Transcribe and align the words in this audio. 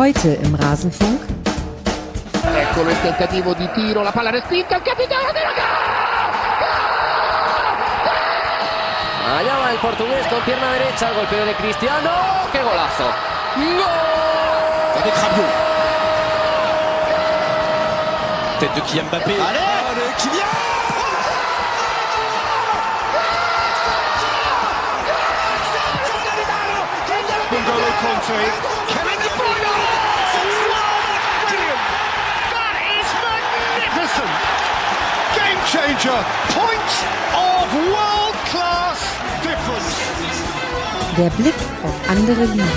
Heute 0.00 0.32
im 0.42 0.54
Rasenfunk. 0.54 1.20
Eccolo 2.56 2.88
il 2.88 3.02
tentativo 3.02 3.52
di 3.52 3.68
tiro, 3.74 4.00
la 4.00 4.10
palla 4.10 4.30
respinta, 4.30 4.76
il 4.76 4.82
capitano 4.82 5.30
della 5.30 5.52
Allá 9.36 9.56
va 9.58 9.70
el 9.72 9.78
portugués 9.78 10.26
con 10.28 10.42
pierna 10.44 10.70
derecha, 10.70 11.10
el 11.10 11.16
golpeo 11.16 11.44
de 11.44 11.54
Cristiano. 11.54 12.10
¡Qué 12.50 12.62
golazo! 12.62 13.12
¡Gol! 13.56 15.02
Avec 15.02 15.14
Rabiot. 15.20 15.52
Tête 18.58 18.74
de 18.76 18.80
Kylian 18.80 19.04
Mbappé. 19.04 19.34
Allez 19.34 20.14
Kylian 20.16 20.48
Conte. 28.00 28.79
Changer. 35.90 36.24
Points 36.54 37.02
of 37.34 37.74
world 37.90 38.36
class 38.44 39.00
difference. 39.42 39.96
Der 41.18 41.30
Blick 41.30 41.54
auf 41.82 42.08
andere 42.08 42.44
Ligen. 42.44 42.68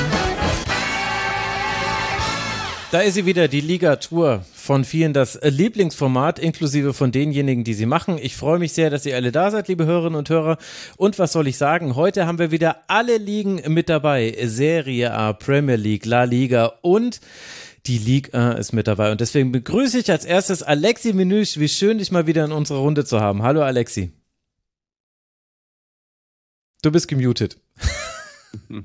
Da 2.92 3.02
ist 3.02 3.14
sie 3.14 3.28
wieder, 3.28 3.48
die 3.48 3.62
Liga-Tour. 3.62 4.44
Von 4.56 4.84
vielen 4.84 5.14
das 5.14 5.40
Lieblingsformat, 5.44 6.40
inklusive 6.40 6.94
von 6.94 7.12
denjenigen, 7.12 7.64
die 7.64 7.76
sie 7.76 7.86
machen. 7.86 8.18
Ich 8.20 8.36
freue 8.36 8.58
mich 8.58 8.74
sehr, 8.74 8.90
dass 8.90 9.06
ihr 9.06 9.16
alle 9.16 9.32
da 9.32 9.52
seid, 9.52 9.68
liebe 9.68 9.86
Hörerinnen 9.86 10.18
und 10.18 10.30
Hörer. 10.32 10.58
Und 10.98 11.20
was 11.20 11.34
soll 11.34 11.48
ich 11.48 11.58
sagen? 11.58 11.96
Heute 11.96 12.26
haben 12.26 12.40
wir 12.40 12.50
wieder 12.50 12.78
alle 12.88 13.18
Ligen 13.18 13.62
mit 13.68 13.90
dabei. 13.90 14.36
Serie 14.44 15.14
A, 15.14 15.34
Premier 15.34 15.76
League, 15.76 16.06
La 16.08 16.24
Liga 16.24 16.74
und 16.82 17.20
die 17.86 17.98
Liga 17.98 18.54
ist 18.54 18.74
mit 18.74 18.88
dabei. 18.88 19.12
Und 19.12 19.22
deswegen 19.22 19.52
begrüße 19.52 20.00
ich 20.00 20.10
als 20.12 20.26
erstes 20.26 20.64
Alexi 20.64 21.14
Menüsch. 21.14 21.58
Wie 21.60 21.68
schön, 21.70 21.98
dich 21.98 22.12
mal 22.12 22.28
wieder 22.28 22.46
in 22.46 22.52
unserer 22.52 22.80
Runde 22.80 23.06
zu 23.06 23.20
haben. 23.20 23.44
Hallo, 23.44 23.62
Alexi. 23.62 24.14
Du 26.82 26.92
bist 26.92 27.08
gemutet. 27.08 27.58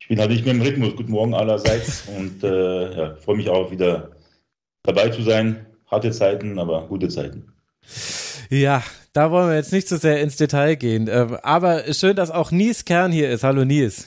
Ich 0.00 0.08
bin 0.08 0.20
halt 0.20 0.30
nicht 0.30 0.44
mehr 0.44 0.54
im 0.54 0.62
Rhythmus. 0.62 0.96
Guten 0.96 1.12
Morgen 1.12 1.34
allerseits 1.34 2.04
und 2.16 2.42
äh, 2.42 2.96
ja, 2.96 3.16
freue 3.16 3.36
mich 3.36 3.48
auch 3.50 3.70
wieder 3.70 4.10
dabei 4.82 5.10
zu 5.10 5.22
sein. 5.22 5.66
Harte 5.86 6.10
Zeiten, 6.12 6.58
aber 6.58 6.86
gute 6.86 7.08
Zeiten. 7.08 7.52
Ja, 8.48 8.82
da 9.12 9.30
wollen 9.30 9.50
wir 9.50 9.56
jetzt 9.56 9.72
nicht 9.72 9.88
so 9.88 9.96
sehr 9.96 10.22
ins 10.22 10.36
Detail 10.36 10.76
gehen. 10.76 11.08
Ähm, 11.10 11.36
Aber 11.42 11.92
schön, 11.92 12.16
dass 12.16 12.30
auch 12.30 12.50
Nies 12.50 12.84
Kern 12.86 13.12
hier 13.12 13.30
ist. 13.30 13.44
Hallo 13.44 13.64
Nies. 13.66 14.06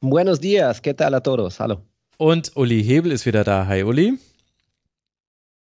Buenos 0.00 0.38
días, 0.38 0.80
¿qué 0.80 0.94
tal 0.94 1.12
a 1.14 1.24
todos? 1.24 1.58
Hallo. 1.58 1.82
Und 2.18 2.52
Uli 2.54 2.84
Hebel 2.84 3.10
ist 3.10 3.26
wieder 3.26 3.42
da. 3.42 3.66
Hi 3.66 3.82
Uli. 3.82 4.16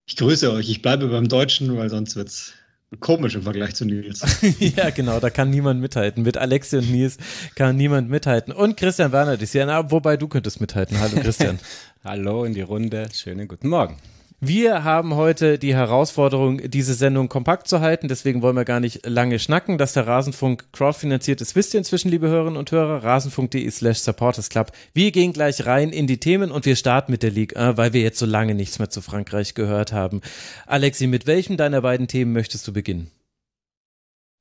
Ich 0.06 0.16
grüße 0.16 0.52
euch. 0.52 0.68
Ich 0.68 0.82
bleibe 0.82 1.06
beim 1.06 1.28
Deutschen, 1.28 1.76
weil 1.76 1.88
sonst 1.88 2.16
wird's 2.16 2.52
komisch 2.98 3.36
im 3.36 3.42
Vergleich 3.42 3.76
zu 3.76 3.84
Nils. 3.84 4.22
ja, 4.58 4.91
genau, 4.91 5.20
da 5.20 5.30
kann 5.30 5.50
niemand 5.50 5.80
mithalten. 5.80 6.24
Mit 6.24 6.36
Alexi 6.36 6.78
und 6.78 6.91
Nies 6.91 7.16
kann 7.54 7.76
niemand 7.76 8.10
mithalten. 8.10 8.52
Und 8.52 8.76
Christian 8.76 9.12
Werner 9.12 9.41
ist 9.41 9.52
hier. 9.52 9.66
Na, 9.66 9.88
wobei 9.92 10.16
du 10.16 10.26
könntest 10.26 10.60
mithalten. 10.60 10.98
Hallo 10.98 11.20
Christian. 11.20 11.60
Hallo 12.04 12.44
in 12.44 12.54
die 12.54 12.62
Runde. 12.62 13.06
Schönen 13.12 13.46
guten 13.46 13.69
Morgen. 13.69 13.98
Wir 14.40 14.84
haben 14.84 15.14
heute 15.14 15.58
die 15.58 15.74
Herausforderung, 15.74 16.70
diese 16.70 16.94
Sendung 16.94 17.28
kompakt 17.28 17.66
zu 17.66 17.80
halten. 17.80 18.08
Deswegen 18.08 18.42
wollen 18.42 18.56
wir 18.56 18.64
gar 18.64 18.80
nicht 18.80 19.06
lange 19.06 19.38
schnacken. 19.38 19.78
Dass 19.78 19.94
der 19.94 20.06
Rasenfunk 20.06 20.70
crowdfinanziert 20.72 21.41
ist, 21.41 21.56
wisst 21.56 21.72
ihr 21.72 21.78
inzwischen, 21.78 22.10
liebe 22.10 22.28
Hörerinnen 22.28 22.58
und 22.58 22.70
Hörer. 22.70 23.02
Rasenfunk.de 23.02 23.70
slash 23.70 23.98
Supporters 23.98 24.50
Club. 24.50 24.72
Wir 24.92 25.12
gehen 25.12 25.32
gleich 25.32 25.64
rein 25.64 25.91
in 25.91 26.06
die 26.06 26.19
Themen 26.19 26.50
und 26.50 26.66
wir 26.66 26.76
starten 26.76 27.12
mit 27.12 27.22
der 27.22 27.31
Ligue 27.31 27.59
1, 27.59 27.78
weil 27.78 27.92
wir 27.92 28.03
jetzt 28.03 28.19
so 28.19 28.26
lange 28.26 28.54
nichts 28.54 28.78
mehr 28.78 28.91
zu 28.91 29.00
Frankreich 29.00 29.54
gehört 29.54 29.92
haben. 29.92 30.20
Alexi, 30.66 31.06
mit 31.06 31.26
welchem 31.26 31.56
deiner 31.56 31.80
beiden 31.80 32.06
Themen 32.06 32.32
möchtest 32.32 32.69
du 32.69 32.72
beginnen? 32.72 33.10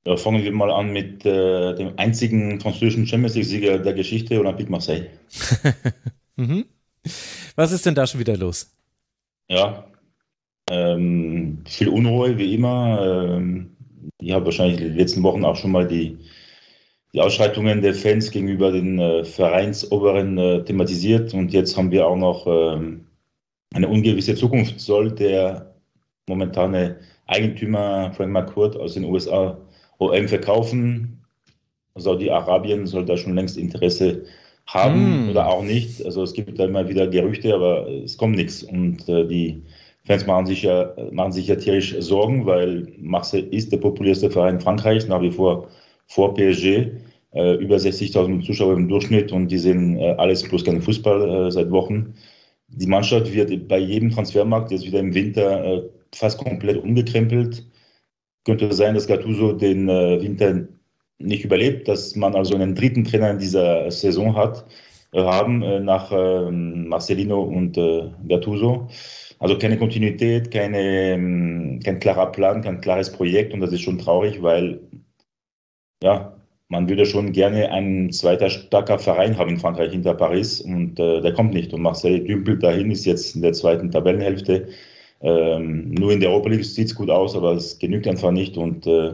Ja, 0.05 0.17
fangen 0.17 0.43
wir 0.43 0.51
mal 0.51 0.69
an 0.69 0.91
mit 0.91 1.25
äh, 1.25 1.75
dem 1.75 1.97
einzigen 1.97 2.59
französischen 2.59 3.07
Champions 3.07 3.35
League-Sieger 3.35 3.79
der 3.79 3.93
Geschichte, 3.93 4.37
Olympique 4.37 4.69
Marseille. 4.69 5.07
mhm. 6.35 6.65
Was 7.55 7.71
ist 7.71 7.85
denn 7.85 7.95
da 7.95 8.05
schon 8.05 8.19
wieder 8.19 8.35
los? 8.35 8.72
Ja, 9.49 9.85
ähm, 10.69 11.63
viel 11.67 11.89
Unruhe 11.89 12.37
wie 12.37 12.55
immer. 12.55 13.35
Ähm, 13.37 13.75
ich 14.19 14.31
habe 14.31 14.45
wahrscheinlich 14.45 14.79
in 14.79 14.89
den 14.89 14.97
letzten 14.97 15.23
Wochen 15.23 15.43
auch 15.45 15.55
schon 15.55 15.71
mal 15.71 15.87
die, 15.87 16.17
die 17.13 17.21
Ausschreitungen 17.21 17.81
der 17.81 17.93
Fans 17.93 18.31
gegenüber 18.31 18.71
den 18.71 18.99
äh, 18.99 19.23
Vereinsoberen 19.25 20.37
äh, 20.37 20.63
thematisiert 20.63 21.33
und 21.33 21.53
jetzt 21.53 21.77
haben 21.77 21.91
wir 21.91 22.07
auch 22.07 22.17
noch 22.17 22.47
ähm, 22.47 23.07
eine 23.73 23.87
ungewisse 23.87 24.35
Zukunft. 24.35 24.79
Soll 24.79 25.11
der 25.11 25.75
momentane 26.27 26.99
Eigentümer 27.27 28.13
Frank 28.13 28.31
McCourt 28.31 28.77
aus 28.77 28.93
den 28.93 29.05
USA 29.05 29.57
OM 29.99 30.27
verkaufen? 30.27 31.23
Saudi-Arabien 31.95 32.87
soll 32.87 33.05
da 33.05 33.17
schon 33.17 33.35
längst 33.35 33.57
Interesse 33.57 34.25
haben 34.65 35.27
Mm. 35.27 35.29
oder 35.29 35.47
auch 35.49 35.63
nicht. 35.63 36.03
Also 36.05 36.23
es 36.23 36.33
gibt 36.33 36.57
da 36.59 36.65
immer 36.65 36.87
wieder 36.89 37.07
Gerüchte, 37.07 37.53
aber 37.53 37.87
es 37.89 38.17
kommt 38.17 38.35
nichts. 38.35 38.63
Und 38.63 39.07
äh, 39.09 39.25
die 39.27 39.63
Fans 40.05 40.25
machen 40.25 40.45
sich, 40.45 40.63
ja, 40.63 40.93
machen 41.11 41.31
sich 41.31 41.47
ja 41.47 41.55
tierisch 41.55 41.95
Sorgen, 41.99 42.45
weil 42.45 42.93
Marseille 42.99 43.43
ist 43.51 43.71
der 43.71 43.77
populärste 43.77 44.29
Verein 44.31 44.59
Frankreichs, 44.61 45.07
nach 45.07 45.21
wie 45.21 45.31
vor 45.31 45.69
vor 46.07 46.33
PSG. 46.33 46.91
Äh, 47.33 47.55
über 47.55 47.77
60.000 47.77 48.45
Zuschauer 48.45 48.73
im 48.73 48.87
Durchschnitt 48.87 49.31
und 49.31 49.47
die 49.49 49.57
sehen 49.57 49.97
äh, 49.97 50.11
alles 50.17 50.43
bloß 50.43 50.63
keinen 50.65 50.81
Fußball 50.83 51.47
äh, 51.47 51.51
seit 51.51 51.71
Wochen. 51.71 52.13
Die 52.67 52.85
Mannschaft 52.87 53.33
wird 53.33 53.67
bei 53.67 53.79
jedem 53.79 54.11
Transfermarkt 54.11 54.71
jetzt 54.71 54.85
wieder 54.85 54.99
im 54.99 55.13
Winter 55.15 55.65
äh, 55.65 55.89
fast 56.13 56.37
komplett 56.37 56.83
umgekrempelt. 56.83 57.65
Könnte 58.45 58.71
sein, 58.73 58.93
dass 58.93 59.07
Gattuso 59.07 59.53
den 59.53 59.89
äh, 59.89 60.21
Winter 60.21 60.67
nicht 61.23 61.45
überlebt, 61.45 61.87
dass 61.87 62.15
man 62.15 62.35
also 62.35 62.55
einen 62.55 62.75
dritten 62.75 63.03
Trainer 63.03 63.31
in 63.31 63.39
dieser 63.39 63.89
Saison 63.91 64.35
hat, 64.35 64.65
äh, 65.13 65.21
haben 65.21 65.61
äh, 65.63 65.79
nach 65.79 66.11
äh, 66.11 66.51
Marcelino 66.51 67.41
und 67.41 67.77
äh, 67.77 68.09
Gattuso. 68.27 68.87
Also 69.39 69.57
keine 69.57 69.77
Kontinuität, 69.77 70.51
keine, 70.51 70.79
ähm, 70.79 71.79
kein 71.83 71.99
klarer 71.99 72.31
Plan, 72.31 72.61
kein 72.61 72.81
klares 72.81 73.11
Projekt 73.11 73.53
und 73.53 73.61
das 73.61 73.71
ist 73.73 73.81
schon 73.81 73.97
traurig, 73.99 74.41
weil 74.41 74.79
ja, 76.03 76.33
man 76.69 76.89
würde 76.89 77.05
schon 77.05 77.31
gerne 77.33 77.71
einen 77.71 78.11
zweiter 78.11 78.49
starker 78.49 78.99
Verein 78.99 79.37
haben 79.37 79.51
in 79.51 79.59
Frankreich 79.59 79.91
hinter 79.91 80.15
Paris 80.15 80.59
und 80.61 80.99
äh, 80.99 81.21
der 81.21 81.33
kommt 81.33 81.53
nicht. 81.53 81.73
Und 81.73 81.81
Marseille 81.81 82.19
dümpelt 82.19 82.63
dahin, 82.63 82.91
ist 82.91 83.05
jetzt 83.05 83.35
in 83.35 83.41
der 83.41 83.53
zweiten 83.53 83.91
Tabellenhälfte. 83.91 84.69
Ähm, 85.21 85.91
nur 85.91 86.11
in 86.11 86.19
der 86.19 86.31
Europa 86.31 86.49
League 86.49 86.65
sieht 86.65 86.87
es 86.87 86.95
gut 86.95 87.09
aus, 87.09 87.35
aber 87.35 87.53
es 87.53 87.77
genügt 87.79 88.07
einfach 88.07 88.31
nicht. 88.31 88.57
Und 88.57 88.87
äh, 88.87 89.13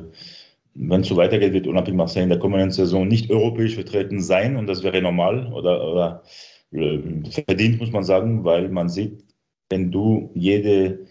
wenn 0.82 1.02
es 1.02 1.08
so 1.08 1.18
weitergeht, 1.18 1.54
wird 1.54 1.68
Olympique 1.68 1.96
Marseille 1.96 2.24
in 2.24 2.30
der 2.30 2.40
kommenden 2.40 2.72
Saison 2.72 3.08
nicht 3.08 3.30
europäisch 3.30 3.76
vertreten 3.76 4.22
sein 4.22 4.56
und 4.56 4.68
das 4.68 4.82
wäre 4.84 5.02
normal 5.02 5.52
oder, 5.54 5.92
oder 5.92 6.24
äh, 6.72 7.00
verdient, 7.46 7.80
muss 7.80 7.92
man 7.92 8.04
sagen, 8.04 8.46
weil 8.46 8.70
man 8.70 8.88
sieht, 8.88 9.26
wenn 9.70 9.92
du 9.92 10.32
jede, 10.36 11.06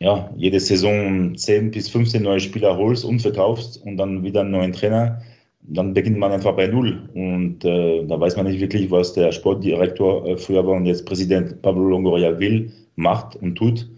ja, 0.00 0.32
jede 0.36 0.58
Saison 0.58 1.36
10 1.36 1.70
bis 1.70 1.90
15 1.90 2.22
neue 2.22 2.40
Spieler 2.40 2.76
holst 2.76 3.04
und 3.04 3.20
verkaufst 3.20 3.82
und 3.84 3.98
dann 3.98 4.22
wieder 4.22 4.40
einen 4.40 4.52
neuen 4.52 4.72
Trainer, 4.72 5.20
dann 5.60 5.92
beginnt 5.92 6.18
man 6.18 6.32
einfach 6.32 6.56
bei 6.56 6.66
Null. 6.66 7.10
Und 7.14 7.64
äh, 7.64 8.04
da 8.06 8.18
weiß 8.18 8.36
man 8.36 8.46
nicht 8.46 8.60
wirklich, 8.60 8.90
was 8.90 9.12
der 9.12 9.32
Sportdirektor 9.32 10.26
äh, 10.26 10.36
früher 10.38 10.66
war 10.66 10.76
und 10.76 10.86
jetzt 10.86 11.04
Präsident 11.04 11.60
Pablo 11.62 11.82
Longoria 11.82 12.38
will, 12.38 12.72
macht 12.96 13.36
und 13.36 13.56
tut. 13.56 13.88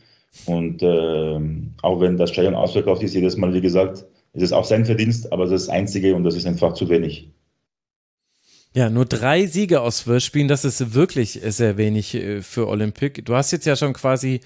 Und 0.46 0.82
äh, 0.82 1.40
auch 1.82 2.00
wenn 2.00 2.16
das 2.16 2.30
Stadion 2.30 2.54
ausverkauft 2.54 3.02
ist, 3.02 3.14
jedes 3.14 3.36
Mal, 3.36 3.54
wie 3.54 3.60
gesagt, 3.60 4.04
ist 4.32 4.42
es 4.42 4.52
auch 4.52 4.64
sein 4.64 4.84
Verdienst, 4.84 5.32
aber 5.32 5.44
das 5.44 5.62
ist 5.62 5.68
das 5.68 5.74
Einzige 5.74 6.14
und 6.14 6.24
das 6.24 6.36
ist 6.36 6.46
einfach 6.46 6.74
zu 6.74 6.88
wenig. 6.88 7.30
Ja, 8.72 8.88
nur 8.88 9.04
drei 9.04 9.46
Siege 9.46 9.80
aus 9.80 9.98
zwölf 9.98 10.22
Spielen, 10.22 10.46
das 10.46 10.64
ist 10.64 10.94
wirklich 10.94 11.40
sehr 11.44 11.76
wenig 11.76 12.14
äh, 12.14 12.40
für 12.40 12.68
Olympique. 12.68 13.22
Du 13.22 13.34
hast 13.34 13.50
jetzt 13.50 13.66
ja 13.66 13.74
schon 13.74 13.94
quasi 13.94 14.40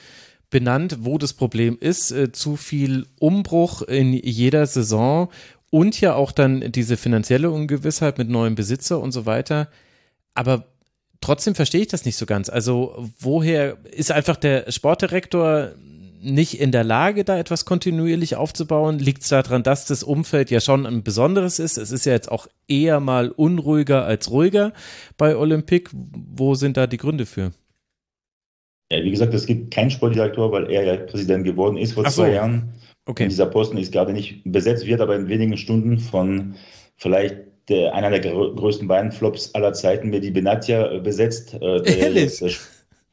benannt, 0.48 0.98
wo 1.00 1.18
das 1.18 1.34
Problem 1.34 1.76
ist. 1.78 2.10
Äh, 2.10 2.32
Zu 2.32 2.56
viel 2.56 3.06
Umbruch 3.18 3.82
in 3.82 4.14
jeder 4.14 4.66
Saison 4.66 5.28
und 5.70 6.00
ja 6.00 6.14
auch 6.14 6.32
dann 6.32 6.72
diese 6.72 6.96
finanzielle 6.96 7.50
Ungewissheit 7.50 8.16
mit 8.16 8.30
neuem 8.30 8.54
Besitzer 8.54 8.98
und 9.00 9.12
so 9.12 9.26
weiter. 9.26 9.68
Aber 10.32 10.68
trotzdem 11.20 11.54
verstehe 11.54 11.82
ich 11.82 11.88
das 11.88 12.06
nicht 12.06 12.16
so 12.16 12.24
ganz. 12.24 12.48
Also 12.48 13.10
woher 13.18 13.76
ist 13.90 14.10
einfach 14.10 14.36
der 14.36 14.70
Sportdirektor 14.70 15.72
nicht 16.24 16.60
in 16.60 16.72
der 16.72 16.84
Lage, 16.84 17.24
da 17.24 17.38
etwas 17.38 17.64
kontinuierlich 17.64 18.36
aufzubauen? 18.36 18.98
Liegt 18.98 19.22
es 19.22 19.28
daran, 19.28 19.62
dass 19.62 19.86
das 19.86 20.02
Umfeld 20.02 20.50
ja 20.50 20.60
schon 20.60 20.86
ein 20.86 21.02
besonderes 21.02 21.58
ist? 21.58 21.76
Es 21.76 21.92
ist 21.92 22.06
ja 22.06 22.12
jetzt 22.12 22.30
auch 22.30 22.46
eher 22.68 23.00
mal 23.00 23.30
unruhiger 23.30 24.04
als 24.04 24.30
ruhiger 24.30 24.72
bei 25.16 25.36
Olympique. 25.36 25.90
Wo 25.92 26.54
sind 26.54 26.76
da 26.76 26.86
die 26.86 26.96
Gründe 26.96 27.26
für? 27.26 27.52
Ja, 28.90 29.02
wie 29.02 29.10
gesagt, 29.10 29.34
es 29.34 29.46
gibt 29.46 29.72
keinen 29.72 29.90
Sportdirektor, 29.90 30.52
weil 30.52 30.70
er 30.70 30.84
ja 30.84 30.96
Präsident 30.96 31.44
geworden 31.44 31.76
ist 31.76 31.92
vor 31.92 32.04
so. 32.04 32.22
zwei 32.22 32.32
Jahren. 32.32 32.74
Okay. 33.06 33.24
Und 33.24 33.30
dieser 33.30 33.46
Posten 33.46 33.76
ist 33.76 33.92
gerade 33.92 34.12
nicht 34.12 34.42
besetzt, 34.44 34.86
wird 34.86 35.00
aber 35.00 35.16
in 35.16 35.28
wenigen 35.28 35.56
Stunden 35.56 35.98
von 35.98 36.54
vielleicht 36.96 37.36
der, 37.68 37.94
einer 37.94 38.10
der 38.10 38.20
größten 38.20 38.88
Bayern-Flops 38.88 39.54
aller 39.54 39.72
Zeiten, 39.72 40.10
Medi 40.10 40.30
Benatia, 40.30 40.92
äh, 40.92 41.00
besetzt. 41.00 41.54
Äh, 41.54 41.98
Ehrlich? 41.98 42.42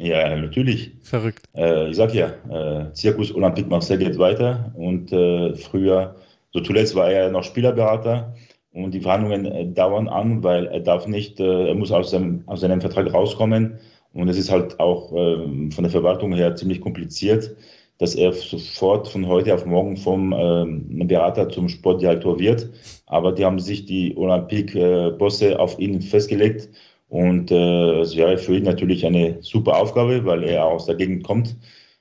Ja, 0.02 0.36
natürlich. 0.36 0.92
Verrückt. 1.04 1.44
Äh, 1.56 1.92
ich 1.92 1.96
sag 1.96 2.14
ja, 2.16 2.32
äh, 2.50 2.92
Zirkus 2.94 3.34
Olympique 3.36 3.70
Marseille 3.70 4.00
geht 4.00 4.18
weiter 4.18 4.74
und 4.76 5.12
äh, 5.12 5.56
früher, 5.56 6.16
so 6.52 6.60
zuletzt 6.62 6.96
war 6.96 7.12
er 7.12 7.30
noch 7.30 7.44
Spielerberater 7.44 8.34
und 8.74 8.96
die 8.96 9.02
Verhandlungen 9.02 9.46
äh, 9.46 9.68
dauern 9.68 10.08
an, 10.08 10.44
weil 10.44 10.66
er 10.66 10.80
darf 10.80 11.06
nicht, 11.06 11.40
äh, 11.40 11.68
er 11.68 11.76
muss 11.76 11.92
aus 11.92 12.10
seinem, 12.10 12.42
aus 12.48 12.62
seinem 12.62 12.82
Vertrag 12.82 13.14
rauskommen 13.14 13.78
und 14.14 14.28
es 14.28 14.40
ist 14.40 14.50
halt 14.50 14.80
auch 14.80 15.14
äh, 15.14 15.70
von 15.70 15.84
der 15.84 15.92
Verwaltung 15.92 16.34
her 16.34 16.56
ziemlich 16.56 16.82
kompliziert, 16.82 17.56
dass 18.00 18.16
er 18.16 18.34
sofort 18.34 19.08
von 19.08 19.28
heute 19.28 19.54
auf 19.54 19.68
morgen 19.68 19.98
vom 19.98 20.34
äh, 20.34 21.06
Berater 21.06 21.48
zum 21.50 21.70
Sportdirektor 21.70 22.40
wird. 22.40 22.72
Aber 23.06 23.34
die 23.34 23.46
haben 23.46 23.60
sich 23.60 23.86
die 23.86 24.18
Olympique-Bosse 24.18 25.60
auf 25.60 25.78
ihn 25.78 26.02
festgelegt 26.02 26.70
und 27.12 27.52
äh, 27.52 28.00
es 28.00 28.16
wäre 28.16 28.38
für 28.38 28.56
ihn 28.56 28.64
natürlich 28.64 29.06
eine 29.06 29.44
super 29.44 29.76
Aufgabe, 29.76 30.24
weil 30.24 30.46
er 30.46 30.66
aus 30.66 30.86
der 30.86 30.96
Gegend 30.96 31.26
kommt. 31.26 31.58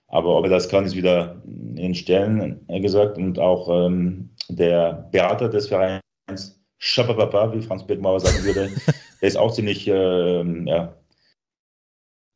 Aber 0.07 0.37
ob 0.37 0.45
er 0.45 0.51
das 0.51 0.69
kann, 0.69 0.85
ist 0.85 0.95
wieder 0.95 1.43
in 1.75 1.97
Stellen 1.97 2.65
gesagt. 2.69 3.19
Und 3.19 3.37
auch 3.41 3.87
ähm, 3.89 4.31
der 4.49 5.09
Berater 5.11 5.49
des 5.49 5.67
Vereins, 5.67 6.01
Schabababa, 6.79 7.53
wie 7.53 7.61
Franz 7.61 7.85
Beckenbauer 7.89 8.21
sagen 8.21 8.45
würde, 8.45 8.77
der 9.21 9.29
ist 9.29 9.37
auch 9.37 9.53
ziemlich 9.53 9.89
äh, 9.89 10.45
ja, 10.69 10.95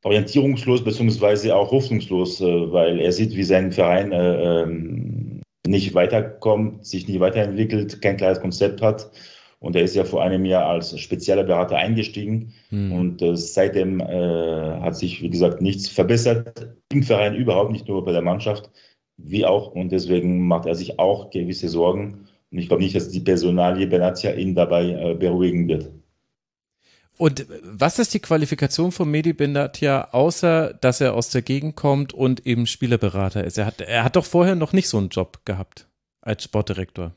orientierungslos 0.02 0.82
beziehungsweise 0.82 1.54
auch 1.54 1.70
hoffnungslos, 1.70 2.40
äh, 2.40 2.72
weil 2.72 2.98
er 2.98 3.12
sieht, 3.12 3.36
wie 3.36 3.44
sein 3.44 3.70
Verein 3.70 4.10
äh, 4.10 4.62
ähm, 4.62 5.42
nicht 5.64 5.94
weiterkommt, 5.94 6.84
sich 6.84 7.06
nicht 7.06 7.20
weiterentwickelt, 7.20 8.02
kein 8.02 8.16
klares 8.16 8.40
Konzept 8.40 8.82
hat. 8.82 9.12
Und 9.64 9.76
er 9.76 9.82
ist 9.82 9.96
ja 9.96 10.04
vor 10.04 10.22
einem 10.22 10.44
Jahr 10.44 10.66
als 10.66 11.00
spezieller 11.00 11.42
Berater 11.42 11.76
eingestiegen. 11.78 12.52
Mhm. 12.68 12.92
Und 12.92 13.22
äh, 13.22 13.34
seitdem 13.34 13.98
äh, 13.98 14.04
hat 14.04 14.94
sich, 14.94 15.22
wie 15.22 15.30
gesagt, 15.30 15.62
nichts 15.62 15.88
verbessert. 15.88 16.68
Im 16.92 17.02
Verein 17.02 17.34
überhaupt, 17.34 17.72
nicht 17.72 17.88
nur 17.88 18.04
bei 18.04 18.12
der 18.12 18.20
Mannschaft, 18.20 18.70
wie 19.16 19.46
auch. 19.46 19.72
Und 19.72 19.90
deswegen 19.90 20.46
macht 20.46 20.66
er 20.66 20.74
sich 20.74 20.98
auch 20.98 21.30
gewisse 21.30 21.70
Sorgen. 21.70 22.26
Und 22.52 22.58
ich 22.58 22.68
glaube 22.68 22.82
nicht, 22.82 22.94
dass 22.94 23.08
die 23.08 23.20
Personalie 23.20 23.86
Benatia 23.86 24.34
ihn 24.34 24.54
dabei 24.54 24.90
äh, 24.90 25.14
beruhigen 25.14 25.66
wird. 25.66 25.90
Und 27.16 27.46
was 27.62 27.98
ist 27.98 28.12
die 28.12 28.20
Qualifikation 28.20 28.92
von 28.92 29.10
Medi 29.10 29.32
Benatia, 29.32 30.08
außer 30.12 30.74
dass 30.74 31.00
er 31.00 31.14
aus 31.14 31.30
der 31.30 31.40
Gegend 31.40 31.74
kommt 31.74 32.12
und 32.12 32.46
eben 32.46 32.66
Spielerberater 32.66 33.44
ist? 33.44 33.56
Er 33.56 33.64
hat, 33.64 33.80
er 33.80 34.04
hat 34.04 34.16
doch 34.16 34.26
vorher 34.26 34.56
noch 34.56 34.74
nicht 34.74 34.90
so 34.90 34.98
einen 34.98 35.08
Job 35.08 35.40
gehabt 35.46 35.88
als 36.20 36.44
Sportdirektor. 36.44 37.14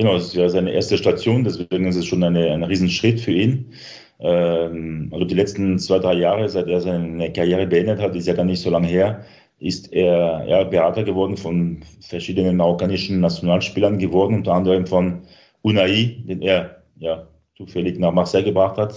Genau, 0.00 0.14
es 0.14 0.26
ist 0.28 0.34
ja 0.34 0.48
seine 0.48 0.70
erste 0.72 0.96
Station, 0.96 1.42
deswegen 1.42 1.86
ist 1.88 1.96
es 1.96 2.06
schon 2.06 2.22
eine, 2.22 2.52
ein 2.52 2.62
Riesenschritt 2.62 3.20
für 3.20 3.32
ihn. 3.32 3.72
Ähm, 4.20 5.08
also 5.12 5.24
die 5.24 5.34
letzten 5.34 5.76
zwei, 5.80 5.98
drei 5.98 6.14
Jahre, 6.14 6.48
seit 6.48 6.68
er 6.68 6.80
seine 6.80 7.32
Karriere 7.32 7.66
beendet 7.66 8.00
hat, 8.00 8.14
ist 8.14 8.28
ja 8.28 8.34
gar 8.34 8.44
nicht 8.44 8.62
so 8.62 8.70
lange 8.70 8.86
her, 8.86 9.24
ist 9.58 9.92
er 9.92 10.44
ja, 10.46 10.62
Berater 10.64 11.02
geworden 11.02 11.36
von 11.36 11.82
verschiedenen 12.00 12.56
marokkanischen 12.56 13.18
Nationalspielern 13.20 13.98
geworden, 13.98 14.36
unter 14.36 14.52
anderem 14.54 14.86
von 14.86 15.22
Unai, 15.62 16.22
den 16.28 16.42
er 16.42 16.84
ja 16.98 17.26
zufällig 17.56 17.98
nach 17.98 18.12
Marseille 18.12 18.44
gebracht 18.44 18.78
hat, 18.78 18.94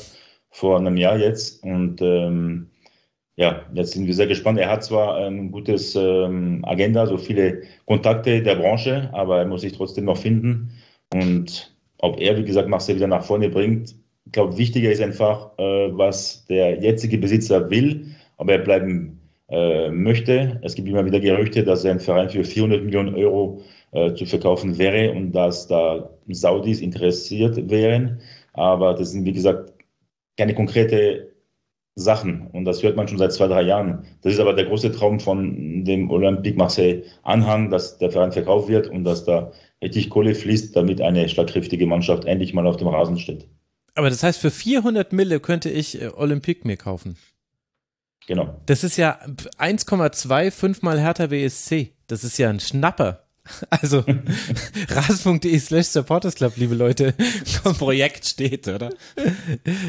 vor 0.51 0.77
einem 0.77 0.97
Jahr 0.97 1.17
jetzt. 1.17 1.63
Und 1.63 1.99
ähm, 2.03 2.69
ja, 3.37 3.63
jetzt 3.73 3.93
sind 3.93 4.05
wir 4.05 4.13
sehr 4.13 4.27
gespannt. 4.27 4.59
Er 4.59 4.69
hat 4.69 4.83
zwar 4.83 5.17
ein 5.17 5.51
gutes 5.51 5.95
ähm, 5.95 6.63
Agenda, 6.63 7.07
so 7.07 7.17
viele 7.17 7.63
Kontakte 7.85 8.43
der 8.43 8.55
Branche, 8.55 9.09
aber 9.13 9.39
er 9.39 9.45
muss 9.47 9.61
sich 9.61 9.73
trotzdem 9.73 10.05
noch 10.05 10.17
finden. 10.17 10.71
Und 11.13 11.75
ob 11.97 12.19
er, 12.19 12.37
wie 12.37 12.45
gesagt, 12.45 12.69
Marcel 12.69 12.95
wieder 12.95 13.07
nach 13.07 13.23
vorne 13.23 13.49
bringt, 13.49 13.95
ich 14.25 14.31
glaube, 14.31 14.57
wichtiger 14.57 14.91
ist 14.91 15.01
einfach, 15.01 15.57
äh, 15.57 15.89
was 15.97 16.45
der 16.45 16.81
jetzige 16.81 17.17
Besitzer 17.17 17.69
will, 17.69 18.15
ob 18.37 18.49
er 18.49 18.59
bleiben 18.59 19.19
äh, 19.49 19.89
möchte. 19.89 20.59
Es 20.63 20.75
gibt 20.75 20.87
immer 20.87 21.05
wieder 21.05 21.19
Gerüchte, 21.19 21.63
dass 21.63 21.85
ein 21.85 21.99
Verein 21.99 22.29
für 22.29 22.43
400 22.43 22.83
Millionen 22.83 23.15
Euro 23.15 23.61
äh, 23.91 24.13
zu 24.13 24.25
verkaufen 24.25 24.77
wäre 24.77 25.11
und 25.11 25.33
dass 25.33 25.67
da 25.67 26.09
Saudis 26.29 26.81
interessiert 26.81 27.69
wären. 27.69 28.21
Aber 28.53 28.93
das 28.93 29.11
sind, 29.11 29.25
wie 29.25 29.33
gesagt, 29.33 29.73
keine 30.37 30.55
konkrete 30.55 31.31
Sachen. 31.95 32.47
Und 32.53 32.65
das 32.65 32.81
hört 32.83 32.95
man 32.95 33.07
schon 33.07 33.17
seit 33.17 33.33
zwei, 33.33 33.47
drei 33.47 33.63
Jahren. 33.63 34.05
Das 34.21 34.33
ist 34.33 34.39
aber 34.39 34.53
der 34.53 34.65
große 34.65 34.91
Traum 34.91 35.19
von 35.19 35.83
dem 35.83 36.09
Olympique 36.09 36.57
Marseille 36.57 37.03
Anhang, 37.23 37.69
dass 37.69 37.97
der 37.97 38.11
Verein 38.11 38.31
verkauft 38.31 38.69
wird 38.69 38.87
und 38.87 39.03
dass 39.03 39.25
da 39.25 39.51
richtig 39.81 40.09
Kohle 40.09 40.35
fließt, 40.35 40.75
damit 40.75 41.01
eine 41.01 41.27
schlagkräftige 41.29 41.85
Mannschaft 41.85 42.25
endlich 42.25 42.53
mal 42.53 42.67
auf 42.67 42.77
dem 42.77 42.87
Rasen 42.87 43.19
steht. 43.19 43.47
Aber 43.95 44.09
das 44.09 44.23
heißt, 44.23 44.39
für 44.39 44.51
400 44.51 45.11
Mille 45.13 45.39
könnte 45.39 45.69
ich 45.69 46.01
äh, 46.01 46.09
Olympique 46.15 46.65
mir 46.65 46.77
kaufen. 46.77 47.17
Genau. 48.27 48.61
Das 48.67 48.83
ist 48.83 48.97
ja 48.97 49.19
1,25 49.57 50.79
mal 50.81 50.99
Hertha 50.99 51.31
WSC. 51.31 51.91
Das 52.07 52.23
ist 52.23 52.37
ja 52.37 52.49
ein 52.49 52.59
Schnapper. 52.59 53.25
Also 53.71 54.05
ras.de 54.89 55.59
slash 55.59 55.87
Supporters 55.87 56.35
Club, 56.35 56.53
liebe 56.57 56.75
Leute. 56.75 57.15
Das 57.63 57.77
Projekt 57.77 58.25
steht, 58.25 58.67
oder? 58.67 58.91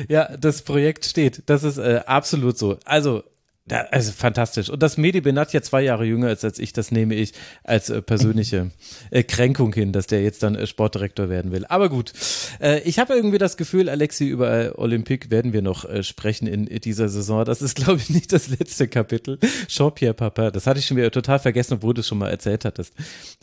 ja, 0.09 0.35
das 0.39 0.63
Projekt 0.63 1.05
steht. 1.05 1.43
Das 1.47 1.63
ist 1.63 1.77
äh, 1.77 2.01
absolut 2.07 2.57
so. 2.57 2.79
Also 2.87 3.23
da, 3.65 3.83
also 3.93 4.11
fantastisch. 4.11 4.69
Und 4.71 4.83
dass 4.83 4.97
Medi 4.97 5.21
Benat 5.21 5.53
ja 5.53 5.63
zwei 5.63 5.83
Jahre 5.83 6.05
jünger 6.05 6.33
ist 6.33 6.45
als 6.45 6.59
ich, 6.59 6.73
das 6.73 6.91
nehme 6.91 7.15
ich 7.15 7.33
als 7.63 7.91
äh, 7.91 8.03
persönliche 8.03 8.73
äh, 9.13 9.23
Kränkung 9.23 9.73
hin, 9.73 9.93
dass 9.93 10.09
der 10.09 10.21
jetzt 10.23 10.43
dann 10.43 10.57
äh, 10.57 10.67
Sportdirektor 10.67 11.29
werden 11.29 11.53
will. 11.53 11.65
Aber 11.67 11.89
gut, 11.89 12.13
äh, 12.61 12.81
ich 12.81 12.99
habe 12.99 13.15
irgendwie 13.15 13.39
das 13.39 13.57
Gefühl, 13.57 13.89
Alexi, 13.89 14.27
über 14.27 14.53
äh, 14.53 14.73
Olympique 14.75 15.31
werden 15.31 15.53
wir 15.53 15.63
noch 15.63 15.85
äh, 15.85 16.03
sprechen 16.03 16.49
in, 16.49 16.67
in 16.67 16.81
dieser 16.81 17.09
Saison. 17.09 17.45
Das 17.45 17.63
ist, 17.63 17.77
glaube 17.85 18.01
ich, 18.01 18.11
nicht 18.11 18.33
das 18.33 18.49
letzte 18.49 18.89
Kapitel. 18.89 19.39
Jean-Pierre 19.69 20.15
Papa, 20.15 20.51
das 20.51 20.67
hatte 20.67 20.81
ich 20.81 20.87
schon 20.87 20.97
wieder 20.97 21.13
total 21.13 21.39
vergessen, 21.39 21.75
obwohl 21.75 21.95
du 21.95 22.01
es 22.01 22.09
schon 22.09 22.19
mal 22.19 22.31
erzählt 22.31 22.65
hattest, 22.65 22.95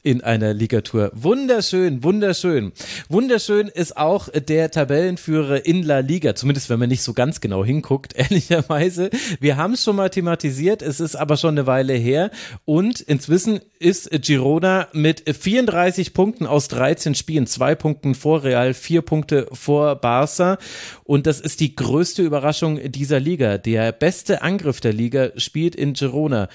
in 0.04 0.22
einer 0.22 0.54
Ligatur. 0.54 1.12
Wunderschön, 1.14 2.04
wunderschön. 2.04 2.74
Wunderschön 3.08 3.70
ist 3.70 3.96
auch 3.96 4.28
der 4.28 4.70
Tabellenführer 4.70 5.66
in 5.66 5.84
La 5.84 6.00
Liga, 6.00 6.36
zumindest 6.36 6.70
wenn 6.70 6.80
man 6.80 6.90
nicht 6.90 7.04
so 7.04 7.14
ganz 7.14 7.40
genau 7.40 7.64
hinguckt, 7.64 8.14
ehrlicherweise. 8.18 9.10
Wir 9.40 9.56
haben 9.56 9.76
es 9.76 9.84
schon 9.86 9.96
mal 9.96 10.09
thematisiert, 10.10 10.82
es 10.82 11.00
ist 11.00 11.16
aber 11.16 11.38
schon 11.38 11.56
eine 11.56 11.68
Weile 11.68 11.94
her 11.94 12.32
und 12.66 13.00
inzwischen 13.02 13.60
ist 13.80 14.10
Girona 14.22 14.88
mit 14.94 15.24
34 15.30 16.14
Punkten 16.14 16.46
aus 16.46 16.68
13 16.68 17.16
Spielen, 17.16 17.48
zwei 17.48 17.76
Punkten 17.76 18.16
vor 18.16 18.44
Real, 18.44 18.74
vier 18.74 19.02
Punkte 19.02 19.48
vor 19.52 19.96
Barca 19.96 20.58
und 21.04 21.28
das 21.28 21.40
ist 21.40 21.60
die 21.60 21.76
größte 21.76 22.22
Überraschung 22.22 22.80
dieser 22.92 23.20
Liga. 23.20 23.58
Der 23.58 23.92
beste 23.92 24.42
Angriff 24.42 24.82
der 24.82 24.94
Liga 24.94 25.32
spielt 25.38 25.76
in 25.76 25.94
Girona. 25.94 26.50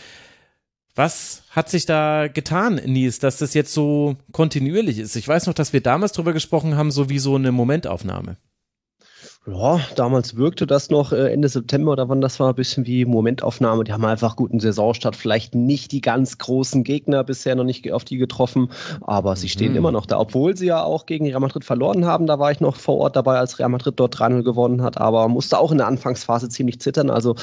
Was 0.94 1.42
hat 1.50 1.68
sich 1.68 1.86
da 1.86 2.28
getan, 2.28 2.80
Nies, 2.84 3.18
dass 3.18 3.38
das 3.38 3.54
jetzt 3.54 3.72
so 3.72 4.16
kontinuierlich 4.30 4.98
ist? 4.98 5.16
Ich 5.16 5.26
weiß 5.26 5.46
noch, 5.46 5.54
dass 5.54 5.72
wir 5.72 5.80
damals 5.80 6.12
drüber 6.12 6.32
gesprochen 6.32 6.76
haben, 6.76 6.92
so 6.92 7.08
wie 7.08 7.18
so 7.18 7.34
eine 7.34 7.50
Momentaufnahme. 7.50 8.36
Ja, 9.46 9.78
damals 9.94 10.36
wirkte 10.36 10.66
das 10.66 10.88
noch 10.88 11.12
äh, 11.12 11.30
Ende 11.30 11.48
September 11.48 11.92
oder 11.92 12.08
wann 12.08 12.22
das 12.22 12.40
war, 12.40 12.48
ein 12.48 12.54
bisschen 12.54 12.86
wie 12.86 13.04
Momentaufnahme. 13.04 13.84
Die 13.84 13.92
haben 13.92 14.04
einfach 14.06 14.36
guten 14.36 14.58
Saisonstart, 14.58 15.16
vielleicht 15.16 15.54
nicht 15.54 15.92
die 15.92 16.00
ganz 16.00 16.38
großen 16.38 16.82
Gegner 16.82 17.24
bisher 17.24 17.54
noch 17.54 17.64
nicht 17.64 17.92
auf 17.92 18.04
die 18.04 18.16
getroffen, 18.16 18.70
aber 19.02 19.36
sie 19.36 19.50
stehen 19.50 19.72
mhm. 19.72 19.78
immer 19.78 19.92
noch 19.92 20.06
da, 20.06 20.18
obwohl 20.18 20.56
sie 20.56 20.66
ja 20.66 20.82
auch 20.82 21.04
gegen 21.04 21.26
Real 21.26 21.40
Madrid 21.40 21.62
verloren 21.62 22.06
haben. 22.06 22.26
Da 22.26 22.38
war 22.38 22.52
ich 22.52 22.60
noch 22.60 22.76
vor 22.76 22.96
Ort 22.96 23.16
dabei, 23.16 23.38
als 23.38 23.58
Real 23.58 23.68
Madrid 23.68 24.00
dort 24.00 24.18
3 24.18 24.40
gewonnen 24.40 24.80
hat, 24.80 24.96
aber 24.98 25.28
musste 25.28 25.58
auch 25.58 25.72
in 25.72 25.78
der 25.78 25.88
Anfangsphase 25.88 26.48
ziemlich 26.48 26.80
zittern. 26.80 27.10
Also 27.10 27.36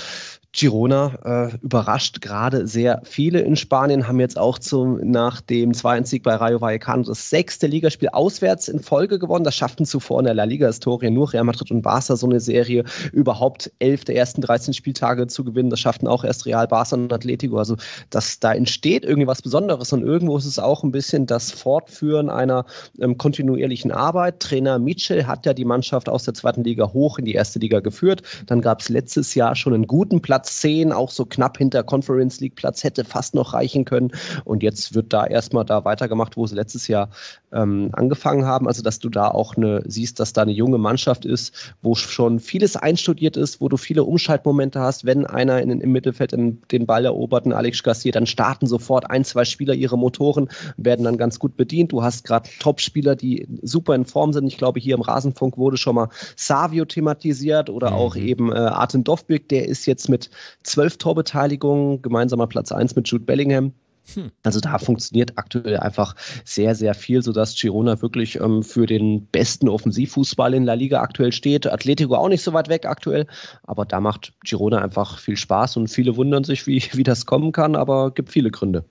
Girona 0.54 1.14
äh, 1.24 1.56
überrascht 1.62 2.20
gerade 2.22 2.68
sehr 2.68 3.02
viele 3.06 3.40
in 3.40 3.56
Spanien, 3.56 4.08
haben 4.08 4.20
jetzt 4.20 4.38
auch 4.38 4.60
zum, 4.60 5.00
nach 5.10 5.40
dem 5.40 5.72
2-1-Sieg 5.72 6.24
bei 6.24 6.36
Rayo 6.36 6.60
Vallecano 6.60 7.04
das 7.04 7.30
sechste 7.30 7.68
Ligaspiel 7.68 8.10
auswärts 8.10 8.68
in 8.68 8.80
Folge 8.80 9.18
gewonnen. 9.18 9.46
Das 9.46 9.56
schafften 9.56 9.86
zuvor 9.86 10.20
in 10.20 10.26
der 10.26 10.34
La 10.34 10.44
Liga-Historie 10.44 11.10
nur 11.10 11.32
Real 11.32 11.46
Madrid 11.46 11.72
und 11.72 11.86
Barca 11.92 12.16
so 12.16 12.28
eine 12.28 12.40
Serie, 12.40 12.84
überhaupt 13.14 13.72
elf 13.80 14.04
der 14.04 14.16
ersten 14.16 14.42
13 14.42 14.74
Spieltage 14.74 15.28
zu 15.28 15.44
gewinnen. 15.44 15.70
Das 15.70 15.80
schafften 15.80 16.08
auch 16.08 16.24
erst 16.24 16.46
Real, 16.46 16.68
Barca 16.68 16.96
und 16.96 17.14
Atletico. 17.14 17.58
Also 17.58 17.78
das, 18.10 18.40
da 18.40 18.54
entsteht 18.54 19.06
irgendwie 19.06 19.28
was 19.28 19.42
Besonderes 19.42 19.94
und 19.94 20.04
irgendwo 20.04 20.38
ist 20.38 20.46
es 20.46 20.60
auch 20.60 20.84
ein 20.84 20.92
bisschen 20.92 21.28
das 21.28 21.52
Fortführen 21.52 22.30
einer 22.30 22.66
ähm, 23.00 23.18
kontinuierlichen 23.18 23.92
Arbeit. 23.92 24.42
Trainer 24.42 24.80
Mitchell 24.80 25.26
hat 25.26 25.46
ja 25.46 25.54
die 25.54 25.66
Mannschaft 25.66 26.10
aus 26.10 26.24
der 26.24 26.34
zweiten 26.34 26.64
Liga 26.64 26.92
hoch 26.92 27.20
in 27.20 27.26
die 27.26 27.34
erste 27.34 27.60
Liga 27.60 27.80
geführt. 27.80 28.22
Dann 28.48 28.62
gab 28.62 28.82
es 28.82 28.90
letztes 28.90 29.36
Jahr 29.36 29.56
schon 29.56 29.74
einen 29.74 29.88
guten 29.88 30.22
Platz 30.22 30.42
Platz 30.42 30.62
10, 30.62 30.92
auch 30.92 31.12
so 31.12 31.26
knapp 31.26 31.58
hinter 31.58 31.84
Conference 31.84 32.40
League 32.40 32.56
Platz, 32.56 32.84
hätte 32.84 33.04
fast 33.04 33.36
noch 33.36 33.54
reichen 33.54 33.86
können. 33.86 34.12
Und 34.44 34.64
jetzt 34.64 34.96
wird 34.96 35.14
da 35.14 35.26
erstmal 35.26 35.66
da 35.66 35.86
weitergemacht, 35.86 36.36
wo 36.36 36.48
sie 36.48 36.56
letztes 36.56 36.88
Jahr 36.88 37.10
ähm, 37.52 37.90
angefangen 37.92 38.46
haben. 38.46 38.68
Also, 38.68 38.82
dass 38.82 39.00
du 39.00 39.10
da 39.10 39.28
auch 39.28 39.56
eine, 39.58 39.84
siehst, 39.86 40.20
dass 40.20 40.34
da 40.34 40.42
eine 40.42 40.52
junge 40.52 40.78
Mannschaft 40.78 41.26
ist, 41.26 41.76
wo 41.82 41.96
schon 41.96 42.40
vieles 42.40 42.76
einstudiert 42.76 43.38
ist, 43.38 43.60
wo 43.62 43.70
du 43.70 43.78
viele 43.78 44.04
Umschaltmomente 44.04 44.80
hast. 44.80 45.06
Wenn 45.06 45.26
einer 45.26 45.62
in, 45.62 45.82
im 45.82 45.92
Mittelfeld 45.92 46.32
den, 46.32 46.62
den 46.72 46.86
Ball 46.86 47.06
erobert, 47.06 47.46
ein 47.46 47.54
Alex 47.54 47.82
Garcia, 47.84 48.12
dann 48.12 48.28
starten 48.28 48.68
sofort 48.68 49.10
ein, 49.10 49.24
zwei 49.24 49.46
Spieler 49.46 49.74
ihre 49.74 49.98
Motoren, 49.98 50.50
werden 50.78 51.06
dann 51.06 51.18
ganz 51.18 51.40
gut 51.40 51.58
bedient. 51.58 51.92
Du 51.92 52.04
hast 52.04 52.24
gerade 52.24 52.50
Top-Spieler, 52.60 53.16
die 53.16 53.48
super 53.62 53.96
in 53.96 54.06
Form 54.06 54.34
sind. 54.34 54.48
Ich 54.48 54.58
glaube, 54.58 54.80
hier 54.80 54.96
im 54.96 55.02
Rasenfunk 55.02 55.58
wurde 55.58 55.78
schon 55.78 55.96
mal 55.96 56.10
Savio 56.36 56.86
thematisiert 56.86 57.70
oder 57.70 57.92
mhm. 57.92 57.96
auch 57.96 58.16
eben 58.16 58.52
äh, 58.52 58.56
Arten 58.56 59.04
Dovbik, 59.04 59.50
der 59.50 59.68
ist 59.68 59.86
jetzt 59.86 60.10
mit 60.10 60.30
zwölf 60.64 60.98
Torbeteiligungen, 60.98 62.02
gemeinsamer 62.02 62.48
Platz 62.48 62.72
1 62.72 62.96
mit 62.96 63.08
Jude 63.08 63.26
Bellingham. 63.26 63.74
Hm. 64.16 64.32
Also 64.44 64.60
da 64.60 64.78
funktioniert 64.78 65.34
aktuell 65.38 65.78
einfach 65.78 66.16
sehr, 66.46 66.76
sehr 66.76 66.94
viel, 66.94 67.22
sodass 67.22 67.56
Girona 67.56 68.02
wirklich 68.02 68.40
ähm, 68.40 68.64
für 68.64 68.86
den 68.86 69.26
besten 69.28 69.70
Offensivfußball 69.70 70.54
in 70.54 70.66
La 70.66 70.74
Liga 70.74 71.02
aktuell 71.02 71.32
steht. 71.32 71.68
Atletico 71.68 72.16
auch 72.16 72.30
nicht 72.30 72.44
so 72.44 72.54
weit 72.54 72.70
weg 72.70 72.86
aktuell, 72.86 73.28
aber 73.64 73.86
da 73.86 74.00
macht 74.00 74.34
Girona 74.44 74.80
einfach 74.80 75.20
viel 75.20 75.38
Spaß 75.38 75.78
und 75.78 75.88
viele 75.88 76.16
wundern 76.16 76.44
sich, 76.44 76.68
wie, 76.68 76.84
wie 76.94 77.04
das 77.04 77.26
kommen 77.26 77.52
kann, 77.52 77.76
aber 77.76 78.12
gibt 78.12 78.32
viele 78.32 78.52
Gründe. 78.52 78.86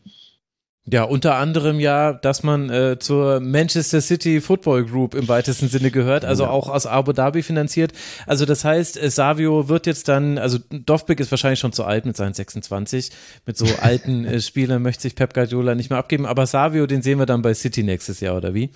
Ja, 0.93 1.05
unter 1.05 1.37
anderem 1.37 1.79
ja, 1.79 2.13
dass 2.13 2.43
man 2.43 2.69
äh, 2.69 2.99
zur 2.99 3.39
Manchester 3.39 4.01
City 4.01 4.41
Football 4.41 4.87
Group 4.87 5.15
im 5.15 5.29
weitesten 5.29 5.69
Sinne 5.69 5.93
gehört, 5.93 6.25
also 6.25 6.45
ja. 6.45 6.51
auch 6.51 6.69
aus 6.69 6.87
Abu 6.87 7.13
Dhabi 7.13 7.43
finanziert. 7.43 7.93
Also 8.27 8.45
das 8.45 8.65
heißt, 8.65 9.01
äh, 9.01 9.09
Savio 9.09 9.69
wird 9.69 9.87
jetzt 9.87 10.09
dann, 10.09 10.37
also 10.39 10.59
Dovbik 10.71 11.21
ist 11.21 11.31
wahrscheinlich 11.31 11.61
schon 11.61 11.73
zu 11.73 11.85
alt 11.85 12.07
mit 12.07 12.17
seinen 12.17 12.35
26. 12.35 13.11
Mit 13.47 13.57
so 13.57 13.67
alten 13.81 14.25
äh, 14.25 14.41
Spielern 14.41 14.83
möchte 14.83 15.03
sich 15.03 15.15
Pep 15.15 15.33
Guardiola 15.33 15.77
nicht 15.77 15.91
mehr 15.91 15.99
abgeben, 15.99 16.27
aber 16.27 16.47
Savio, 16.47 16.87
den 16.87 17.03
sehen 17.03 17.21
wir 17.21 17.27
dann 17.27 17.43
bei 17.43 17.55
City 17.55 17.85
nächstes 17.85 18.19
Jahr, 18.19 18.37
oder 18.37 18.53
wie? 18.53 18.71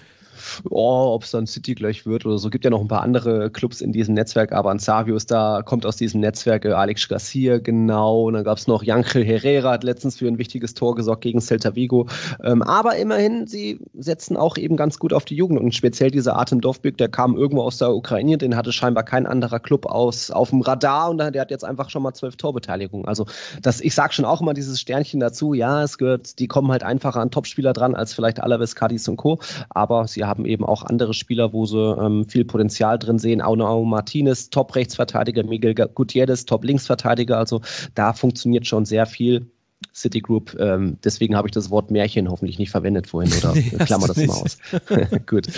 Oh, 0.70 1.12
ob 1.14 1.24
es 1.24 1.30
dann 1.30 1.46
City 1.46 1.74
gleich 1.74 2.06
wird 2.06 2.26
oder 2.26 2.38
so. 2.38 2.50
Gibt 2.50 2.64
ja 2.64 2.70
noch 2.70 2.80
ein 2.80 2.88
paar 2.88 3.02
andere 3.02 3.50
Clubs 3.50 3.80
in 3.80 3.92
diesem 3.92 4.14
Netzwerk, 4.14 4.52
aber 4.52 4.74
ist 4.74 5.30
da, 5.30 5.62
kommt 5.64 5.86
aus 5.86 5.96
diesem 5.96 6.20
Netzwerk, 6.20 6.64
äh, 6.64 6.72
Alex 6.72 7.08
Garcia, 7.08 7.58
genau. 7.58 8.24
Und 8.24 8.34
dann 8.34 8.44
gab 8.44 8.58
es 8.58 8.66
noch 8.66 8.82
Jankel 8.82 9.24
Herrera, 9.24 9.72
hat 9.72 9.84
letztens 9.84 10.18
für 10.18 10.28
ein 10.28 10.38
wichtiges 10.38 10.74
Tor 10.74 10.94
gesorgt 10.94 11.22
gegen 11.22 11.40
Celta 11.40 11.74
Vigo. 11.74 12.08
Ähm, 12.42 12.62
aber 12.62 12.96
immerhin, 12.96 13.46
sie 13.46 13.80
setzen 13.94 14.36
auch 14.36 14.56
eben 14.56 14.76
ganz 14.76 14.98
gut 14.98 15.12
auf 15.12 15.24
die 15.24 15.36
Jugend 15.36 15.60
und 15.60 15.74
speziell 15.74 16.10
dieser 16.10 16.36
Artem 16.36 16.60
Dovbyk, 16.60 16.98
der 16.98 17.08
kam 17.08 17.36
irgendwo 17.36 17.62
aus 17.62 17.78
der 17.78 17.94
Ukraine, 17.94 18.38
den 18.38 18.56
hatte 18.56 18.72
scheinbar 18.72 19.04
kein 19.04 19.26
anderer 19.26 19.60
Club 19.60 19.86
aus, 19.86 20.30
auf 20.30 20.50
dem 20.50 20.60
Radar 20.60 21.10
und 21.10 21.18
der 21.18 21.40
hat 21.40 21.50
jetzt 21.50 21.64
einfach 21.64 21.90
schon 21.90 22.02
mal 22.02 22.14
zwölf 22.14 22.36
Torbeteiligungen. 22.36 23.06
Also 23.06 23.26
das, 23.62 23.80
ich 23.80 23.94
sage 23.94 24.12
schon 24.12 24.24
auch 24.24 24.40
immer 24.40 24.54
dieses 24.54 24.80
Sternchen 24.80 25.20
dazu, 25.20 25.54
ja, 25.54 25.82
es 25.82 25.98
gehört, 25.98 26.38
die 26.38 26.48
kommen 26.48 26.70
halt 26.70 26.82
einfacher 26.82 27.20
an 27.20 27.30
Topspieler 27.30 27.72
dran 27.72 27.94
als 27.94 28.14
vielleicht 28.14 28.40
Alaves, 28.40 28.74
Cadiz 28.74 29.08
und 29.08 29.16
Co. 29.16 29.38
Aber 29.70 30.06
sie 30.06 30.24
haben 30.24 30.43
eben 30.46 30.64
auch 30.64 30.82
andere 30.82 31.14
Spieler, 31.14 31.52
wo 31.52 31.66
sie 31.66 31.78
ähm, 31.78 32.24
viel 32.28 32.44
Potenzial 32.44 32.98
drin 32.98 33.18
sehen. 33.18 33.40
Aunao 33.40 33.84
Martinez, 33.84 34.50
Top-Rechtsverteidiger, 34.50 35.44
Miguel 35.44 35.74
Gutierrez, 35.74 36.44
Top-Linksverteidiger. 36.44 37.38
Also 37.38 37.60
da 37.94 38.12
funktioniert 38.12 38.66
schon 38.66 38.84
sehr 38.84 39.06
viel. 39.06 39.46
Citigroup. 39.92 40.56
Ähm, 40.58 40.98
deswegen 41.04 41.36
habe 41.36 41.48
ich 41.48 41.52
das 41.52 41.70
Wort 41.70 41.90
Märchen 41.90 42.30
hoffentlich 42.30 42.58
nicht 42.58 42.70
verwendet 42.70 43.06
vorhin 43.06 43.32
oder 43.32 43.52
nee, 43.54 43.70
klammer 43.84 44.06
das 44.06 44.16
nicht. 44.16 44.28
mal 44.28 44.34
aus. 44.34 44.58
Gut. 45.26 45.48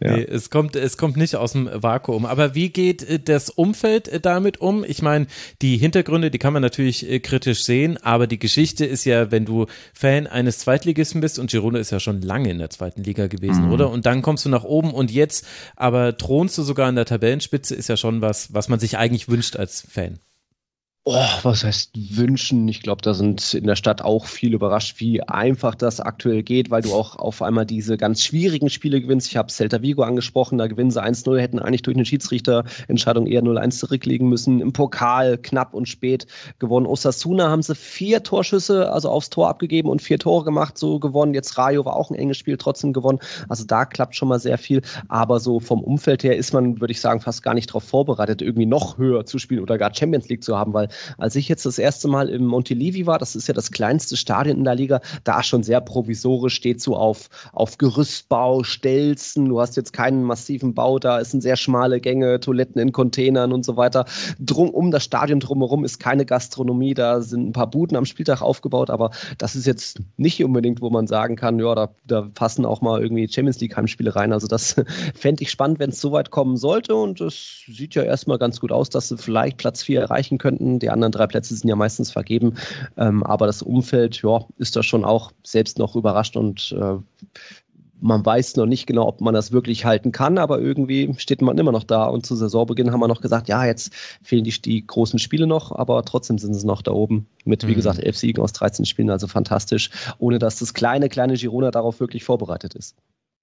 Ja. 0.00 0.16
Nee, 0.16 0.24
es 0.24 0.50
kommt, 0.50 0.76
es 0.76 0.96
kommt 0.96 1.16
nicht 1.16 1.36
aus 1.36 1.52
dem 1.52 1.68
Vakuum. 1.72 2.26
Aber 2.26 2.54
wie 2.54 2.70
geht 2.70 3.02
äh, 3.02 3.18
das 3.18 3.50
Umfeld 3.50 4.08
äh, 4.08 4.20
damit 4.20 4.60
um? 4.60 4.84
Ich 4.84 5.02
meine, 5.02 5.26
die 5.62 5.76
Hintergründe, 5.76 6.30
die 6.30 6.38
kann 6.38 6.52
man 6.52 6.62
natürlich 6.62 7.08
äh, 7.08 7.20
kritisch 7.20 7.64
sehen, 7.64 7.98
aber 8.02 8.26
die 8.26 8.38
Geschichte 8.38 8.84
ist 8.84 9.04
ja, 9.04 9.30
wenn 9.30 9.44
du 9.44 9.66
Fan 9.94 10.26
eines 10.26 10.58
Zweitligisten 10.58 11.20
bist 11.20 11.38
und 11.38 11.50
Girona 11.50 11.78
ist 11.78 11.90
ja 11.90 12.00
schon 12.00 12.20
lange 12.22 12.50
in 12.50 12.58
der 12.58 12.70
zweiten 12.70 13.02
Liga 13.02 13.26
gewesen, 13.26 13.66
mhm. 13.66 13.72
oder? 13.72 13.90
Und 13.90 14.06
dann 14.06 14.22
kommst 14.22 14.44
du 14.44 14.48
nach 14.48 14.64
oben 14.64 14.92
und 14.92 15.10
jetzt 15.10 15.46
aber 15.76 16.16
thronst 16.16 16.58
du 16.58 16.62
sogar 16.62 16.88
an 16.88 16.96
der 16.96 17.04
Tabellenspitze, 17.04 17.74
ist 17.74 17.88
ja 17.88 17.96
schon 17.96 18.20
was, 18.20 18.52
was 18.52 18.68
man 18.68 18.78
sich 18.78 18.98
eigentlich 18.98 19.28
wünscht 19.28 19.56
als 19.56 19.86
Fan. 19.88 20.18
Oh, 21.08 21.24
was 21.44 21.62
heißt 21.62 21.92
wünschen? 22.16 22.66
Ich 22.66 22.82
glaube, 22.82 23.00
da 23.00 23.14
sind 23.14 23.54
in 23.54 23.68
der 23.68 23.76
Stadt 23.76 24.02
auch 24.02 24.26
viele 24.26 24.56
überrascht, 24.56 24.98
wie 24.98 25.22
einfach 25.22 25.76
das 25.76 26.00
aktuell 26.00 26.42
geht, 26.42 26.72
weil 26.72 26.82
du 26.82 26.92
auch 26.92 27.14
auf 27.14 27.42
einmal 27.42 27.64
diese 27.64 27.96
ganz 27.96 28.24
schwierigen 28.24 28.68
Spiele 28.70 29.00
gewinnst. 29.00 29.28
Ich 29.28 29.36
habe 29.36 29.48
Celta 29.48 29.82
Vigo 29.82 30.02
angesprochen, 30.02 30.58
da 30.58 30.66
gewinnen 30.66 30.90
sie 30.90 31.00
1-0, 31.00 31.38
hätten 31.38 31.60
eigentlich 31.60 31.82
durch 31.82 31.96
eine 31.96 32.04
Schiedsrichterentscheidung 32.04 33.28
eher 33.28 33.44
0-1 33.44 33.78
zurücklegen 33.78 34.28
müssen. 34.28 34.60
Im 34.60 34.72
Pokal 34.72 35.38
knapp 35.38 35.74
und 35.74 35.86
spät 35.88 36.26
gewonnen. 36.58 36.86
Osasuna 36.86 37.50
haben 37.50 37.62
sie 37.62 37.76
vier 37.76 38.24
Torschüsse, 38.24 38.90
also 38.90 39.08
aufs 39.08 39.30
Tor 39.30 39.48
abgegeben 39.48 39.88
und 39.88 40.02
vier 40.02 40.18
Tore 40.18 40.44
gemacht, 40.44 40.76
so 40.76 40.98
gewonnen. 40.98 41.34
Jetzt 41.34 41.56
Rayo 41.56 41.84
war 41.84 41.94
auch 41.94 42.10
ein 42.10 42.16
enges 42.16 42.38
Spiel, 42.38 42.56
trotzdem 42.56 42.92
gewonnen. 42.92 43.20
Also 43.48 43.64
da 43.64 43.84
klappt 43.84 44.16
schon 44.16 44.26
mal 44.26 44.40
sehr 44.40 44.58
viel. 44.58 44.82
Aber 45.06 45.38
so 45.38 45.60
vom 45.60 45.84
Umfeld 45.84 46.24
her 46.24 46.36
ist 46.36 46.52
man, 46.52 46.80
würde 46.80 46.90
ich 46.90 47.00
sagen, 47.00 47.20
fast 47.20 47.44
gar 47.44 47.54
nicht 47.54 47.70
darauf 47.70 47.84
vorbereitet, 47.84 48.42
irgendwie 48.42 48.66
noch 48.66 48.98
höher 48.98 49.24
zu 49.24 49.38
spielen 49.38 49.62
oder 49.62 49.78
gar 49.78 49.94
Champions 49.94 50.28
League 50.28 50.42
zu 50.42 50.58
haben, 50.58 50.74
weil 50.74 50.88
als 51.18 51.36
ich 51.36 51.48
jetzt 51.48 51.66
das 51.66 51.78
erste 51.78 52.08
Mal 52.08 52.28
im 52.28 52.44
Montelivi 52.46 53.06
war, 53.06 53.18
das 53.18 53.36
ist 53.36 53.48
ja 53.48 53.54
das 53.54 53.70
kleinste 53.70 54.16
Stadion 54.16 54.58
in 54.58 54.64
der 54.64 54.74
Liga, 54.74 55.00
da 55.24 55.42
schon 55.42 55.62
sehr 55.62 55.80
provisorisch, 55.80 56.54
steht 56.54 56.80
so 56.80 56.96
auf, 56.96 57.28
auf 57.52 57.78
Gerüstbau, 57.78 58.62
Stelzen, 58.62 59.48
du 59.48 59.60
hast 59.60 59.76
jetzt 59.76 59.92
keinen 59.92 60.22
massiven 60.22 60.74
Bau, 60.74 60.98
da 60.98 61.20
es 61.20 61.30
sind 61.30 61.42
sehr 61.42 61.56
schmale 61.56 62.00
Gänge, 62.00 62.40
Toiletten 62.40 62.80
in 62.80 62.92
Containern 62.92 63.52
und 63.52 63.64
so 63.64 63.76
weiter. 63.76 64.04
Drum, 64.38 64.70
um 64.70 64.90
das 64.90 65.04
Stadion 65.04 65.40
drumherum 65.40 65.84
ist 65.84 65.98
keine 65.98 66.26
Gastronomie, 66.26 66.94
da 66.94 67.20
sind 67.20 67.48
ein 67.48 67.52
paar 67.52 67.70
Buden 67.70 67.96
am 67.96 68.04
Spieltag 68.04 68.42
aufgebaut, 68.42 68.90
aber 68.90 69.10
das 69.38 69.56
ist 69.56 69.66
jetzt 69.66 70.00
nicht 70.16 70.42
unbedingt, 70.42 70.80
wo 70.80 70.90
man 70.90 71.06
sagen 71.06 71.36
kann, 71.36 71.58
ja, 71.58 71.74
da, 71.74 71.90
da 72.06 72.28
passen 72.34 72.64
auch 72.64 72.80
mal 72.80 73.02
irgendwie 73.02 73.28
Champions 73.28 73.60
League 73.60 73.76
Heimspiele 73.76 74.14
rein. 74.14 74.32
Also 74.32 74.46
das 74.46 74.76
fände 75.14 75.42
ich 75.42 75.50
spannend, 75.50 75.78
wenn 75.78 75.90
es 75.90 76.00
so 76.00 76.12
weit 76.12 76.30
kommen 76.30 76.56
sollte 76.56 76.94
und 76.94 77.20
es 77.20 77.62
sieht 77.66 77.94
ja 77.94 78.02
erstmal 78.02 78.38
ganz 78.38 78.60
gut 78.60 78.72
aus, 78.72 78.90
dass 78.90 79.08
sie 79.08 79.18
vielleicht 79.18 79.56
Platz 79.56 79.82
4 79.82 80.00
erreichen 80.00 80.38
könnten. 80.38 80.78
Die 80.86 80.90
anderen 80.90 81.10
drei 81.10 81.26
Plätze 81.26 81.52
sind 81.56 81.68
ja 81.68 81.74
meistens 81.74 82.12
vergeben. 82.12 82.54
Ähm, 82.96 83.24
aber 83.24 83.46
das 83.46 83.60
Umfeld, 83.60 84.22
ja, 84.22 84.44
ist 84.56 84.76
da 84.76 84.84
schon 84.84 85.04
auch 85.04 85.32
selbst 85.42 85.80
noch 85.80 85.96
überrascht 85.96 86.36
und 86.36 86.76
äh, 86.78 86.98
man 88.00 88.24
weiß 88.24 88.54
noch 88.54 88.66
nicht 88.66 88.86
genau, 88.86 89.08
ob 89.08 89.20
man 89.20 89.34
das 89.34 89.50
wirklich 89.50 89.84
halten 89.84 90.12
kann, 90.12 90.38
aber 90.38 90.60
irgendwie 90.60 91.12
steht 91.18 91.42
man 91.42 91.58
immer 91.58 91.72
noch 91.72 91.82
da. 91.82 92.04
Und 92.04 92.24
zu 92.24 92.36
Saisonbeginn 92.36 92.92
haben 92.92 93.00
wir 93.00 93.08
noch 93.08 93.20
gesagt, 93.20 93.48
ja, 93.48 93.64
jetzt 93.64 93.92
fehlen 94.22 94.44
die, 94.44 94.52
die 94.62 94.86
großen 94.86 95.18
Spiele 95.18 95.48
noch, 95.48 95.72
aber 95.72 96.04
trotzdem 96.04 96.38
sind 96.38 96.54
sie 96.54 96.66
noch 96.66 96.82
da 96.82 96.92
oben 96.92 97.26
mit, 97.44 97.66
wie 97.66 97.72
mhm. 97.72 97.76
gesagt, 97.76 97.98
elf 97.98 98.16
Siegen 98.16 98.40
aus 98.40 98.52
13 98.52 98.84
Spielen, 98.84 99.10
also 99.10 99.26
fantastisch, 99.26 99.90
ohne 100.18 100.38
dass 100.38 100.60
das 100.60 100.72
kleine, 100.72 101.08
kleine 101.08 101.34
Girona 101.34 101.72
darauf 101.72 101.98
wirklich 101.98 102.22
vorbereitet 102.22 102.74
ist. 102.74 102.94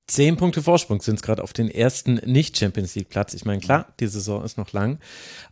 Zehn 0.05 0.35
Punkte 0.35 0.61
Vorsprung 0.61 1.01
sind 1.01 1.15
es 1.15 1.21
gerade 1.21 1.41
auf 1.41 1.53
den 1.53 1.69
ersten 1.69 2.15
Nicht-Champions 2.25 2.93
League-Platz. 2.95 3.33
Ich 3.33 3.45
meine, 3.45 3.61
klar, 3.61 3.87
die 4.01 4.07
Saison 4.07 4.43
ist 4.43 4.57
noch 4.57 4.73
lang. 4.73 4.99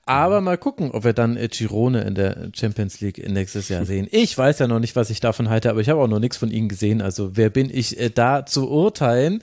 Aber 0.05 0.41
mal 0.41 0.58
gucken, 0.58 0.91
ob 0.91 1.05
wir 1.05 1.13
dann 1.13 1.39
Girone 1.51 2.01
in 2.01 2.15
der 2.15 2.50
Champions 2.53 3.00
League 3.00 3.25
nächstes 3.29 3.70
Jahr 3.70 3.86
sehen. 3.86 4.08
Ich 4.12 4.38
weiß 4.38 4.60
ja 4.60 4.67
noch 4.67 4.79
nicht, 4.79 4.96
was 4.96 5.10
ich 5.10 5.22
davon 5.22 5.50
halte, 5.50 5.70
aber 5.70 5.79
ich 5.79 5.89
habe 5.89 6.01
auch 6.01 6.08
noch 6.08 6.20
nichts 6.20 6.38
von 6.38 6.51
ihnen 6.51 6.67
gesehen. 6.67 7.01
Also 7.01 7.38
wer 7.38 7.50
bin 7.50 7.70
ich 7.74 7.98
äh, 8.00 8.10
da 8.10 8.46
zu 8.46 8.70
urteilen? 8.70 9.41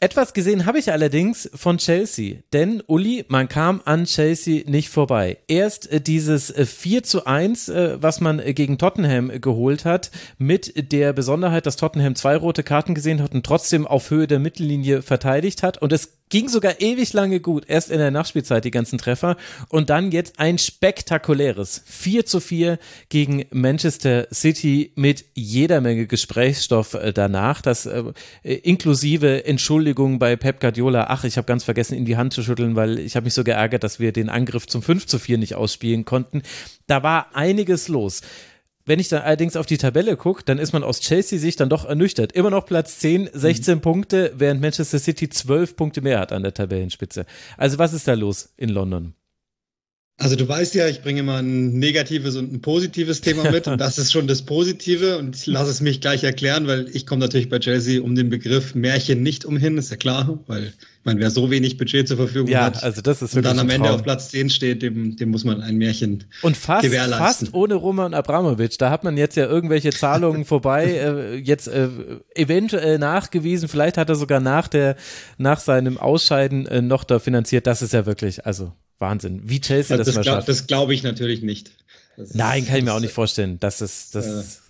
Etwas 0.00 0.34
gesehen 0.34 0.66
habe 0.66 0.78
ich 0.80 0.90
allerdings 0.90 1.48
von 1.54 1.78
Chelsea, 1.78 2.38
denn 2.52 2.82
Uli, 2.86 3.24
man 3.28 3.48
kam 3.48 3.80
an 3.84 4.04
Chelsea 4.04 4.64
nicht 4.66 4.88
vorbei. 4.88 5.38
Erst 5.46 5.90
äh, 5.90 6.00
dieses 6.00 6.52
4 6.52 6.98
äh, 6.98 7.02
zu 7.02 7.26
1, 7.26 7.68
äh, 7.68 8.02
was 8.02 8.20
man 8.20 8.42
gegen 8.54 8.76
Tottenham 8.76 9.40
geholt 9.40 9.84
hat, 9.84 10.10
mit 10.36 10.92
der 10.92 11.12
Besonderheit, 11.12 11.66
dass 11.66 11.76
Tottenham 11.76 12.16
zwei 12.16 12.36
rote 12.36 12.64
Karten 12.64 12.94
gesehen 12.94 13.22
hat 13.22 13.34
und 13.34 13.46
trotzdem 13.46 13.86
auf 13.86 14.10
Höhe 14.10 14.26
der 14.26 14.40
Mittellinie 14.40 15.00
verteidigt 15.00 15.62
hat. 15.62 15.80
Und 15.80 15.92
es 15.92 16.18
ging 16.34 16.48
sogar 16.48 16.80
ewig 16.80 17.12
lange 17.12 17.38
gut. 17.38 17.62
Erst 17.68 17.92
in 17.92 17.98
der 17.98 18.10
Nachspielzeit 18.10 18.64
die 18.64 18.72
ganzen 18.72 18.98
Treffer 18.98 19.36
und 19.68 19.88
dann 19.88 20.10
jetzt 20.10 20.40
ein 20.40 20.58
spektakuläres 20.58 21.84
4 21.86 22.26
zu 22.26 22.40
4 22.40 22.80
gegen 23.08 23.44
Manchester 23.52 24.26
City 24.34 24.90
mit 24.96 25.26
jeder 25.34 25.80
Menge 25.80 26.08
Gesprächsstoff 26.08 26.94
äh, 26.94 27.12
danach. 27.12 27.62
Das 27.62 27.86
äh, 27.86 28.02
inklusive 28.42 29.44
Entschuldigung 29.44 30.18
bei 30.18 30.34
Pep 30.34 30.58
Guardiola. 30.58 31.06
Ach, 31.08 31.22
ich 31.22 31.36
habe 31.36 31.46
ganz 31.46 31.62
vergessen, 31.62 31.94
in 31.94 32.04
die 32.04 32.16
Hand 32.16 32.32
zu 32.32 32.42
schütteln, 32.42 32.74
weil 32.74 32.98
ich 32.98 33.14
habe 33.14 33.22
mich 33.22 33.34
so 33.34 33.44
geärgert, 33.44 33.84
dass 33.84 34.00
wir 34.00 34.10
den 34.10 34.28
Angriff 34.28 34.66
zum 34.66 34.82
5 34.82 35.06
zu 35.06 35.20
4 35.20 35.38
nicht 35.38 35.54
ausspielen 35.54 36.04
konnten. 36.04 36.42
Da 36.88 37.04
war 37.04 37.36
einiges 37.36 37.86
los. 37.86 38.22
Wenn 38.86 38.98
ich 38.98 39.08
dann 39.08 39.22
allerdings 39.22 39.56
auf 39.56 39.64
die 39.64 39.78
Tabelle 39.78 40.16
gucke, 40.16 40.42
dann 40.44 40.58
ist 40.58 40.74
man 40.74 40.84
aus 40.84 41.00
Chelsea-Sicht 41.00 41.58
dann 41.58 41.70
doch 41.70 41.86
ernüchtert. 41.86 42.32
Immer 42.32 42.50
noch 42.50 42.66
Platz 42.66 42.98
10, 42.98 43.30
16 43.32 43.76
mhm. 43.76 43.80
Punkte, 43.80 44.32
während 44.36 44.60
Manchester 44.60 44.98
City 44.98 45.30
12 45.30 45.74
Punkte 45.74 46.02
mehr 46.02 46.20
hat 46.20 46.32
an 46.32 46.42
der 46.42 46.52
Tabellenspitze. 46.52 47.24
Also 47.56 47.78
was 47.78 47.94
ist 47.94 48.06
da 48.06 48.12
los 48.12 48.52
in 48.58 48.68
London? 48.68 49.14
Also 50.16 50.36
du 50.36 50.48
weißt 50.48 50.76
ja, 50.76 50.86
ich 50.86 51.02
bringe 51.02 51.20
immer 51.20 51.38
ein 51.38 51.72
negatives 51.72 52.36
und 52.36 52.52
ein 52.52 52.60
positives 52.60 53.20
Thema 53.20 53.50
mit. 53.50 53.66
Und 53.74 53.80
das 53.80 53.98
ist 53.98 54.12
schon 54.12 54.28
das 54.28 54.42
Positive. 54.42 55.18
Und 55.18 55.34
ich 55.34 55.46
lasse 55.46 55.72
es 55.72 55.80
mich 55.80 56.00
gleich 56.00 56.22
erklären, 56.22 56.68
weil 56.68 56.88
ich 56.94 57.04
komme 57.04 57.20
natürlich 57.20 57.48
bei 57.48 57.58
Chelsea 57.58 58.00
um 58.00 58.14
den 58.14 58.30
Begriff 58.30 58.76
Märchen 58.76 59.24
nicht 59.24 59.44
umhin, 59.44 59.76
ist 59.76 59.90
ja 59.90 59.96
klar, 59.96 60.38
weil 60.46 60.66
ich 60.66 60.72
meine, 61.04 61.18
wer 61.18 61.30
so 61.30 61.50
wenig 61.50 61.78
Budget 61.78 62.06
zur 62.06 62.16
Verfügung 62.16 62.48
ja, 62.48 62.62
hat 62.62 62.82
also 62.82 63.02
das 63.02 63.22
ist 63.22 63.34
und 63.36 63.44
dann 63.44 63.58
am 63.58 63.68
Ende 63.68 63.90
auf 63.90 64.04
Platz 64.04 64.30
10 64.30 64.48
steht, 64.50 64.82
dem, 64.82 65.16
dem 65.16 65.30
muss 65.30 65.44
man 65.44 65.60
ein 65.60 65.76
Märchen 65.76 66.24
und 66.40 66.56
fast, 66.56 66.84
gewährleisten. 66.84 67.18
fast 67.18 67.54
ohne 67.54 67.74
Roman 67.74 68.14
Abramovic, 68.14 68.78
da 68.78 68.88
hat 68.90 69.04
man 69.04 69.18
jetzt 69.18 69.36
ja 69.36 69.46
irgendwelche 69.46 69.90
Zahlungen 69.90 70.44
vorbei, 70.46 70.92
äh, 70.92 71.36
jetzt 71.36 71.68
äh, 71.68 71.88
eventuell 72.34 72.98
nachgewiesen, 72.98 73.68
vielleicht 73.68 73.98
hat 73.98 74.08
er 74.08 74.14
sogar 74.14 74.40
nach 74.40 74.68
der 74.68 74.96
nach 75.36 75.60
seinem 75.60 75.98
Ausscheiden 75.98 76.66
äh, 76.66 76.80
noch 76.80 77.04
da 77.04 77.18
finanziert, 77.18 77.66
das 77.66 77.82
ist 77.82 77.92
ja 77.92 78.06
wirklich, 78.06 78.46
also 78.46 78.72
Wahnsinn, 79.04 79.42
wie 79.44 79.60
Chelsea 79.60 79.96
das, 79.96 80.06
das 80.06 80.16
mal 80.16 80.24
schafft. 80.24 80.48
Das 80.48 80.66
glaube 80.66 80.94
ich 80.94 81.02
natürlich 81.02 81.42
nicht. 81.42 81.70
Das 82.16 82.34
Nein, 82.34 82.62
ist- 82.62 82.68
kann 82.68 82.76
ich 82.78 82.82
mir 82.84 82.90
das 82.90 82.96
auch 82.96 83.00
nicht 83.00 83.12
vorstellen. 83.12 83.58
Das 83.60 83.80
ist, 83.80 84.14
das 84.14 84.26
ist 84.26 84.60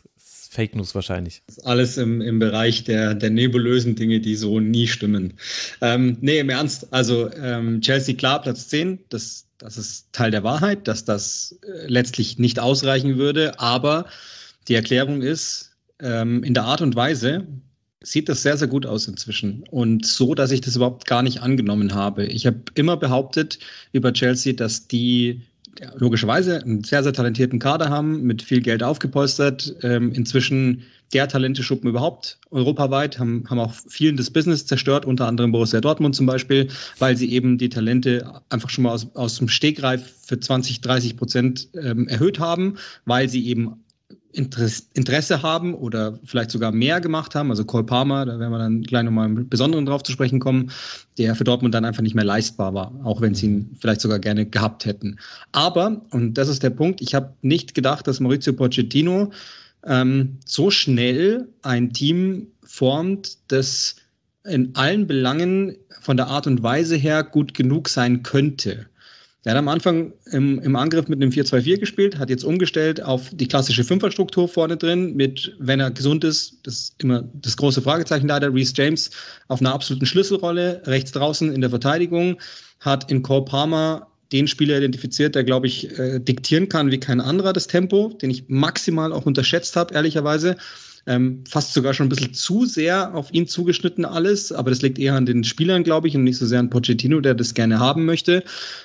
Fake 0.50 0.76
News 0.76 0.94
wahrscheinlich. 0.94 1.42
ist 1.48 1.66
alles 1.66 1.96
im, 1.96 2.20
im 2.20 2.38
Bereich 2.38 2.84
der, 2.84 3.14
der 3.14 3.30
nebulösen 3.30 3.96
Dinge, 3.96 4.20
die 4.20 4.36
so 4.36 4.60
nie 4.60 4.86
stimmen. 4.86 5.34
Ähm, 5.80 6.16
nee, 6.20 6.38
im 6.38 6.48
Ernst. 6.48 6.92
Also 6.92 7.30
ähm, 7.32 7.80
Chelsea 7.80 8.14
klar, 8.14 8.40
Platz 8.42 8.68
10, 8.68 9.00
das, 9.08 9.46
das 9.58 9.76
ist 9.78 10.06
Teil 10.12 10.30
der 10.30 10.44
Wahrheit, 10.44 10.86
dass 10.88 11.04
das 11.04 11.56
äh, 11.62 11.86
letztlich 11.88 12.38
nicht 12.38 12.58
ausreichen 12.60 13.18
würde. 13.18 13.58
Aber 13.58 14.06
die 14.68 14.74
Erklärung 14.74 15.22
ist, 15.22 15.72
ähm, 16.00 16.42
in 16.44 16.54
der 16.54 16.64
Art 16.64 16.80
und 16.82 16.94
Weise 16.96 17.46
sieht 18.04 18.28
das 18.28 18.42
sehr, 18.42 18.56
sehr 18.56 18.68
gut 18.68 18.86
aus 18.86 19.08
inzwischen. 19.08 19.64
Und 19.70 20.06
so, 20.06 20.34
dass 20.34 20.50
ich 20.50 20.60
das 20.60 20.76
überhaupt 20.76 21.06
gar 21.06 21.22
nicht 21.22 21.40
angenommen 21.42 21.94
habe. 21.94 22.26
Ich 22.26 22.46
habe 22.46 22.60
immer 22.74 22.96
behauptet 22.96 23.58
über 23.92 24.12
Chelsea, 24.12 24.52
dass 24.52 24.86
die 24.86 25.42
logischerweise 25.96 26.62
einen 26.62 26.84
sehr, 26.84 27.02
sehr 27.02 27.12
talentierten 27.12 27.58
Kader 27.58 27.90
haben, 27.90 28.22
mit 28.22 28.42
viel 28.42 28.60
Geld 28.60 28.82
aufgepolstert, 28.82 29.74
ähm, 29.82 30.12
inzwischen 30.12 30.82
der 31.12 31.28
Talenteschuppen 31.28 31.90
überhaupt 31.90 32.38
europaweit, 32.50 33.18
haben, 33.18 33.44
haben 33.48 33.58
auch 33.58 33.72
vielen 33.88 34.16
das 34.16 34.30
Business 34.30 34.66
zerstört, 34.66 35.04
unter 35.04 35.26
anderem 35.26 35.52
Borussia 35.52 35.80
Dortmund 35.80 36.14
zum 36.16 36.26
Beispiel, 36.26 36.68
weil 36.98 37.16
sie 37.16 37.30
eben 37.32 37.58
die 37.58 37.68
Talente 37.68 38.40
einfach 38.48 38.70
schon 38.70 38.84
mal 38.84 38.92
aus, 38.92 39.08
aus 39.14 39.38
dem 39.38 39.48
Stegreif 39.48 40.12
für 40.22 40.38
20, 40.38 40.80
30 40.80 41.16
Prozent 41.16 41.68
ähm, 41.74 42.08
erhöht 42.08 42.38
haben, 42.38 42.76
weil 43.04 43.28
sie 43.28 43.46
eben 43.46 43.83
Interesse, 44.34 45.42
haben 45.42 45.74
oder 45.74 46.18
vielleicht 46.24 46.50
sogar 46.50 46.72
mehr 46.72 47.00
gemacht 47.00 47.34
haben. 47.34 47.50
Also 47.50 47.64
Cole 47.64 47.84
Palmer, 47.84 48.26
da 48.26 48.38
werden 48.38 48.50
wir 48.50 48.58
dann 48.58 48.82
gleich 48.82 49.04
nochmal 49.04 49.28
im 49.28 49.48
Besonderen 49.48 49.86
drauf 49.86 50.02
zu 50.02 50.12
sprechen 50.12 50.40
kommen, 50.40 50.70
der 51.18 51.34
für 51.34 51.44
Dortmund 51.44 51.74
dann 51.74 51.84
einfach 51.84 52.02
nicht 52.02 52.14
mehr 52.14 52.24
leistbar 52.24 52.74
war, 52.74 52.92
auch 53.04 53.20
wenn 53.20 53.34
sie 53.34 53.46
ihn 53.46 53.76
vielleicht 53.80 54.00
sogar 54.00 54.18
gerne 54.18 54.46
gehabt 54.46 54.84
hätten. 54.84 55.18
Aber, 55.52 56.02
und 56.10 56.34
das 56.34 56.48
ist 56.48 56.62
der 56.62 56.70
Punkt, 56.70 57.00
ich 57.00 57.14
habe 57.14 57.34
nicht 57.42 57.74
gedacht, 57.74 58.06
dass 58.06 58.20
Maurizio 58.20 58.52
Pochettino 58.52 59.30
ähm, 59.84 60.38
so 60.44 60.70
schnell 60.70 61.48
ein 61.62 61.92
Team 61.92 62.48
formt, 62.64 63.38
das 63.48 63.96
in 64.44 64.74
allen 64.74 65.06
Belangen 65.06 65.76
von 66.00 66.16
der 66.16 66.26
Art 66.26 66.46
und 66.46 66.62
Weise 66.62 66.96
her 66.96 67.22
gut 67.22 67.54
genug 67.54 67.88
sein 67.88 68.22
könnte. 68.22 68.86
Er 69.44 69.52
hat 69.52 69.58
am 69.58 69.68
Anfang 69.68 70.14
im, 70.32 70.58
im 70.60 70.74
Angriff 70.74 71.06
mit 71.08 71.20
einem 71.20 71.30
4-2-4 71.30 71.78
gespielt, 71.78 72.18
hat 72.18 72.30
jetzt 72.30 72.44
umgestellt 72.44 73.02
auf 73.02 73.28
die 73.30 73.46
klassische 73.46 73.84
Fünferstruktur 73.84 74.48
vorne 74.48 74.78
drin, 74.78 75.14
mit, 75.14 75.54
wenn 75.58 75.80
er 75.80 75.90
gesund 75.90 76.24
ist, 76.24 76.58
das 76.62 76.74
ist 76.74 77.02
immer 77.02 77.24
das 77.34 77.56
große 77.58 77.82
Fragezeichen 77.82 78.26
leider, 78.26 78.52
Reece 78.52 78.72
James 78.74 79.10
auf 79.48 79.60
einer 79.60 79.74
absoluten 79.74 80.06
Schlüsselrolle, 80.06 80.82
rechts 80.86 81.12
draußen 81.12 81.52
in 81.52 81.60
der 81.60 81.68
Verteidigung, 81.68 82.40
hat 82.80 83.10
in 83.10 83.22
Cole 83.22 83.44
Palmer 83.44 84.06
den 84.32 84.48
Spieler 84.48 84.78
identifiziert, 84.78 85.34
der, 85.34 85.44
glaube 85.44 85.66
ich, 85.66 85.96
äh, 85.98 86.18
diktieren 86.20 86.70
kann 86.70 86.90
wie 86.90 86.98
kein 86.98 87.20
anderer 87.20 87.52
das 87.52 87.66
Tempo, 87.66 88.16
den 88.20 88.30
ich 88.30 88.44
maximal 88.48 89.12
auch 89.12 89.26
unterschätzt 89.26 89.76
habe, 89.76 89.94
ehrlicherweise. 89.94 90.56
Ähm, 91.06 91.44
fast 91.48 91.74
sogar 91.74 91.94
schon 91.94 92.06
ein 92.06 92.08
bisschen 92.08 92.34
zu 92.34 92.64
sehr 92.64 93.14
auf 93.14 93.32
ihn 93.32 93.46
zugeschnitten 93.46 94.04
alles, 94.04 94.52
aber 94.52 94.70
das 94.70 94.82
liegt 94.82 94.98
eher 94.98 95.14
an 95.14 95.26
den 95.26 95.44
Spielern, 95.44 95.84
glaube 95.84 96.08
ich, 96.08 96.16
und 96.16 96.24
nicht 96.24 96.38
so 96.38 96.46
sehr 96.46 96.60
an 96.60 96.70
Pochettino, 96.70 97.20
der 97.20 97.34
das 97.34 97.54
gerne 97.54 97.78
haben 97.78 98.04
möchte. 98.04 98.42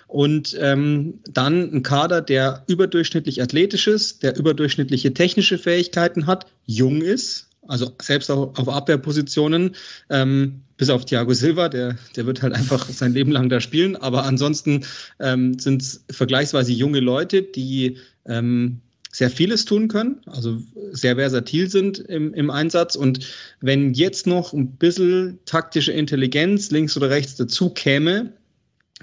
Und 0.07 0.57
ähm, 0.59 1.19
dann 1.31 1.73
ein 1.73 1.83
Kader, 1.83 2.21
der 2.21 2.63
überdurchschnittlich 2.67 3.41
athletisch 3.41 3.87
ist, 3.87 4.23
der 4.23 4.37
überdurchschnittliche 4.37 5.13
technische 5.13 5.57
Fähigkeiten 5.57 6.27
hat, 6.27 6.45
jung 6.65 7.01
ist, 7.01 7.49
also 7.67 7.91
selbst 8.01 8.31
auch 8.31 8.57
auf 8.57 8.67
Abwehrpositionen, 8.67 9.75
ähm, 10.09 10.61
bis 10.77 10.89
auf 10.89 11.05
Thiago 11.05 11.33
Silva, 11.33 11.69
der, 11.69 11.97
der 12.15 12.25
wird 12.25 12.41
halt 12.41 12.53
einfach 12.53 12.89
sein 12.89 13.13
Leben 13.13 13.31
lang 13.31 13.49
da 13.49 13.61
spielen, 13.61 13.95
aber 13.95 14.25
ansonsten 14.25 14.85
ähm, 15.19 15.59
sind 15.59 15.81
es 15.81 16.03
vergleichsweise 16.09 16.71
junge 16.71 16.99
Leute, 16.99 17.43
die 17.43 17.97
ähm, 18.25 18.81
sehr 19.11 19.29
vieles 19.29 19.65
tun 19.65 19.87
können, 19.87 20.21
also 20.27 20.61
sehr 20.91 21.15
versatil 21.15 21.69
sind 21.69 21.97
im, 21.97 22.33
im 22.33 22.49
Einsatz. 22.49 22.95
Und 22.95 23.27
wenn 23.59 23.93
jetzt 23.93 24.27
noch 24.27 24.53
ein 24.53 24.73
bisschen 24.73 25.39
taktische 25.45 25.91
Intelligenz 25.91 26.69
links 26.69 26.95
oder 26.95 27.09
rechts 27.09 27.35
dazu 27.35 27.71
käme, 27.71 28.33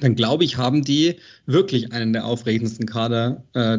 dann 0.01 0.15
glaube 0.15 0.45
ich, 0.45 0.57
haben 0.57 0.85
die 0.85 1.17
wirklich 1.47 1.93
einen 1.93 2.13
der 2.13 2.25
aufregendsten 2.25 2.87
Kader 2.87 3.45
äh, 3.55 3.79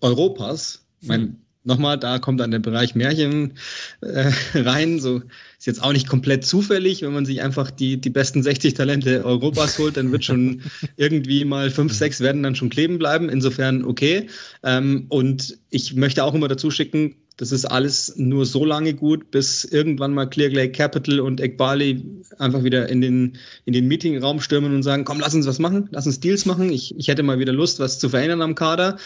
Europas. 0.00 0.84
Ich 1.00 1.08
meine, 1.08 1.36
nochmal, 1.64 1.98
da 1.98 2.18
kommt 2.18 2.40
dann 2.40 2.50
der 2.50 2.58
Bereich 2.58 2.94
Märchen 2.94 3.54
äh, 4.00 4.30
rein. 4.54 5.00
So 5.00 5.22
ist 5.58 5.66
jetzt 5.66 5.82
auch 5.82 5.92
nicht 5.92 6.08
komplett 6.08 6.44
zufällig, 6.44 7.02
wenn 7.02 7.12
man 7.12 7.26
sich 7.26 7.42
einfach 7.42 7.70
die, 7.70 7.96
die 7.96 8.10
besten 8.10 8.42
60 8.42 8.74
Talente 8.74 9.24
Europas 9.24 9.78
holt, 9.78 9.96
dann 9.96 10.12
wird 10.12 10.24
schon 10.24 10.62
irgendwie 10.96 11.44
mal 11.44 11.70
fünf, 11.70 11.92
sechs 11.92 12.20
werden 12.20 12.42
dann 12.42 12.56
schon 12.56 12.70
kleben 12.70 12.98
bleiben. 12.98 13.28
Insofern 13.28 13.84
okay. 13.84 14.28
Ähm, 14.62 15.06
und 15.08 15.58
ich 15.70 15.94
möchte 15.94 16.24
auch 16.24 16.34
immer 16.34 16.48
dazu 16.48 16.70
schicken, 16.70 17.16
das 17.38 17.52
ist 17.52 17.66
alles 17.66 18.14
nur 18.16 18.46
so 18.46 18.64
lange 18.64 18.94
gut, 18.94 19.30
bis 19.30 19.62
irgendwann 19.64 20.12
mal 20.12 20.26
Clear 20.26 20.50
Lake 20.50 20.72
Capital 20.72 21.20
und 21.20 21.40
Ekbali 21.40 22.04
einfach 22.38 22.64
wieder 22.64 22.88
in 22.88 23.00
den, 23.00 23.38
in 23.64 23.72
den 23.72 23.86
Meetingraum 23.86 24.40
stürmen 24.40 24.74
und 24.74 24.82
sagen, 24.82 25.04
komm, 25.04 25.20
lass 25.20 25.34
uns 25.34 25.46
was 25.46 25.60
machen, 25.60 25.88
lass 25.92 26.06
uns 26.06 26.18
Deals 26.18 26.46
machen. 26.46 26.72
Ich, 26.72 26.98
ich 26.98 27.06
hätte 27.06 27.22
mal 27.22 27.38
wieder 27.38 27.52
Lust, 27.52 27.78
was 27.78 28.00
zu 28.00 28.08
verändern 28.08 28.42
am 28.42 28.56
Kader. 28.56 28.98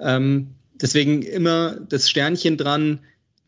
Ähm, 0.00 0.48
deswegen 0.80 1.22
immer 1.22 1.76
das 1.88 2.08
Sternchen 2.08 2.56
dran. 2.56 3.00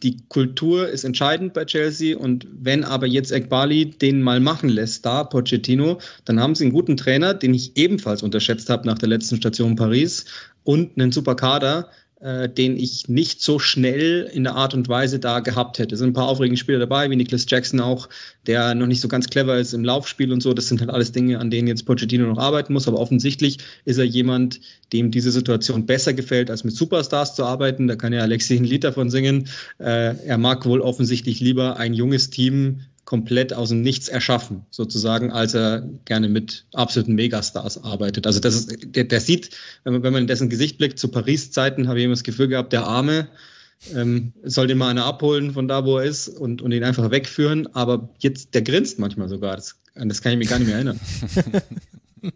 Die 0.03 0.17
Kultur 0.29 0.89
ist 0.89 1.05
entscheidend 1.05 1.53
bei 1.53 1.67
Chelsea 1.67 2.17
und 2.17 2.47
wenn 2.51 2.85
aber 2.85 3.07
jetzt 3.07 3.33
Ekbali 3.33 3.91
den 3.91 4.23
mal 4.23 4.41
machen 4.41 4.71
lässt, 4.71 5.05
da 5.05 5.25
Pochettino, 5.25 5.99
dann 6.25 6.41
haben 6.41 6.55
sie 6.55 6.65
einen 6.65 6.73
guten 6.73 6.97
Trainer, 6.97 7.35
den 7.35 7.53
ich 7.53 7.77
ebenfalls 7.77 8.23
unterschätzt 8.23 8.71
habe 8.71 8.87
nach 8.87 8.99
der 8.99 9.11
letzten 9.11 9.37
Station 9.37 9.77
Paris 9.77 10.25
und 10.65 10.99
einen 10.99 11.13
super 11.13 11.35
Kader, 11.35 11.91
äh, 12.21 12.49
den 12.49 12.77
ich 12.77 13.09
nicht 13.09 13.43
so 13.43 13.59
schnell 13.59 14.29
in 14.33 14.45
der 14.45 14.55
Art 14.55 14.75
und 14.75 14.89
Weise 14.89 15.19
da 15.19 15.41
gehabt 15.41 15.79
hätte. 15.79 15.95
Es 15.95 16.01
sind 16.01 16.11
ein 16.11 16.15
paar 16.15 16.29
aufregende 16.29 16.59
Spieler 16.59 16.79
dabei, 16.79 17.09
wie 17.11 17.17
Nicholas 17.17 17.47
Jackson 17.49 17.81
auch, 17.81 18.09
der 18.47 18.75
noch 18.75 18.87
nicht 18.87 19.01
so 19.01 19.09
ganz 19.09 19.29
clever 19.29 19.59
ist 19.59 19.73
im 19.73 19.85
Laufspiel 19.85 20.33
und 20.33 20.43
so. 20.43 20.53
Das 20.53 20.69
sind 20.69 20.81
halt 20.81 20.91
alles 20.91 21.13
Dinge, 21.13 21.39
an 21.39 21.51
denen 21.51 21.69
jetzt 21.69 21.87
Pochettino 21.87 22.27
noch 22.27 22.39
arbeiten 22.39 22.75
muss. 22.75 22.87
Aber 22.89 22.99
offensichtlich 22.99 23.59
ist 23.85 23.99
er 23.99 24.05
jemand, 24.05 24.61
dem 24.93 25.11
diese 25.11 25.31
Situation 25.31 25.87
besser 25.87 26.13
gefällt, 26.13 26.51
als 26.51 26.63
mit 26.63 26.75
Superstars 26.75 27.35
zu 27.35 27.45
arbeiten. 27.45 27.89
Da 27.89 27.97
kann 27.97 28.13
ja 28.13 28.21
Alexi 28.21 28.57
ein 28.57 28.65
Lied 28.65 28.85
davon 28.85 29.09
singen. 29.09 29.49
Äh, 29.79 30.15
er 30.27 30.39
mag 30.39 30.67
wohl 30.67 30.81
offensichtlich 30.81 31.41
lieber 31.41 31.79
ein 31.79 31.95
junges 31.95 32.31
Team 32.31 32.81
komplett 33.11 33.53
aus 33.53 33.71
dem 33.71 33.83
Nichts 33.83 34.07
erschaffen, 34.07 34.67
sozusagen, 34.71 35.33
als 35.33 35.53
er 35.53 35.83
gerne 36.05 36.29
mit 36.29 36.65
absoluten 36.75 37.17
Megastars 37.17 37.83
arbeitet. 37.83 38.25
Also 38.25 38.39
das 38.39 38.55
ist, 38.55 38.95
der, 38.95 39.03
der 39.03 39.21
sieht, 39.21 39.51
wenn 39.83 39.95
man, 39.95 40.05
wenn 40.05 40.13
man 40.13 40.23
in 40.23 40.29
dessen 40.29 40.49
Gesicht 40.49 40.79
blickt, 40.79 40.97
zu 40.97 41.09
Paris-Zeiten 41.09 41.89
habe 41.89 41.99
ich 41.99 42.05
immer 42.05 42.13
das 42.13 42.23
Gefühl 42.23 42.47
gehabt, 42.47 42.73
der 42.73 42.85
Arme 42.85 43.27
ähm, 43.93 44.33
soll 44.45 44.69
den 44.69 44.79
mal 44.79 44.91
einer 44.91 45.07
abholen 45.07 45.55
von 45.55 45.67
da, 45.67 45.85
wo 45.85 45.99
er 45.99 46.05
ist 46.05 46.29
und, 46.29 46.63
und 46.63 46.71
ihn 46.71 46.85
einfach 46.85 47.11
wegführen. 47.11 47.67
Aber 47.75 48.11
jetzt, 48.21 48.55
der 48.55 48.63
grinst 48.63 49.01
manchmal 49.01 49.29
sogar. 49.29 49.57
Das, 49.57 49.75
an 49.97 50.09
das 50.09 50.23
kann 50.23 50.31
ich 50.31 50.39
mir 50.39 50.47
gar 50.47 50.61
nicht 50.61 50.69
mehr 50.69 50.77
erinnern. 50.77 51.01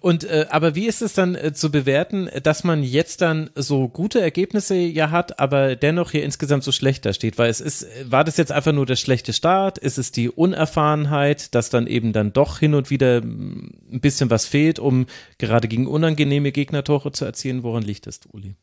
Und 0.00 0.24
äh, 0.24 0.46
aber 0.50 0.74
wie 0.74 0.86
ist 0.86 1.02
es 1.02 1.12
dann 1.12 1.34
äh, 1.34 1.52
zu 1.52 1.70
bewerten, 1.70 2.28
dass 2.42 2.64
man 2.64 2.82
jetzt 2.82 3.20
dann 3.22 3.50
so 3.54 3.88
gute 3.88 4.20
Ergebnisse 4.20 4.74
ja 4.76 5.10
hat, 5.10 5.38
aber 5.38 5.76
dennoch 5.76 6.10
hier 6.10 6.24
insgesamt 6.24 6.64
so 6.64 6.72
schlecht 6.72 7.04
da 7.04 7.12
steht? 7.12 7.38
Weil 7.38 7.50
es 7.50 7.60
ist, 7.60 7.86
war 8.04 8.24
das 8.24 8.36
jetzt 8.36 8.52
einfach 8.52 8.72
nur 8.72 8.86
der 8.86 8.96
schlechte 8.96 9.32
Start? 9.32 9.78
Ist 9.78 9.98
es 9.98 10.12
die 10.12 10.30
Unerfahrenheit, 10.30 11.54
dass 11.54 11.70
dann 11.70 11.86
eben 11.86 12.12
dann 12.12 12.32
doch 12.32 12.58
hin 12.58 12.74
und 12.74 12.90
wieder 12.90 13.18
ein 13.18 14.00
bisschen 14.00 14.30
was 14.30 14.46
fehlt, 14.46 14.78
um 14.78 15.06
gerade 15.38 15.68
gegen 15.68 15.86
unangenehme 15.86 16.52
Gegner 16.52 16.84
Tore 16.84 17.12
zu 17.12 17.24
erzielen? 17.24 17.62
Woran 17.62 17.82
liegt 17.82 18.06
das, 18.06 18.20
Uli? 18.32 18.54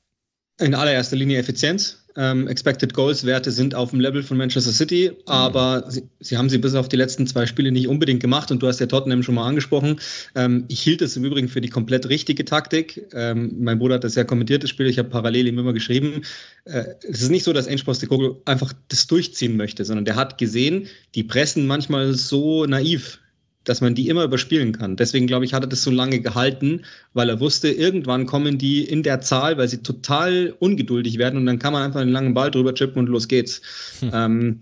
In 0.59 0.75
allererster 0.75 1.15
Linie 1.15 1.39
Effizienz. 1.39 2.02
Ähm, 2.15 2.47
Expected 2.47 2.93
Goals 2.93 3.25
Werte 3.25 3.51
sind 3.51 3.75
auf 3.75 3.89
dem 3.89 3.99
Level 3.99 4.23
von 4.23 4.37
Manchester 4.37 4.71
City, 4.71 5.11
aber 5.25 5.85
sie, 5.89 6.03
sie, 6.19 6.37
haben 6.37 6.49
sie 6.49 6.57
bis 6.59 6.75
auf 6.75 6.87
die 6.87 6.95
letzten 6.95 7.25
zwei 7.27 7.45
Spiele 7.45 7.71
nicht 7.71 7.87
unbedingt 7.87 8.21
gemacht 8.21 8.51
und 8.51 8.61
du 8.61 8.67
hast 8.67 8.79
ja 8.79 8.85
Tottenham 8.85 9.23
schon 9.23 9.35
mal 9.35 9.47
angesprochen. 9.47 9.99
Ähm, 10.35 10.65
ich 10.67 10.81
hielt 10.81 11.01
es 11.01 11.17
im 11.17 11.25
Übrigen 11.25 11.47
für 11.47 11.61
die 11.61 11.69
komplett 11.69 12.09
richtige 12.09 12.45
Taktik. 12.45 13.07
Ähm, 13.13 13.55
mein 13.59 13.79
Bruder 13.79 13.95
hat 13.95 14.03
das 14.03 14.15
ja 14.15 14.23
kommentiert, 14.23 14.63
das 14.63 14.69
Spiel, 14.69 14.87
ich 14.87 14.99
habe 14.99 15.09
parallel 15.09 15.47
ihm 15.47 15.57
immer 15.57 15.73
geschrieben. 15.73 16.21
Äh, 16.65 16.83
es 17.01 17.21
ist 17.21 17.29
nicht 17.29 17.43
so, 17.43 17.53
dass 17.53 17.67
Ange 17.67 17.83
Postecoglou 17.83 18.41
einfach 18.45 18.73
das 18.89 19.07
durchziehen 19.07 19.57
möchte, 19.57 19.83
sondern 19.85 20.05
der 20.05 20.15
hat 20.15 20.37
gesehen, 20.37 20.87
die 21.15 21.23
pressen 21.23 21.65
manchmal 21.65 22.13
so 22.13 22.65
naiv 22.65 23.19
dass 23.63 23.81
man 23.81 23.95
die 23.95 24.09
immer 24.09 24.23
überspielen 24.23 24.73
kann. 24.73 24.95
Deswegen 24.95 25.27
glaube 25.27 25.45
ich, 25.45 25.53
hat 25.53 25.63
er 25.63 25.67
das 25.67 25.83
so 25.83 25.91
lange 25.91 26.19
gehalten, 26.19 26.81
weil 27.13 27.29
er 27.29 27.39
wusste, 27.39 27.69
irgendwann 27.69 28.25
kommen 28.25 28.57
die 28.57 28.83
in 28.83 29.03
der 29.03 29.21
Zahl, 29.21 29.57
weil 29.57 29.67
sie 29.67 29.83
total 29.83 30.53
ungeduldig 30.59 31.17
werden 31.17 31.37
und 31.37 31.45
dann 31.45 31.59
kann 31.59 31.73
man 31.73 31.83
einfach 31.83 32.01
einen 32.01 32.11
langen 32.11 32.33
Ball 32.33 32.51
drüber 32.51 32.73
chippen 32.73 32.99
und 32.99 33.07
los 33.07 33.27
geht's. 33.27 33.61
Hm. 33.99 34.11
Ähm, 34.13 34.61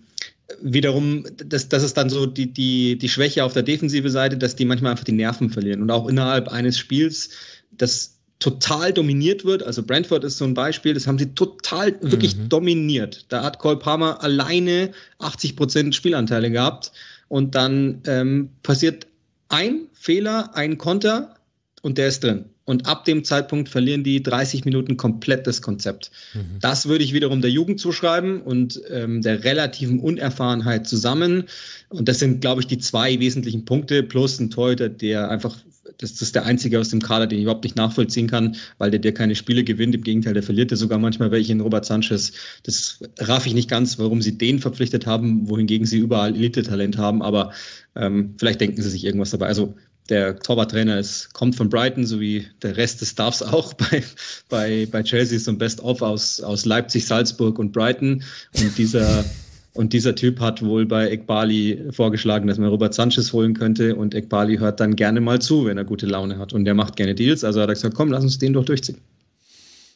wiederum, 0.62 1.26
das, 1.38 1.70
das 1.70 1.84
ist 1.84 1.98
dann 1.98 2.10
so 2.10 2.26
die, 2.26 2.52
die, 2.52 2.98
die 2.98 3.10
Schwäche 3.10 3.44
auf 3.44 3.54
der 3.54 3.64
defensive 3.64 4.10
Seite, 4.10 4.38
dass 4.38 4.56
die 4.56 4.66
manchmal 4.66 4.92
einfach 4.92 5.06
die 5.06 5.14
Nerven 5.14 5.50
verlieren. 5.50 5.82
Und 5.82 5.92
auch 5.92 6.08
innerhalb 6.08 6.50
eines 6.50 6.78
Spiels, 6.78 7.30
das 7.72 8.18
total 8.40 8.92
dominiert 8.92 9.46
wird. 9.46 9.64
Also 9.64 9.84
Brentford 9.84 10.24
ist 10.24 10.38
so 10.38 10.46
ein 10.46 10.56
Beispiel, 10.56 10.94
das 10.94 11.08
haben 11.08 11.20
sie 11.20 11.34
total 11.34 11.96
wirklich 12.02 12.36
mhm. 12.36 12.50
dominiert. 12.50 13.26
Da 13.30 13.44
hat 13.44 13.60
Cole 13.60 13.78
Palmer 13.78 14.22
alleine 14.24 14.92
80 15.20 15.56
Prozent 15.56 15.96
Spielanteile 15.96 16.52
gehabt 16.52 16.92
und 17.32 17.56
dann 17.56 18.04
ähm, 18.08 18.50
passiert 18.62 19.08
ein 19.48 19.88
Fehler, 19.94 20.54
ein 20.54 20.78
Konter 20.78 21.36
und 21.82 21.98
der 21.98 22.08
ist 22.08 22.26
drin. 22.26 22.50
Und 22.66 22.86
ab 22.86 23.06
dem 23.06 23.24
Zeitpunkt 23.24 23.70
verlieren 23.70 24.04
die 24.04 24.22
30 24.22 24.66
Minuten 24.66 24.96
komplett 24.96 25.48
das 25.48 25.62
Konzept. 25.62 26.12
Mhm. 26.34 26.60
Das 26.60 26.88
würde 26.88 27.04
ich 27.04 27.14
wiederum 27.14 27.42
der 27.42 27.50
Jugend 27.50 27.80
zuschreiben 27.80 28.42
und 28.42 28.80
ähm, 28.90 29.22
der 29.22 29.44
relativen 29.44 30.00
Unerfahrenheit 30.00 30.88
zusammen. 30.88 31.46
Und 31.90 32.08
das 32.08 32.20
sind, 32.20 32.42
glaube 32.42 32.62
ich, 32.62 32.68
die 32.68 32.78
zwei 32.78 33.20
wesentlichen 33.20 33.66
Punkte 33.66 34.04
plus 34.04 34.40
ein 34.40 34.52
Torhüter, 34.52 34.90
der 34.90 35.32
einfach, 35.32 35.58
das 35.98 36.22
ist 36.22 36.36
der 36.36 36.46
einzige 36.46 36.80
aus 36.80 36.90
dem 36.90 37.02
Kader, 37.02 37.26
den 37.26 37.40
ich 37.40 37.44
überhaupt 37.44 37.64
nicht 37.64 37.76
nachvollziehen 37.76 38.28
kann, 38.28 38.56
weil 38.78 38.92
der 38.92 39.00
dir 39.00 39.14
keine 39.14 39.36
Spiele 39.36 39.64
gewinnt. 39.64 39.96
Im 39.96 40.04
Gegenteil, 40.04 40.36
der 40.36 40.44
verliert 40.44 40.70
ja 40.70 40.78
sogar 40.78 41.00
manchmal 41.00 41.32
welche 41.32 41.52
in 41.52 41.62
Robert 41.62 41.86
Sanchez. 41.86 42.32
Das 42.64 43.00
raff 43.18 43.48
ich 43.48 43.56
nicht 43.56 43.70
ganz, 43.72 43.98
warum 43.98 44.22
sie 44.22 44.38
den 44.38 44.60
verpflichtet 44.60 45.08
haben, 45.08 45.50
wohingegen 45.50 45.88
sie 45.88 45.98
überall 45.98 46.36
Elite-Talent 46.36 47.00
haben. 47.00 47.24
Aber 47.24 47.54
ähm, 47.96 48.36
vielleicht 48.38 48.62
denken 48.62 48.82
sie 48.84 48.90
sich 48.90 49.04
irgendwas 49.04 49.32
dabei. 49.32 49.48
Also 49.48 49.74
der 50.10 50.40
Torwarttrainer 50.40 51.00
ist, 51.00 51.34
kommt 51.34 51.56
von 51.56 51.70
Brighton, 51.70 52.06
so 52.06 52.20
wie 52.20 52.48
der 52.62 52.78
Rest 52.78 53.02
des 53.02 53.10
Staffs 53.12 53.42
auch 53.44 53.74
bei, 53.74 54.04
bei, 54.50 54.88
bei 54.92 55.04
Chelsea, 55.04 55.40
so 55.40 55.52
ein 55.52 55.58
Best-of 55.58 56.02
aus, 56.02 56.42
aus 56.42 56.66
Leipzig, 56.66 57.06
Salzburg 57.06 57.60
und 57.60 57.72
Brighton. 57.72 58.24
Und 58.58 58.78
dieser, 58.78 59.24
und 59.74 59.94
dieser 59.94 60.16
Typ 60.16 60.40
hat 60.40 60.64
wohl 60.64 60.86
bei 60.86 61.10
Ekbali 61.10 61.92
vorgeschlagen, 61.92 62.48
dass 62.48 62.58
man 62.58 62.70
Robert 62.70 62.94
Sanchez 62.94 63.32
holen 63.32 63.54
könnte. 63.54 63.96
Und 63.96 64.14
Ekbali 64.14 64.58
hört 64.58 64.80
dann 64.80 64.96
gerne 64.96 65.22
mal 65.22 65.40
zu, 65.40 65.66
wenn 65.66 65.78
er 65.78 65.86
gute 65.86 66.06
Laune 66.08 66.38
hat. 66.38 66.54
Und 66.54 66.66
der 66.66 66.74
macht 66.74 66.96
gerne 66.96 67.16
Deals. 67.16 67.44
Also 67.44 67.62
hat 67.62 67.70
er 67.70 67.76
gesagt, 67.76 67.96
komm, 67.96 68.12
lass 68.12 68.24
uns 68.24 68.38
den 68.38 68.54
doch 68.54 68.66
durchziehen. 68.66 68.98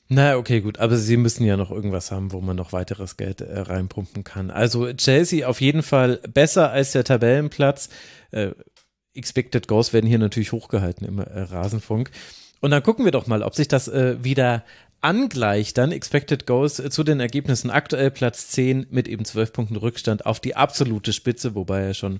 Na, 0.07 0.37
okay, 0.37 0.61
gut. 0.61 0.77
Aber 0.77 0.97
sie 0.97 1.17
müssen 1.17 1.45
ja 1.45 1.57
noch 1.57 1.71
irgendwas 1.71 2.11
haben, 2.11 2.31
wo 2.31 2.39
man 2.39 2.55
noch 2.55 2.73
weiteres 2.73 3.17
Geld 3.17 3.41
äh, 3.41 3.59
reinpumpen 3.59 4.23
kann. 4.23 4.51
Also 4.51 4.93
Chelsea 4.93 5.47
auf 5.47 5.61
jeden 5.61 5.81
Fall 5.81 6.19
besser 6.31 6.71
als 6.71 6.91
der 6.91 7.03
Tabellenplatz. 7.03 7.89
Äh, 8.31 8.51
Expected 9.15 9.67
Goals 9.67 9.93
werden 9.93 10.07
hier 10.07 10.19
natürlich 10.19 10.51
hochgehalten 10.51 11.07
im 11.07 11.19
äh, 11.19 11.23
Rasenfunk. 11.23 12.11
Und 12.61 12.71
dann 12.71 12.83
gucken 12.83 13.05
wir 13.05 13.11
doch 13.11 13.27
mal, 13.27 13.43
ob 13.43 13.55
sich 13.55 13.67
das 13.67 13.87
äh, 13.87 14.23
wieder 14.23 14.63
angleicht, 15.01 15.77
dann 15.77 15.91
Expected 15.91 16.47
Goals 16.47 16.79
äh, 16.79 16.89
zu 16.89 17.03
den 17.03 17.19
Ergebnissen. 17.19 17.69
Aktuell 17.69 18.11
Platz 18.11 18.49
10 18.49 18.87
mit 18.89 19.07
eben 19.07 19.23
12 19.23 19.53
Punkten 19.53 19.75
Rückstand 19.75 20.25
auf 20.25 20.39
die 20.39 20.55
absolute 20.55 21.13
Spitze, 21.13 21.55
wobei 21.55 21.81
er 21.81 21.93
schon 21.93 22.19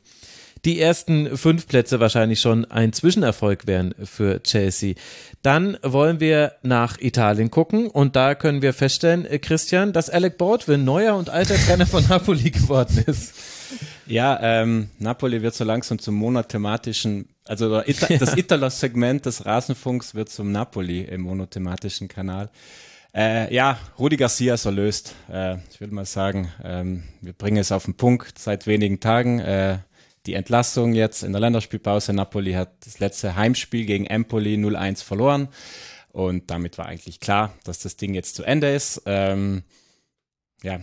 die 0.64 0.80
ersten 0.80 1.38
fünf 1.38 1.68
Plätze 1.68 2.00
wahrscheinlich 2.00 2.40
schon 2.40 2.66
ein 2.66 2.94
Zwischenerfolg 2.94 3.68
wären 3.68 3.94
für 4.04 4.42
Chelsea. 4.42 4.96
Dann 5.42 5.78
wollen 5.84 6.20
wir 6.20 6.54
nach 6.64 7.00
Italien 7.00 7.52
gucken 7.52 7.88
und 7.88 8.16
da 8.16 8.36
können 8.36 8.62
wir 8.62 8.74
feststellen, 8.74 9.26
äh, 9.26 9.40
Christian, 9.40 9.94
dass 9.94 10.10
Alec 10.10 10.38
Baldwin 10.38 10.86
neuer 10.86 11.16
und 11.16 11.30
alter 11.30 11.56
Trainer 11.56 11.86
von 11.86 12.06
Napoli 12.10 12.52
geworden 12.52 13.04
ist. 13.06 13.34
Ja, 14.06 14.40
ähm, 14.42 14.90
Napoli 15.00 15.42
wird 15.42 15.56
so 15.56 15.64
langsam 15.64 16.00
zum 16.00 16.16
monothematischen, 16.16 17.30
also 17.46 17.82
das 17.82 18.10
Italo-Segment 18.38 19.26
des 19.26 19.46
Rasenfunks 19.46 20.16
wird 20.16 20.30
zum 20.30 20.52
Napoli 20.52 21.02
im 21.02 21.22
monothematischen 21.22 22.08
Kanal. 22.08 22.50
Äh, 23.16 23.54
ja, 23.54 23.80
Rudi 23.98 24.18
Garcia 24.18 24.56
ist 24.56 24.66
erlöst. 24.66 25.16
Äh, 25.32 25.58
ich 25.72 25.80
würde 25.80 25.94
mal 25.94 26.06
sagen, 26.06 26.52
ähm, 26.64 27.04
wir 27.22 27.34
bringen 27.34 27.58
es 27.58 27.72
auf 27.72 27.86
den 27.86 27.96
Punkt 27.96 28.38
seit 28.38 28.68
wenigen 28.68 29.00
Tagen. 29.00 29.40
Äh, 29.40 29.78
die 30.26 30.34
Entlassung 30.34 30.94
jetzt 30.94 31.24
in 31.24 31.32
der 31.32 31.40
Länderspielpause. 31.40 32.12
Napoli 32.12 32.54
hat 32.54 32.86
das 32.86 33.00
letzte 33.00 33.36
Heimspiel 33.36 33.86
gegen 33.86 34.06
Empoli 34.06 34.56
0-1 34.56 35.04
verloren. 35.04 35.48
Und 36.12 36.50
damit 36.50 36.78
war 36.78 36.88
eigentlich 36.88 37.20
klar, 37.20 37.54
dass 37.64 37.80
das 37.80 37.96
Ding 37.96 38.14
jetzt 38.14 38.36
zu 38.36 38.44
Ende 38.44 38.74
ist. 38.74 39.04
Ähm, 39.06 39.64
ja, 40.64 40.80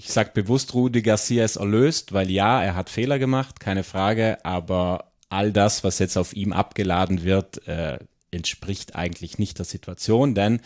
ich 0.00 0.10
sage 0.10 0.30
bewusst, 0.32 0.72
Rudi 0.72 1.02
Garcia 1.02 1.44
ist 1.44 1.56
erlöst, 1.56 2.14
weil 2.14 2.30
ja, 2.30 2.62
er 2.62 2.74
hat 2.74 2.88
Fehler 2.88 3.18
gemacht, 3.18 3.60
keine 3.60 3.84
Frage, 3.84 4.38
aber 4.46 5.12
all 5.28 5.52
das, 5.52 5.84
was 5.84 5.98
jetzt 5.98 6.16
auf 6.16 6.32
ihm 6.32 6.54
abgeladen 6.54 7.22
wird, 7.22 7.68
äh, 7.68 7.98
entspricht 8.30 8.96
eigentlich 8.96 9.38
nicht 9.38 9.58
der 9.58 9.66
Situation, 9.66 10.34
denn 10.34 10.60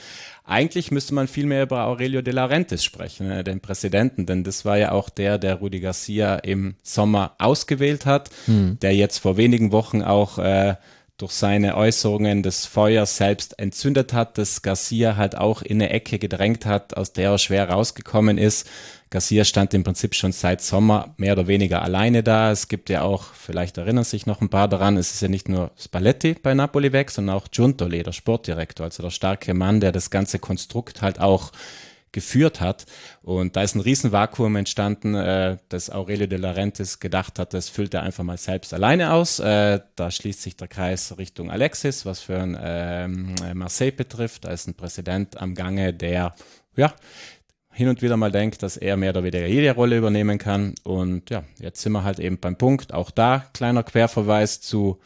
eigentlich 0.45 0.93
müsste 0.93 1.15
man 1.15 1.27
viel 1.27 1.47
mehr 1.47 1.65
über 1.65 1.87
Aurelio 1.87 2.23
de 2.23 2.33
Laurentiis 2.33 2.85
sprechen, 2.85 3.29
äh, 3.29 3.43
den 3.43 3.59
Präsidenten, 3.59 4.25
denn 4.25 4.45
das 4.45 4.65
war 4.65 4.79
ja 4.79 4.93
auch 4.93 5.11
der, 5.11 5.39
der 5.39 5.57
Rudi 5.57 5.81
Garcia 5.81 6.37
im 6.37 6.77
Sommer 6.85 7.35
ausgewählt 7.39 8.07
hat, 8.07 8.31
hm. 8.45 8.79
der 8.83 8.95
jetzt 8.95 9.19
vor 9.19 9.37
wenigen 9.37 9.73
Wochen 9.73 10.03
auch 10.03 10.39
äh, 10.39 10.77
durch 11.17 11.33
seine 11.33 11.77
Äußerungen 11.77 12.43
das 12.43 12.67
Feuer 12.67 13.07
selbst 13.07 13.59
entzündet 13.59 14.13
hat, 14.13 14.37
das 14.37 14.63
Garcia 14.63 15.17
halt 15.17 15.37
auch 15.37 15.63
in 15.63 15.81
eine 15.81 15.91
Ecke 15.91 16.19
gedrängt 16.19 16.67
hat, 16.67 16.97
aus 16.97 17.13
der 17.13 17.31
er 17.31 17.39
schwer 17.39 17.71
rausgekommen 17.71 18.37
ist. 18.37 18.69
Garcia 19.15 19.45
stand 19.45 19.73
im 19.75 19.85
Prinzip 19.85 20.13
schon 20.17 20.33
seit 20.33 20.61
Sommer 20.61 21.15
mehr 21.19 21.35
oder 21.35 21.47
weniger 21.47 21.83
alleine 21.83 22.25
da. 22.25 22.51
Es 22.51 22.67
gibt 22.67 22.91
ja 22.91 23.03
auch, 23.03 23.23
vielleicht 23.33 23.79
erinnern 23.79 24.03
sich 24.03 24.27
noch 24.27 24.41
ein 24.41 24.49
paar 24.49 24.67
daran, 24.67 24.97
es 24.97 25.13
ist 25.13 25.23
ja 25.23 25.29
nicht 25.29 25.49
nur 25.49 25.71
Spalletti 25.79 26.35
bei 26.35 26.53
Napoli 26.53 26.93
weg, 26.93 27.13
sondern 27.13 27.37
auch 27.37 27.47
Giuntoli, 27.49 28.03
der 28.03 28.11
Sportdirektor, 28.11 28.87
also 28.87 29.05
der 29.05 29.11
starke 29.11 29.55
Mann, 29.55 29.79
der 29.79 29.93
das 29.93 30.11
ganze 30.11 30.41
Konstrukt 30.41 31.01
halt 31.01 31.21
auch 31.21 31.53
geführt 32.11 32.61
hat. 32.61 32.87
Und 33.23 33.55
da 33.55 33.63
ist 33.63 33.77
ein 33.77 33.83
Riesenvakuum 33.83 34.57
entstanden, 34.57 35.15
äh, 35.15 35.59
dass 35.69 35.91
Aurelio 35.91 36.27
de 36.27 36.41
Laurentiis 36.41 36.99
gedacht 36.99 37.39
hat, 37.39 37.55
das 37.55 37.69
füllt 37.69 37.95
er 37.95 38.03
einfach 38.03 38.25
mal 38.25 38.37
selbst 38.37 38.75
alleine 38.75 39.13
aus. 39.13 39.39
Äh, 39.39 39.79
da 39.95 40.11
schließt 40.11 40.43
sich 40.43 40.57
der 40.57 40.67
Kreis 40.67 41.17
Richtung 41.19 41.53
Alexis, 41.53 42.05
was 42.05 42.19
für 42.19 42.41
ein 42.41 42.59
ähm, 42.61 43.35
Marseille 43.55 43.93
betrifft. 43.93 44.45
Da 44.45 44.51
ist 44.51 44.67
ein 44.67 44.75
Präsident 44.75 45.41
am 45.41 45.55
Gange, 45.55 45.95
der 45.95 46.35
ja, 46.77 46.93
hin 47.75 47.89
und 47.89 48.03
wieder 48.03 48.17
mal 48.17 48.33
denkt, 48.33 48.63
dass 48.63 48.77
er 48.77 48.97
mehr 48.97 49.11
oder 49.11 49.25
weniger 49.25 49.47
jede 49.47 49.73
Rolle 49.73 49.99
übernehmen 49.99 50.39
kann. 50.39 50.75
Und 50.85 51.31
ja, 51.31 51.45
jetzt 51.61 51.83
sind 51.83 51.93
wir 51.93 52.05
halt 52.05 52.19
eben 52.19 52.39
beim 52.39 52.57
Punkt. 52.57 52.95
Auch 52.95 53.11
da 53.11 53.45
kleiner 53.53 53.83
Querverweis 53.83 54.61
zu 54.61 54.99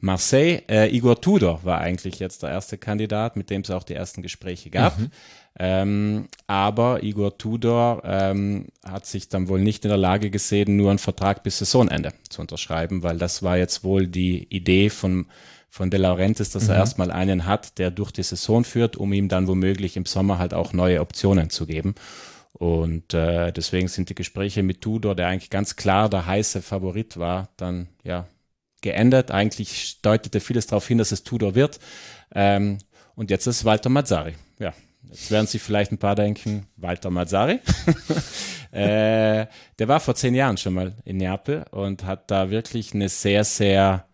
Marseille. 0.00 0.62
Äh, 0.68 0.94
Igor 0.94 1.20
Tudor 1.20 1.60
war 1.64 1.80
eigentlich 1.80 2.18
jetzt 2.18 2.42
der 2.42 2.50
erste 2.50 2.78
Kandidat, 2.78 3.36
mit 3.36 3.50
dem 3.50 3.62
es 3.62 3.70
auch 3.70 3.82
die 3.84 3.94
ersten 3.94 4.22
Gespräche 4.22 4.70
gab. 4.70 4.98
Mhm. 4.98 5.10
Ähm, 5.58 6.28
aber 6.46 7.02
Igor 7.02 7.36
Tudor 7.36 8.02
ähm, 8.04 8.66
hat 8.84 9.06
sich 9.06 9.28
dann 9.28 9.48
wohl 9.48 9.60
nicht 9.60 9.84
in 9.84 9.88
der 9.88 9.98
Lage 9.98 10.30
gesehen, 10.30 10.76
nur 10.76 10.90
einen 10.90 11.00
Vertrag 11.00 11.42
bis 11.42 11.58
Saisonende 11.58 12.12
zu 12.28 12.40
unterschreiben, 12.40 13.02
weil 13.02 13.18
das 13.18 13.42
war 13.42 13.58
jetzt 13.58 13.82
wohl 13.82 14.06
die 14.06 14.46
Idee 14.50 14.88
von 14.88 15.26
von 15.68 15.90
De 15.90 16.00
Laurentiis, 16.00 16.50
dass 16.50 16.64
mhm. 16.64 16.70
er 16.70 16.76
erstmal 16.76 17.10
einen 17.10 17.46
hat, 17.46 17.78
der 17.78 17.90
durch 17.90 18.10
die 18.10 18.22
Saison 18.22 18.64
führt, 18.64 18.96
um 18.96 19.12
ihm 19.12 19.28
dann 19.28 19.46
womöglich 19.46 19.96
im 19.96 20.06
Sommer 20.06 20.38
halt 20.38 20.54
auch 20.54 20.72
neue 20.72 21.00
Optionen 21.00 21.50
zu 21.50 21.66
geben. 21.66 21.94
Und 22.52 23.14
äh, 23.14 23.52
deswegen 23.52 23.88
sind 23.88 24.08
die 24.08 24.14
Gespräche 24.14 24.62
mit 24.62 24.80
Tudor, 24.80 25.14
der 25.14 25.28
eigentlich 25.28 25.50
ganz 25.50 25.76
klar 25.76 26.08
der 26.08 26.26
heiße 26.26 26.62
Favorit 26.62 27.16
war, 27.16 27.50
dann 27.56 27.88
ja 28.02 28.26
geändert. 28.80 29.30
Eigentlich 29.30 30.00
deutete 30.02 30.40
vieles 30.40 30.66
darauf 30.66 30.86
hin, 30.86 30.98
dass 30.98 31.12
es 31.12 31.22
Tudor 31.22 31.54
wird. 31.54 31.78
Ähm, 32.34 32.78
und 33.14 33.30
jetzt 33.30 33.46
ist 33.46 33.64
Walter 33.64 33.90
Mazzari. 33.90 34.34
Ja, 34.58 34.72
jetzt 35.08 35.30
werden 35.30 35.46
sich 35.46 35.62
vielleicht 35.62 35.92
ein 35.92 35.98
paar 35.98 36.14
denken, 36.14 36.66
Walter 36.76 37.10
Mazzari. 37.10 37.60
äh, 38.72 39.46
der 39.78 39.88
war 39.88 40.00
vor 40.00 40.14
zehn 40.14 40.34
Jahren 40.34 40.56
schon 40.56 40.74
mal 40.74 40.94
in 41.04 41.18
Neapel 41.18 41.64
und 41.70 42.04
hat 42.04 42.30
da 42.30 42.50
wirklich 42.50 42.94
eine 42.94 43.08
sehr, 43.08 43.44
sehr, 43.44 44.06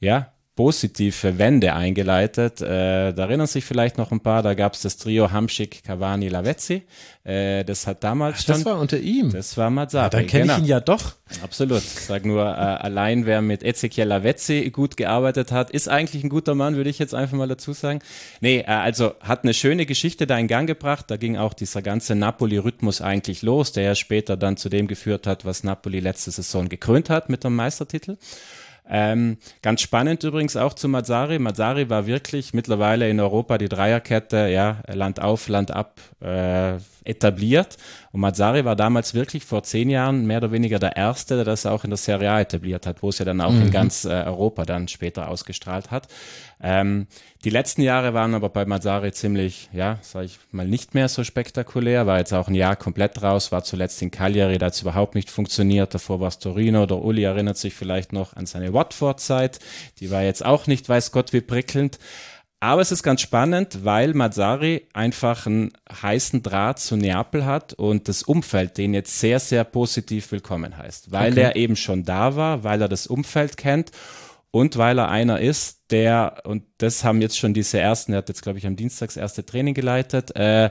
ja, 0.00 0.32
positive 0.58 1.38
Wende 1.38 1.72
eingeleitet. 1.72 2.60
Äh, 2.60 3.12
da 3.12 3.22
erinnern 3.26 3.46
sich 3.46 3.64
vielleicht 3.64 3.96
noch 3.96 4.10
ein 4.10 4.18
paar, 4.18 4.42
da 4.42 4.54
gab 4.54 4.74
es 4.74 4.82
das 4.82 4.96
Trio 4.96 5.30
Hamschick, 5.30 5.84
Cavani, 5.84 6.28
Lavezzi. 6.28 6.82
Äh, 7.22 7.62
das 7.64 7.86
hat 7.86 8.02
damals 8.02 8.38
Ach, 8.38 8.44
schon. 8.46 8.54
Das 8.56 8.64
war 8.64 8.80
unter 8.80 8.98
ihm. 8.98 9.30
Das 9.30 9.56
war 9.56 9.70
Mazzari. 9.70 10.06
Ja, 10.06 10.08
dann 10.08 10.26
kenne 10.26 10.42
genau. 10.42 10.54
ich 10.54 10.58
ihn 10.58 10.64
ja 10.64 10.80
doch. 10.80 11.14
Absolut. 11.44 11.78
Ich 11.78 12.00
sag 12.00 12.24
nur, 12.24 12.42
äh, 12.42 12.48
allein 12.48 13.24
wer 13.24 13.40
mit 13.40 13.62
Ezekiel 13.62 14.06
Lavezzi 14.06 14.68
gut 14.70 14.96
gearbeitet 14.96 15.52
hat, 15.52 15.70
ist 15.70 15.88
eigentlich 15.88 16.24
ein 16.24 16.28
guter 16.28 16.56
Mann, 16.56 16.74
würde 16.74 16.90
ich 16.90 16.98
jetzt 16.98 17.14
einfach 17.14 17.36
mal 17.36 17.46
dazu 17.46 17.72
sagen. 17.72 18.00
Nee, 18.40 18.58
äh, 18.58 18.64
also 18.64 19.12
hat 19.20 19.44
eine 19.44 19.54
schöne 19.54 19.86
Geschichte 19.86 20.26
da 20.26 20.36
in 20.38 20.48
Gang 20.48 20.66
gebracht. 20.66 21.04
Da 21.08 21.18
ging 21.18 21.36
auch 21.36 21.54
dieser 21.54 21.82
ganze 21.82 22.16
Napoli-Rhythmus 22.16 23.00
eigentlich 23.00 23.42
los, 23.42 23.70
der 23.70 23.84
ja 23.84 23.94
später 23.94 24.36
dann 24.36 24.56
zu 24.56 24.70
dem 24.70 24.88
geführt 24.88 25.28
hat, 25.28 25.44
was 25.44 25.62
Napoli 25.62 26.00
letzte 26.00 26.32
Saison 26.32 26.68
gekrönt 26.68 27.10
hat 27.10 27.28
mit 27.28 27.44
dem 27.44 27.54
Meistertitel. 27.54 28.16
Ähm, 28.90 29.36
ganz 29.60 29.82
spannend 29.82 30.24
übrigens 30.24 30.56
auch 30.56 30.72
zu 30.72 30.88
Mazzari. 30.88 31.38
Mazzari 31.38 31.90
war 31.90 32.06
wirklich 32.06 32.54
mittlerweile 32.54 33.08
in 33.10 33.20
Europa 33.20 33.58
die 33.58 33.68
Dreierkette, 33.68 34.48
ja, 34.48 34.78
Land 34.86 35.20
auf, 35.20 35.48
Land 35.48 35.70
ab, 35.70 36.00
äh, 36.20 36.76
etabliert. 37.04 37.76
Und 38.12 38.20
Mazzari 38.20 38.64
war 38.64 38.76
damals 38.76 39.14
wirklich 39.14 39.44
vor 39.44 39.62
zehn 39.62 39.90
Jahren 39.90 40.26
mehr 40.26 40.38
oder 40.38 40.52
weniger 40.52 40.78
der 40.78 40.96
Erste, 40.96 41.36
der 41.36 41.44
das 41.44 41.66
auch 41.66 41.84
in 41.84 41.90
der 41.90 41.96
Serie 41.96 42.30
A 42.30 42.40
etabliert 42.40 42.86
hat, 42.86 43.02
wo 43.02 43.08
es 43.08 43.18
ja 43.18 43.24
dann 43.24 43.40
auch 43.40 43.52
mhm. 43.52 43.62
in 43.62 43.70
ganz 43.70 44.04
äh, 44.04 44.08
Europa 44.08 44.64
dann 44.64 44.88
später 44.88 45.28
ausgestrahlt 45.28 45.90
hat. 45.90 46.08
Ähm, 46.60 47.06
die 47.44 47.50
letzten 47.50 47.82
Jahre 47.82 48.14
waren 48.14 48.34
aber 48.34 48.48
bei 48.48 48.64
Mazzari 48.64 49.12
ziemlich, 49.12 49.68
ja, 49.72 49.98
sage 50.02 50.26
ich 50.26 50.38
mal, 50.50 50.66
nicht 50.66 50.94
mehr 50.94 51.08
so 51.08 51.22
spektakulär. 51.22 52.06
War 52.06 52.18
jetzt 52.18 52.32
auch 52.32 52.48
ein 52.48 52.54
Jahr 52.54 52.74
komplett 52.74 53.22
raus, 53.22 53.52
war 53.52 53.62
zuletzt 53.62 54.02
in 54.02 54.10
Cagliari, 54.10 54.58
da 54.58 54.66
hat 54.66 54.74
es 54.74 54.82
überhaupt 54.82 55.14
nicht 55.14 55.30
funktioniert. 55.30 55.94
Davor 55.94 56.20
war 56.20 56.28
es 56.28 56.38
Torino. 56.38 56.86
Der 56.86 56.98
Uli 56.98 57.22
erinnert 57.22 57.58
sich 57.58 57.74
vielleicht 57.74 58.12
noch 58.12 58.34
an 58.34 58.46
seine 58.46 58.72
Watford-Zeit. 58.72 59.60
Die 60.00 60.10
war 60.10 60.22
jetzt 60.22 60.44
auch 60.44 60.66
nicht, 60.66 60.88
weiß 60.88 61.12
Gott, 61.12 61.32
wie 61.32 61.40
prickelnd. 61.40 61.98
Aber 62.60 62.82
es 62.82 62.90
ist 62.90 63.04
ganz 63.04 63.20
spannend, 63.20 63.84
weil 63.84 64.14
Mazzari 64.14 64.88
einfach 64.92 65.46
einen 65.46 65.70
heißen 66.02 66.42
Draht 66.42 66.80
zu 66.80 66.96
Neapel 66.96 67.46
hat 67.46 67.72
und 67.74 68.08
das 68.08 68.24
Umfeld 68.24 68.78
den 68.78 68.94
jetzt 68.94 69.20
sehr, 69.20 69.38
sehr 69.38 69.62
positiv 69.62 70.32
willkommen 70.32 70.76
heißt. 70.76 71.12
Weil 71.12 71.32
okay. 71.32 71.42
er 71.42 71.56
eben 71.56 71.76
schon 71.76 72.02
da 72.02 72.34
war, 72.34 72.64
weil 72.64 72.82
er 72.82 72.88
das 72.88 73.06
Umfeld 73.06 73.56
kennt 73.56 73.92
und 74.50 74.76
weil 74.76 74.98
er 74.98 75.08
einer 75.08 75.40
ist, 75.40 75.90
der, 75.90 76.42
und 76.44 76.64
das 76.78 77.04
haben 77.04 77.20
jetzt 77.20 77.38
schon 77.38 77.54
diese 77.54 77.78
ersten, 77.78 78.12
er 78.12 78.18
hat 78.18 78.28
jetzt, 78.28 78.42
glaube 78.42 78.58
ich, 78.58 78.66
am 78.66 78.76
Dienstag 78.76 79.08
das 79.08 79.16
erste 79.16 79.44
Training 79.44 79.74
geleitet, 79.74 80.34
äh, 80.36 80.70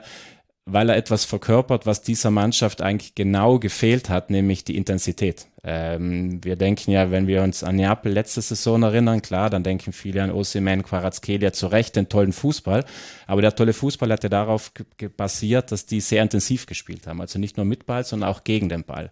weil 0.70 0.90
er 0.90 0.98
etwas 0.98 1.24
verkörpert, 1.24 1.86
was 1.86 2.02
dieser 2.02 2.30
Mannschaft 2.30 2.82
eigentlich 2.82 3.16
genau 3.16 3.58
gefehlt 3.58 4.10
hat, 4.10 4.30
nämlich 4.30 4.66
die 4.66 4.76
Intensität. 4.76 5.48
Ähm, 5.64 6.44
wir 6.44 6.58
denken 6.58 6.92
ja, 6.92 7.10
wenn 7.10 7.26
wir 7.26 7.42
uns 7.42 7.64
an 7.64 7.78
Neapel 7.78 8.12
letzte 8.12 8.42
Saison 8.42 8.84
erinnern, 8.84 9.22
klar, 9.22 9.50
dann 9.50 9.64
denken 9.64 9.94
viele 9.94 10.22
an 10.22 10.32
Osimhen, 10.32 10.84
Quarazkelia 10.84 11.54
zu 11.54 11.68
Recht 11.68 11.96
den 11.96 12.10
tollen 12.10 12.34
Fußball. 12.34 12.84
Aber 13.28 13.42
der 13.42 13.56
tolle 13.56 13.72
Fußball 13.72 14.12
hatte 14.12 14.30
darauf 14.30 14.74
basiert, 15.16 15.72
dass 15.72 15.86
die 15.86 16.02
sehr 16.02 16.22
intensiv 16.22 16.66
gespielt 16.66 17.08
haben. 17.08 17.22
Also 17.22 17.40
nicht 17.40 17.56
nur 17.56 17.66
mit 17.66 17.86
Ball, 17.86 18.04
sondern 18.04 18.30
auch 18.30 18.44
gegen 18.44 18.68
den 18.68 18.84
Ball. 18.84 19.10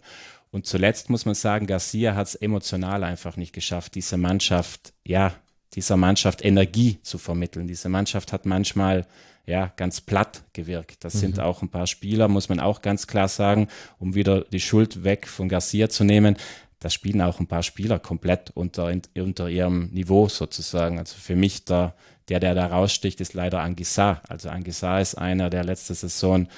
Und 0.50 0.66
zuletzt 0.66 1.10
muss 1.10 1.26
man 1.26 1.34
sagen, 1.34 1.66
Garcia 1.66 2.14
hat 2.14 2.28
es 2.28 2.34
emotional 2.34 3.04
einfach 3.04 3.36
nicht 3.36 3.52
geschafft, 3.52 3.94
diese 3.94 4.16
Mannschaft, 4.16 4.92
ja, 5.04 5.34
dieser 5.74 5.96
Mannschaft 5.96 6.44
Energie 6.44 6.98
zu 7.02 7.18
vermitteln. 7.18 7.66
Diese 7.68 7.88
Mannschaft 7.88 8.32
hat 8.32 8.46
manchmal 8.46 9.06
ja, 9.46 9.72
ganz 9.76 10.00
platt 10.00 10.42
gewirkt. 10.52 11.04
Das 11.04 11.14
mhm. 11.14 11.18
sind 11.18 11.40
auch 11.40 11.62
ein 11.62 11.68
paar 11.68 11.86
Spieler, 11.86 12.28
muss 12.28 12.48
man 12.48 12.60
auch 12.60 12.82
ganz 12.82 13.06
klar 13.06 13.28
sagen, 13.28 13.68
um 13.98 14.14
wieder 14.14 14.42
die 14.42 14.60
Schuld 14.60 15.04
weg 15.04 15.28
von 15.28 15.48
Garcia 15.48 15.88
zu 15.88 16.04
nehmen. 16.04 16.36
Da 16.80 16.90
spielen 16.90 17.22
auch 17.22 17.40
ein 17.40 17.46
paar 17.46 17.62
Spieler 17.62 17.98
komplett 17.98 18.50
unter, 18.50 18.92
unter 19.16 19.48
ihrem 19.48 19.88
Niveau 19.90 20.28
sozusagen. 20.28 20.98
Also 20.98 21.16
für 21.16 21.36
mich 21.36 21.64
der, 21.64 21.94
der, 22.28 22.40
der 22.40 22.54
da 22.54 22.66
raussticht, 22.66 23.20
ist 23.20 23.34
leider 23.34 23.60
Anguissa. 23.60 24.20
Also 24.28 24.50
Anguissa 24.50 24.98
ist 25.00 25.14
einer, 25.14 25.48
der 25.48 25.64
letzte 25.64 25.94
Saison 25.94 26.48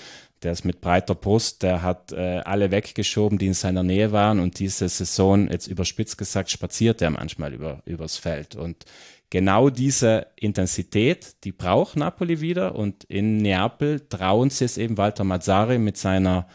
der 0.42 0.52
ist 0.52 0.64
mit 0.64 0.80
breiter 0.80 1.14
Brust, 1.14 1.62
der 1.62 1.82
hat 1.82 2.12
äh, 2.12 2.40
alle 2.44 2.70
weggeschoben, 2.70 3.38
die 3.38 3.46
in 3.46 3.54
seiner 3.54 3.82
Nähe 3.82 4.12
waren 4.12 4.40
und 4.40 4.58
diese 4.58 4.88
Saison, 4.88 5.50
jetzt 5.50 5.66
überspitzt 5.66 6.18
gesagt, 6.18 6.50
spaziert 6.50 7.02
er 7.02 7.10
manchmal 7.10 7.54
über, 7.54 7.82
übers 7.84 8.16
Feld. 8.16 8.54
Und 8.54 8.84
genau 9.30 9.70
diese 9.70 10.28
Intensität, 10.36 11.36
die 11.44 11.52
braucht 11.52 11.96
Napoli 11.96 12.40
wieder 12.40 12.74
und 12.74 13.04
in 13.04 13.38
Neapel 13.38 14.00
trauen 14.08 14.50
sie 14.50 14.64
es 14.64 14.78
eben 14.78 14.96
Walter 14.96 15.24
Mazzari 15.24 15.78
mit 15.78 15.96
seiner 15.96 16.46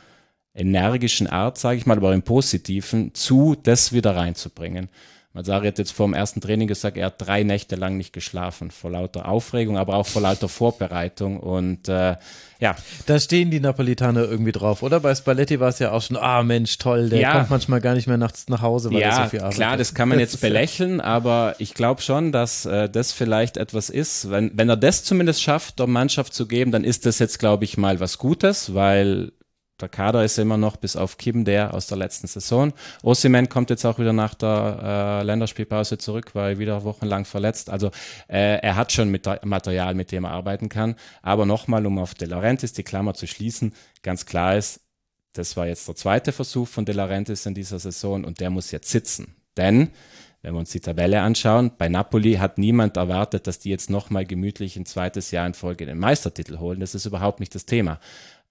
energischen 0.53 1.27
Art, 1.27 1.57
sage 1.57 1.77
ich 1.77 1.85
mal, 1.85 1.97
aber 1.97 2.13
im 2.13 2.23
Positiven, 2.23 3.13
zu, 3.13 3.55
das 3.61 3.91
wieder 3.91 4.15
reinzubringen. 4.15 4.89
Mazzari 5.35 5.65
hat 5.65 5.79
jetzt 5.79 5.91
vor 5.91 6.05
dem 6.05 6.13
ersten 6.13 6.41
Training 6.41 6.67
gesagt, 6.67 6.95
er 6.95 7.07
hat 7.07 7.15
drei 7.17 7.41
Nächte 7.41 7.75
lang 7.75 7.97
nicht 7.97 8.13
geschlafen, 8.13 8.69
vor 8.69 8.91
lauter 8.91 9.27
Aufregung, 9.27 9.79
aber 9.79 9.95
auch 9.95 10.05
vor 10.05 10.21
lauter 10.21 10.47
Vorbereitung. 10.47 11.39
Und 11.39 11.89
äh, 11.89 12.17
ja. 12.59 12.75
Da 13.07 13.19
stehen 13.19 13.49
die 13.49 13.59
Napolitaner 13.59 14.21
irgendwie 14.21 14.51
drauf, 14.51 14.83
oder? 14.83 14.99
Bei 14.99 15.15
Spalletti 15.15 15.59
war 15.59 15.69
es 15.69 15.79
ja 15.79 15.91
auch 15.91 16.03
schon, 16.03 16.17
ah 16.17 16.43
Mensch, 16.43 16.77
toll, 16.77 17.09
der 17.09 17.19
ja. 17.19 17.33
kommt 17.33 17.49
manchmal 17.49 17.81
gar 17.81 17.95
nicht 17.95 18.05
mehr 18.05 18.17
nachts 18.17 18.47
nach 18.47 18.61
Hause, 18.61 18.91
weil 18.91 19.01
ja, 19.01 19.07
er 19.07 19.23
so 19.23 19.29
viel 19.31 19.39
arbeitet. 19.39 19.57
Klar, 19.57 19.77
das 19.77 19.95
kann 19.95 20.07
man 20.07 20.19
jetzt 20.19 20.39
belächeln, 20.39 21.01
aber 21.01 21.55
ich 21.57 21.73
glaube 21.73 22.03
schon, 22.03 22.31
dass 22.31 22.67
äh, 22.67 22.87
das 22.87 23.11
vielleicht 23.11 23.57
etwas 23.57 23.89
ist. 23.89 24.29
Wenn, 24.29 24.51
wenn 24.55 24.69
er 24.69 24.77
das 24.77 25.03
zumindest 25.03 25.41
schafft, 25.41 25.79
der 25.79 25.87
Mannschaft 25.87 26.35
zu 26.35 26.47
geben, 26.47 26.71
dann 26.71 26.83
ist 26.83 27.07
das 27.07 27.17
jetzt, 27.17 27.39
glaube 27.39 27.63
ich, 27.63 27.75
mal 27.75 27.99
was 27.99 28.19
Gutes, 28.19 28.75
weil 28.75 29.31
der 29.83 29.89
Kader 29.89 30.23
ist 30.23 30.39
immer 30.39 30.57
noch 30.57 30.77
bis 30.77 30.95
auf 30.95 31.17
Kim 31.17 31.43
der 31.43 31.73
aus 31.73 31.87
der 31.87 31.97
letzten 31.97 32.27
Saison. 32.27 32.73
Ossiman 33.03 33.49
kommt 33.49 33.69
jetzt 33.69 33.85
auch 33.85 33.99
wieder 33.99 34.13
nach 34.13 34.33
der 34.33 35.19
äh, 35.21 35.23
Länderspielpause 35.25 35.97
zurück, 35.97 36.31
weil 36.33 36.57
wieder 36.57 36.83
wochenlang 36.85 37.25
verletzt. 37.25 37.69
Also 37.69 37.91
äh, 38.27 38.59
er 38.59 38.75
hat 38.77 38.93
schon 38.93 39.09
mit 39.09 39.27
Material, 39.43 39.93
mit 39.93 40.11
dem 40.11 40.23
er 40.23 40.31
arbeiten 40.31 40.69
kann. 40.69 40.95
Aber 41.21 41.45
nochmal, 41.45 41.85
um 41.85 41.99
auf 41.99 42.13
De 42.15 42.27
Laurentiis 42.27 42.71
die 42.71 42.83
Klammer 42.83 43.13
zu 43.13 43.27
schließen, 43.27 43.73
ganz 44.01 44.25
klar 44.25 44.55
ist, 44.55 44.79
das 45.33 45.57
war 45.57 45.67
jetzt 45.67 45.87
der 45.87 45.95
zweite 45.95 46.31
Versuch 46.31 46.67
von 46.67 46.85
De 46.85 46.95
Laurentiis 46.95 47.45
in 47.45 47.53
dieser 47.53 47.79
Saison 47.79 48.23
und 48.23 48.39
der 48.39 48.49
muss 48.49 48.71
jetzt 48.71 48.89
sitzen. 48.89 49.35
Denn 49.57 49.89
wenn 50.43 50.55
wir 50.55 50.59
uns 50.59 50.71
die 50.71 50.81
Tabelle 50.81 51.21
anschauen, 51.21 51.71
bei 51.77 51.87
Napoli 51.87 52.33
hat 52.33 52.57
niemand 52.57 52.97
erwartet, 52.97 53.47
dass 53.47 53.59
die 53.59 53.69
jetzt 53.69 53.89
nochmal 53.89 54.25
gemütlich 54.25 54.75
ein 54.75 54.85
zweites 54.85 55.31
Jahr 55.31 55.47
in 55.47 55.53
Folge 55.53 55.85
den 55.85 55.97
Meistertitel 55.97 56.59
holen. 56.59 56.81
Das 56.81 56.95
ist 56.95 57.05
überhaupt 57.05 57.39
nicht 57.39 57.55
das 57.55 57.65
Thema. 57.65 58.01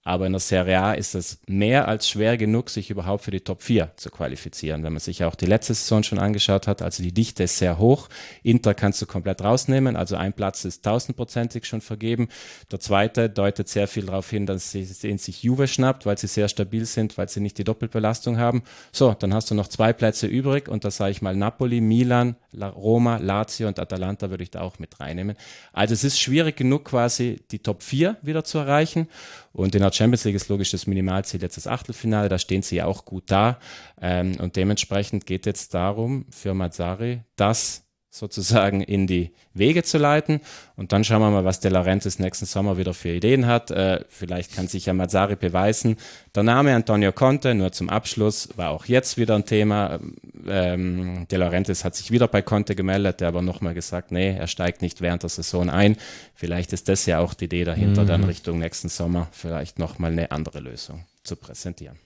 Aber 0.05 0.27
in 0.27 0.33
der 0.33 0.41
Serie 0.41 0.81
A 0.81 0.95
ist 0.95 1.15
es 1.15 1.39
mehr 1.47 1.87
als 1.87 2.09
schwer 2.09 2.37
genug, 2.37 2.71
sich 2.71 2.91
überhaupt 2.91 3.25
für 3.25 3.31
die 3.31 3.41
Top 3.41 3.63
4 3.63 3.93
zu 3.97 4.11
qualifizieren. 4.11 4.83
Wenn 4.83 4.93
man 4.93 5.01
sich 5.01 5.23
auch 5.23 5.37
die 5.37 5.47
letzte 5.47 5.75
Saison 5.75 6.03
schon 6.03 6.19
angeschaut 6.19 6.67
hat, 6.67 6.83
also 6.83 7.05
die 7.05 7.13
Dichte 7.13 7.45
ist 7.45 7.59
sehr 7.59 7.79
hoch. 7.79 8.09
Inter 8.43 8.75
kannst 8.75 9.01
du 9.01 9.07
komplett 9.07 9.43
rausnehmen, 9.43 9.95
also 9.95 10.17
ein 10.17 10.33
Platz 10.33 10.65
ist 10.65 10.85
tausendprozentig 10.85 11.67
schon 11.67 11.81
vergeben. 11.81 12.29
Der 12.73 12.81
zweite 12.81 13.31
deutet 13.31 13.69
sehr 13.69 13.87
viel 13.87 14.07
darauf 14.07 14.29
hin, 14.29 14.45
dass 14.45 14.73
sie 14.73 14.85
den 14.85 15.19
sich 15.19 15.45
Juve 15.45 15.69
schnappt, 15.69 16.05
weil 16.05 16.19
sie 16.19 16.27
sehr 16.27 16.49
stabil 16.49 16.85
sind, 16.85 17.17
weil 17.17 17.29
sie 17.29 17.41
nicht 17.41 17.59
die 17.59 17.65
Doppelbelastung 17.65 18.39
haben. 18.39 18.65
So, 18.91 19.15
dann 19.15 19.33
hast 19.33 19.53
du 19.53 19.55
noch 19.55 19.69
zwei 19.69 19.93
Plätze 19.93 20.27
übrig 20.27 20.69
und 20.69 20.85
da 20.85 20.91
sage 20.91 21.13
ich 21.13 21.23
mal 21.23 21.37
Napoli, 21.37 21.81
Milan, 21.81 22.35
Roma, 22.61 23.19
Lazio 23.19 23.69
und 23.69 23.79
Atalanta 23.79 24.31
würde 24.31 24.43
ich 24.43 24.51
da 24.51 24.63
auch 24.63 24.81
mit 24.81 24.99
reinnehmen. 24.99 25.37
Also 25.73 25.95
es 25.95 26.03
ist 26.03 26.19
schwierig 26.19 26.57
genug 26.57 26.87
quasi 26.87 27.41
die 27.53 27.61
Top 27.61 27.83
4 27.83 28.17
wieder 28.23 28.43
zu 28.45 28.59
erreichen. 28.59 29.09
Und 29.53 29.75
in 29.75 29.83
der 29.83 29.93
Champions 29.93 30.25
League 30.25 30.37
ist 30.37 30.49
logisch 30.49 30.71
das 30.71 30.87
Minimalziel 30.87 31.43
jetzt 31.43 31.57
das 31.57 31.67
Achtelfinale, 31.67 32.29
da 32.29 32.39
stehen 32.39 32.63
sie 32.63 32.77
ja 32.77 32.87
auch 32.87 33.05
gut 33.05 33.25
da. 33.27 33.59
Ähm, 34.01 34.37
und 34.41 34.57
dementsprechend 34.57 35.27
geht 35.27 35.47
jetzt 35.47 35.75
darum 35.75 36.27
für 36.31 36.55
Mazzari, 36.55 37.23
dass 37.37 37.85
sozusagen 38.13 38.83
in 38.83 39.07
die 39.07 39.31
Wege 39.55 39.83
zu 39.85 39.97
leiten. 39.97 40.43
Und 40.77 40.93
dann 40.93 41.03
schauen 41.03 41.23
wir 41.23 41.31
mal, 41.31 41.47
was 41.47 41.61
De 41.61 41.71
Laurentiis 41.71 42.19
nächsten 42.19 42.45
Sommer 42.45 42.77
wieder 42.77 42.93
für 42.93 43.09
Ideen 43.09 43.47
hat. 43.47 43.71
Äh, 43.71 44.05
vielleicht 44.11 44.55
kann 44.55 44.69
sich 44.69 44.85
ja 44.85 44.93
Mazzari 44.93 45.35
beweisen. 45.35 45.97
Der 46.35 46.43
Name 46.43 46.75
Antonio 46.75 47.11
Conte, 47.13 47.55
nur 47.55 47.73
zum 47.73 47.89
Abschluss, 47.89 48.51
war 48.57 48.69
auch 48.69 48.85
jetzt 48.85 49.17
wieder 49.17 49.35
ein 49.35 49.47
Thema. 49.47 49.99
Ähm, 50.47 51.27
De 51.31 51.39
Laurentiis 51.39 51.85
hat 51.85 51.97
sich 51.97 52.11
wieder 52.11 52.29
bei 52.29 52.43
Conte 52.43 52.77
gemeldet, 52.77 53.23
der 53.23 53.29
aber 53.29 53.41
nochmal 53.41 53.73
gesagt, 53.73 54.13
nee, 54.13 54.37
er 54.37 54.47
steigt 54.47 54.83
nicht 54.83 55.01
während 55.01 55.23
der 55.23 55.31
Saison 55.31 55.71
ein. 55.71 55.97
Vielleicht 56.35 56.75
ist 56.75 56.91
das 56.91 57.07
ja 57.07 57.19
auch 57.19 57.33
die 57.33 57.47
Idee 57.47 57.65
dahinter, 57.65 58.03
mhm. 58.03 58.09
dann 58.09 58.25
Richtung 58.25 58.59
nächsten 58.59 58.91
Sommer 58.91 59.29
vielleicht 59.33 59.79
nochmal 59.79 60.13
eine 60.13 60.31
andere 60.33 60.61
Lösung 60.61 61.07
zu 61.25 61.35
präsentieren. 61.35 61.99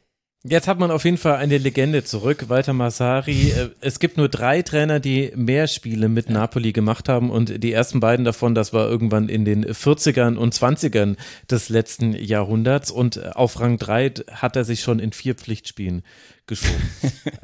Jetzt 0.48 0.68
hat 0.68 0.78
man 0.78 0.92
auf 0.92 1.04
jeden 1.04 1.16
Fall 1.16 1.36
eine 1.36 1.58
Legende 1.58 2.04
zurück, 2.04 2.44
Walter 2.48 2.72
Massari. 2.72 3.50
Äh, 3.50 3.70
es 3.80 3.98
gibt 3.98 4.16
nur 4.16 4.28
drei 4.28 4.62
Trainer, 4.62 5.00
die 5.00 5.32
mehr 5.34 5.66
Spiele 5.66 6.08
mit 6.08 6.30
Napoli 6.30 6.72
gemacht 6.72 7.08
haben 7.08 7.30
und 7.30 7.62
die 7.64 7.72
ersten 7.72 7.98
beiden 7.98 8.24
davon, 8.24 8.54
das 8.54 8.72
war 8.72 8.88
irgendwann 8.88 9.28
in 9.28 9.44
den 9.44 9.64
40ern 9.64 10.36
und 10.36 10.54
20ern 10.54 11.16
des 11.50 11.68
letzten 11.68 12.12
Jahrhunderts 12.12 12.92
und 12.92 13.34
auf 13.34 13.58
Rang 13.58 13.78
3 13.78 14.14
hat 14.30 14.54
er 14.54 14.64
sich 14.64 14.82
schon 14.82 15.00
in 15.00 15.12
vier 15.12 15.34
Pflichtspielen 15.34 16.02
geschoben. 16.46 16.90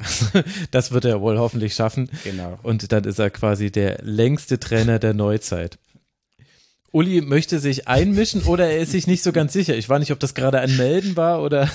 das 0.71 0.91
wird 0.91 1.03
er 1.03 1.19
wohl 1.19 1.37
hoffentlich 1.37 1.75
schaffen. 1.75 2.09
Genau. 2.23 2.57
Und 2.63 2.91
dann 2.93 3.03
ist 3.03 3.19
er 3.19 3.29
quasi 3.31 3.69
der 3.69 3.99
längste 4.01 4.59
Trainer 4.59 4.99
der 4.99 5.13
Neuzeit. 5.13 5.77
Uli 6.91 7.21
möchte 7.21 7.59
sich 7.59 7.87
einmischen 7.87 8.43
oder 8.43 8.69
er 8.69 8.77
ist 8.77 8.91
sich 8.91 9.07
nicht 9.07 9.23
so 9.23 9.31
ganz 9.33 9.51
sicher. 9.51 9.75
Ich 9.75 9.89
war 9.89 9.99
nicht, 9.99 10.11
ob 10.11 10.19
das 10.19 10.35
gerade 10.35 10.59
ein 10.59 10.77
Melden 10.77 11.17
war 11.17 11.41
oder. 11.41 11.69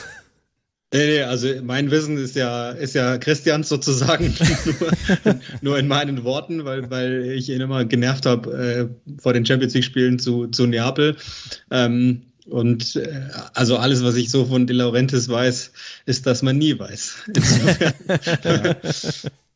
Nee, 0.93 1.07
nee, 1.07 1.23
also 1.23 1.49
mein 1.63 1.91
Wissen 1.91 2.17
ist 2.17 2.35
ja, 2.35 2.71
ist 2.71 2.95
ja 2.95 3.19
Christians 3.19 3.69
sozusagen, 3.69 4.35
nur, 5.25 5.41
nur, 5.61 5.79
in 5.79 5.87
meinen 5.87 6.25
Worten, 6.25 6.65
weil, 6.65 6.91
weil 6.91 7.25
ich 7.33 7.51
ihn 7.51 7.61
immer 7.61 7.85
genervt 7.85 8.25
habe 8.25 8.51
äh, 8.57 9.21
vor 9.21 9.35
den 9.35 9.45
Champions 9.45 9.75
League-Spielen 9.75 10.19
zu, 10.19 10.47
zu 10.47 10.67
Neapel. 10.67 11.17
Ähm, 11.71 12.23
und 12.47 12.97
äh, 12.97 13.21
also 13.53 13.77
alles, 13.77 14.03
was 14.03 14.17
ich 14.17 14.31
so 14.31 14.47
von 14.47 14.67
De 14.67 14.75
Laurentiis 14.75 15.29
weiß, 15.29 15.73
ist, 16.07 16.27
dass 16.27 16.41
man 16.41 16.57
nie 16.57 16.79
weiß. 16.79 17.17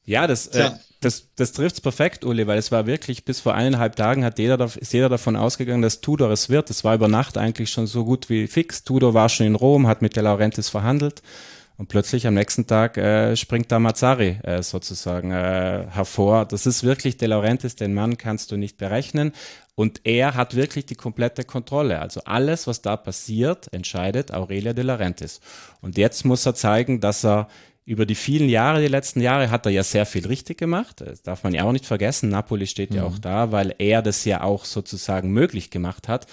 ja, 0.04 0.26
das, 0.26 0.48
äh, 0.48 0.70
das, 1.04 1.34
das 1.34 1.52
trifft 1.52 1.76
es 1.76 1.80
perfekt, 1.80 2.24
Uli, 2.24 2.46
weil 2.46 2.58
es 2.58 2.72
war 2.72 2.86
wirklich, 2.86 3.24
bis 3.24 3.40
vor 3.40 3.54
eineinhalb 3.54 3.96
Tagen 3.96 4.24
hat 4.24 4.38
jeder, 4.38 4.58
ist 4.76 4.92
jeder 4.92 5.08
davon 5.08 5.36
ausgegangen, 5.36 5.82
dass 5.82 6.00
Tudor 6.00 6.30
es 6.30 6.48
wird. 6.48 6.70
Es 6.70 6.84
war 6.84 6.94
über 6.94 7.08
Nacht 7.08 7.36
eigentlich 7.36 7.70
schon 7.70 7.86
so 7.86 8.04
gut 8.04 8.30
wie 8.30 8.46
fix. 8.46 8.84
Tudor 8.84 9.12
war 9.12 9.28
schon 9.28 9.46
in 9.46 9.54
Rom, 9.54 9.86
hat 9.86 10.00
mit 10.00 10.16
De 10.16 10.22
Laurentiis 10.22 10.68
verhandelt. 10.68 11.22
Und 11.78 11.88
plötzlich 11.88 12.26
am 12.26 12.34
nächsten 12.34 12.66
Tag 12.66 12.96
äh, 12.96 13.34
springt 13.34 13.72
da 13.72 13.80
Mazzari 13.80 14.38
äh, 14.44 14.62
sozusagen 14.62 15.32
äh, 15.32 15.86
hervor. 15.90 16.44
Das 16.44 16.66
ist 16.66 16.84
wirklich 16.84 17.16
De 17.16 17.26
Laurentiis, 17.26 17.74
den 17.74 17.94
Mann 17.94 18.18
kannst 18.18 18.52
du 18.52 18.56
nicht 18.56 18.78
berechnen. 18.78 19.32
Und 19.74 20.02
er 20.04 20.34
hat 20.34 20.54
wirklich 20.54 20.86
die 20.86 20.94
komplette 20.94 21.44
Kontrolle. 21.44 21.98
Also 22.00 22.20
alles, 22.24 22.66
was 22.66 22.82
da 22.82 22.96
passiert, 22.96 23.72
entscheidet 23.72 24.32
Aurelia 24.32 24.74
De 24.74 24.84
Laurentiis. 24.84 25.40
Und 25.80 25.98
jetzt 25.98 26.24
muss 26.24 26.46
er 26.46 26.54
zeigen, 26.54 27.00
dass 27.00 27.24
er 27.24 27.48
über 27.84 28.06
die 28.06 28.14
vielen 28.14 28.48
Jahre, 28.48 28.80
die 28.80 28.88
letzten 28.88 29.20
Jahre, 29.20 29.50
hat 29.50 29.66
er 29.66 29.72
ja 29.72 29.82
sehr 29.82 30.06
viel 30.06 30.26
richtig 30.26 30.58
gemacht. 30.58 31.00
Das 31.00 31.22
darf 31.22 31.42
man 31.42 31.52
ja 31.52 31.64
auch 31.64 31.72
nicht 31.72 31.86
vergessen. 31.86 32.28
Napoli 32.28 32.66
steht 32.66 32.90
mhm. 32.90 32.96
ja 32.96 33.04
auch 33.04 33.18
da, 33.18 33.50
weil 33.50 33.74
er 33.78 34.02
das 34.02 34.24
ja 34.24 34.42
auch 34.42 34.64
sozusagen 34.64 35.32
möglich 35.32 35.70
gemacht 35.70 36.08
hat. 36.08 36.26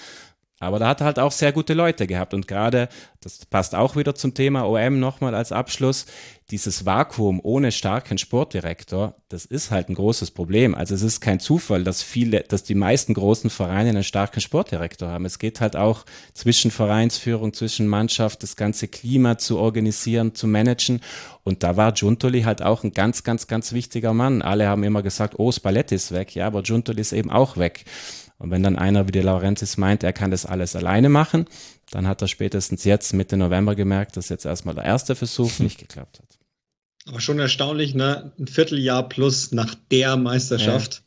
Aber 0.60 0.80
da 0.80 0.90
hat 0.90 1.02
er 1.02 1.06
halt 1.06 1.20
auch 1.20 1.32
sehr 1.32 1.54
gute 1.54 1.74
Leute 1.74 2.06
gehabt. 2.06 2.34
Und 2.34 2.48
gerade, 2.48 2.90
das 3.22 3.46
passt 3.46 3.76
auch 3.76 3.96
wieder 3.96 4.16
zum 4.16 4.34
Thema 4.34 4.68
OM 4.68 5.00
nochmal 5.00 5.34
als 5.34 5.52
Abschluss, 5.52 6.06
dieses 6.52 6.86
Vakuum 6.86 7.40
ohne 7.44 7.72
starken 7.72 8.18
Sportdirektor, 8.18 9.16
das 9.30 9.46
ist 9.46 9.70
halt 9.70 9.90
ein 9.90 9.96
großes 9.96 10.32
Problem. 10.32 10.74
Also 10.74 10.96
es 10.96 11.04
ist 11.04 11.22
kein 11.22 11.40
Zufall, 11.40 11.84
dass 11.84 12.02
viele, 12.02 12.42
dass 12.42 12.64
die 12.64 12.76
meisten 12.76 13.14
großen 13.14 13.52
Vereine 13.52 13.90
einen 13.90 14.04
starken 14.04 14.42
Sportdirektor 14.42 15.10
haben. 15.10 15.26
Es 15.26 15.38
geht 15.38 15.62
halt 15.62 15.76
auch 15.76 16.06
zwischen 16.34 16.72
Vereinsführung, 16.72 17.54
zwischen 17.54 17.88
Mannschaft, 17.88 18.42
das 18.42 18.56
ganze 18.56 18.88
Klima 18.88 19.38
zu 19.38 19.60
organisieren, 19.60 20.34
zu 20.34 20.48
managen. 20.48 21.02
Und 21.44 21.62
da 21.62 21.78
war 21.78 21.92
Giuntoli 21.92 22.42
halt 22.42 22.64
auch 22.64 22.84
ein 22.84 22.94
ganz, 22.94 23.24
ganz, 23.24 23.48
ganz 23.48 23.72
wichtiger 23.72 24.14
Mann. 24.14 24.42
Alle 24.42 24.68
haben 24.68 24.84
immer 24.84 25.04
gesagt, 25.04 25.36
oh, 25.38 25.52
Spalletti 25.52 25.96
ist 25.96 26.12
weg. 26.12 26.34
Ja, 26.34 26.48
aber 26.48 26.64
Giuntoli 26.64 27.02
ist 27.02 27.14
eben 27.14 27.30
auch 27.30 27.58
weg. 27.58 27.86
Und 28.40 28.52
wenn 28.52 28.64
dann 28.64 28.78
einer 28.78 29.08
wie 29.08 29.12
der 29.12 29.24
Laurentiis 29.24 29.78
meint, 29.78 30.02
er 30.04 30.14
kann 30.14 30.32
das 30.32 30.46
alles 30.46 30.76
alleine 30.76 31.10
machen, 31.10 31.46
dann 31.92 32.08
hat 32.08 32.22
er 32.22 32.28
spätestens 32.28 32.86
jetzt 32.86 33.14
Mitte 33.14 33.38
November 33.38 33.76
gemerkt, 33.76 34.18
dass 34.18 34.30
jetzt 34.30 34.46
erstmal 34.46 34.76
der 34.76 34.86
erste 34.86 35.16
Versuch 35.16 35.52
nicht 35.60 35.78
geklappt 35.78 36.20
hat. 36.20 36.40
Aber 37.06 37.20
schon 37.20 37.40
erstaunlich, 37.40 37.94
ne? 37.96 38.32
Ein 38.40 38.48
Vierteljahr 38.48 39.08
plus 39.08 39.52
nach 39.52 39.76
der 39.92 40.16
Meisterschaft, 40.16 40.96
ja. 40.96 41.02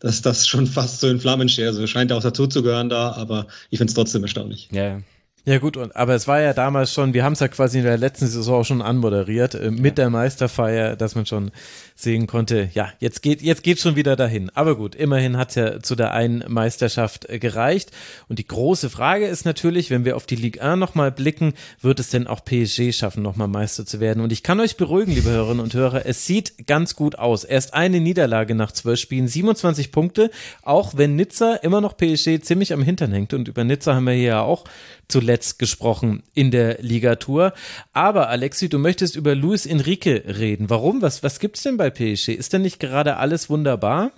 dass 0.00 0.22
das 0.22 0.46
schon 0.46 0.66
fast 0.66 1.00
so 1.00 1.08
in 1.08 1.18
Flammen 1.18 1.48
steht. 1.48 1.66
Also 1.66 1.86
scheint 1.86 2.12
auch 2.12 2.22
dazu 2.22 2.46
zu 2.46 2.62
gehören 2.62 2.88
da, 2.88 3.12
aber 3.12 3.46
ich 3.70 3.78
finde 3.78 3.90
es 3.90 3.94
trotzdem 3.94 4.22
erstaunlich. 4.22 4.68
Ja, 4.70 5.00
ja 5.46 5.58
gut, 5.58 5.76
und, 5.76 5.94
aber 5.94 6.16
es 6.16 6.26
war 6.26 6.40
ja 6.40 6.52
damals 6.52 6.92
schon, 6.92 7.14
wir 7.14 7.22
haben 7.22 7.34
es 7.34 7.40
ja 7.40 7.46
quasi 7.46 7.78
in 7.78 7.84
der 7.84 7.96
letzten 7.96 8.26
Saison 8.26 8.60
auch 8.60 8.64
schon 8.64 8.82
anmoderiert, 8.82 9.54
äh, 9.54 9.70
mit 9.70 9.84
ja. 9.84 9.90
der 10.04 10.10
Meisterfeier, 10.10 10.96
dass 10.96 11.14
man 11.14 11.24
schon 11.24 11.52
sehen 11.94 12.26
konnte, 12.26 12.68
ja, 12.74 12.92
jetzt 12.98 13.22
geht 13.22 13.40
jetzt 13.40 13.62
geht 13.62 13.78
schon 13.78 13.96
wieder 13.96 14.16
dahin. 14.16 14.50
Aber 14.54 14.76
gut, 14.76 14.94
immerhin 14.94 15.38
hat 15.38 15.50
es 15.50 15.54
ja 15.54 15.80
zu 15.80 15.94
der 15.94 16.12
einen 16.12 16.44
Meisterschaft 16.48 17.30
äh, 17.30 17.38
gereicht. 17.38 17.90
Und 18.28 18.38
die 18.38 18.46
große 18.46 18.90
Frage 18.90 19.26
ist 19.26 19.46
natürlich, 19.46 19.88
wenn 19.90 20.04
wir 20.04 20.16
auf 20.16 20.26
die 20.26 20.36
Ligue 20.36 20.60
1 20.60 20.78
nochmal 20.78 21.10
blicken, 21.12 21.54
wird 21.80 22.00
es 22.00 22.10
denn 22.10 22.26
auch 22.26 22.44
PSG 22.44 22.92
schaffen, 22.92 23.22
nochmal 23.22 23.48
Meister 23.48 23.86
zu 23.86 23.98
werden? 24.00 24.22
Und 24.22 24.32
ich 24.32 24.42
kann 24.42 24.60
euch 24.60 24.76
beruhigen, 24.76 25.12
liebe 25.12 25.30
Hörerinnen 25.30 25.62
und 25.62 25.72
Hörer, 25.72 26.04
es 26.04 26.26
sieht 26.26 26.66
ganz 26.66 26.96
gut 26.96 27.18
aus. 27.18 27.44
Erst 27.44 27.72
eine 27.72 28.00
Niederlage 28.00 28.54
nach 28.54 28.72
zwölf 28.72 29.00
Spielen, 29.00 29.28
27 29.28 29.90
Punkte, 29.90 30.30
auch 30.62 30.96
wenn 30.96 31.16
Nizza 31.16 31.54
immer 31.54 31.80
noch 31.80 31.96
PSG 31.96 32.42
ziemlich 32.42 32.72
am 32.74 32.82
Hintern 32.82 33.12
hängt. 33.12 33.32
Und 33.32 33.48
über 33.48 33.64
Nizza 33.64 33.94
haben 33.94 34.04
wir 34.04 34.12
hier 34.12 34.26
ja 34.26 34.42
auch 34.42 34.64
zuletzt 35.08 35.58
gesprochen 35.58 36.22
in 36.34 36.50
der 36.50 36.78
Ligatur. 36.82 37.54
Aber 37.92 38.28
Alexi, 38.28 38.68
du 38.68 38.78
möchtest 38.78 39.16
über 39.16 39.34
Luis 39.34 39.64
Enrique 39.64 40.22
reden. 40.26 40.68
Warum? 40.68 41.00
Was, 41.00 41.22
was 41.22 41.40
es 41.40 41.62
denn 41.62 41.76
bei 41.76 41.86
bei 41.86 41.90
PSG? 41.90 42.30
Ist 42.30 42.52
denn 42.52 42.62
nicht 42.62 42.80
gerade 42.80 43.16
alles 43.16 43.48
wunderbar? 43.48 44.12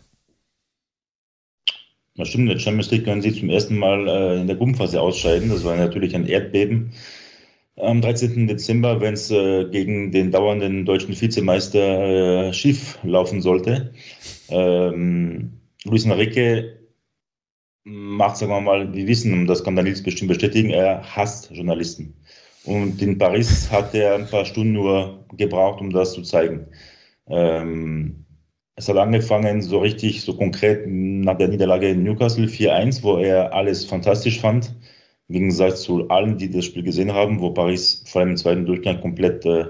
Das 2.17 2.29
stimmt, 2.29 2.45
in 2.45 2.57
der 2.57 2.59
Champions 2.59 2.91
League 2.91 3.05
können 3.05 3.23
sie 3.23 3.33
zum 3.33 3.51
ersten 3.51 3.79
Mal 3.79 4.09
äh, 4.09 4.41
in 4.41 4.47
der 4.47 4.57
Gruppenphase 4.57 5.01
ausscheiden. 5.01 5.51
Das 5.51 5.65
war 5.65 5.77
natürlich 5.77 6.17
ein 6.17 6.27
Erdbeben 6.27 6.93
am 7.77 8.01
13. 8.01 8.49
Dezember, 8.49 9.01
wenn 9.01 9.15
es 9.15 9.31
äh, 9.31 9.67
gegen 9.67 10.11
den 10.11 10.33
dauernden 10.33 10.85
deutschen 10.85 11.19
Vizemeister 11.19 12.49
äh, 12.49 12.53
schief 12.53 12.99
laufen 13.05 13.41
sollte. 13.41 13.93
Ähm, 14.49 15.61
Luis 15.85 16.05
Enrique 16.07 16.78
macht, 17.89 18.37
sagen 18.37 18.53
wir 18.53 18.61
mal, 18.61 18.93
wir 18.93 19.07
wissen, 19.07 19.33
und 19.33 19.47
das 19.47 19.65
kann 19.65 19.77
Daniels 19.77 20.03
bestimmt 20.03 20.29
bestätigen, 20.29 20.71
er 20.71 21.03
hasst 21.03 21.51
Journalisten. 21.51 22.15
Und 22.65 23.01
in 23.01 23.19
Paris 23.19 23.69
hat 23.73 23.95
er 23.95 24.15
ein 24.15 24.29
paar 24.29 24.45
Stunden 24.45 24.73
nur 24.75 25.25
gebraucht, 25.37 25.81
um 25.81 25.91
das 25.91 26.13
zu 26.13 26.23
zeigen. 26.23 26.67
Ähm, 27.29 28.25
es 28.77 28.89
hat 28.89 28.97
angefangen 28.97 29.63
so 29.63 29.79
richtig, 29.79 30.23
so 30.23 30.37
konkret 30.37 30.87
nach 30.87 31.37
der 31.37 31.49
Niederlage 31.49 31.89
in 31.89 32.05
Newcastle 32.05 32.47
4-1, 32.47 33.03
wo 33.03 33.17
er 33.17 33.53
alles 33.53 33.85
fantastisch 33.85 34.41
fand. 34.41 34.75
Im 35.29 35.35
Gegensatz 35.35 35.83
zu 35.83 36.09
allen, 36.09 36.39
die 36.39 36.51
das 36.51 36.65
Spiel 36.65 36.83
gesehen 36.83 37.13
haben, 37.13 37.41
wo 37.41 37.51
Paris 37.51 38.05
vor 38.07 38.21
allem 38.21 38.31
im 38.31 38.37
zweiten 38.37 38.67
Durchgang 38.67 39.01
komplett 39.01 39.45
äh, 39.45 39.65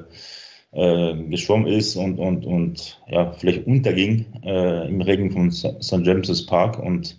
äh, 0.72 1.14
geschwommen 1.30 1.66
ist 1.66 1.96
und, 1.96 2.18
und, 2.18 2.44
und 2.44 3.00
ja, 3.08 3.32
vielleicht 3.32 3.66
unterging 3.66 4.26
äh, 4.44 4.86
im 4.86 5.00
Regen 5.00 5.30
von 5.30 5.50
St. 5.50 6.04
James's 6.04 6.44
Park. 6.46 6.78
Und 6.78 7.18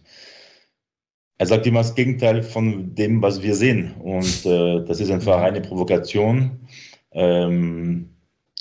er 1.40 1.46
sagt 1.46 1.66
immer 1.66 1.80
das 1.80 1.96
Gegenteil 1.96 2.44
von 2.44 2.94
dem, 2.96 3.22
was 3.22 3.42
wir 3.42 3.56
sehen. 3.56 3.94
Und 4.02 4.46
äh, 4.46 4.84
das 4.86 5.00
ist 5.00 5.10
einfach 5.10 5.42
eine 5.42 5.62
Provokation. 5.62 6.60
Ähm, 7.14 8.10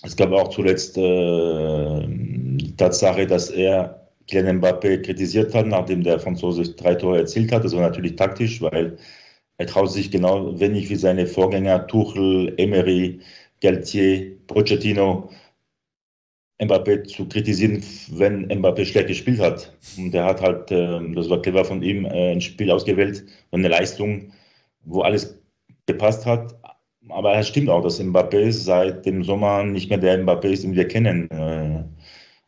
es 0.05 0.17
gab 0.17 0.31
auch 0.31 0.49
zuletzt 0.49 0.97
äh, 0.97 2.07
die 2.07 2.77
Tatsache, 2.77 3.27
dass 3.27 3.51
er 3.51 4.09
Kylian 4.31 4.61
Mbappé 4.61 5.03
kritisiert 5.03 5.55
hat, 5.55 5.67
nachdem 5.67 6.05
der 6.05 6.21
Franzose 6.21 6.75
drei 6.75 6.95
Tore 6.95 7.19
erzielt 7.19 7.51
hat. 7.51 7.65
Das 7.65 7.75
war 7.75 7.83
natürlich 7.83 8.15
taktisch, 8.15 8.63
weil 8.63 8.97
er 9.57 9.67
traut 9.67 9.91
sich 9.91 10.13
genau 10.13 10.59
wenig 10.61 10.89
wie 10.89 10.97
seine 10.97 11.27
Vorgänger 11.27 11.89
Tuchel, 11.89 12.55
Emery, 12.59 13.19
Galtier, 13.61 14.37
Pochettino, 14.47 15.31
Mbappé 16.61 17.05
zu 17.05 17.29
kritisieren, 17.29 17.83
wenn 18.11 18.47
Mbappé 18.49 18.85
schlecht 18.85 19.09
gespielt 19.09 19.41
hat. 19.41 19.77
Und 19.97 20.15
er 20.15 20.25
hat 20.25 20.41
halt, 20.41 20.71
äh, 20.71 21.01
das 21.15 21.31
war 21.31 21.41
clever 21.41 21.65
von 21.65 21.83
ihm, 21.83 22.05
äh, 22.05 22.33
ein 22.33 22.41
Spiel 22.41 22.71
ausgewählt 22.71 23.25
und 23.51 23.61
eine 23.61 23.69
Leistung, 23.69 24.33
wo 24.85 25.03
alles 25.03 25.41
gepasst 25.87 26.27
hat, 26.27 26.55
aber 27.09 27.37
es 27.37 27.49
stimmt 27.49 27.69
auch, 27.71 27.83
dass 27.83 28.01
Mbappé 28.01 28.53
seit 28.53 29.07
dem 29.07 29.25
Sommer 29.25 29.65
nicht 29.65 29.89
mehr 29.89 29.99
der 29.99 30.19
Mbappé 30.19 30.49
ist, 30.49 30.65
den 30.65 30.75
wir 30.75 30.89
kennen. 30.89 31.31
Äh, 31.31 31.85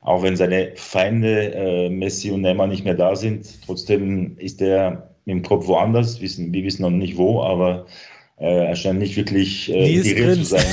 auch 0.00 0.22
wenn 0.22 0.36
seine 0.36 0.72
Feinde 0.76 1.54
äh, 1.54 1.90
Messi 1.90 2.30
und 2.30 2.42
Neymar 2.42 2.66
nicht 2.66 2.84
mehr 2.84 2.94
da 2.94 3.14
sind, 3.16 3.46
trotzdem 3.64 4.36
ist 4.38 4.60
er 4.62 5.10
im 5.26 5.42
Kopf 5.42 5.66
woanders. 5.66 6.20
Wir 6.20 6.64
wissen 6.64 6.82
noch 6.82 6.90
nicht 6.90 7.16
wo, 7.16 7.42
aber 7.42 7.86
äh, 8.40 8.68
er 8.68 8.74
scheint 8.74 8.98
nicht 8.98 9.16
wirklich 9.16 9.70
äh, 9.70 9.96
integriert 9.96 10.36
zu 10.36 10.44
sein. 10.44 10.64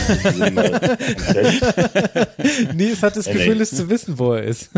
Nies 2.74 3.02
hat 3.04 3.18
das 3.18 3.28
nee, 3.28 3.34
Gefühl, 3.34 3.56
nee. 3.56 3.62
es 3.62 3.72
zu 3.72 3.90
wissen, 3.90 4.18
wo 4.18 4.32
er 4.34 4.44
ist. 4.44 4.72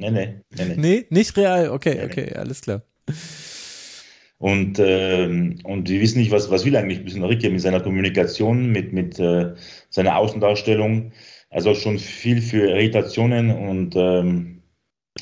nee, 0.00 0.10
nee, 0.10 0.34
nee, 0.50 0.64
nee. 0.64 0.74
Nee, 0.76 1.06
nicht 1.10 1.36
real. 1.36 1.70
Okay, 1.70 1.94
nee, 1.94 2.04
okay, 2.04 2.34
alles 2.34 2.60
klar. 2.62 2.82
Und, 4.38 4.80
äh, 4.80 5.26
und 5.62 5.88
wir 5.88 6.00
wissen 6.00 6.18
nicht, 6.18 6.32
was, 6.32 6.50
was 6.50 6.64
will 6.64 6.74
eigentlich 6.74 7.02
Luis 7.02 7.14
Enrique 7.14 7.48
mit 7.50 7.60
seiner 7.60 7.80
Kommunikation, 7.80 8.72
mit, 8.72 8.92
mit 8.92 9.20
äh, 9.20 9.54
seiner 9.90 10.16
Außendarstellung. 10.16 11.12
Also 11.50 11.74
schon 11.74 12.00
viel 12.00 12.42
für 12.42 12.68
Irritationen 12.70 13.50
und 13.52 13.94
ähm, 13.94 14.62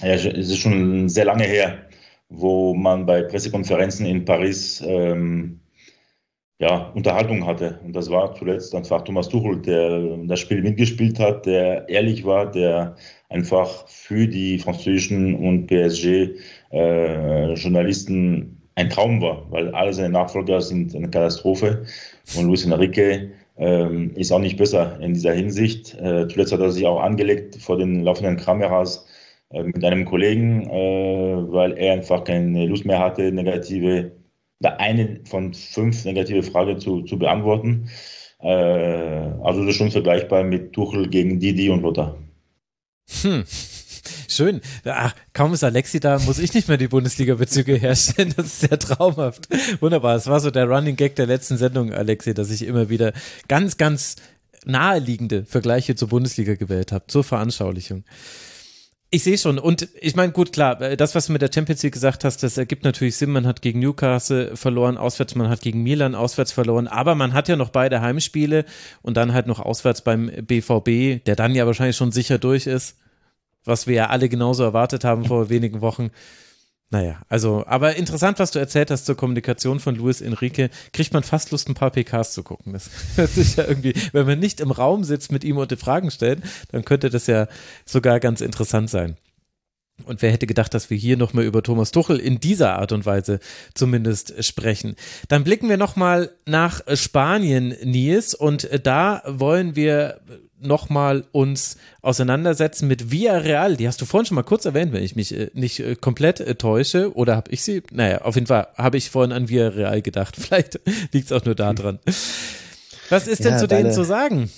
ja, 0.01 0.15
es 0.15 0.25
ist 0.25 0.59
schon 0.59 1.11
sehr 1.11 1.27
lange 1.27 1.45
her, 1.45 1.89
wo 2.31 2.75
man 2.75 3.05
bei 3.05 3.23
Pressekonferenzen 3.23 4.07
in 4.07 4.25
Paris 4.25 4.83
ähm, 4.87 5.61
ja, 6.59 6.91
Unterhaltung 6.95 7.47
hatte. 7.47 7.79
Und 7.85 7.95
das 7.95 8.11
war 8.11 8.35
zuletzt 8.35 8.75
einfach 8.75 9.03
Thomas 9.03 9.29
Tuchel, 9.29 9.63
der 9.63 10.17
das 10.27 10.41
Spiel 10.41 10.63
mitgespielt 10.63 11.21
hat, 11.21 11.47
der 11.47 11.89
ehrlich 11.89 12.25
war, 12.25 12.51
der 12.51 12.97
einfach 13.29 13.87
für 13.89 14.27
die 14.27 14.59
französischen 14.59 15.37
und 15.37 15.69
PSG-Journalisten 15.69 18.43
äh, 18.43 18.47
ein 18.81 18.91
Traum 18.91 19.21
war, 19.21 19.47
weil 19.51 19.75
alle 19.75 19.93
seine 19.93 20.11
Nachfolger 20.11 20.61
sind 20.61 20.95
eine 20.95 21.11
Katastrophe. 21.11 21.85
Und 22.37 22.47
Luis 22.47 22.65
Enrique 22.65 23.31
ähm, 23.57 24.13
ist 24.15 24.33
auch 24.33 24.39
nicht 24.39 24.57
besser 24.57 24.99
in 25.01 25.15
dieser 25.15 25.33
Hinsicht. 25.33 25.95
Äh, 25.95 26.29
zuletzt 26.29 26.53
hat 26.53 26.61
er 26.61 26.71
sich 26.71 26.87
auch 26.87 27.01
angelegt 27.01 27.57
vor 27.57 27.77
den 27.77 28.03
laufenden 28.03 28.37
Kameras 28.37 29.07
äh, 29.51 29.63
mit 29.63 29.85
einem 29.85 30.05
Kollegen, 30.05 30.69
äh, 30.71 31.53
weil 31.53 31.77
er 31.77 31.95
einfach 31.95 32.25
keine 32.25 32.67
Lust 32.67 32.85
mehr 32.85 33.01
hatte, 33.01 33.33
negative, 33.33 34.13
eine 34.63 35.21
von 35.25 35.55
fünf 35.55 36.05
negative 36.05 36.43
Fragen 36.43 36.81
zu, 36.81 37.03
zu 37.03 37.19
beantworten. 37.19 37.89
Äh, 38.41 38.49
also 38.49 39.61
das 39.61 39.71
ist 39.71 39.77
schon 39.77 39.91
vergleichbar 39.91 40.45
mit 40.45 40.73
Tuchel 40.73 41.09
gegen 41.09 41.39
Didi 41.39 41.71
und 41.71 41.83
Lothar. 41.83 42.17
Hm. 43.23 43.45
Schön. 44.29 44.61
Ach, 44.85 45.15
kaum 45.33 45.55
ist 45.55 45.65
Alexi 45.65 46.01
da, 46.01 46.19
muss 46.21 46.39
ich 46.39 46.55
nicht 46.55 46.69
mehr 46.69 46.77
die 46.77 46.89
Bundesliga-Bezüge 46.89 47.75
herstellen. 47.75 48.35
Das 48.37 48.47
ist 48.47 48.61
sehr 48.61 48.79
traumhaft. 48.79 49.49
Wunderbar. 49.81 50.17
Es 50.17 50.27
war 50.27 50.41
so 50.41 50.51
der 50.51 50.67
Running 50.67 50.97
Gag 50.97 51.17
der 51.17 51.27
letzten 51.27 51.57
Sendung, 51.57 51.93
Alexi, 51.93 52.35
dass 52.35 52.51
ich 52.51 52.63
immer 52.63 52.89
wieder 52.89 53.13
ganz, 53.49 53.77
ganz 53.77 54.17
naheliegende 54.65 55.45
Vergleiche 55.45 55.95
zur 55.95 56.09
Bundesliga 56.09 56.55
gewählt 56.55 56.93
habe, 56.93 57.07
zur 57.07 57.25
Veranschaulichung. 57.25 58.05
Ich 59.11 59.23
sehe 59.23 59.39
schon. 59.39 59.59
Und 59.59 59.89
ich 60.01 60.17
meine, 60.17 60.33
gut, 60.33 60.53
klar, 60.53 60.81
äh, 60.83 60.97
das, 60.97 61.15
was 61.15 61.27
du 61.27 61.33
mit 61.33 61.41
der 61.41 61.51
Champions 61.53 61.83
League 61.83 61.95
gesagt 61.95 62.25
hast, 62.25 62.43
das 62.43 62.59
ergibt 62.59 62.85
natürlich 62.85 63.17
Sinn. 63.17 63.31
Man 63.31 63.47
hat 63.47 63.63
gegen 63.63 63.81
Newcastle 63.81 64.55
verloren, 64.55 64.99
auswärts, 64.99 65.35
man 65.35 65.49
hat 65.49 65.63
gegen 65.63 65.83
Milan 65.83 66.15
auswärts 66.15 66.53
verloren, 66.53 66.89
aber 66.89 67.15
man 67.15 67.33
hat 67.33 67.49
ja 67.49 67.57
noch 67.57 67.71
beide 67.71 68.03
Heimspiele 68.03 68.67
und 69.01 69.17
dann 69.17 69.33
halt 69.33 69.47
noch 69.47 69.61
auswärts 69.61 70.03
beim 70.03 70.27
BVB, 70.27 71.25
der 71.25 71.37
dann 71.37 71.55
ja 71.55 71.67
wahrscheinlich 71.67 71.97
schon 71.97 72.13
sicher 72.13 72.39
durch 72.39 72.67
ist, 72.67 72.99
was 73.65 73.87
wir 73.87 73.95
ja 73.95 74.07
alle 74.09 74.29
genauso 74.29 74.63
erwartet 74.63 75.05
haben 75.05 75.25
vor 75.25 75.49
wenigen 75.49 75.81
Wochen. 75.81 76.11
Naja, 76.91 77.21
also, 77.29 77.65
aber 77.67 77.97
interessant, 77.97 78.39
was 78.39 78.51
du 78.51 78.59
erzählt 78.59 78.91
hast 78.91 79.05
zur 79.05 79.17
Kommunikation 79.17 79.79
von 79.79 79.95
Luis 79.95 80.23
Enrique. 80.23 80.71
Kriegt 80.95 81.13
man 81.13 81.23
fast 81.23 81.51
Lust, 81.51 81.69
ein 81.69 81.75
paar 81.75 81.91
PKs 81.91 82.33
zu 82.33 82.43
gucken. 82.43 82.73
Das 82.73 82.89
hört 83.17 83.31
sich 83.31 83.57
ja 83.57 83.67
irgendwie, 83.67 83.93
wenn 84.13 84.27
man 84.27 84.39
nicht 84.39 84.61
im 84.61 84.71
Raum 84.71 85.05
sitzt 85.05 85.31
mit 85.31 85.45
ihm 85.45 85.59
und 85.59 85.71
die 85.71 85.77
Fragen 85.77 86.11
stellt, 86.11 86.43
dann 86.73 86.87
könnte 86.87 87.11
das 87.11 87.27
ja 87.27 87.47
sogar 87.85 88.21
ganz 88.21 88.41
interessant 88.41 88.89
sein. 88.89 89.17
Und 90.05 90.23
wer 90.23 90.31
hätte 90.31 90.47
gedacht, 90.47 90.73
dass 90.73 90.91
wir 90.91 90.97
hier 90.97 91.17
nochmal 91.17 91.45
über 91.45 91.63
Thomas 91.63 91.91
Tuchel 91.91 92.19
in 92.21 92.41
dieser 92.41 92.79
Art 92.79 92.93
und 92.93 93.05
Weise 93.05 93.41
zumindest 93.75 94.43
sprechen. 94.45 94.95
Dann 95.27 95.45
blicken 95.45 95.69
wir 95.69 95.77
nochmal 95.77 96.31
nach 96.47 96.81
Spanien, 96.95 97.75
Nils, 97.83 98.33
und 98.35 98.69
da 98.85 99.23
wollen 99.27 99.77
wir 99.77 100.21
nochmal 100.61 101.25
uns 101.33 101.77
auseinandersetzen 102.03 102.89
mit 102.89 103.11
Villarreal. 103.11 103.77
Die 103.77 103.87
hast 103.87 104.01
du 104.01 104.05
vorhin 104.05 104.27
schon 104.27 104.35
mal 104.35 104.43
kurz 104.43 104.65
erwähnt, 104.65 104.93
wenn 104.93 105.03
ich 105.03 105.17
mich 105.17 105.35
äh, 105.35 105.51
nicht 105.55 105.81
äh, 105.81 105.95
komplett 105.97 106.41
äh, 106.41 106.55
täusche. 106.55 107.15
Oder 107.15 107.37
habe 107.37 107.51
ich 107.51 107.63
sie? 107.63 107.83
Naja, 107.93 108.23
auf 108.23 108.35
jeden 108.35 108.47
Fall 108.47 108.69
habe 108.77 108.97
ich 108.97 109.11
vorhin 109.11 109.33
an 109.33 109.49
Villarreal 109.49 110.03
gedacht. 110.03 110.37
Vielleicht 110.39 110.81
liegt 111.13 111.27
es 111.27 111.33
auch 111.33 111.45
nur 111.45 111.55
daran. 111.55 111.99
Was 113.09 113.27
ist 113.27 113.45
denn 113.45 113.53
Ja, 113.53 113.59
zu 113.59 113.69
denen 113.69 113.93
zu 113.93 114.05
sagen? 114.05 114.51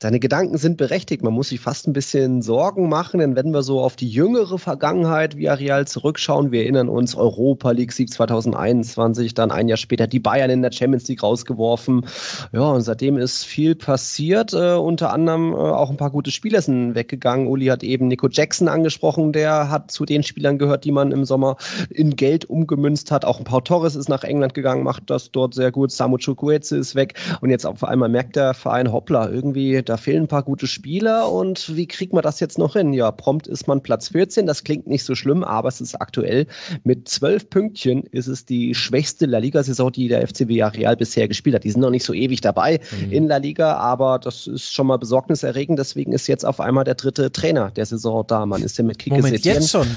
Deine 0.00 0.18
Gedanken 0.18 0.58
sind 0.58 0.76
berechtigt. 0.76 1.22
Man 1.22 1.32
muss 1.32 1.50
sich 1.50 1.60
fast 1.60 1.86
ein 1.86 1.92
bisschen 1.92 2.42
Sorgen 2.42 2.88
machen, 2.88 3.20
denn 3.20 3.36
wenn 3.36 3.52
wir 3.52 3.62
so 3.62 3.80
auf 3.80 3.96
die 3.96 4.08
jüngere 4.08 4.58
Vergangenheit 4.58 5.36
Villarreal 5.36 5.86
zurückschauen, 5.86 6.50
wir 6.50 6.62
erinnern 6.62 6.88
uns 6.88 7.14
Europa 7.14 7.70
League 7.70 7.92
Sieg 7.92 8.12
2021, 8.12 9.34
dann 9.34 9.50
ein 9.50 9.68
Jahr 9.68 9.76
später 9.76 10.06
die 10.06 10.18
Bayern 10.18 10.50
in 10.50 10.62
der 10.62 10.72
Champions 10.72 11.06
League 11.08 11.22
rausgeworfen. 11.22 12.06
Ja, 12.52 12.62
und 12.62 12.82
seitdem 12.82 13.16
ist 13.16 13.44
viel 13.44 13.74
passiert. 13.74 14.52
Äh, 14.52 14.74
unter 14.74 15.12
anderem 15.12 15.52
äh, 15.52 15.56
auch 15.56 15.90
ein 15.90 15.96
paar 15.96 16.10
gute 16.10 16.30
Spieler 16.30 16.62
sind 16.62 16.94
weggegangen. 16.94 17.46
Uli 17.46 17.66
hat 17.66 17.82
eben 17.82 18.08
Nico 18.08 18.28
Jackson 18.28 18.68
angesprochen, 18.68 19.32
der 19.32 19.70
hat 19.70 19.90
zu 19.90 20.04
den 20.04 20.22
Spielern 20.22 20.58
gehört, 20.58 20.84
die 20.84 20.92
man 20.92 21.12
im 21.12 21.24
Sommer 21.24 21.56
in 21.90 22.16
Geld 22.16 22.44
umgemünzt 22.44 23.10
hat. 23.10 23.24
Auch 23.24 23.38
ein 23.38 23.44
Pau 23.44 23.60
Torres 23.60 23.94
ist 23.94 24.08
nach 24.08 24.24
England 24.24 24.54
gegangen, 24.54 24.82
macht 24.82 25.10
das 25.10 25.30
dort 25.30 25.54
sehr 25.54 25.70
gut. 25.70 25.92
Samu 25.92 26.18
Chukwueze 26.18 26.76
ist 26.76 26.94
weg 26.94 27.14
und 27.40 27.50
jetzt 27.50 27.66
auf 27.66 27.84
einmal 27.84 28.08
merkt 28.08 28.36
der 28.36 28.54
Verein, 28.54 28.92
hoppla, 28.92 29.28
irgendwie, 29.60 29.82
da 29.82 29.96
fehlen 29.96 30.24
ein 30.24 30.28
paar 30.28 30.42
gute 30.42 30.66
Spieler 30.66 31.30
und 31.30 31.74
wie 31.76 31.86
kriegt 31.86 32.12
man 32.12 32.22
das 32.22 32.40
jetzt 32.40 32.58
noch 32.58 32.74
hin? 32.74 32.92
Ja, 32.92 33.10
prompt 33.10 33.46
ist 33.46 33.66
man 33.66 33.82
Platz 33.82 34.08
14, 34.08 34.46
das 34.46 34.64
klingt 34.64 34.86
nicht 34.86 35.04
so 35.04 35.14
schlimm, 35.14 35.44
aber 35.44 35.68
es 35.68 35.80
ist 35.80 35.94
aktuell 36.00 36.46
mit 36.84 37.08
zwölf 37.08 37.48
Pünktchen 37.50 38.04
ist 38.04 38.26
es 38.26 38.44
die 38.44 38.74
schwächste 38.74 39.26
La 39.26 39.38
Liga-Saison, 39.38 39.92
die 39.92 40.08
der 40.08 40.26
FC 40.26 40.48
Villarreal 40.48 40.96
bisher 40.96 41.28
gespielt 41.28 41.56
hat. 41.56 41.64
Die 41.64 41.70
sind 41.70 41.80
noch 41.80 41.90
nicht 41.90 42.04
so 42.04 42.14
ewig 42.14 42.40
dabei 42.40 42.80
in 43.10 43.26
La 43.26 43.36
Liga, 43.36 43.74
aber 43.74 44.18
das 44.18 44.46
ist 44.46 44.72
schon 44.72 44.86
mal 44.86 44.98
besorgniserregend, 44.98 45.78
deswegen 45.78 46.12
ist 46.12 46.26
jetzt 46.26 46.44
auf 46.44 46.60
einmal 46.60 46.84
der 46.84 46.94
dritte 46.94 47.30
Trainer 47.32 47.70
der 47.70 47.86
Saison 47.86 48.24
da. 48.26 48.46
Man 48.46 48.62
ist 48.62 48.78
ja 48.78 48.84
mit 48.84 48.98
Kike 48.98 49.16
Moment, 49.16 49.36
Setien- 49.36 49.54
jetzt 49.54 49.70
schon. 49.70 49.86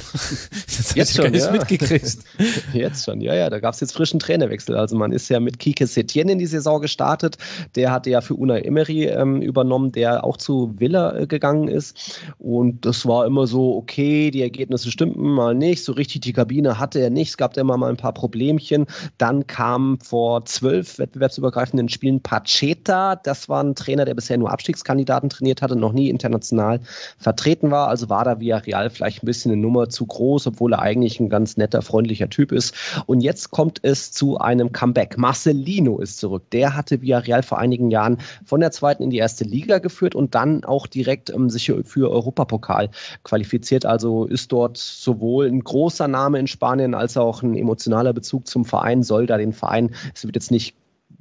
Das 0.73 0.95
Jetzt 0.95 1.15
schon, 1.15 1.33
ja. 1.33 1.51
mitgekriegt. 1.51 2.17
Jetzt 2.73 3.05
schon, 3.05 3.21
ja, 3.21 3.33
ja, 3.35 3.49
da 3.49 3.59
gab 3.59 3.73
es 3.73 3.79
jetzt 3.79 3.93
frischen 3.93 4.19
Trainerwechsel. 4.19 4.75
Also 4.75 4.95
man 4.95 5.11
ist 5.11 5.29
ja 5.29 5.39
mit 5.39 5.59
Kike 5.59 5.87
Setien 5.87 6.29
in 6.29 6.39
die 6.39 6.45
Saison 6.45 6.81
gestartet. 6.81 7.37
Der 7.75 7.91
hatte 7.91 8.09
ja 8.09 8.21
für 8.21 8.35
Unai 8.35 8.61
Emery 8.61 9.05
ähm, 9.05 9.41
übernommen, 9.53 9.91
der 9.91 10.23
auch 10.23 10.37
zu 10.37 10.73
Villa 10.79 11.15
äh, 11.15 11.27
gegangen 11.27 11.67
ist. 11.67 12.19
Und 12.39 12.85
das 12.85 13.05
war 13.05 13.25
immer 13.27 13.45
so, 13.45 13.75
okay, 13.75 14.31
die 14.31 14.41
Ergebnisse 14.41 14.89
stimmten 14.91 15.21
mal 15.21 15.53
nicht. 15.53 15.83
So 15.83 15.93
richtig 15.93 16.21
die 16.21 16.33
Kabine 16.33 16.79
hatte 16.79 16.99
er 16.99 17.11
nicht. 17.11 17.29
Es 17.29 17.37
gab 17.37 17.55
immer 17.57 17.77
mal 17.77 17.89
ein 17.89 17.97
paar 17.97 18.13
Problemchen. 18.13 18.87
Dann 19.17 19.45
kam 19.45 19.99
vor 19.99 20.45
zwölf 20.45 20.97
wettbewerbsübergreifenden 20.97 21.89
Spielen 21.89 22.21
Pacheta. 22.21 23.15
Das 23.15 23.47
war 23.47 23.63
ein 23.63 23.75
Trainer, 23.75 24.05
der 24.05 24.15
bisher 24.15 24.37
nur 24.37 24.51
Abstiegskandidaten 24.51 25.29
trainiert 25.29 25.61
hatte, 25.61 25.75
noch 25.75 25.93
nie 25.93 26.09
international 26.09 26.79
vertreten 27.17 27.69
war. 27.69 27.87
Also 27.87 28.09
war 28.09 28.25
da 28.25 28.39
Villarreal 28.39 28.89
vielleicht 28.89 29.23
ein 29.23 29.27
bisschen 29.27 29.51
eine 29.51 29.61
Nummer 29.61 29.89
zu 29.89 30.05
groß, 30.05 30.47
obwohl 30.47 30.73
er 30.73 30.81
eigentlich 30.81 31.19
ein 31.19 31.29
ganz 31.29 31.57
netter, 31.57 31.81
freundlicher 31.83 32.29
Typ 32.29 32.51
ist. 32.51 32.73
Und 33.05 33.21
jetzt 33.21 33.51
kommt 33.51 33.79
es 33.83 34.11
zu 34.11 34.39
einem 34.39 34.71
Comeback. 34.71 35.17
Marcelino 35.17 35.99
ist 35.99 36.17
zurück. 36.17 36.49
Der 36.51 36.75
hatte 36.75 37.01
Villarreal 37.01 37.43
vor 37.43 37.59
einigen 37.59 37.91
Jahren 37.91 38.17
von 38.45 38.59
der 38.59 38.71
zweiten 38.71 39.03
in 39.03 39.09
die 39.09 39.17
erste 39.17 39.42
Liga 39.43 39.79
geführt 39.79 40.15
und 40.15 40.35
dann 40.35 40.63
auch 40.63 40.87
direkt 40.87 41.29
ähm, 41.29 41.49
sich 41.49 41.71
für 41.85 42.11
Europapokal 42.11 42.89
qualifiziert. 43.23 43.85
Also 43.85 44.25
ist 44.25 44.51
dort 44.51 44.77
sowohl 44.77 45.47
ein 45.47 45.63
großer 45.63 46.07
Name 46.07 46.39
in 46.39 46.47
Spanien 46.47 46.93
als 46.93 47.17
auch 47.17 47.43
ein 47.43 47.55
emotionaler 47.55 48.13
Bezug 48.13 48.47
zum 48.47 48.65
Verein, 48.65 49.03
soll 49.03 49.25
da 49.25 49.37
den 49.37 49.53
Verein, 49.53 49.93
es 50.13 50.25
wird 50.25 50.35
jetzt 50.35 50.51
nicht 50.51 50.75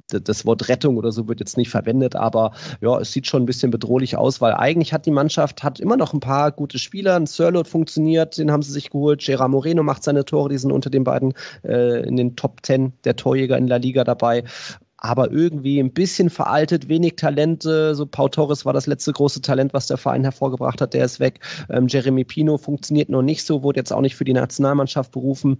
das 0.07 0.45
Wort 0.45 0.69
Rettung 0.69 0.97
oder 0.97 1.11
so 1.11 1.27
wird 1.27 1.39
jetzt 1.39 1.57
nicht 1.57 1.69
verwendet, 1.69 2.15
aber 2.15 2.53
ja, 2.81 2.99
es 2.99 3.11
sieht 3.11 3.27
schon 3.27 3.43
ein 3.43 3.45
bisschen 3.45 3.71
bedrohlich 3.71 4.17
aus, 4.17 4.41
weil 4.41 4.53
eigentlich 4.53 4.93
hat 4.93 5.05
die 5.05 5.11
Mannschaft 5.11 5.63
hat 5.63 5.79
immer 5.79 5.97
noch 5.97 6.13
ein 6.13 6.19
paar 6.19 6.51
gute 6.51 6.77
Spieler. 6.77 7.15
Ein 7.15 7.25
Sirlot 7.25 7.67
funktioniert, 7.67 8.37
den 8.37 8.51
haben 8.51 8.61
sie 8.61 8.71
sich 8.71 8.89
geholt. 8.89 9.23
Gerard 9.23 9.49
Moreno 9.49 9.83
macht 9.83 10.03
seine 10.03 10.25
Tore, 10.25 10.49
die 10.49 10.57
sind 10.57 10.71
unter 10.71 10.89
den 10.89 11.03
beiden 11.03 11.33
äh, 11.63 12.05
in 12.05 12.17
den 12.17 12.35
Top 12.35 12.59
10 12.63 12.93
der 13.03 13.15
Torjäger 13.15 13.57
in 13.57 13.67
La 13.67 13.77
Liga 13.77 14.03
dabei. 14.03 14.43
Aber 15.05 15.31
irgendwie 15.31 15.79
ein 15.79 15.91
bisschen 15.91 16.29
veraltet, 16.29 16.87
wenig 16.87 17.17
Talente. 17.17 17.93
So 17.93 18.05
Pau 18.05 18.29
Torres 18.29 18.65
war 18.65 18.71
das 18.71 18.87
letzte 18.87 19.11
große 19.11 19.41
Talent, 19.41 19.73
was 19.73 19.87
der 19.87 19.97
Verein 19.97 20.23
hervorgebracht 20.23 20.79
hat. 20.79 20.93
Der 20.93 21.03
ist 21.03 21.19
weg. 21.19 21.41
Ähm, 21.69 21.87
Jeremy 21.87 22.23
Pino 22.23 22.57
funktioniert 22.57 23.09
noch 23.09 23.21
nicht 23.21 23.45
so, 23.45 23.63
wurde 23.63 23.81
jetzt 23.81 23.91
auch 23.91 23.99
nicht 23.99 24.15
für 24.15 24.23
die 24.23 24.31
Nationalmannschaft 24.31 25.11
berufen. 25.11 25.57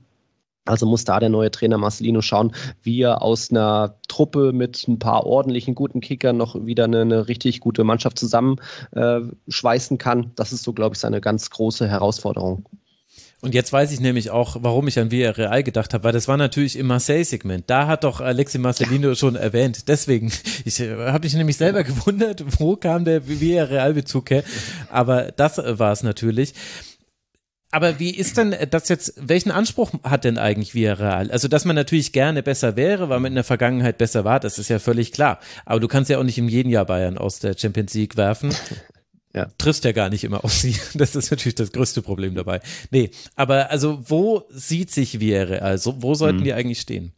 Also 0.66 0.86
muss 0.86 1.04
da 1.04 1.20
der 1.20 1.28
neue 1.28 1.52
Trainer 1.52 1.78
Marcelino 1.78 2.22
schauen, 2.22 2.54
wie 2.84 3.02
er 3.02 3.22
aus 3.22 3.52
einer 3.52 3.98
Truppe 4.08 4.54
mit 4.54 4.88
ein 4.88 4.98
paar 4.98 5.26
ordentlichen, 5.26 5.76
guten 5.76 6.00
Kickern 6.00 6.38
noch 6.38 6.66
wieder 6.66 6.86
eine, 6.86 7.02
eine 7.02 7.28
richtig 7.28 7.60
gute 7.60 7.84
Mannschaft 7.84 8.18
zusammenschweißen 8.18 9.96
äh, 9.96 9.98
kann. 9.98 10.32
Das 10.36 10.54
ist 10.54 10.64
so, 10.64 10.72
glaube 10.72 10.96
ich, 10.96 11.00
seine 11.00 11.20
ganz 11.20 11.50
große 11.50 11.90
Herausforderung. 11.90 12.64
Und 13.44 13.54
jetzt 13.54 13.74
weiß 13.74 13.92
ich 13.92 14.00
nämlich 14.00 14.30
auch, 14.32 14.56
warum 14.62 14.88
ich 14.88 14.98
an 14.98 15.12
Villarreal 15.12 15.64
gedacht 15.64 15.94
habe, 15.94 16.06
weil 16.06 16.14
das 16.14 16.30
war 16.30 16.38
natürlich 16.38 16.80
im 16.80 16.88
Marseille-Segment. 16.88 17.66
Da 17.68 17.88
hat 17.88 18.06
doch 18.06 18.22
Alexi 18.22 18.58
Marcelino 18.58 19.16
schon 19.16 19.36
erwähnt. 19.36 19.90
Deswegen, 19.90 20.32
ich 20.66 20.80
äh, 20.80 20.96
habe 20.96 21.26
mich 21.26 21.34
nämlich 21.34 21.58
selber 21.58 21.84
gewundert, 21.84 22.42
wo 22.60 22.78
kam 22.78 23.04
der 23.04 23.28
Villarreal-Bezug 23.28 24.30
her. 24.30 24.44
Aber 24.90 25.34
das 25.36 25.58
äh, 25.58 25.78
war 25.78 25.92
es 25.92 26.04
natürlich. 26.04 26.54
Aber 27.70 28.00
wie 28.00 28.16
ist 28.16 28.38
denn 28.38 28.56
das 28.70 28.88
jetzt, 28.88 29.16
welchen 29.18 29.52
Anspruch 29.52 29.92
hat 30.04 30.24
denn 30.24 30.38
eigentlich 30.38 30.74
Villarreal? 30.74 31.30
Also, 31.30 31.50
dass 31.50 31.66
man 31.66 31.76
natürlich 31.76 32.14
gerne 32.14 32.44
besser 32.44 32.78
wäre, 32.78 33.10
weil 33.10 33.20
man 33.20 33.34
in 33.34 33.36
der 33.36 33.44
Vergangenheit 33.44 33.98
besser 33.98 34.24
war, 34.24 34.40
das 34.40 34.58
ist 34.58 34.70
ja 34.70 34.80
völlig 34.80 35.12
klar. 35.12 35.42
Aber 35.66 35.82
du 35.82 35.90
kannst 35.90 36.10
ja 36.10 36.18
auch 36.18 36.24
nicht 36.24 36.38
im 36.38 36.48
jeden 36.48 36.70
Jahr 36.70 36.86
Bayern 36.86 37.18
aus 37.18 37.40
der 37.40 37.58
Champions 37.58 37.94
League 37.94 38.16
werfen. 38.16 38.56
Ja. 39.36 39.48
Triffst 39.58 39.84
ja 39.84 39.92
gar 39.94 40.10
nicht 40.10 40.24
immer 40.24 40.44
auf 40.46 40.54
sie. 40.54 40.76
Das 40.94 41.16
ist 41.16 41.32
natürlich 41.32 41.56
das 41.56 41.72
größte 41.72 42.02
Problem 42.02 42.36
dabei. 42.36 42.62
Nee, 42.92 43.10
aber 43.36 43.72
also, 43.72 44.00
wo 44.08 44.44
sieht 44.50 44.92
sich 44.92 45.20
Villarreal? 45.20 45.60
Also, 45.62 46.02
wo 46.04 46.14
sollten 46.14 46.40
Mhm. 46.40 46.44
die 46.44 46.54
eigentlich 46.54 46.80
stehen? 46.82 47.14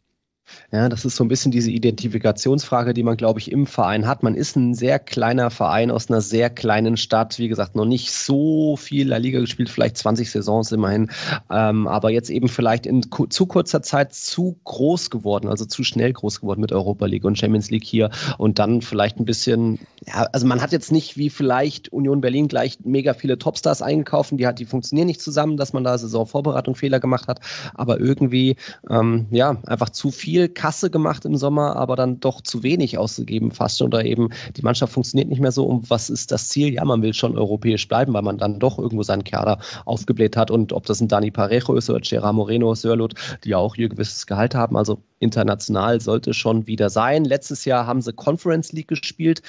Ja, 0.72 0.88
das 0.88 1.04
ist 1.04 1.14
so 1.14 1.22
ein 1.22 1.28
bisschen 1.28 1.52
diese 1.52 1.70
Identifikationsfrage, 1.70 2.92
die 2.92 3.04
man, 3.04 3.16
glaube 3.16 3.38
ich, 3.38 3.52
im 3.52 3.66
Verein 3.66 4.06
hat. 4.06 4.24
Man 4.24 4.34
ist 4.34 4.56
ein 4.56 4.74
sehr 4.74 4.98
kleiner 4.98 5.50
Verein 5.50 5.92
aus 5.92 6.10
einer 6.10 6.20
sehr 6.20 6.50
kleinen 6.50 6.96
Stadt. 6.96 7.38
Wie 7.38 7.48
gesagt, 7.48 7.76
noch 7.76 7.84
nicht 7.84 8.10
so 8.10 8.76
viel 8.76 9.08
La 9.08 9.18
Liga 9.18 9.38
gespielt, 9.38 9.68
vielleicht 9.68 9.96
20 9.96 10.28
Saisons 10.28 10.72
immerhin. 10.72 11.10
Ähm, 11.50 11.86
aber 11.86 12.10
jetzt 12.10 12.30
eben 12.30 12.48
vielleicht 12.48 12.84
in 12.86 13.06
zu 13.30 13.46
kurzer 13.46 13.82
Zeit 13.82 14.12
zu 14.12 14.58
groß 14.64 15.10
geworden, 15.10 15.48
also 15.48 15.64
zu 15.66 15.84
schnell 15.84 16.12
groß 16.12 16.40
geworden 16.40 16.60
mit 16.60 16.72
Europa 16.72 17.06
League 17.06 17.24
und 17.24 17.38
Champions 17.38 17.70
League 17.70 17.84
hier. 17.84 18.10
Und 18.36 18.58
dann 18.58 18.82
vielleicht 18.82 19.20
ein 19.20 19.24
bisschen, 19.24 19.78
ja, 20.04 20.26
also 20.32 20.46
man 20.48 20.60
hat 20.60 20.72
jetzt 20.72 20.90
nicht 20.90 21.16
wie 21.16 21.30
vielleicht 21.30 21.92
Union 21.92 22.20
Berlin 22.20 22.48
gleich 22.48 22.78
mega 22.82 23.14
viele 23.14 23.38
Topstars 23.38 23.82
eingekauft. 23.82 24.32
Die, 24.32 24.46
hat, 24.46 24.58
die 24.58 24.64
funktionieren 24.64 25.06
nicht 25.06 25.20
zusammen, 25.20 25.56
dass 25.56 25.72
man 25.72 25.84
da 25.84 25.96
Saisonvorbereitung 25.96 26.74
Fehler 26.74 26.98
gemacht 26.98 27.28
hat. 27.28 27.38
Aber 27.74 28.00
irgendwie, 28.00 28.56
ähm, 28.90 29.26
ja, 29.30 29.58
einfach 29.66 29.90
zu 29.90 30.10
viel 30.10 30.48
Kasse 30.66 30.90
gemacht 30.90 31.24
im 31.24 31.36
Sommer, 31.36 31.76
aber 31.76 31.94
dann 31.94 32.18
doch 32.18 32.40
zu 32.40 32.64
wenig 32.64 32.98
ausgegeben 32.98 33.52
fast. 33.52 33.80
Oder 33.82 34.04
eben 34.04 34.30
die 34.56 34.62
Mannschaft 34.62 34.92
funktioniert 34.92 35.28
nicht 35.28 35.40
mehr 35.40 35.52
so. 35.52 35.64
Und 35.64 35.90
was 35.90 36.10
ist 36.10 36.32
das 36.32 36.48
Ziel? 36.48 36.74
Ja, 36.74 36.84
man 36.84 37.02
will 37.02 37.14
schon 37.14 37.38
europäisch 37.38 37.86
bleiben, 37.86 38.12
weil 38.14 38.22
man 38.22 38.36
dann 38.36 38.58
doch 38.58 38.76
irgendwo 38.76 39.04
seinen 39.04 39.22
Kader 39.22 39.60
aufgebläht 39.84 40.36
hat. 40.36 40.50
Und 40.50 40.72
ob 40.72 40.84
das 40.86 41.00
ein 41.00 41.06
Dani 41.06 41.30
Parejo 41.30 41.76
ist 41.76 41.88
oder 41.88 42.00
Gerard 42.00 42.34
Moreno, 42.34 42.74
Sörlot, 42.74 43.14
die 43.44 43.50
ja 43.50 43.58
auch 43.58 43.76
ihr 43.76 43.88
gewisses 43.88 44.26
Gehalt 44.26 44.56
haben. 44.56 44.76
Also 44.76 44.98
international 45.20 46.00
sollte 46.00 46.34
schon 46.34 46.66
wieder 46.66 46.90
sein. 46.90 47.24
Letztes 47.24 47.64
Jahr 47.64 47.86
haben 47.86 48.02
sie 48.02 48.12
Conference 48.12 48.72
League 48.72 48.88
gespielt 48.88 49.42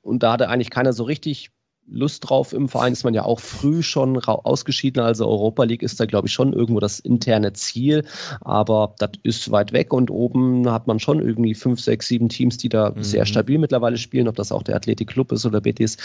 und 0.00 0.22
da 0.22 0.32
hatte 0.32 0.48
eigentlich 0.48 0.70
keiner 0.70 0.94
so 0.94 1.04
richtig 1.04 1.50
Lust 1.92 2.28
drauf. 2.28 2.52
Im 2.52 2.68
Verein 2.68 2.92
ist 2.92 3.04
man 3.04 3.14
ja 3.14 3.24
auch 3.24 3.40
früh 3.40 3.82
schon 3.82 4.18
ausgeschieden. 4.18 5.02
Also 5.02 5.28
Europa 5.28 5.64
League 5.64 5.82
ist 5.82 6.00
da, 6.00 6.06
glaube 6.06 6.28
ich, 6.28 6.32
schon 6.32 6.52
irgendwo 6.52 6.80
das 6.80 7.00
interne 7.00 7.52
Ziel. 7.52 8.04
Aber 8.40 8.94
das 8.98 9.10
ist 9.22 9.50
weit 9.50 9.72
weg 9.72 9.92
und 9.92 10.10
oben 10.10 10.70
hat 10.70 10.86
man 10.86 10.98
schon 10.98 11.20
irgendwie 11.20 11.54
fünf, 11.54 11.80
sechs, 11.80 12.08
sieben 12.08 12.28
Teams, 12.28 12.56
die 12.56 12.68
da 12.68 12.90
mhm. 12.90 13.02
sehr 13.02 13.26
stabil 13.26 13.58
mittlerweile 13.58 13.98
spielen, 13.98 14.28
ob 14.28 14.36
das 14.36 14.52
auch 14.52 14.62
der 14.62 14.76
Athletic 14.76 15.08
Club 15.08 15.32
ist 15.32 15.46
oder 15.46 15.60
Betis. 15.60 15.96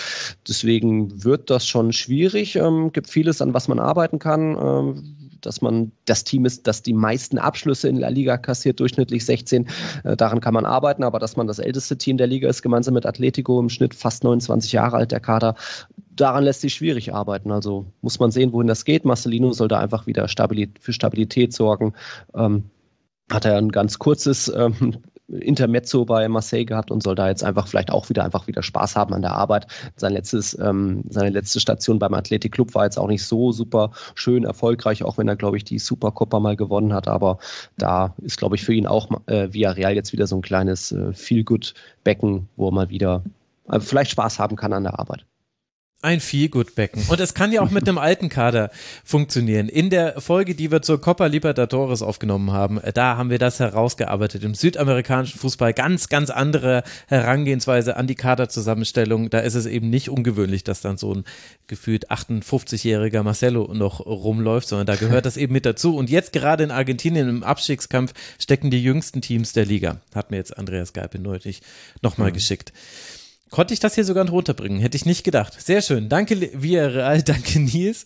Deswegen 0.48 1.24
wird 1.24 1.50
das 1.50 1.68
schon 1.68 1.94
schwierig. 1.94 2.56
Ähm, 2.56 2.92
gibt 2.92 3.10
vieles, 3.10 3.42
an 3.42 3.54
was 3.54 3.68
man 3.68 3.80
arbeiten 3.80 4.20
kann. 4.20 4.58
Ähm, 4.60 5.27
dass 5.42 5.62
man 5.62 5.92
das 6.06 6.24
Team 6.24 6.46
ist, 6.46 6.68
das 6.68 6.82
die 6.82 6.94
meisten 6.94 7.38
Abschlüsse 7.38 7.90
in 7.90 8.00
der 8.00 8.12
Liga 8.12 8.38
kassiert, 8.38 8.80
durchschnittlich 8.80 9.26
16. 9.26 9.68
Äh, 10.04 10.18
daran 10.18 10.42
kann 10.42 10.54
man 10.54 10.66
arbeiten, 10.66 11.04
aber 11.04 11.20
dass 11.20 11.38
man 11.38 11.48
das 11.48 11.60
älteste 11.60 11.98
Team 11.98 12.18
der 12.18 12.28
Liga 12.28 12.50
ist, 12.50 12.62
gemeinsam 12.62 12.94
mit 12.94 13.06
Atletico 13.06 13.60
im 13.60 13.70
Schnitt 13.70 13.94
fast 13.94 14.24
29 14.24 14.72
Jahre 14.72 14.98
alt, 14.98 15.12
der 15.12 15.20
Kader, 15.20 15.56
daran 16.16 16.44
lässt 16.44 16.62
sich 16.62 16.74
schwierig 16.74 17.14
arbeiten. 17.14 17.52
Also 17.52 17.86
muss 18.02 18.20
man 18.20 18.32
sehen, 18.32 18.54
wohin 18.54 18.68
das 18.68 18.86
geht. 18.86 19.06
Marcelino 19.06 19.54
soll 19.54 19.68
da 19.68 19.80
einfach 19.80 20.08
wieder 20.08 20.28
Stabilität, 20.28 20.80
für 20.80 20.94
Stabilität 20.94 21.54
sorgen. 21.54 21.94
Ähm, 22.34 22.70
hat 23.32 23.46
er 23.46 23.58
ein 23.58 23.70
ganz 23.70 24.00
kurzes 24.00 24.52
ähm, 24.56 24.98
Intermezzo 25.30 26.06
bei 26.06 26.28
Marseille 26.28 26.66
gehabt 26.66 26.90
und 26.92 27.04
soll 27.04 27.16
da 27.16 27.28
jetzt 27.28 27.44
einfach 27.44 27.68
vielleicht 27.68 27.92
auch 27.92 28.10
wieder 28.10 28.24
einfach 28.24 28.48
wieder 28.48 28.64
Spaß 28.64 28.96
haben 28.96 29.14
an 29.14 29.22
der 29.22 29.34
Arbeit. 29.34 29.68
Sein 29.96 30.14
letztes, 30.14 30.58
ähm, 30.60 31.04
seine 31.10 31.30
letzte 31.30 31.60
Station 31.60 32.00
beim 32.00 32.14
Athletic 32.14 32.54
Club 32.54 32.74
war 32.76 32.86
jetzt 32.86 32.98
auch 32.98 33.08
nicht 33.08 33.24
so 33.24 33.52
super 33.52 33.92
schön 34.16 34.46
erfolgreich, 34.46 35.04
auch 35.04 35.18
wenn 35.18 35.28
er, 35.28 35.36
glaube 35.36 35.58
ich, 35.58 35.64
die 35.64 35.80
Supercoppa 35.80 36.40
mal 36.40 36.56
gewonnen 36.56 36.94
hat. 36.94 37.08
Aber 37.08 37.40
da 37.78 38.14
ist, 38.22 38.38
glaube 38.38 38.56
ich, 38.56 38.64
für 38.64 38.74
ihn 38.74 38.88
auch 38.88 39.10
äh, 39.28 39.52
Villarreal 39.52 39.96
jetzt 39.96 40.14
wieder 40.14 40.28
so 40.28 40.38
ein 40.38 40.42
kleines 40.42 40.92
äh, 40.92 41.14
Feel-Good-Becken, 41.14 42.48
wo 42.56 42.70
er 42.70 42.74
mal 42.74 42.90
wieder 42.90 43.24
äh, 43.70 43.80
vielleicht 43.80 44.12
Spaß 44.12 44.40
haben 44.40 44.56
kann 44.56 44.74
an 44.74 44.84
der 44.84 44.98
Arbeit. 45.00 45.26
Ein 46.04 46.20
Feelgood-Becken. 46.20 47.06
Und 47.08 47.20
es 47.20 47.34
kann 47.34 47.52
ja 47.52 47.64
auch 47.64 47.72
mit 47.72 47.90
einem 47.90 47.98
alten 47.98 48.30
Kader 48.30 48.70
funktionieren. 49.04 49.68
In 49.68 49.90
der 49.90 50.22
Folge, 50.22 50.54
die 50.54 50.72
wir 50.72 50.84
zur 50.84 51.02
Copa 51.02 51.26
Libertadores 51.26 52.04
aufgenommen 52.04 52.52
haben, 52.52 52.80
äh, 52.80 52.94
da 52.94 53.18
haben 53.18 53.32
wir 53.32 53.40
das 53.40 53.60
herausgearbeitet. 53.60 54.44
Im 54.44 54.54
südamerikanischen 54.54 55.40
Fußball 55.40 55.74
ganz, 55.74 56.08
ganz 56.08 56.30
andere 56.30 56.84
Herangehensweise 57.08 57.98
an 57.98 58.06
die 58.06 58.14
Kaderzusammenstellung. 58.14 59.32
Da 59.32 59.40
ist 59.40 59.56
es 59.56 59.66
eben 59.66 59.90
nicht 59.90 60.10
ungewöhnlich, 60.10 60.64
dass 60.64 60.82
dann 60.82 60.98
so 60.98 61.16
ein 61.16 61.24
gefühlt 61.66 62.12
58-jähriger 62.12 63.24
Marcelo 63.24 63.74
noch 63.74 64.06
rumläuft, 64.06 64.68
sondern 64.68 64.86
da 64.86 64.98
gehört 64.98 65.26
das 65.26 65.36
eben 65.36 65.54
mit 65.54 65.66
dazu. 65.66 65.98
Und 65.98 66.12
jetzt 66.12 66.32
gerade 66.32 66.64
in 66.64 66.70
Argentinien 66.70 67.28
im 67.28 67.44
Abstiegskampf 67.44 68.14
stecken 68.38 68.70
die 68.70 68.84
jüngsten 68.84 69.22
Teams 69.22 69.52
der 69.54 69.66
Liga. 69.66 70.00
Hat 70.14 70.30
mir 70.30 70.38
jetzt 70.38 70.56
Andreas 70.56 70.94
Geipel 70.94 71.20
neulich 71.20 71.64
nochmal 72.04 72.30
mhm. 72.30 72.36
geschickt. 72.36 72.72
Konnte 73.50 73.74
ich 73.74 73.80
das 73.80 73.96
hier 73.96 74.04
sogar 74.04 74.28
runterbringen? 74.28 74.80
Hätte 74.80 74.98
ich 74.98 75.06
nicht 75.06 75.24
gedacht. 75.24 75.54
Sehr 75.62 75.82
schön. 75.82 76.10
Danke, 76.10 76.50
Villarreal, 76.54 77.24
danke, 77.24 77.60
Nils. 77.60 78.06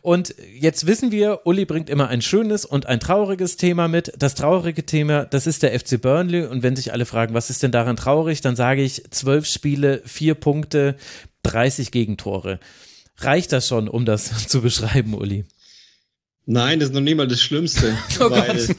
Und 0.00 0.34
jetzt 0.58 0.86
wissen 0.86 1.12
wir, 1.12 1.40
Uli 1.44 1.66
bringt 1.66 1.90
immer 1.90 2.08
ein 2.08 2.22
schönes 2.22 2.64
und 2.64 2.86
ein 2.86 2.98
trauriges 2.98 3.56
Thema 3.56 3.86
mit. 3.88 4.12
Das 4.18 4.34
traurige 4.34 4.86
Thema, 4.86 5.26
das 5.26 5.46
ist 5.46 5.62
der 5.62 5.78
FC 5.78 6.00
Burnley. 6.00 6.46
Und 6.46 6.62
wenn 6.62 6.74
sich 6.74 6.92
alle 6.92 7.04
fragen, 7.04 7.34
was 7.34 7.50
ist 7.50 7.62
denn 7.62 7.70
daran 7.72 7.96
traurig, 7.96 8.40
dann 8.40 8.56
sage 8.56 8.82
ich, 8.82 9.02
zwölf 9.10 9.46
Spiele, 9.46 10.00
vier 10.06 10.34
Punkte, 10.34 10.96
30 11.42 11.90
Gegentore. 11.90 12.58
Reicht 13.18 13.52
das 13.52 13.68
schon, 13.68 13.88
um 13.88 14.06
das 14.06 14.46
zu 14.48 14.62
beschreiben, 14.62 15.14
Uli? 15.14 15.44
Nein, 16.46 16.80
das 16.80 16.88
ist 16.88 16.94
noch 16.94 17.02
nicht 17.02 17.16
mal 17.16 17.28
das 17.28 17.42
Schlimmste. 17.42 17.94
oh 18.20 18.30
weil, 18.30 18.74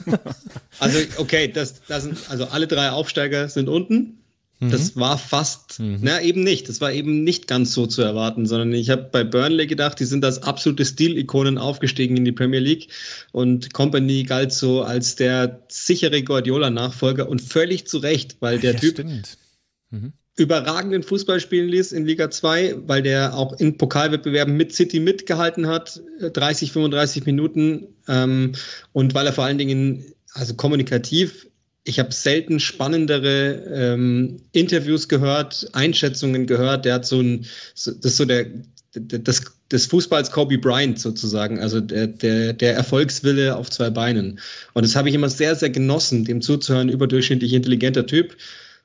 also, 0.79 0.99
okay, 1.17 1.51
das, 1.51 1.81
das 1.87 2.01
sind, 2.01 2.17
also 2.27 2.45
alle 2.45 2.65
drei 2.65 2.89
Aufsteiger 2.89 3.47
sind 3.47 3.69
unten. 3.69 4.18
Das 4.61 4.95
mhm. 4.95 4.99
war 4.99 5.17
fast, 5.17 5.79
mhm. 5.79 5.99
na 6.01 6.21
eben 6.21 6.43
nicht. 6.43 6.67
Das 6.67 6.81
war 6.81 6.91
eben 6.91 7.23
nicht 7.23 7.47
ganz 7.47 7.71
so 7.73 7.87
zu 7.87 8.01
erwarten, 8.01 8.45
sondern 8.45 8.73
ich 8.73 8.89
habe 8.89 9.07
bei 9.09 9.23
Burnley 9.23 9.67
gedacht, 9.67 9.99
die 10.01 10.05
sind 10.05 10.25
als 10.25 10.43
absolute 10.43 10.83
Stilikonen 10.83 11.57
aufgestiegen 11.57 12.17
in 12.17 12.25
die 12.25 12.33
Premier 12.33 12.59
League 12.59 12.89
und 13.31 13.73
Company 13.73 14.23
galt 14.23 14.51
so 14.51 14.81
als 14.81 15.15
der 15.15 15.63
sichere 15.69 16.23
Guardiola-Nachfolger 16.23 17.29
und 17.29 17.41
völlig 17.41 17.87
zu 17.87 17.99
Recht, 17.99 18.37
weil 18.41 18.59
der 18.59 18.73
ja, 18.73 18.79
Typ 18.79 19.05
mhm. 19.91 20.11
überragenden 20.35 21.03
Fußball 21.03 21.39
spielen 21.39 21.69
ließ 21.69 21.93
in 21.93 22.05
Liga 22.05 22.29
2, 22.29 22.79
weil 22.85 23.01
der 23.01 23.35
auch 23.35 23.57
in 23.59 23.77
Pokalwettbewerben 23.77 24.57
mit 24.57 24.73
City 24.73 24.99
mitgehalten 24.99 25.67
hat, 25.67 26.01
30, 26.19 26.73
35 26.73 27.25
Minuten 27.25 27.87
ähm, 28.09 28.51
und 28.91 29.13
weil 29.13 29.25
er 29.25 29.31
vor 29.33 29.45
allen 29.45 29.57
Dingen 29.57 30.03
also 30.33 30.55
kommunikativ 30.55 31.47
ich 31.83 31.99
habe 31.99 32.11
selten 32.11 32.59
spannendere 32.59 33.63
ähm, 33.73 34.41
Interviews 34.51 35.07
gehört, 35.07 35.69
Einschätzungen 35.73 36.45
gehört. 36.45 36.85
Der 36.85 36.95
hat 36.95 37.05
so 37.05 37.21
ein, 37.21 37.45
das 37.73 37.87
ist 37.87 38.17
so 38.17 38.25
der, 38.25 38.47
das, 38.93 39.43
des 39.71 39.85
Fußballs 39.85 40.31
Kobe 40.31 40.57
Bryant 40.57 40.99
sozusagen, 40.99 41.59
also 41.59 41.79
der, 41.79 42.07
der, 42.07 42.53
der 42.53 42.75
Erfolgswille 42.75 43.55
auf 43.55 43.69
zwei 43.69 43.89
Beinen. 43.89 44.39
Und 44.73 44.83
das 44.83 44.95
habe 44.95 45.09
ich 45.09 45.15
immer 45.15 45.29
sehr, 45.29 45.55
sehr 45.55 45.69
genossen, 45.69 46.25
dem 46.25 46.41
zuzuhören, 46.41 46.89
überdurchschnittlich 46.89 47.53
intelligenter 47.53 48.05
Typ. 48.05 48.35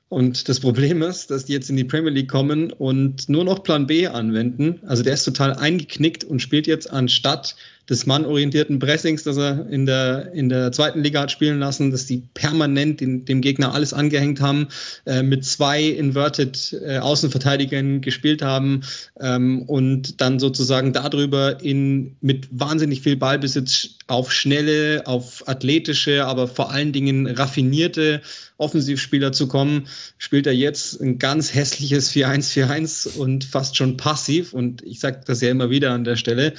Und 0.07 0.47
das 0.47 0.59
Problem 0.59 1.01
ist, 1.01 1.31
dass 1.31 1.45
die 1.45 1.53
jetzt 1.53 1.69
in 1.69 1.77
die 1.77 1.83
Premier 1.83 2.11
League 2.11 2.29
kommen 2.29 2.71
und 2.71 3.27
nur 3.27 3.43
noch 3.43 3.63
Plan 3.63 3.87
B 3.87 4.07
anwenden. 4.07 4.79
Also 4.85 5.01
der 5.01 5.15
ist 5.15 5.23
total 5.23 5.53
eingeknickt 5.53 6.23
und 6.23 6.41
spielt 6.41 6.67
jetzt 6.67 6.89
anstatt 6.89 7.55
des 7.89 8.05
mannorientierten 8.05 8.79
Pressings, 8.79 9.23
das 9.23 9.37
er 9.37 9.67
in 9.69 9.85
der, 9.85 10.31
in 10.33 10.49
der 10.49 10.71
zweiten 10.71 11.03
Liga 11.03 11.21
hat 11.21 11.31
spielen 11.31 11.59
lassen, 11.59 11.91
dass 11.91 12.05
die 12.05 12.23
permanent 12.33 12.99
den, 12.99 13.25
dem 13.25 13.41
Gegner 13.41 13.73
alles 13.73 13.93
angehängt 13.93 14.41
haben, 14.41 14.67
äh, 15.05 15.21
mit 15.21 15.45
zwei 15.45 15.83
Inverted 15.83 16.75
äh, 16.85 16.97
Außenverteidigern 16.97 18.01
gespielt 18.01 18.41
haben 18.41 18.81
ähm, 19.19 19.61
und 19.63 20.19
dann 20.21 20.39
sozusagen 20.39 20.93
darüber 20.93 21.61
in, 21.63 22.15
mit 22.21 22.47
wahnsinnig 22.51 23.01
viel 23.01 23.17
Ballbesitz 23.17 23.89
auf 24.07 24.31
schnelle, 24.31 25.03
auf 25.05 25.47
athletische, 25.47 26.25
aber 26.25 26.47
vor 26.47 26.71
allen 26.71 26.91
Dingen 26.91 27.27
raffinierte 27.27 28.21
Offensivspieler 28.57 29.31
zu 29.31 29.47
kommen, 29.47 29.87
spielt 30.17 30.47
er 30.47 30.53
jetzt 30.53 31.01
ein 31.01 31.19
ganz 31.19 31.53
hässliches 31.53 32.11
4-1-4-1 32.11 33.17
und 33.17 33.43
fast 33.43 33.75
schon 33.75 33.97
passiv. 33.97 34.53
Und 34.53 34.81
ich 34.83 34.99
sage 34.99 35.21
das 35.25 35.41
ja 35.41 35.49
immer 35.49 35.69
wieder 35.69 35.91
an 35.91 36.03
der 36.03 36.15
Stelle 36.15 36.53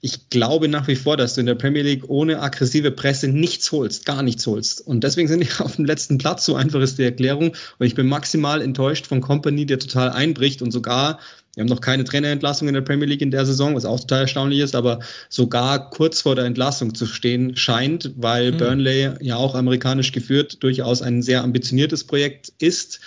ich 0.00 0.30
glaube 0.30 0.68
nach 0.68 0.86
wie 0.86 0.94
vor, 0.94 1.16
dass 1.16 1.34
du 1.34 1.40
in 1.40 1.46
der 1.46 1.56
Premier 1.56 1.82
League 1.82 2.04
ohne 2.08 2.40
aggressive 2.40 2.92
Presse 2.92 3.26
nichts 3.28 3.72
holst, 3.72 4.04
gar 4.04 4.22
nichts 4.22 4.46
holst. 4.46 4.86
Und 4.86 5.02
deswegen 5.02 5.26
sind 5.26 5.40
die 5.40 5.48
auf 5.62 5.76
dem 5.76 5.86
letzten 5.86 6.18
Platz. 6.18 6.44
So 6.44 6.54
einfach 6.54 6.80
ist 6.80 6.98
die 6.98 7.04
Erklärung. 7.04 7.56
Und 7.78 7.86
ich 7.86 7.94
bin 7.94 8.06
maximal 8.06 8.62
enttäuscht 8.62 9.06
von 9.06 9.20
Company, 9.20 9.66
der 9.66 9.80
total 9.80 10.10
einbricht 10.10 10.62
und 10.62 10.70
sogar, 10.70 11.18
wir 11.54 11.62
haben 11.62 11.68
noch 11.68 11.80
keine 11.80 12.04
Trainerentlassung 12.04 12.68
in 12.68 12.74
der 12.74 12.82
Premier 12.82 13.08
League 13.08 13.22
in 13.22 13.32
der 13.32 13.44
Saison, 13.44 13.74
was 13.74 13.84
auch 13.84 13.98
total 13.98 14.22
erstaunlich 14.22 14.60
ist, 14.60 14.76
aber 14.76 15.00
sogar 15.28 15.90
kurz 15.90 16.20
vor 16.20 16.36
der 16.36 16.44
Entlassung 16.44 16.94
zu 16.94 17.04
stehen 17.04 17.56
scheint, 17.56 18.12
weil 18.16 18.52
mhm. 18.52 18.58
Burnley 18.58 19.10
ja 19.20 19.36
auch 19.36 19.56
amerikanisch 19.56 20.12
geführt 20.12 20.62
durchaus 20.62 21.02
ein 21.02 21.22
sehr 21.22 21.42
ambitioniertes 21.42 22.04
Projekt 22.04 22.52
ist 22.60 23.00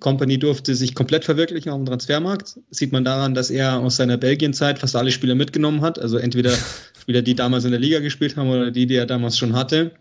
Company 0.00 0.38
durfte 0.38 0.74
sich 0.74 0.94
komplett 0.94 1.24
verwirklichen 1.24 1.70
auf 1.70 1.78
dem 1.78 1.86
Transfermarkt. 1.86 2.60
Sieht 2.70 2.92
man 2.92 3.04
daran, 3.04 3.34
dass 3.34 3.50
er 3.50 3.80
aus 3.80 3.96
seiner 3.96 4.16
Belgien-Zeit 4.16 4.78
fast 4.78 4.94
alle 4.94 5.10
Spieler 5.10 5.34
mitgenommen 5.34 5.80
hat. 5.80 5.98
Also 5.98 6.18
entweder 6.18 6.52
Spieler, 7.00 7.22
die 7.22 7.34
damals 7.34 7.64
in 7.64 7.70
der 7.70 7.80
Liga 7.80 8.00
gespielt 8.00 8.36
haben 8.36 8.50
oder 8.50 8.70
die, 8.70 8.86
die 8.86 8.94
er 8.94 9.06
damals 9.06 9.38
schon 9.38 9.54
hatte. 9.54 9.92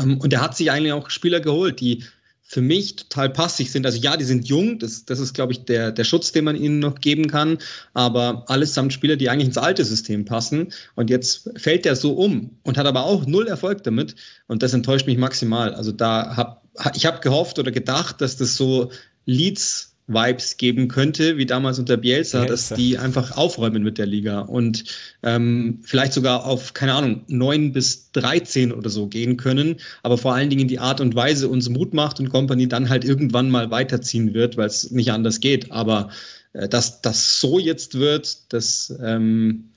Ähm, 0.00 0.18
und 0.18 0.32
er 0.32 0.40
hat 0.40 0.56
sich 0.56 0.70
eigentlich 0.70 0.92
auch 0.92 1.10
Spieler 1.10 1.40
geholt, 1.40 1.80
die 1.80 2.04
für 2.50 2.62
mich 2.62 2.96
total 2.96 3.30
passig 3.30 3.70
sind. 3.70 3.86
Also 3.86 3.98
ja, 3.98 4.16
die 4.16 4.24
sind 4.24 4.48
jung, 4.48 4.80
das, 4.80 5.04
das 5.04 5.20
ist, 5.20 5.34
glaube 5.34 5.52
ich, 5.52 5.66
der, 5.66 5.92
der 5.92 6.02
Schutz, 6.02 6.32
den 6.32 6.42
man 6.42 6.56
ihnen 6.56 6.80
noch 6.80 6.96
geben 6.96 7.28
kann, 7.28 7.58
aber 7.94 8.42
allesamt 8.48 8.92
Spieler, 8.92 9.14
die 9.14 9.30
eigentlich 9.30 9.46
ins 9.46 9.56
alte 9.56 9.84
System 9.84 10.24
passen. 10.24 10.72
Und 10.96 11.10
jetzt 11.10 11.48
fällt 11.54 11.84
der 11.84 11.94
so 11.94 12.14
um 12.14 12.58
und 12.64 12.76
hat 12.76 12.86
aber 12.86 13.04
auch 13.04 13.24
null 13.24 13.46
Erfolg 13.46 13.84
damit. 13.84 14.16
Und 14.48 14.64
das 14.64 14.74
enttäuscht 14.74 15.06
mich 15.06 15.16
maximal. 15.16 15.74
Also 15.74 15.92
da 15.92 16.36
hab, 16.36 16.64
ich 16.96 17.06
habe 17.06 17.20
gehofft 17.20 17.60
oder 17.60 17.70
gedacht, 17.70 18.20
dass 18.20 18.36
das 18.36 18.56
so 18.56 18.90
Leads 19.26 19.94
Vibes 20.12 20.56
geben 20.56 20.88
könnte, 20.88 21.36
wie 21.36 21.46
damals 21.46 21.78
unter 21.78 21.96
Bielsa, 21.96 22.44
dass 22.44 22.70
die 22.70 22.98
einfach 22.98 23.36
aufräumen 23.36 23.82
mit 23.82 23.96
der 23.96 24.06
Liga 24.06 24.40
und 24.40 24.84
ähm, 25.22 25.80
vielleicht 25.82 26.12
sogar 26.12 26.44
auf, 26.44 26.74
keine 26.74 26.94
Ahnung, 26.94 27.22
neun 27.28 27.72
bis 27.72 28.10
13 28.12 28.72
oder 28.72 28.90
so 28.90 29.06
gehen 29.06 29.36
können, 29.36 29.76
aber 30.02 30.18
vor 30.18 30.34
allen 30.34 30.50
Dingen 30.50 30.68
die 30.68 30.80
Art 30.80 31.00
und 31.00 31.14
Weise 31.14 31.48
uns 31.48 31.68
Mut 31.68 31.94
macht 31.94 32.18
und 32.18 32.28
Company 32.28 32.68
dann 32.68 32.88
halt 32.88 33.04
irgendwann 33.04 33.50
mal 33.50 33.70
weiterziehen 33.70 34.34
wird, 34.34 34.56
weil 34.56 34.66
es 34.66 34.90
nicht 34.90 35.12
anders 35.12 35.40
geht. 35.40 35.70
Aber 35.70 36.10
äh, 36.52 36.68
dass 36.68 37.00
das 37.02 37.40
so 37.40 37.58
jetzt 37.58 37.98
wird, 37.98 38.52
das 38.52 38.92
ähm, 39.02 39.70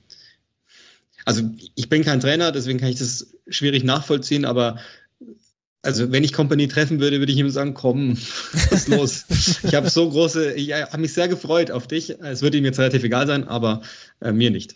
also 1.24 1.42
ich 1.74 1.88
bin 1.88 2.04
kein 2.04 2.20
Trainer, 2.20 2.52
deswegen 2.52 2.78
kann 2.78 2.90
ich 2.90 2.98
das 2.98 3.34
schwierig 3.48 3.84
nachvollziehen, 3.84 4.44
aber 4.44 4.78
also 5.84 6.10
wenn 6.10 6.24
ich 6.24 6.32
Company 6.32 6.68
treffen 6.68 7.00
würde, 7.00 7.18
würde 7.18 7.32
ich 7.32 7.38
ihm 7.38 7.50
sagen, 7.50 7.74
komm, 7.74 8.16
was 8.52 8.72
ist 8.72 8.88
los? 8.88 9.24
ich 9.62 9.74
habe 9.74 9.90
so 9.90 10.08
große, 10.08 10.54
ich 10.54 10.72
habe 10.72 10.98
mich 10.98 11.12
sehr 11.12 11.28
gefreut 11.28 11.70
auf 11.70 11.86
dich. 11.86 12.18
Es 12.20 12.42
würde 12.42 12.58
ihm 12.58 12.64
jetzt 12.64 12.78
relativ 12.78 13.04
egal 13.04 13.26
sein, 13.26 13.46
aber 13.46 13.82
äh, 14.20 14.32
mir 14.32 14.50
nicht. 14.50 14.74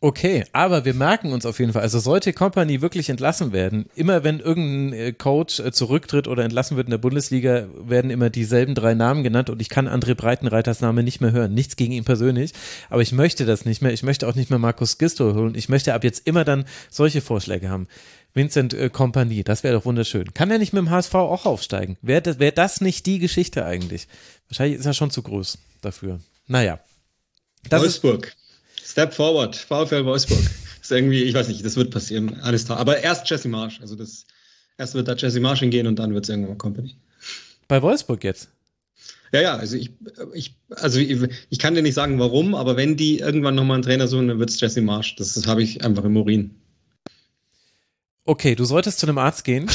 Okay, 0.00 0.44
aber 0.52 0.84
wir 0.84 0.94
merken 0.94 1.32
uns 1.32 1.44
auf 1.46 1.58
jeden 1.58 1.72
Fall, 1.72 1.82
also 1.82 1.98
sollte 1.98 2.32
Company 2.32 2.82
wirklich 2.82 3.08
entlassen 3.08 3.52
werden, 3.52 3.86
immer 3.96 4.22
wenn 4.22 4.38
irgendein 4.38 4.92
äh, 4.92 5.12
Coach 5.12 5.58
äh, 5.58 5.72
zurücktritt 5.72 6.28
oder 6.28 6.44
entlassen 6.44 6.76
wird 6.76 6.86
in 6.86 6.92
der 6.92 6.98
Bundesliga, 6.98 7.66
werden 7.74 8.10
immer 8.10 8.30
dieselben 8.30 8.74
drei 8.74 8.94
Namen 8.94 9.24
genannt 9.24 9.50
und 9.50 9.60
ich 9.60 9.68
kann 9.68 9.88
André 9.88 10.14
Breitenreiters 10.14 10.80
Name 10.80 11.02
nicht 11.02 11.20
mehr 11.20 11.32
hören. 11.32 11.54
Nichts 11.54 11.76
gegen 11.76 11.92
ihn 11.92 12.04
persönlich, 12.04 12.52
aber 12.90 13.02
ich 13.02 13.12
möchte 13.12 13.46
das 13.46 13.64
nicht 13.64 13.82
mehr. 13.82 13.92
Ich 13.92 14.02
möchte 14.02 14.28
auch 14.28 14.34
nicht 14.36 14.50
mehr 14.50 14.58
Markus 14.60 14.98
Gisto 14.98 15.34
holen. 15.34 15.54
Ich 15.56 15.68
möchte 15.68 15.94
ab 15.94 16.04
jetzt 16.04 16.26
immer 16.26 16.44
dann 16.44 16.66
solche 16.88 17.20
Vorschläge 17.20 17.68
haben. 17.68 17.88
Vincent 18.34 18.74
äh, 18.74 18.90
Kompanie, 18.90 19.42
das 19.42 19.64
wäre 19.64 19.74
doch 19.74 19.86
wunderschön. 19.86 20.34
Kann 20.34 20.50
er 20.50 20.58
nicht 20.58 20.74
mit 20.74 20.82
dem 20.82 20.90
HSV 20.90 21.14
auch 21.14 21.46
aufsteigen? 21.46 21.96
Wäre 22.02 22.22
das, 22.22 22.38
wär 22.38 22.52
das 22.52 22.80
nicht 22.80 23.06
die 23.06 23.18
Geschichte 23.18 23.64
eigentlich? 23.64 24.06
Wahrscheinlich 24.48 24.78
ist 24.78 24.86
er 24.86 24.94
schon 24.94 25.10
zu 25.10 25.22
groß 25.22 25.58
dafür. 25.80 26.20
Naja. 26.46 26.78
Das 27.68 27.82
Wolfsburg. 27.82 28.36
Step 28.86 29.12
forward. 29.12 29.56
VfL 29.56 30.04
Wolfsburg. 30.04 30.38
ist 30.80 30.92
irgendwie, 30.92 31.24
ich 31.24 31.34
weiß 31.34 31.48
nicht, 31.48 31.64
das 31.64 31.76
wird 31.76 31.90
passieren. 31.90 32.40
Alles 32.40 32.66
klar. 32.66 32.78
Aber 32.78 32.98
erst 33.02 33.28
Jesse 33.28 33.48
Marsch. 33.48 33.80
Also 33.80 33.96
das, 33.96 34.26
erst 34.78 34.94
wird 34.94 35.08
da 35.08 35.14
Jesse 35.14 35.40
Marsch 35.40 35.60
hingehen 35.60 35.86
und 35.86 35.98
dann 35.98 36.14
wird 36.14 36.24
es 36.24 36.28
irgendwann 36.28 36.52
mal 36.52 36.58
Company. 36.58 36.94
Bei 37.68 37.82
Wolfsburg 37.82 38.22
jetzt? 38.22 38.48
Ja, 39.32 39.40
ja, 39.42 39.56
also 39.56 39.76
ich, 39.76 39.90
ich, 40.34 40.54
also 40.70 41.00
ich, 41.00 41.18
ich 41.50 41.58
kann 41.58 41.74
dir 41.74 41.82
nicht 41.82 41.94
sagen, 41.94 42.18
warum, 42.20 42.54
aber 42.54 42.76
wenn 42.76 42.96
die 42.96 43.18
irgendwann 43.18 43.56
nochmal 43.56 43.74
einen 43.74 43.82
Trainer 43.82 44.06
suchen, 44.06 44.28
dann 44.28 44.38
wird 44.38 44.50
es 44.50 44.60
Jesse 44.60 44.80
Marsch. 44.80 45.16
Das, 45.16 45.34
das 45.34 45.46
habe 45.48 45.62
ich 45.62 45.84
einfach 45.84 46.04
im 46.04 46.16
Urin. 46.16 46.54
Okay, 48.28 48.56
du 48.56 48.64
solltest 48.64 48.98
zu 48.98 49.06
einem 49.06 49.18
Arzt 49.18 49.44
gehen, 49.44 49.68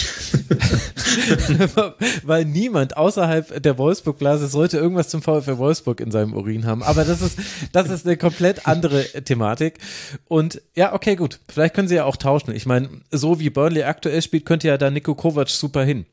weil 2.23 2.43
niemand 2.43 2.97
außerhalb 2.97 3.63
der 3.63 3.77
Wolfsburg-Blase 3.77 4.47
sollte 4.47 4.77
irgendwas 4.77 5.07
zum 5.07 5.21
VfL 5.21 5.57
Wolfsburg 5.57 6.01
in 6.01 6.11
seinem 6.11 6.33
Urin 6.33 6.65
haben. 6.65 6.83
Aber 6.83 7.05
das 7.05 7.21
ist, 7.21 7.39
das 7.71 7.89
ist 7.89 8.05
eine 8.05 8.17
komplett 8.17 8.67
andere 8.67 9.05
Thematik. 9.23 9.79
Und 10.27 10.61
ja, 10.75 10.93
okay, 10.93 11.15
gut. 11.15 11.39
Vielleicht 11.47 11.73
können 11.73 11.87
sie 11.87 11.95
ja 11.95 12.03
auch 12.03 12.17
tauschen. 12.17 12.53
Ich 12.53 12.65
meine, 12.65 12.89
so 13.09 13.39
wie 13.39 13.49
Burnley 13.49 13.83
aktuell 13.83 14.21
spielt, 14.21 14.45
könnte 14.45 14.67
ja 14.67 14.77
da 14.77 14.91
Nico 14.91 15.15
Kovac 15.15 15.47
super 15.47 15.85
hin. 15.85 16.05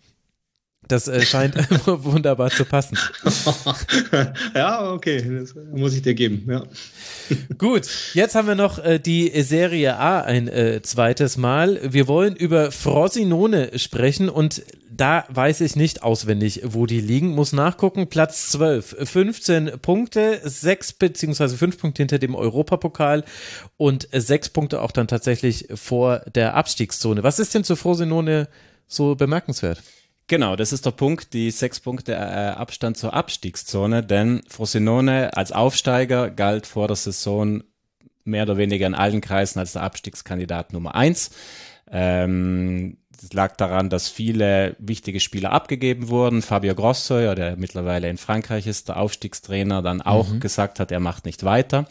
Das 0.89 1.07
äh, 1.07 1.21
scheint 1.21 1.55
wunderbar 1.87 2.51
zu 2.51 2.65
passen. 2.65 2.99
ja, 4.55 4.91
okay, 4.91 5.23
das 5.39 5.55
muss 5.73 5.95
ich 5.95 6.03
dir 6.03 6.15
geben. 6.15 6.47
Ja. 6.49 6.65
Gut, 7.59 7.87
jetzt 8.15 8.35
haben 8.35 8.49
wir 8.49 8.55
noch 8.55 8.79
äh, 8.79 8.99
die 8.99 9.31
Serie 9.43 9.99
A 9.99 10.23
ein 10.23 10.49
äh, 10.49 10.81
zweites 10.83 11.37
Mal. 11.37 11.79
Wir 11.93 12.09
wollen 12.09 12.35
über 12.35 12.73
Frosinone 12.73 13.79
sprechen 13.79 14.31
und 14.31 14.63
da 14.91 15.27
weiß 15.29 15.61
ich 15.61 15.77
nicht 15.77 16.03
auswendig, 16.03 16.63
wo 16.65 16.87
die 16.87 17.01
liegen. 17.01 17.29
Muss 17.35 17.53
nachgucken. 17.53 18.09
Platz 18.09 18.49
12, 18.51 18.97
15 19.05 19.73
Punkte, 19.83 20.41
6 20.43 20.95
beziehungsweise 20.95 21.57
5 21.57 21.79
Punkte 21.79 22.03
hinter 22.03 22.19
dem 22.19 22.35
Europapokal 22.35 23.25
und 23.77 24.09
6 24.11 24.49
Punkte 24.49 24.81
auch 24.81 24.91
dann 24.91 25.07
tatsächlich 25.07 25.69
vor 25.75 26.21
der 26.35 26.55
Abstiegszone. 26.55 27.23
Was 27.23 27.39
ist 27.39 27.55
denn 27.55 27.63
zu 27.63 27.77
Frosinone 27.77 28.49
so 28.89 29.15
bemerkenswert? 29.15 29.83
Genau, 30.29 30.57
das 30.57 30.75
ist 30.75 30.85
der 30.85 30.91
Punkt, 30.91 31.33
die 31.33 31.51
sechs 31.51 31.81
Punkte 31.81 32.13
äh, 32.13 32.17
Abstand 32.17 32.99
zur 32.99 33.15
Abstiegszone, 33.15 34.03
denn 34.03 34.43
Frosinone 34.47 35.35
als 35.35 35.53
Aufsteiger 35.53 36.31
galt 36.31 36.67
vor 36.67 36.87
der 36.87 36.97
Saison 36.97 37.65
mehr 38.25 38.43
oder 38.43 38.59
weniger 38.59 38.87
in 38.87 38.95
allen 38.95 39.23
Kreisen 39.23 39.59
als 39.59 39.73
der 39.73 39.83
Abstiegskandidat 39.83 40.75
Nummer 40.75 40.95
eins. 40.95 41.31
Ähm, 41.91 42.99
das 43.21 43.33
lag 43.33 43.57
daran, 43.57 43.89
dass 43.89 44.09
viele 44.09 44.77
wichtige 44.79 45.19
Spieler 45.19 45.51
abgegeben 45.53 46.09
wurden. 46.09 46.43
Fabio 46.43 46.75
Grosso, 46.75 47.19
ja, 47.19 47.35
der 47.35 47.57
mittlerweile 47.57 48.11
in 48.11 48.19
Frankreich 48.19 48.67
ist, 48.67 48.89
der 48.89 48.99
Aufstiegstrainer, 48.99 49.81
dann 49.81 50.03
auch 50.03 50.29
mhm. 50.29 50.41
gesagt 50.41 50.79
hat, 50.79 50.93
er 50.93 51.01
macht 51.01 51.25
nicht 51.25 51.43
weiter. 51.43 51.87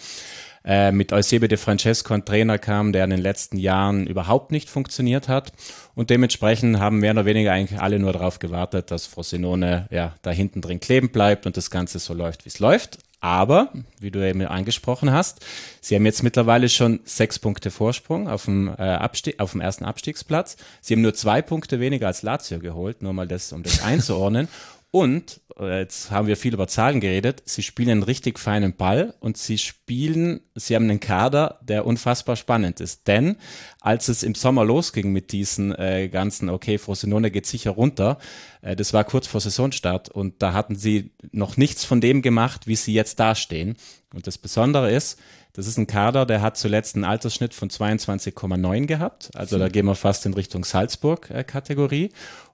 Äh, 0.68 0.91
mit 0.91 1.13
Eusebio 1.13 1.47
de 1.47 1.57
Francesco 1.57 2.13
ein 2.13 2.26
Trainer 2.26 2.57
kam, 2.57 2.91
der 2.91 3.05
in 3.05 3.09
den 3.09 3.22
letzten 3.22 3.55
Jahren 3.57 4.05
überhaupt 4.05 4.51
nicht 4.51 4.70
funktioniert 4.70 5.30
hat. 5.30 5.53
Und 5.95 6.09
dementsprechend 6.09 6.78
haben 6.78 6.99
mehr 6.99 7.13
oder 7.13 7.24
weniger 7.26 7.53
eigentlich 7.53 7.80
alle 7.80 7.99
nur 7.99 8.11
darauf 8.11 8.39
gewartet, 8.39 8.91
dass 8.91 9.07
Frosinone 9.07 9.88
ja 9.91 10.13
da 10.24 10.32
hinten 10.32 10.59
drin 10.59 10.82
kleben 10.82 11.09
bleibt 11.09 11.45
und 11.45 11.55
das 11.55 11.72
Ganze 11.72 11.99
so 11.99 12.13
läuft, 12.13 12.43
wie 12.43 12.49
es 12.49 12.59
läuft. 12.59 12.99
Aber, 13.20 13.72
wie 13.99 14.11
du 14.11 14.20
eben 14.28 14.41
angesprochen 14.43 15.11
hast, 15.11 15.43
sie 15.82 15.95
haben 15.95 16.05
jetzt 16.05 16.22
mittlerweile 16.22 16.70
schon 16.70 16.99
sechs 17.03 17.39
Punkte 17.39 17.72
Vorsprung 17.72 18.28
auf 18.28 18.45
dem, 18.45 18.68
äh, 18.68 18.82
Abstieg, 18.82 19.39
auf 19.39 19.53
dem 19.53 19.61
ersten 19.61 19.86
Abstiegsplatz. 19.86 20.55
Sie 20.82 20.93
haben 20.93 21.01
nur 21.01 21.15
zwei 21.15 21.41
Punkte 21.41 21.80
weniger 21.80 22.07
als 22.07 22.22
Lazio 22.22 22.59
geholt, 22.59 23.01
nur 23.01 23.13
mal 23.13 23.28
das, 23.28 23.53
um 23.53 23.63
das 23.63 23.82
einzuordnen. 23.84 24.49
Und, 24.97 25.41
äh, 25.59 25.81
jetzt 25.81 26.09
haben 26.09 26.25
wir 26.25 26.35
viel 26.35 26.55
über 26.55 26.67
Zahlen 26.67 26.99
geredet, 26.99 27.43
sie 27.45 27.61
spielen 27.61 27.91
einen 27.91 28.01
richtig 28.01 28.39
feinen 28.39 28.75
Ball 28.75 29.13
und 29.19 29.37
sie 29.37 29.59
spielen, 29.59 30.39
sie 30.55 30.73
haben 30.73 30.89
einen 30.89 30.99
Kader, 30.99 31.59
der 31.61 31.85
unfassbar 31.85 32.35
spannend 32.35 32.79
ist. 32.79 33.07
Denn 33.07 33.35
als 33.79 34.07
es 34.07 34.23
im 34.23 34.33
Sommer 34.33 34.65
losging 34.65 35.13
mit 35.13 35.31
diesen 35.31 35.71
äh, 35.75 36.09
ganzen, 36.09 36.49
okay, 36.49 36.79
Frosinone 36.79 37.29
geht 37.29 37.45
sicher 37.45 37.69
runter, 37.69 38.17
äh, 38.63 38.75
das 38.75 38.91
war 38.91 39.03
kurz 39.03 39.27
vor 39.27 39.39
Saisonstart 39.39 40.09
und 40.09 40.41
da 40.41 40.53
hatten 40.53 40.75
sie 40.75 41.11
noch 41.31 41.57
nichts 41.57 41.85
von 41.85 42.01
dem 42.01 42.23
gemacht, 42.23 42.65
wie 42.65 42.75
sie 42.75 42.95
jetzt 42.95 43.19
dastehen. 43.19 43.77
Und 44.15 44.25
das 44.25 44.39
Besondere 44.39 44.91
ist, 44.91 45.19
das 45.57 45.65
ist 45.65 45.77
ein 45.77 45.87
Kader, 45.87 46.27
der 46.27 46.41
hat 46.41 46.55
zuletzt 46.55 46.93
einen 46.93 47.03
Altersschnitt 47.03 47.53
von 47.55 47.69
22,9 47.69 48.85
gehabt. 48.85 49.31
Also 49.33 49.57
da 49.57 49.69
gehen 49.69 49.87
wir 49.87 49.95
fast 49.95 50.25
in 50.27 50.35
Richtung 50.35 50.63
Salzburg-Kategorie. 50.63 52.11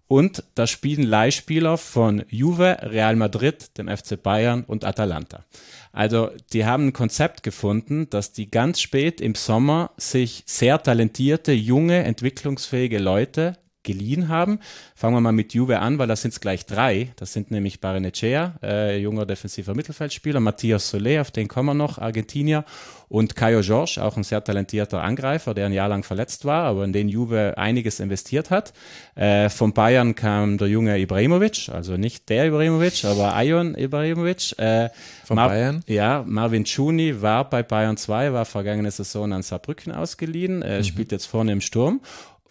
Und 0.08 0.44
da 0.56 0.68
spielen 0.68 1.04
Leihspieler 1.04 1.78
von 1.78 2.24
Juve, 2.30 2.78
Real 2.82 3.16
Madrid, 3.16 3.78
dem 3.78 3.88
FC 3.88 4.22
Bayern 4.22 4.64
und 4.64 4.86
Atalanta. 4.86 5.46
Also 5.92 6.30
die 6.52 6.66
haben 6.66 6.88
ein 6.88 6.94
Konzept 6.94 7.44
gefunden, 7.44 8.10
dass 8.10 8.32
die 8.32 8.52
ganz 8.52 8.82
spät 8.82 9.22
im 9.22 9.36
Sommer 9.36 9.92
sich 9.98 10.44
sehr 10.46 10.82
talentierte, 10.82 11.52
junge, 11.52 12.04
entwicklungsfähige 12.04 13.00
Leute 13.00 13.58
geliehen 13.84 14.30
haben. 14.30 14.60
Fangen 14.96 15.16
wir 15.16 15.22
mal 15.22 15.32
mit 15.32 15.54
Juve 15.54 15.80
an, 15.80 16.00
weil 16.00 16.08
da 16.08 16.16
sind 16.16 16.32
es 16.32 16.40
gleich 16.40 16.66
drei. 16.66 17.10
Das 17.18 17.34
sind 17.34 17.52
nämlich 17.52 17.82
Barenechea, 17.82 18.56
äh, 18.64 18.98
junger 18.98 19.26
defensiver 19.26 19.76
Mittelfeldspieler, 19.76 20.40
Matthias 20.40 20.94
Solé, 20.94 21.22
auf 21.22 21.32
den 21.32 21.48
kommen 21.48 21.70
wir 21.70 21.74
noch, 21.74 21.98
Argentinier, 21.98 22.66
und 23.14 23.36
Caio 23.36 23.60
Jorge, 23.60 24.04
auch 24.04 24.18
ein 24.18 24.24
sehr 24.24 24.44
talentierter 24.44 25.04
Angreifer, 25.04 25.54
der 25.54 25.68
ein 25.68 25.72
Jahr 25.72 25.88
lang 25.88 26.04
verletzt 26.04 26.46
war, 26.46 26.64
aber 26.64 26.84
in 26.84 26.94
den 26.94 27.10
Juve 27.10 27.54
einiges 27.58 28.00
investiert 28.00 28.50
hat. 28.50 28.74
Äh, 29.14 29.50
von 29.50 29.72
Bayern 29.72 30.16
kam 30.16 30.58
der 30.58 30.68
junge 30.68 30.98
Ibrahimovic, 30.98 31.70
also 31.70 31.96
nicht 31.96 32.28
der 32.30 32.48
Ibrahimovic, 32.48 33.06
aber 33.06 33.36
Ayon 33.36 33.76
Ibrahimovic. 33.78 34.58
Äh, 34.58 34.90
von 35.26 35.36
Mar 35.36 35.50
Bayern? 35.50 35.84
Ja, 35.86 36.24
Marvin 36.26 36.64
Chuni 36.64 37.22
war 37.22 37.48
bei 37.48 37.62
Bayern 37.62 37.98
2, 37.98 38.34
war 38.34 38.46
vergangene 38.46 38.90
Saison 38.90 39.32
an 39.32 39.44
Saarbrücken 39.44 39.94
ausgeliehen, 39.94 40.64
äh, 40.64 40.80
mhm. 40.80 40.84
spielt 40.84 41.12
jetzt 41.12 41.28
vorne 41.28 41.52
im 41.52 41.62
Sturm 41.62 42.02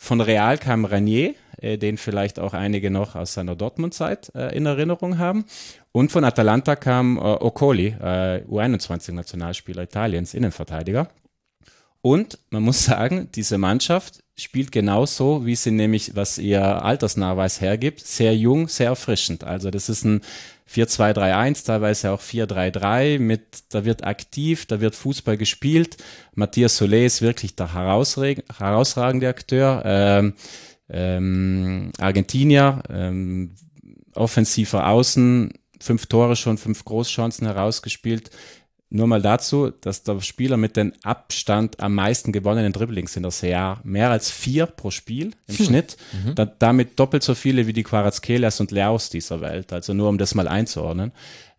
von 0.03 0.21
Real 0.21 0.59
kam 0.59 0.85
Ranier, 0.85 1.37
äh, 1.59 1.79
den 1.79 1.97
vielleicht 1.97 2.41
auch 2.41 2.55
einige 2.55 2.91
noch 2.91 3.15
aus 3.15 3.35
seiner 3.35 3.55
Dortmund-Zeit 3.55 4.33
äh, 4.35 4.53
in 4.57 4.67
Erinnerung 4.67 5.19
haben. 5.19 5.45
Und 5.93 6.11
von 6.11 6.25
Atalanta 6.25 6.75
kam 6.75 7.19
äh, 7.19 7.21
Ocoli, 7.21 7.95
äh, 8.01 8.43
U21-Nationalspieler 8.51 9.85
Italiens, 9.85 10.35
Innenverteidiger. 10.35 11.09
Und 12.01 12.41
man 12.51 12.65
muss 12.65 12.85
sagen, 12.85 13.29
diese 13.33 13.59
Mannschaft 13.59 14.22
spielt 14.37 14.73
genauso, 14.73 15.45
wie 15.45 15.57
sie 15.57 15.71
nämlich, 15.71 16.17
was 16.17 16.39
ihr 16.39 16.63
Altersnachweis 16.63 17.61
hergibt, 17.61 18.01
sehr 18.01 18.35
jung, 18.37 18.69
sehr 18.69 18.89
erfrischend. 18.89 19.45
Also 19.45 19.71
das 19.71 19.89
ist 19.89 20.05
ein 20.05 20.23
4-2-3-1, 20.73 21.67
teilweise 21.67 22.13
auch 22.13 22.21
4-3-3 22.21 23.19
mit, 23.19 23.65
da 23.71 23.85
wird 23.85 24.05
aktiv, 24.05 24.67
da 24.67 24.81
wird 24.81 24.95
Fußball 24.95 25.37
gespielt. 25.37 25.99
Matthias 26.35 26.81
Solé 26.81 27.05
ist 27.05 27.21
wirklich 27.21 27.57
der 27.57 27.75
herausragende 27.75 29.29
Akteur. 29.29 29.83
Ähm, 29.85 30.35
ähm, 30.89 31.91
Argentinier, 31.99 32.83
ähm, 32.91 33.55
offensiver 34.15 34.89
Außen, 34.89 35.53
fünf 35.81 36.07
Tore 36.07 36.37
schon, 36.37 36.59
fünf 36.59 36.85
Großchancen 36.85 37.47
herausgespielt. 37.47 38.31
Nur 38.95 39.07
mal 39.07 39.23
dazu, 39.23 39.71
dass 39.81 40.03
der 40.03 40.21
Spieler 40.21 40.59
mit 40.59 40.77
dem 40.77 40.93
Abstand 41.03 41.81
am 41.81 41.95
meisten 41.95 42.31
gewonnenen 42.31 42.75
Dribblings 42.75 43.17
in 43.17 43.23
der 43.23 43.33
Serie 43.33 43.79
mehr 43.85 44.11
als 44.11 44.31
vier 44.31 44.67
pro 44.67 44.91
Spiel 44.91 45.31
im 45.47 45.57
hm. 45.57 45.65
Schnitt, 45.65 45.97
mhm. 46.13 46.35
da, 46.35 46.45
damit 46.45 47.01
doppelt 47.01 47.23
so 47.23 47.35
viele 47.35 47.67
wie 47.67 47.73
die 47.73 47.85
Quarazkelas 47.85 48.61
und 48.61 48.71
Leaus 48.71 49.09
dieser 49.09 49.41
Welt. 49.41 49.73
Also 49.73 49.95
nur 49.95 50.11
um 50.11 50.19
das 50.19 50.35
mal 50.35 50.47
einzuordnen. 50.47 51.13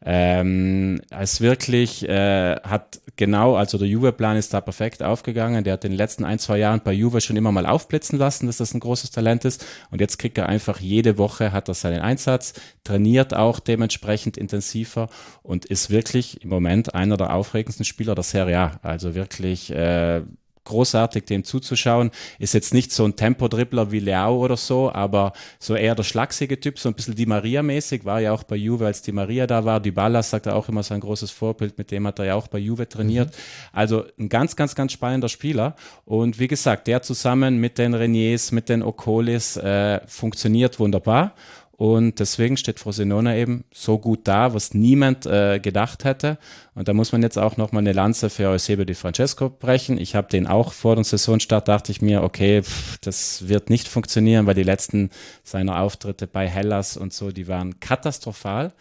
Ähm, 0.05 1.01
es 1.09 1.39
wirklich 1.39 2.07
äh, 2.07 2.55
hat 2.61 3.01
genau, 3.15 3.55
also 3.55 3.77
der 3.77 3.87
Juve-Plan 3.87 4.37
ist 4.37 4.53
da 4.53 4.61
perfekt 4.61 5.01
aufgegangen. 5.03 5.63
Der 5.63 5.73
hat 5.73 5.85
in 5.85 5.91
den 5.91 5.97
letzten 5.97 6.25
ein, 6.25 6.39
zwei 6.39 6.57
Jahren 6.57 6.81
bei 6.83 6.91
Juve 6.91 7.21
schon 7.21 7.37
immer 7.37 7.51
mal 7.51 7.65
aufblitzen 7.65 8.19
lassen, 8.19 8.47
dass 8.47 8.57
das 8.57 8.73
ein 8.73 8.79
großes 8.79 9.11
Talent 9.11 9.45
ist. 9.45 9.65
Und 9.91 10.01
jetzt 10.01 10.17
kriegt 10.17 10.37
er 10.37 10.49
einfach 10.49 10.79
jede 10.79 11.17
Woche, 11.17 11.51
hat 11.51 11.67
er 11.67 11.73
seinen 11.73 12.01
Einsatz, 12.01 12.53
trainiert 12.83 13.33
auch 13.33 13.59
dementsprechend 13.59 14.37
intensiver 14.37 15.09
und 15.41 15.65
ist 15.65 15.89
wirklich 15.89 16.43
im 16.43 16.49
Moment 16.49 16.95
einer 16.95 17.17
der 17.17 17.33
aufregendsten 17.33 17.85
Spieler 17.85 18.15
der 18.15 18.23
Serie 18.23 18.59
A. 18.59 18.79
Also 18.81 19.15
wirklich 19.15 19.71
äh, 19.71 20.21
großartig, 20.65 21.25
dem 21.25 21.43
zuzuschauen. 21.43 22.11
Ist 22.39 22.53
jetzt 22.53 22.73
nicht 22.73 22.91
so 22.91 23.05
ein 23.05 23.15
Tempodribbler 23.15 23.91
wie 23.91 23.99
Leao 23.99 24.37
oder 24.37 24.57
so, 24.57 24.91
aber 24.91 25.33
so 25.59 25.75
eher 25.75 25.95
der 25.95 26.03
schlachsige 26.03 26.59
Typ, 26.59 26.79
so 26.79 26.89
ein 26.89 26.95
bisschen 26.95 27.15
Di 27.15 27.25
Maria-mäßig, 27.25 28.05
war 28.05 28.19
ja 28.21 28.31
auch 28.31 28.43
bei 28.43 28.55
Juve, 28.55 28.85
als 28.85 29.01
Di 29.01 29.11
Maria 29.11 29.47
da 29.47 29.65
war. 29.65 29.79
Dybala 29.79 30.23
sagt 30.23 30.45
er 30.45 30.55
auch 30.55 30.69
immer 30.69 30.83
sein 30.83 30.99
großes 30.99 31.31
Vorbild, 31.31 31.77
mit 31.77 31.91
dem 31.91 32.07
hat 32.07 32.19
er 32.19 32.25
ja 32.25 32.35
auch 32.35 32.47
bei 32.47 32.59
Juve 32.59 32.87
trainiert. 32.87 33.29
Mhm. 33.29 33.33
Also 33.71 34.05
ein 34.19 34.29
ganz, 34.29 34.55
ganz, 34.55 34.75
ganz 34.75 34.91
spannender 34.91 35.29
Spieler. 35.29 35.75
Und 36.05 36.39
wie 36.39 36.47
gesagt, 36.47 36.87
der 36.87 37.01
zusammen 37.01 37.57
mit 37.57 37.77
den 37.77 37.93
Reniers, 37.93 38.51
mit 38.51 38.69
den 38.69 38.83
Okolis 38.83 39.57
äh, 39.57 39.99
funktioniert 40.07 40.79
wunderbar. 40.79 41.33
Und 41.75 42.19
deswegen 42.19 42.55
steht 42.55 42.79
Frosinone 42.79 43.37
eben 43.37 43.65
so 43.73 43.97
gut 43.97 44.21
da, 44.25 44.53
was 44.53 44.75
niemand 44.75 45.25
äh, 45.25 45.59
gedacht 45.59 46.03
hätte. 46.03 46.37
Und 46.75 46.87
da 46.87 46.93
muss 46.93 47.11
man 47.11 47.23
jetzt 47.23 47.37
auch 47.37 47.57
nochmal 47.57 47.81
eine 47.81 47.93
Lanze 47.93 48.29
für 48.29 48.49
Eusebio 48.49 48.85
Di 48.85 48.93
Francesco 48.93 49.49
brechen. 49.49 49.97
Ich 49.97 50.13
habe 50.13 50.27
den 50.29 50.45
auch 50.45 50.71
vor 50.71 50.95
dem 50.95 51.03
Saisonstart, 51.03 51.67
dachte 51.67 51.91
ich 51.91 52.01
mir, 52.01 52.21
okay, 52.21 52.61
pff, 52.61 52.99
das 52.99 53.47
wird 53.47 53.71
nicht 53.71 53.87
funktionieren, 53.87 54.45
weil 54.45 54.53
die 54.53 54.63
letzten 54.63 55.09
seiner 55.43 55.79
Auftritte 55.79 56.27
bei 56.27 56.47
Hellas 56.47 56.95
und 56.95 57.11
so, 57.11 57.31
die 57.31 57.47
waren 57.47 57.79
katastrophal. 57.79 58.71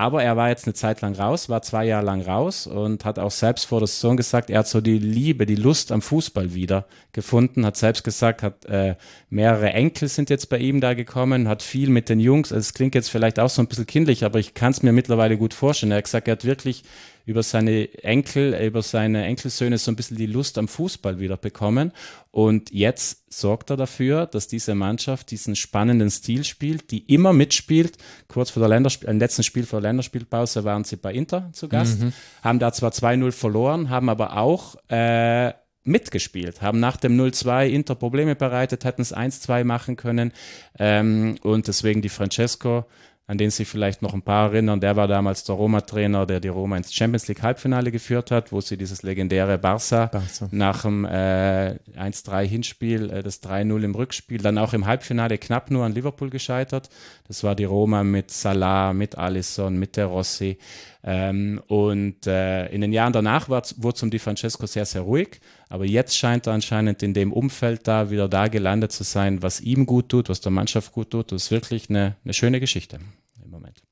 Aber 0.00 0.22
er 0.22 0.34
war 0.34 0.48
jetzt 0.48 0.64
eine 0.64 0.72
Zeit 0.72 1.02
lang 1.02 1.14
raus, 1.14 1.50
war 1.50 1.60
zwei 1.60 1.84
Jahre 1.84 2.06
lang 2.06 2.22
raus 2.22 2.66
und 2.66 3.04
hat 3.04 3.18
auch 3.18 3.30
selbst 3.30 3.66
vor 3.66 3.80
der 3.80 3.86
Saison 3.86 4.16
gesagt, 4.16 4.48
er 4.48 4.60
hat 4.60 4.66
so 4.66 4.80
die 4.80 4.98
Liebe, 4.98 5.44
die 5.44 5.56
Lust 5.56 5.92
am 5.92 6.00
Fußball 6.00 6.54
wieder 6.54 6.86
gefunden, 7.12 7.66
hat 7.66 7.76
selbst 7.76 8.02
gesagt, 8.02 8.42
hat 8.42 8.64
äh, 8.64 8.94
mehrere 9.28 9.74
Enkel 9.74 10.08
sind 10.08 10.30
jetzt 10.30 10.48
bei 10.48 10.56
ihm 10.56 10.80
da 10.80 10.94
gekommen, 10.94 11.48
hat 11.48 11.62
viel 11.62 11.90
mit 11.90 12.08
den 12.08 12.18
Jungs, 12.18 12.50
also 12.50 12.60
es 12.60 12.72
klingt 12.72 12.94
jetzt 12.94 13.10
vielleicht 13.10 13.38
auch 13.38 13.50
so 13.50 13.60
ein 13.60 13.66
bisschen 13.66 13.86
kindlich, 13.86 14.24
aber 14.24 14.38
ich 14.38 14.54
kann 14.54 14.70
es 14.70 14.82
mir 14.82 14.92
mittlerweile 14.92 15.36
gut 15.36 15.52
vorstellen. 15.52 15.92
Er 15.92 15.98
hat 15.98 16.04
gesagt, 16.04 16.28
er 16.28 16.32
hat 16.32 16.46
wirklich 16.46 16.82
über 17.30 17.44
seine 17.44 17.94
Enkel, 18.02 18.54
über 18.60 18.82
seine 18.82 19.24
Enkelsöhne 19.24 19.78
so 19.78 19.92
ein 19.92 19.96
bisschen 19.96 20.16
die 20.16 20.26
Lust 20.26 20.58
am 20.58 20.66
Fußball 20.66 21.20
wieder 21.20 21.36
bekommen. 21.36 21.92
Und 22.32 22.72
jetzt 22.72 23.32
sorgt 23.32 23.70
er 23.70 23.76
dafür, 23.76 24.26
dass 24.26 24.48
diese 24.48 24.74
Mannschaft 24.74 25.30
diesen 25.30 25.54
spannenden 25.54 26.10
Stil 26.10 26.42
spielt, 26.42 26.90
die 26.90 26.98
immer 27.06 27.32
mitspielt. 27.32 27.98
Kurz 28.26 28.50
vor 28.50 28.60
der 28.60 28.68
Länderspiel, 28.68 29.08
im 29.08 29.20
letzten 29.20 29.44
Spiel 29.44 29.64
vor 29.64 29.80
der 29.80 29.90
Länderspielpause 29.90 30.64
waren 30.64 30.82
sie 30.82 30.96
bei 30.96 31.12
Inter 31.12 31.50
zu 31.52 31.68
Gast, 31.68 32.00
mhm. 32.00 32.12
haben 32.42 32.58
da 32.58 32.72
zwar 32.72 32.90
2-0 32.90 33.30
verloren, 33.30 33.90
haben 33.90 34.08
aber 34.08 34.36
auch 34.36 34.74
äh, 34.88 35.52
mitgespielt, 35.84 36.62
haben 36.62 36.80
nach 36.80 36.96
dem 36.96 37.16
0-2 37.16 37.68
Inter 37.68 37.94
Probleme 37.94 38.34
bereitet, 38.34 38.84
hätten 38.84 39.02
es 39.02 39.16
1-2 39.16 39.62
machen 39.62 39.94
können. 39.94 40.32
Ähm, 40.80 41.36
und 41.42 41.68
deswegen 41.68 42.02
die 42.02 42.08
Francesco 42.08 42.86
an 43.30 43.38
den 43.38 43.50
sich 43.50 43.68
vielleicht 43.68 44.02
noch 44.02 44.12
ein 44.12 44.22
paar 44.22 44.50
erinnern. 44.50 44.80
Der 44.80 44.96
war 44.96 45.06
damals 45.06 45.44
der 45.44 45.54
Roma-Trainer, 45.54 46.26
der 46.26 46.40
die 46.40 46.48
Roma 46.48 46.76
ins 46.76 46.92
Champions 46.92 47.28
League 47.28 47.44
Halbfinale 47.44 47.92
geführt 47.92 48.32
hat, 48.32 48.50
wo 48.50 48.60
sie 48.60 48.76
dieses 48.76 49.04
legendäre 49.04 49.56
Barca, 49.56 50.06
Barca. 50.06 50.48
nach 50.50 50.82
dem 50.82 51.04
äh, 51.04 51.76
1-3 51.96 52.42
Hinspiel, 52.44 53.08
äh, 53.08 53.22
das 53.22 53.40
3-0 53.40 53.84
im 53.84 53.94
Rückspiel, 53.94 54.38
dann 54.38 54.58
auch 54.58 54.72
im 54.72 54.84
Halbfinale 54.84 55.38
knapp 55.38 55.70
nur 55.70 55.84
an 55.84 55.92
Liverpool 55.92 56.28
gescheitert. 56.28 56.90
Das 57.28 57.44
war 57.44 57.54
die 57.54 57.66
Roma 57.66 58.02
mit 58.02 58.32
Salah, 58.32 58.92
mit 58.92 59.16
Alisson, 59.16 59.78
mit 59.78 59.96
der 59.96 60.06
Rossi. 60.06 60.58
Ähm, 61.02 61.62
und 61.66 62.26
äh, 62.26 62.66
in 62.68 62.82
den 62.82 62.92
Jahren 62.92 63.12
danach 63.12 63.48
wurde 63.48 63.74
es 63.94 64.02
um 64.02 64.10
Di 64.10 64.18
Francesco 64.18 64.66
sehr, 64.66 64.84
sehr 64.84 65.02
ruhig. 65.02 65.40
Aber 65.68 65.84
jetzt 65.84 66.16
scheint 66.16 66.46
er 66.46 66.52
anscheinend 66.52 67.02
in 67.02 67.14
dem 67.14 67.32
Umfeld 67.32 67.86
da 67.88 68.10
wieder 68.10 68.28
da 68.28 68.48
gelandet 68.48 68.92
zu 68.92 69.04
sein, 69.04 69.42
was 69.42 69.60
ihm 69.60 69.86
gut 69.86 70.08
tut, 70.10 70.28
was 70.28 70.40
der 70.40 70.52
Mannschaft 70.52 70.92
gut 70.92 71.10
tut. 71.10 71.32
Das 71.32 71.44
ist 71.44 71.50
wirklich 71.50 71.88
eine, 71.88 72.16
eine 72.24 72.34
schöne 72.34 72.60
Geschichte 72.60 72.98
im 73.42 73.50
Moment. 73.50 73.82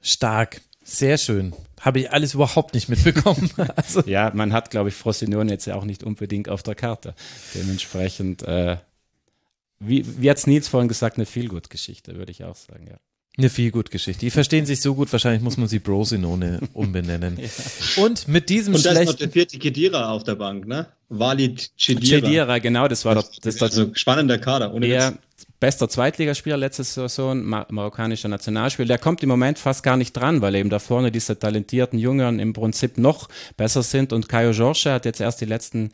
Stark. 0.00 0.60
Sehr 0.82 1.18
schön. 1.18 1.52
Habe 1.80 2.00
ich 2.00 2.12
alles 2.12 2.32
überhaupt 2.32 2.72
nicht 2.72 2.88
mitbekommen. 2.88 3.50
also. 3.76 4.00
Ja, 4.06 4.32
man 4.34 4.54
hat, 4.54 4.70
glaube 4.70 4.88
ich, 4.88 4.94
Frosinone 4.94 5.52
jetzt 5.52 5.66
ja 5.66 5.74
auch 5.74 5.84
nicht 5.84 6.02
unbedingt 6.02 6.48
auf 6.48 6.62
der 6.62 6.74
Karte. 6.74 7.14
Dementsprechend, 7.54 8.42
äh, 8.42 8.78
wie, 9.78 10.04
wie 10.20 10.30
hat 10.30 10.44
Nils 10.46 10.66
vorhin 10.66 10.88
gesagt, 10.88 11.18
eine 11.18 11.26
Feelgood-Geschichte, 11.26 12.16
würde 12.16 12.32
ich 12.32 12.42
auch 12.42 12.56
sagen, 12.56 12.86
ja. 12.88 12.96
Eine 13.38 13.50
viel 13.50 13.70
gut 13.70 13.92
Geschichte. 13.92 14.20
Die 14.20 14.30
verstehen 14.30 14.66
sich 14.66 14.80
so 14.80 14.96
gut, 14.96 15.12
wahrscheinlich 15.12 15.42
muss 15.42 15.56
man 15.56 15.68
sie 15.68 15.78
Brosinone 15.78 16.58
umbenennen. 16.72 17.38
ja. 17.38 18.02
Und 18.02 18.26
mit 18.26 18.48
diesem 18.48 18.74
Und 18.74 18.84
da 18.84 18.90
ist 18.90 19.06
noch 19.06 19.14
der 19.14 19.30
vierte 19.30 19.58
Kedira 19.58 20.10
auf 20.10 20.24
der 20.24 20.34
Bank, 20.34 20.66
ne? 20.66 20.86
Walid 21.08 21.70
Chedira. 21.76 22.20
Chedira, 22.20 22.58
genau, 22.58 22.88
das 22.88 23.04
war 23.04 23.14
das, 23.14 23.30
das, 23.40 23.56
das 23.56 23.62
also 23.62 23.90
spannender 23.94 24.38
Kader. 24.38 24.74
Ohne 24.74 24.88
der 24.88 25.18
bester 25.60 25.88
Zweitligaspieler 25.88 26.56
letzte 26.56 26.84
Saison, 26.84 27.42
Mar 27.42 27.66
marokkanischer 27.70 28.28
Nationalspieler. 28.28 28.88
Der 28.88 28.98
kommt 28.98 29.22
im 29.22 29.28
Moment 29.28 29.58
fast 29.58 29.82
gar 29.82 29.96
nicht 29.96 30.12
dran, 30.12 30.42
weil 30.42 30.54
eben 30.54 30.70
da 30.70 30.78
vorne 30.78 31.10
diese 31.10 31.38
talentierten 31.38 31.98
Jüngeren 31.98 32.38
im 32.40 32.52
Prinzip 32.52 32.98
noch 32.98 33.28
besser 33.56 33.82
sind. 33.82 34.12
Und 34.12 34.28
Caio 34.28 34.50
Jorge 34.50 34.92
hat 34.92 35.04
jetzt 35.04 35.20
erst 35.20 35.40
die 35.40 35.46
letzten 35.46 35.90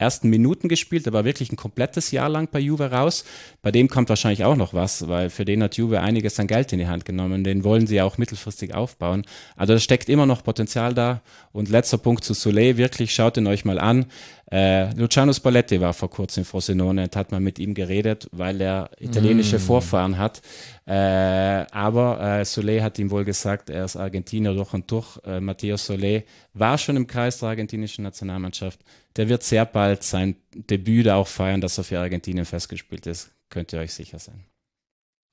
ersten 0.00 0.30
Minuten 0.30 0.68
gespielt, 0.68 1.06
er 1.06 1.12
war 1.12 1.24
wirklich 1.24 1.52
ein 1.52 1.56
komplettes 1.56 2.10
Jahr 2.10 2.28
lang 2.28 2.48
bei 2.50 2.58
Juve 2.58 2.90
raus. 2.90 3.24
Bei 3.62 3.70
dem 3.70 3.88
kommt 3.88 4.08
wahrscheinlich 4.08 4.44
auch 4.44 4.56
noch 4.56 4.72
was, 4.72 5.08
weil 5.08 5.30
für 5.30 5.44
den 5.44 5.62
hat 5.62 5.76
Juve 5.76 6.00
einiges 6.00 6.40
an 6.40 6.46
Geld 6.46 6.72
in 6.72 6.78
die 6.78 6.88
Hand 6.88 7.04
genommen. 7.04 7.44
Den 7.44 7.64
wollen 7.64 7.86
sie 7.86 7.96
ja 7.96 8.04
auch 8.04 8.18
mittelfristig 8.18 8.74
aufbauen. 8.74 9.24
Also 9.56 9.74
da 9.74 9.78
steckt 9.78 10.08
immer 10.08 10.26
noch 10.26 10.42
Potenzial 10.42 10.94
da. 10.94 11.20
Und 11.52 11.68
letzter 11.68 11.98
Punkt 11.98 12.24
zu 12.24 12.32
Soleil, 12.32 12.76
wirklich, 12.76 13.14
schaut 13.14 13.36
ihn 13.36 13.46
euch 13.46 13.64
mal 13.64 13.78
an. 13.78 14.06
Äh, 14.52 14.92
Luciano 14.94 15.32
Spalletti 15.32 15.80
war 15.80 15.94
vor 15.94 16.10
kurzem 16.10 16.40
in 16.40 16.44
Frosinone 16.44 17.04
und 17.04 17.14
hat 17.14 17.30
mal 17.30 17.38
mit 17.40 17.60
ihm 17.60 17.72
geredet, 17.72 18.28
weil 18.32 18.60
er 18.60 18.90
italienische 18.98 19.58
mm. 19.58 19.60
Vorfahren 19.60 20.18
hat. 20.18 20.42
Äh, 20.86 20.92
aber 20.92 22.20
äh, 22.20 22.44
Soleil 22.44 22.82
hat 22.82 22.98
ihm 22.98 23.12
wohl 23.12 23.24
gesagt, 23.24 23.70
er 23.70 23.84
ist 23.84 23.96
Argentinier 23.96 24.52
durch 24.54 24.74
und 24.74 24.90
durch. 24.90 25.18
Äh, 25.24 25.40
Matteo 25.40 25.76
Soleil 25.76 26.24
war 26.52 26.78
schon 26.78 26.96
im 26.96 27.06
Kreis 27.06 27.38
der 27.38 27.50
argentinischen 27.50 28.02
Nationalmannschaft. 28.02 28.80
Der 29.16 29.28
wird 29.28 29.44
sehr 29.44 29.64
bald 29.66 30.02
sein 30.02 30.34
Debüt 30.52 31.06
da 31.06 31.16
auch 31.16 31.28
feiern, 31.28 31.60
dass 31.60 31.78
er 31.78 31.84
für 31.84 32.00
Argentinien 32.00 32.44
festgespielt 32.44 33.06
ist. 33.06 33.30
Könnt 33.50 33.72
ihr 33.72 33.78
euch 33.78 33.94
sicher 33.94 34.18
sein. 34.18 34.44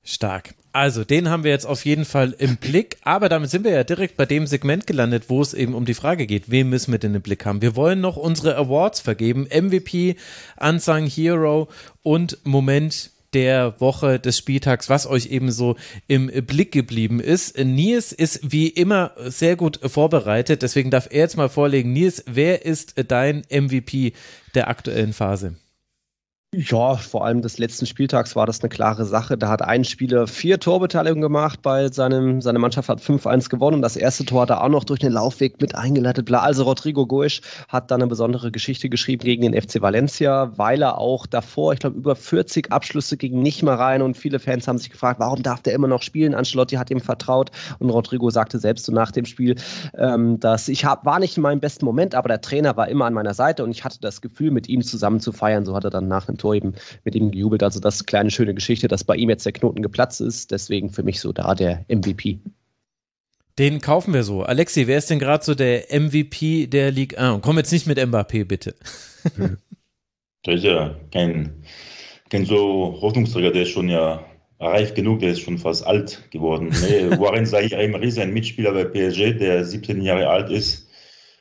Stark. 0.08 0.54
Also, 0.72 1.04
den 1.04 1.28
haben 1.28 1.44
wir 1.44 1.50
jetzt 1.50 1.66
auf 1.66 1.84
jeden 1.84 2.04
Fall 2.04 2.34
im 2.38 2.56
Blick. 2.56 2.98
Aber 3.02 3.28
damit 3.28 3.50
sind 3.50 3.64
wir 3.64 3.72
ja 3.72 3.84
direkt 3.84 4.16
bei 4.16 4.26
dem 4.26 4.46
Segment 4.46 4.86
gelandet, 4.86 5.24
wo 5.28 5.42
es 5.42 5.54
eben 5.54 5.74
um 5.74 5.84
die 5.84 5.94
Frage 5.94 6.26
geht, 6.26 6.50
wen 6.50 6.68
müssen 6.68 6.92
wir 6.92 6.98
denn 6.98 7.14
im 7.14 7.22
Blick 7.22 7.44
haben? 7.44 7.62
Wir 7.62 7.76
wollen 7.76 8.00
noch 8.00 8.16
unsere 8.16 8.56
Awards 8.56 9.00
vergeben. 9.00 9.48
MVP, 9.52 10.16
Unsung 10.58 11.06
Hero 11.06 11.68
und 12.02 12.38
Moment 12.44 13.10
der 13.34 13.80
Woche 13.80 14.18
des 14.18 14.38
Spieltags, 14.38 14.88
was 14.88 15.06
euch 15.06 15.26
eben 15.26 15.52
so 15.52 15.76
im 16.06 16.28
Blick 16.46 16.72
geblieben 16.72 17.20
ist. 17.20 17.58
Nils 17.58 18.12
ist 18.12 18.40
wie 18.50 18.68
immer 18.68 19.12
sehr 19.18 19.56
gut 19.56 19.80
vorbereitet, 19.82 20.62
deswegen 20.62 20.90
darf 20.90 21.08
er 21.10 21.20
jetzt 21.20 21.36
mal 21.36 21.50
vorlegen. 21.50 21.92
Nils, 21.92 22.24
wer 22.26 22.64
ist 22.64 22.94
dein 23.08 23.42
MVP 23.50 24.12
der 24.54 24.68
aktuellen 24.68 25.12
Phase? 25.12 25.56
Ja, 26.54 26.96
vor 26.96 27.26
allem 27.26 27.42
des 27.42 27.58
letzten 27.58 27.84
Spieltags 27.84 28.34
war 28.34 28.46
das 28.46 28.60
eine 28.60 28.70
klare 28.70 29.04
Sache. 29.04 29.36
Da 29.36 29.50
hat 29.50 29.60
ein 29.60 29.84
Spieler 29.84 30.26
vier 30.26 30.58
Torbeteiligungen 30.58 31.20
gemacht, 31.20 31.60
bei 31.60 31.88
seinem, 31.88 32.40
seine 32.40 32.58
Mannschaft 32.58 32.88
hat 32.88 33.02
5-1 33.02 33.50
gewonnen. 33.50 33.82
Das 33.82 33.96
erste 33.96 34.24
Tor 34.24 34.42
hat 34.42 34.50
er 34.50 34.64
auch 34.64 34.70
noch 34.70 34.84
durch 34.84 34.98
den 34.98 35.12
Laufweg 35.12 35.60
mit 35.60 35.74
eingeleitet. 35.74 36.32
Also 36.32 36.62
Rodrigo 36.62 37.06
Goisch 37.06 37.42
hat 37.68 37.90
da 37.90 37.96
eine 37.96 38.06
besondere 38.06 38.50
Geschichte 38.50 38.88
geschrieben 38.88 39.24
gegen 39.24 39.42
den 39.42 39.60
FC 39.60 39.82
Valencia, 39.82 40.50
weil 40.56 40.80
er 40.80 40.96
auch 40.96 41.26
davor, 41.26 41.74
ich 41.74 41.80
glaube, 41.80 41.98
über 41.98 42.16
40 42.16 42.72
Abschlüsse 42.72 43.18
gegen 43.18 43.42
nicht 43.42 43.62
mal 43.62 43.74
rein 43.74 44.00
und 44.00 44.16
viele 44.16 44.38
Fans 44.38 44.66
haben 44.66 44.78
sich 44.78 44.88
gefragt, 44.88 45.20
warum 45.20 45.42
darf 45.42 45.60
der 45.60 45.74
immer 45.74 45.86
noch 45.86 46.00
spielen? 46.00 46.34
Ancelotti 46.34 46.76
hat 46.76 46.90
ihm 46.90 47.00
vertraut 47.00 47.50
und 47.78 47.90
Rodrigo 47.90 48.30
sagte 48.30 48.58
selbst 48.58 48.86
so 48.86 48.92
nach 48.92 49.12
dem 49.12 49.26
Spiel, 49.26 49.56
ähm, 49.98 50.40
dass 50.40 50.68
ich 50.68 50.86
hab, 50.86 51.04
war 51.04 51.18
nicht 51.18 51.36
in 51.36 51.42
meinem 51.42 51.60
besten 51.60 51.84
Moment, 51.84 52.14
aber 52.14 52.28
der 52.28 52.40
Trainer 52.40 52.74
war 52.78 52.88
immer 52.88 53.04
an 53.04 53.12
meiner 53.12 53.34
Seite 53.34 53.64
und 53.64 53.70
ich 53.70 53.84
hatte 53.84 53.98
das 54.00 54.22
Gefühl, 54.22 54.50
mit 54.50 54.66
ihm 54.66 54.80
zusammen 54.80 55.20
zu 55.20 55.32
feiern. 55.32 55.66
So 55.66 55.76
hat 55.76 55.84
er 55.84 55.90
dann 55.90 56.08
nach 56.08 56.24
dem 56.24 56.37
Tor 56.38 56.54
eben 56.54 56.74
mit 57.04 57.14
ihm 57.14 57.30
gejubelt. 57.30 57.62
Also 57.62 57.80
das 57.80 58.06
kleine 58.06 58.30
schöne 58.30 58.54
Geschichte, 58.54 58.88
dass 58.88 59.04
bei 59.04 59.16
ihm 59.16 59.28
jetzt 59.28 59.44
der 59.44 59.52
Knoten 59.52 59.82
geplatzt 59.82 60.20
ist. 60.20 60.50
Deswegen 60.50 60.90
für 60.90 61.02
mich 61.02 61.20
so 61.20 61.32
da 61.32 61.54
der 61.54 61.84
MVP. 61.88 62.38
Den 63.58 63.80
kaufen 63.80 64.14
wir 64.14 64.22
so. 64.22 64.42
Alexi, 64.42 64.86
wer 64.86 64.98
ist 64.98 65.10
denn 65.10 65.18
gerade 65.18 65.44
so 65.44 65.54
der 65.54 65.86
MVP 65.90 66.68
der 66.68 66.92
Ligue 66.92 67.18
1? 67.18 67.42
komm 67.42 67.58
jetzt 67.58 67.72
nicht 67.72 67.86
mit 67.86 67.98
Mbappé, 67.98 68.44
bitte. 68.44 68.74
Der 70.46 70.54
ist 70.54 70.64
ja 70.64 70.96
kein, 71.12 71.64
kein 72.30 72.46
so 72.46 72.96
Hoffnungsträger, 73.02 73.50
der 73.50 73.62
ist 73.62 73.70
schon 73.70 73.88
ja 73.88 74.24
reif 74.60 74.94
genug, 74.94 75.18
der 75.18 75.32
ist 75.32 75.40
schon 75.40 75.58
fast 75.58 75.86
alt 75.86 76.22
geworden. 76.30 76.72
Nee, 76.80 77.10
Warren 77.18 77.44
Zahir 77.44 77.78
Emery 77.78 78.06
ist 78.06 78.18
ein 78.18 78.32
Mitspieler 78.32 78.72
bei 78.72 78.84
PSG, 78.84 79.36
der 79.36 79.64
17 79.64 80.00
Jahre 80.00 80.28
alt 80.28 80.50
ist 80.50 80.87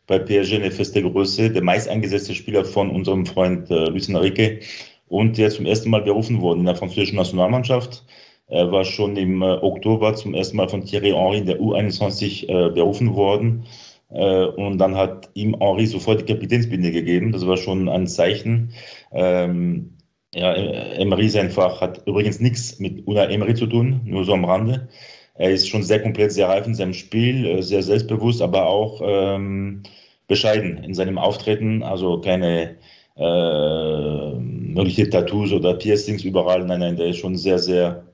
bei 0.08 0.20
PSG 0.20 0.56
eine 0.56 0.72
feste 0.72 1.02
Größe, 1.04 1.52
der 1.52 1.64
meist 1.64 1.88
eingesetzte 1.88 2.34
Spieler 2.34 2.66
von 2.66 2.90
unserem 2.90 3.26
Freund 3.26 3.70
äh, 3.70 3.86
Luis 3.90 4.10
Enrique 4.10 4.62
und 5.08 5.38
der 5.38 5.50
zum 5.50 5.66
ersten 5.66 5.90
Mal 5.90 6.02
berufen 6.02 6.42
worden 6.42 6.60
in 6.60 6.66
der 6.66 6.76
französischen 6.76 7.18
Nationalmannschaft. 7.18 8.06
Er 8.48 8.72
war 8.72 8.86
schon 8.86 9.18
im 9.18 9.42
äh, 9.42 9.46
Oktober 9.46 10.16
zum 10.16 10.34
ersten 10.34 10.58
Mal 10.58 10.70
von 10.70 10.86
Thierry 10.86 11.12
Henry 11.12 11.40
in 11.40 11.46
der 11.46 11.60
U21 11.60 12.48
äh, 12.48 12.70
berufen 12.72 13.16
worden. 13.16 13.66
Äh, 14.10 14.46
und 14.46 14.78
dann 14.78 14.96
hat 14.96 15.30
ihm 15.34 15.58
Henry 15.60 15.86
sofort 15.86 16.22
die 16.22 16.34
Kapitänsbinde 16.34 16.92
gegeben. 16.92 17.34
Das 17.34 17.46
war 17.46 17.58
schon 17.58 17.90
ein 17.90 18.08
Zeichen. 18.08 18.72
Ähm, 19.12 19.98
ja, 20.34 20.54
Emery 20.54 21.26
ist 21.26 21.36
einfach, 21.38 21.82
hat 21.82 22.06
übrigens 22.08 22.40
nichts 22.40 22.80
mit 22.80 23.08
Una 23.08 23.30
Emery 23.30 23.56
zu 23.56 23.68
tun, 23.68 24.02
nur 24.06 24.24
so 24.26 24.34
am 24.34 24.46
Rande. 24.46 24.90
Er 25.36 25.52
ist 25.52 25.70
schon 25.70 25.84
sehr 25.84 26.02
komplett, 26.02 26.32
sehr 26.32 26.50
reif 26.50 26.66
in 26.66 26.76
seinem 26.76 26.94
Spiel, 26.94 27.46
äh, 27.46 27.62
sehr 27.62 27.84
selbstbewusst, 27.84 28.42
aber 28.42 28.68
auch 28.68 29.02
ähm, 29.04 29.84
bescheiden 30.28 30.78
in 30.84 30.94
seinem 30.94 31.18
Auftreten. 31.18 31.84
Also 31.84 32.22
keine 32.22 32.78
äh, 33.16 34.32
mögliche 34.40 35.10
Tattoos 35.10 35.52
oder 35.52 35.74
Piercings 35.74 36.24
überall. 36.24 36.66
Nein, 36.66 36.80
nein, 36.82 36.96
der 36.96 37.08
ist 37.08 37.18
schon 37.18 37.36
sehr, 37.36 37.60
sehr, 37.60 38.06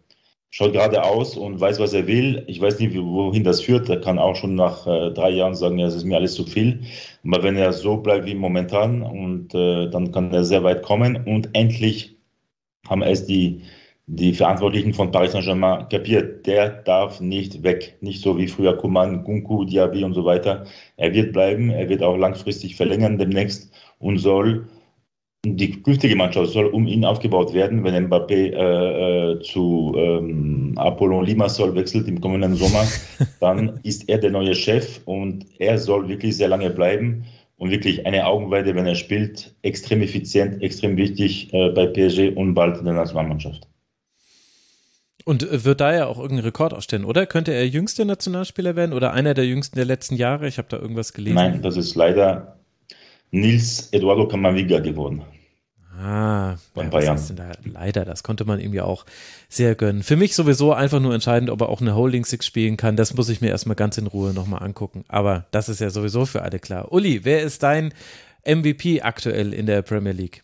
schaut 0.50 0.74
gerade 0.74 1.04
aus 1.04 1.36
und 1.36 1.60
weiß, 1.60 1.80
was 1.80 1.94
er 1.94 2.08
will. 2.08 2.44
Ich 2.48 2.62
weiß 2.62 2.80
nicht, 2.80 2.96
wohin 2.96 3.44
das 3.44 3.62
führt. 3.62 3.90
Er 3.90 4.00
kann 4.00 4.20
auch 4.20 4.36
schon 4.36 4.56
nach 4.56 4.88
äh, 4.88 5.12
drei 5.12 5.32
Jahren 5.32 5.56
sagen, 5.56 5.78
ja, 5.80 5.88
es 5.88 5.96
ist 5.96 6.06
mir 6.06 6.18
alles 6.18 6.36
zu 6.36 6.46
viel. 6.46 6.82
Aber 7.26 7.44
wenn 7.44 7.58
er 7.58 7.74
so 7.74 7.98
bleibt 7.98 8.26
wie 8.26 8.36
momentan, 8.36 9.02
und 9.02 9.54
äh, 9.54 9.90
dann 9.90 10.12
kann 10.12 10.32
er 10.34 10.44
sehr 10.44 10.64
weit 10.64 10.84
kommen. 10.84 11.24
Und 11.26 11.50
endlich 11.54 12.16
haben 12.88 13.02
es 13.02 13.26
die, 13.26 13.62
die 14.06 14.34
Verantwortlichen 14.34 14.94
von 14.94 15.12
Paris 15.12 15.32
Saint-Germain 15.32 15.88
kapiert. 15.90 16.46
Der 16.46 16.70
darf 16.70 17.22
nicht 17.22 17.64
weg. 17.64 17.98
Nicht 18.02 18.22
so 18.22 18.38
wie 18.38 18.48
früher 18.48 18.78
Kuman, 18.78 19.24
Kunku, 19.24 19.66
Diaby 19.66 20.04
und 20.04 20.14
so 20.14 20.26
weiter. 20.26 20.66
Er 20.98 21.14
wird 21.14 21.34
bleiben. 21.34 21.70
Er 21.70 21.90
wird 21.90 22.04
auch 22.04 22.18
langfristig 22.18 22.76
verlängern 22.76 23.18
demnächst 23.18 23.72
und 24.00 24.18
soll 24.18 24.68
die 25.46 25.82
künftige 25.82 26.16
Mannschaft 26.16 26.52
soll 26.52 26.68
um 26.68 26.88
ihn 26.88 27.04
aufgebaut 27.04 27.54
werden, 27.54 27.84
wenn 27.84 28.08
Mbappé 28.08 28.54
äh, 28.54 29.32
äh, 29.34 29.42
zu 29.42 29.94
ähm, 29.98 30.74
Apollon 30.78 31.26
Limassol 31.26 31.76
wechselt 31.76 32.08
im 32.08 32.22
kommenden 32.22 32.56
Sommer, 32.56 32.88
dann 33.42 33.80
ist 33.84 34.08
er 34.08 34.20
der 34.20 34.32
neue 34.32 34.56
Chef 34.56 35.02
und 35.04 35.46
er 35.60 35.78
soll 35.78 36.08
wirklich 36.08 36.38
sehr 36.38 36.48
lange 36.48 36.70
bleiben 36.70 37.26
und 37.58 37.72
wirklich 37.72 38.06
eine 38.06 38.26
Augenweide, 38.26 38.74
wenn 38.74 38.86
er 38.86 38.96
spielt, 38.96 39.54
extrem 39.64 40.02
effizient, 40.02 40.62
extrem 40.64 40.96
wichtig 40.96 41.54
äh, 41.54 41.72
bei 41.72 41.88
PSG 41.88 42.38
und 42.38 42.54
bald 42.54 42.78
in 42.78 42.86
der 42.86 42.94
Nationalmannschaft. 42.94 43.68
Und 45.26 45.44
äh, 45.44 45.64
wird 45.64 45.82
da 45.82 45.94
ja 45.94 46.06
auch 46.06 46.18
irgendeinen 46.18 46.46
Rekord 46.46 46.74
aufstellen, 46.74 47.06
oder? 47.06 47.26
Könnte 47.26 47.54
er 47.54 47.68
jüngster 47.68 48.06
Nationalspieler 48.06 48.76
werden 48.76 48.94
oder 48.94 49.14
einer 49.14 49.34
der 49.34 49.46
jüngsten 49.46 49.76
der 49.76 49.86
letzten 49.86 50.16
Jahre? 50.16 50.48
Ich 50.48 50.58
habe 50.58 50.68
da 50.70 50.78
irgendwas 50.78 51.14
gelesen. 51.14 51.36
Nein, 51.36 51.62
das 51.62 51.78
ist 51.78 51.96
leider 51.96 52.58
Nils 53.32 53.90
Eduardo 53.92 54.28
Camavinga 54.28 54.80
geworden. 54.80 55.24
Ah, 56.00 56.56
ja, 56.76 56.92
was 56.92 57.08
heißt 57.08 57.30
denn 57.30 57.36
da? 57.38 57.52
Leider, 57.64 58.04
das 58.04 58.24
konnte 58.24 58.46
man 58.46 58.60
ihm 58.60 58.74
ja 58.74 58.84
auch 58.84 59.06
sehr 59.48 59.76
gönnen. 59.76 60.02
Für 60.02 60.16
mich 60.16 60.36
sowieso 60.36 60.74
einfach 60.74 61.00
nur 61.00 61.14
entscheidend, 61.14 61.52
ob 61.52 61.62
er 61.62 61.70
auch 61.70 61.82
eine 61.82 61.96
Holding 61.96 62.26
Six 62.26 62.46
spielen 62.46 62.78
kann. 62.78 62.96
Das 62.96 63.14
muss 63.14 63.30
ich 63.30 63.42
mir 63.42 63.50
erstmal 63.50 63.76
ganz 63.76 63.98
in 63.98 64.08
Ruhe 64.08 64.34
nochmal 64.34 64.64
angucken. 64.64 65.06
Aber 65.08 65.46
das 65.52 65.70
ist 65.70 65.82
ja 65.82 65.92
sowieso 65.92 66.26
für 66.26 66.42
alle 66.42 66.60
klar. 66.60 66.92
Uli, 66.92 67.24
wer 67.24 67.44
ist 67.44 67.62
dein 67.62 67.94
MVP 68.46 69.02
aktuell 69.02 69.54
in 69.54 69.68
der 69.68 69.84
Premier 69.84 70.14
League? 70.14 70.44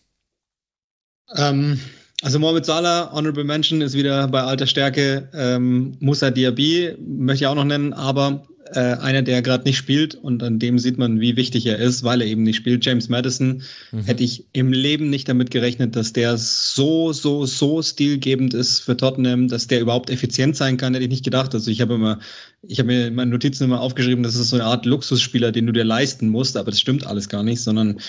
Ähm, 1.35 1.79
also 2.21 2.39
Mohamed 2.39 2.65
Salah, 2.65 3.11
Honorable 3.13 3.43
Mention, 3.43 3.81
ist 3.81 3.95
wieder 3.95 4.27
bei 4.27 4.41
alter 4.41 4.67
Stärke. 4.67 5.29
Ähm, 5.33 5.95
Musa 5.99 6.31
Diaby 6.31 6.95
möchte 6.99 7.45
ich 7.45 7.47
auch 7.47 7.55
noch 7.55 7.63
nennen, 7.63 7.93
aber 7.93 8.43
äh, 8.73 8.79
einer, 8.79 9.21
der 9.21 9.41
gerade 9.41 9.63
nicht 9.63 9.77
spielt 9.77 10.15
und 10.15 10.43
an 10.43 10.59
dem 10.59 10.79
sieht 10.79 10.97
man, 10.97 11.19
wie 11.19 11.35
wichtig 11.35 11.65
er 11.65 11.77
ist, 11.79 12.03
weil 12.03 12.21
er 12.21 12.27
eben 12.27 12.43
nicht 12.43 12.57
spielt. 12.57 12.85
James 12.85 13.09
Madison 13.09 13.63
mhm. 13.91 14.03
hätte 14.03 14.23
ich 14.23 14.45
im 14.53 14.71
Leben 14.71 15.09
nicht 15.09 15.27
damit 15.27 15.49
gerechnet, 15.49 15.95
dass 15.95 16.13
der 16.13 16.37
so, 16.37 17.11
so, 17.13 17.45
so 17.45 17.81
stilgebend 17.81 18.53
ist 18.53 18.79
für 18.79 18.95
Tottenham, 18.95 19.47
dass 19.47 19.67
der 19.67 19.81
überhaupt 19.81 20.09
effizient 20.09 20.55
sein 20.55 20.77
kann, 20.77 20.93
hätte 20.93 21.05
ich 21.05 21.09
nicht 21.09 21.25
gedacht. 21.25 21.53
Also 21.55 21.71
ich 21.71 21.81
habe 21.81 21.95
immer, 21.95 22.19
ich 22.61 22.79
habe 22.79 22.87
mir 22.87 23.07
in 23.07 23.15
meinen 23.15 23.31
Notizen 23.31 23.63
immer 23.63 23.81
aufgeschrieben, 23.81 24.23
das 24.23 24.35
ist 24.35 24.49
so 24.49 24.57
eine 24.57 24.65
Art 24.65 24.85
Luxusspieler, 24.85 25.51
den 25.51 25.65
du 25.65 25.73
dir 25.73 25.85
leisten 25.85 26.29
musst, 26.29 26.57
aber 26.57 26.69
das 26.69 26.79
stimmt 26.79 27.07
alles 27.07 27.29
gar 27.29 27.43
nicht, 27.43 27.61
sondern 27.61 27.99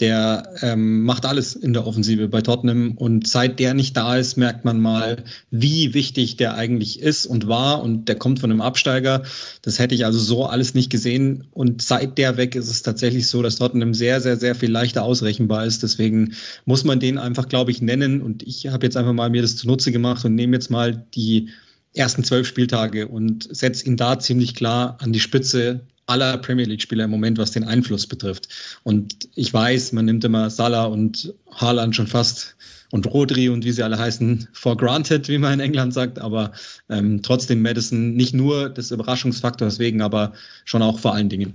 der 0.00 0.54
ähm, 0.62 1.04
macht 1.04 1.26
alles 1.26 1.54
in 1.54 1.72
der 1.72 1.86
Offensive 1.86 2.28
bei 2.28 2.40
Tottenham 2.40 2.92
und 2.96 3.28
seit 3.28 3.58
der 3.58 3.74
nicht 3.74 3.96
da 3.96 4.16
ist, 4.16 4.36
merkt 4.36 4.64
man 4.64 4.80
mal, 4.80 5.24
wie 5.50 5.92
wichtig 5.94 6.36
der 6.36 6.54
eigentlich 6.54 7.00
ist 7.00 7.26
und 7.26 7.46
war 7.46 7.82
und 7.82 8.08
der 8.08 8.16
kommt 8.16 8.40
von 8.40 8.50
einem 8.50 8.62
Absteiger. 8.62 9.22
Das 9.62 9.78
hätte 9.78 9.94
ich 9.94 10.06
also 10.06 10.18
so 10.18 10.46
alles 10.46 10.74
nicht 10.74 10.90
gesehen 10.90 11.48
und 11.52 11.82
seit 11.82 12.18
der 12.18 12.36
weg 12.36 12.54
ist 12.54 12.70
es 12.70 12.82
tatsächlich 12.82 13.28
so, 13.28 13.42
dass 13.42 13.56
Tottenham 13.56 13.92
sehr, 13.94 14.20
sehr, 14.20 14.36
sehr 14.36 14.54
viel 14.54 14.70
leichter 14.70 15.04
ausrechenbar 15.04 15.66
ist. 15.66 15.82
Deswegen 15.82 16.34
muss 16.64 16.84
man 16.84 16.98
den 16.98 17.18
einfach, 17.18 17.48
glaube 17.48 17.70
ich, 17.70 17.82
nennen 17.82 18.22
und 18.22 18.42
ich 18.42 18.68
habe 18.68 18.86
jetzt 18.86 18.96
einfach 18.96 19.12
mal 19.12 19.30
mir 19.30 19.42
das 19.42 19.56
zunutze 19.56 19.92
gemacht 19.92 20.24
und 20.24 20.34
nehme 20.34 20.56
jetzt 20.56 20.70
mal 20.70 21.06
die 21.14 21.50
ersten 21.92 22.24
zwölf 22.24 22.46
Spieltage 22.46 23.08
und 23.08 23.48
setze 23.54 23.86
ihn 23.86 23.96
da 23.96 24.18
ziemlich 24.18 24.54
klar 24.54 24.96
an 25.00 25.12
die 25.12 25.20
Spitze 25.20 25.80
aller 26.10 26.36
Premier 26.38 26.66
League-Spieler 26.66 27.04
im 27.04 27.10
Moment, 27.10 27.38
was 27.38 27.52
den 27.52 27.64
Einfluss 27.64 28.06
betrifft. 28.06 28.48
Und 28.82 29.28
ich 29.34 29.52
weiß, 29.52 29.92
man 29.92 30.04
nimmt 30.04 30.24
immer 30.24 30.50
Salah 30.50 30.84
und 30.84 31.32
Haaland 31.52 31.94
schon 31.96 32.06
fast 32.06 32.56
und 32.90 33.06
Rodri 33.06 33.48
und 33.48 33.64
wie 33.64 33.72
sie 33.72 33.82
alle 33.82 33.98
heißen, 33.98 34.48
for 34.52 34.76
granted, 34.76 35.28
wie 35.28 35.38
man 35.38 35.54
in 35.54 35.60
England 35.60 35.94
sagt, 35.94 36.18
aber 36.18 36.52
ähm, 36.88 37.22
trotzdem 37.22 37.62
Madison 37.62 38.14
nicht 38.14 38.34
nur 38.34 38.68
des 38.68 38.90
Überraschungsfaktors 38.90 39.78
wegen, 39.78 40.02
aber 40.02 40.32
schon 40.64 40.82
auch 40.82 40.98
vor 40.98 41.14
allen 41.14 41.28
Dingen. 41.28 41.54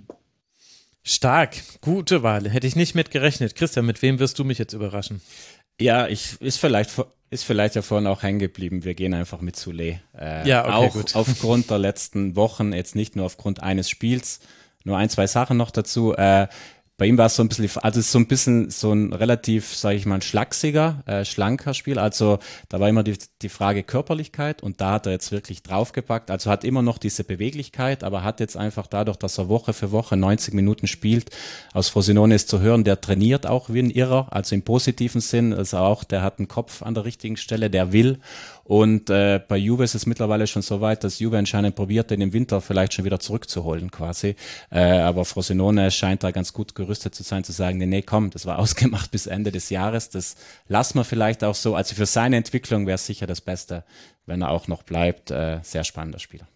Stark, 1.04 1.58
gute 1.82 2.24
Wahl. 2.24 2.50
Hätte 2.50 2.66
ich 2.66 2.76
nicht 2.76 2.96
mit 2.96 3.12
gerechnet. 3.12 3.56
Christian, 3.56 3.86
mit 3.86 4.02
wem 4.02 4.18
wirst 4.18 4.40
du 4.40 4.44
mich 4.44 4.58
jetzt 4.58 4.74
überraschen? 4.74 5.22
Ja, 5.80 6.08
ich 6.08 6.40
ist 6.42 6.58
vielleicht 6.58 6.92
ist 7.30 7.44
vielleicht 7.44 7.76
ja 7.76 7.82
vorhin 7.82 8.08
auch 8.08 8.24
hängen 8.24 8.40
geblieben. 8.40 8.84
Wir 8.84 8.94
gehen 8.94 9.14
einfach 9.14 9.42
mit 9.42 9.56
Sule. 9.56 10.00
Äh, 10.18 10.48
ja, 10.48 10.64
okay, 10.64 10.72
auch 10.74 10.94
gut. 10.94 11.16
aufgrund 11.16 11.70
der 11.70 11.80
letzten 11.80 12.36
Wochen, 12.36 12.72
jetzt 12.74 12.96
nicht 12.96 13.16
nur 13.16 13.26
aufgrund 13.26 13.62
eines 13.62 13.90
Spiels. 13.90 14.40
Nur 14.84 14.98
ein, 14.98 15.10
zwei 15.10 15.28
Sachen 15.28 15.58
noch 15.58 15.72
dazu. 15.72 16.14
Äh, 16.14 16.48
bei 16.98 17.08
ihm 17.08 17.18
war 17.18 17.26
es 17.26 17.36
so 17.36 17.44
ein 17.44 17.50
bisschen, 17.50 17.70
also 17.82 18.00
so 18.00 18.18
ein 18.18 18.28
bisschen 18.28 18.70
so 18.70 18.94
ein 18.94 19.12
relativ, 19.12 19.76
sage 19.76 19.98
ich 19.98 20.06
mal, 20.06 20.22
schlachsiger, 20.22 21.04
äh, 21.06 21.26
schlanker 21.26 21.74
Spiel. 21.74 22.00
Also 22.00 22.40
da 22.70 22.80
war 22.80 22.88
immer 22.88 23.04
die, 23.04 23.18
die 23.42 23.50
Frage 23.50 23.84
Körperlichkeit 23.84 24.64
und 24.64 24.80
da 24.80 24.92
hat 24.92 25.06
er 25.06 25.12
jetzt 25.12 25.34
wirklich 25.34 25.62
draufgepackt. 25.62 26.32
Also 26.32 26.50
hat 26.50 26.64
immer 26.64 26.82
noch 26.82 26.98
diese 26.98 27.26
Beweglichkeit, 27.26 28.06
aber 28.06 28.24
hat 28.24 28.40
jetzt 28.40 28.56
einfach 28.56 28.88
dadurch, 28.88 29.18
dass 29.18 29.38
er 29.38 29.50
Woche 29.50 29.74
für 29.74 29.92
Woche 29.92 30.16
90 30.16 30.54
Minuten 30.54 30.88
spielt, 30.88 31.32
aus 31.74 31.90
Frosinone 31.90 32.36
ist 32.36 32.48
zu 32.48 32.62
hören, 32.62 32.86
der 32.86 33.02
trainiert 33.02 33.46
auch 33.46 33.70
wie 33.70 33.80
ein 33.80 33.90
Irrer, 33.90 34.28
also 34.32 34.56
im 34.56 34.62
positiven 34.62 35.20
Sinn, 35.20 35.54
also 35.54 35.78
auch, 35.78 36.06
der 36.06 36.22
hat 36.22 36.40
einen 36.40 36.48
Kopf 36.48 36.82
an 36.82 36.94
der 36.94 37.04
richtigen 37.04 37.36
Stelle, 37.36 37.70
der 37.70 37.92
will 37.92 38.20
und 38.68 39.12
äh, 39.12 39.40
bei 39.48 39.58
Juve 39.58 39.84
ist 39.84 39.94
es 39.94 40.08
mittlerweile 40.08 40.48
schon 40.48 40.64
so 40.64 40.82
weit, 40.82 41.04
dass 41.04 41.20
Juve 41.20 41.38
anscheinend 41.38 41.76
probiert, 41.76 42.10
den 42.10 42.20
im 42.20 42.34
Winter 42.34 42.62
vielleicht 42.62 42.96
schon 42.96 43.06
wieder 43.06 43.20
zurückzuholen 43.20 43.92
quasi. 43.92 44.36
Äh, 44.72 44.80
aber 44.80 45.24
Frosinone 45.24 45.92
scheint 45.92 46.24
da 46.24 46.32
ganz 46.32 46.52
gut 46.52 46.74
gerüstet 46.74 47.14
zu 47.14 47.22
sein, 47.22 47.44
zu 47.44 47.52
sagen, 47.52 47.78
nee, 47.78 47.86
nee, 47.86 48.02
komm, 48.02 48.32
das 48.32 48.48
war 48.48 48.58
ausgemacht 48.66 49.12
bis 49.12 49.28
Ende 49.28 49.52
des 49.52 49.70
Jahres. 49.70 50.10
Das 50.10 50.36
lassen 50.68 50.98
wir 50.98 51.04
vielleicht 51.04 51.44
auch 51.44 51.54
so. 51.54 51.76
Also 51.76 51.94
für 51.94 52.08
seine 52.08 52.38
Entwicklung 52.38 52.88
wäre 52.88 52.96
es 52.96 53.06
sicher 53.06 53.28
das 53.28 53.40
Beste, 53.40 53.84
wenn 54.26 54.42
er 54.42 54.50
auch 54.50 54.68
noch 54.68 54.82
bleibt. 54.82 55.30
Äh, 55.30 55.60
sehr 55.62 55.84
spannender 55.84 56.18
Spieler. 56.18 56.48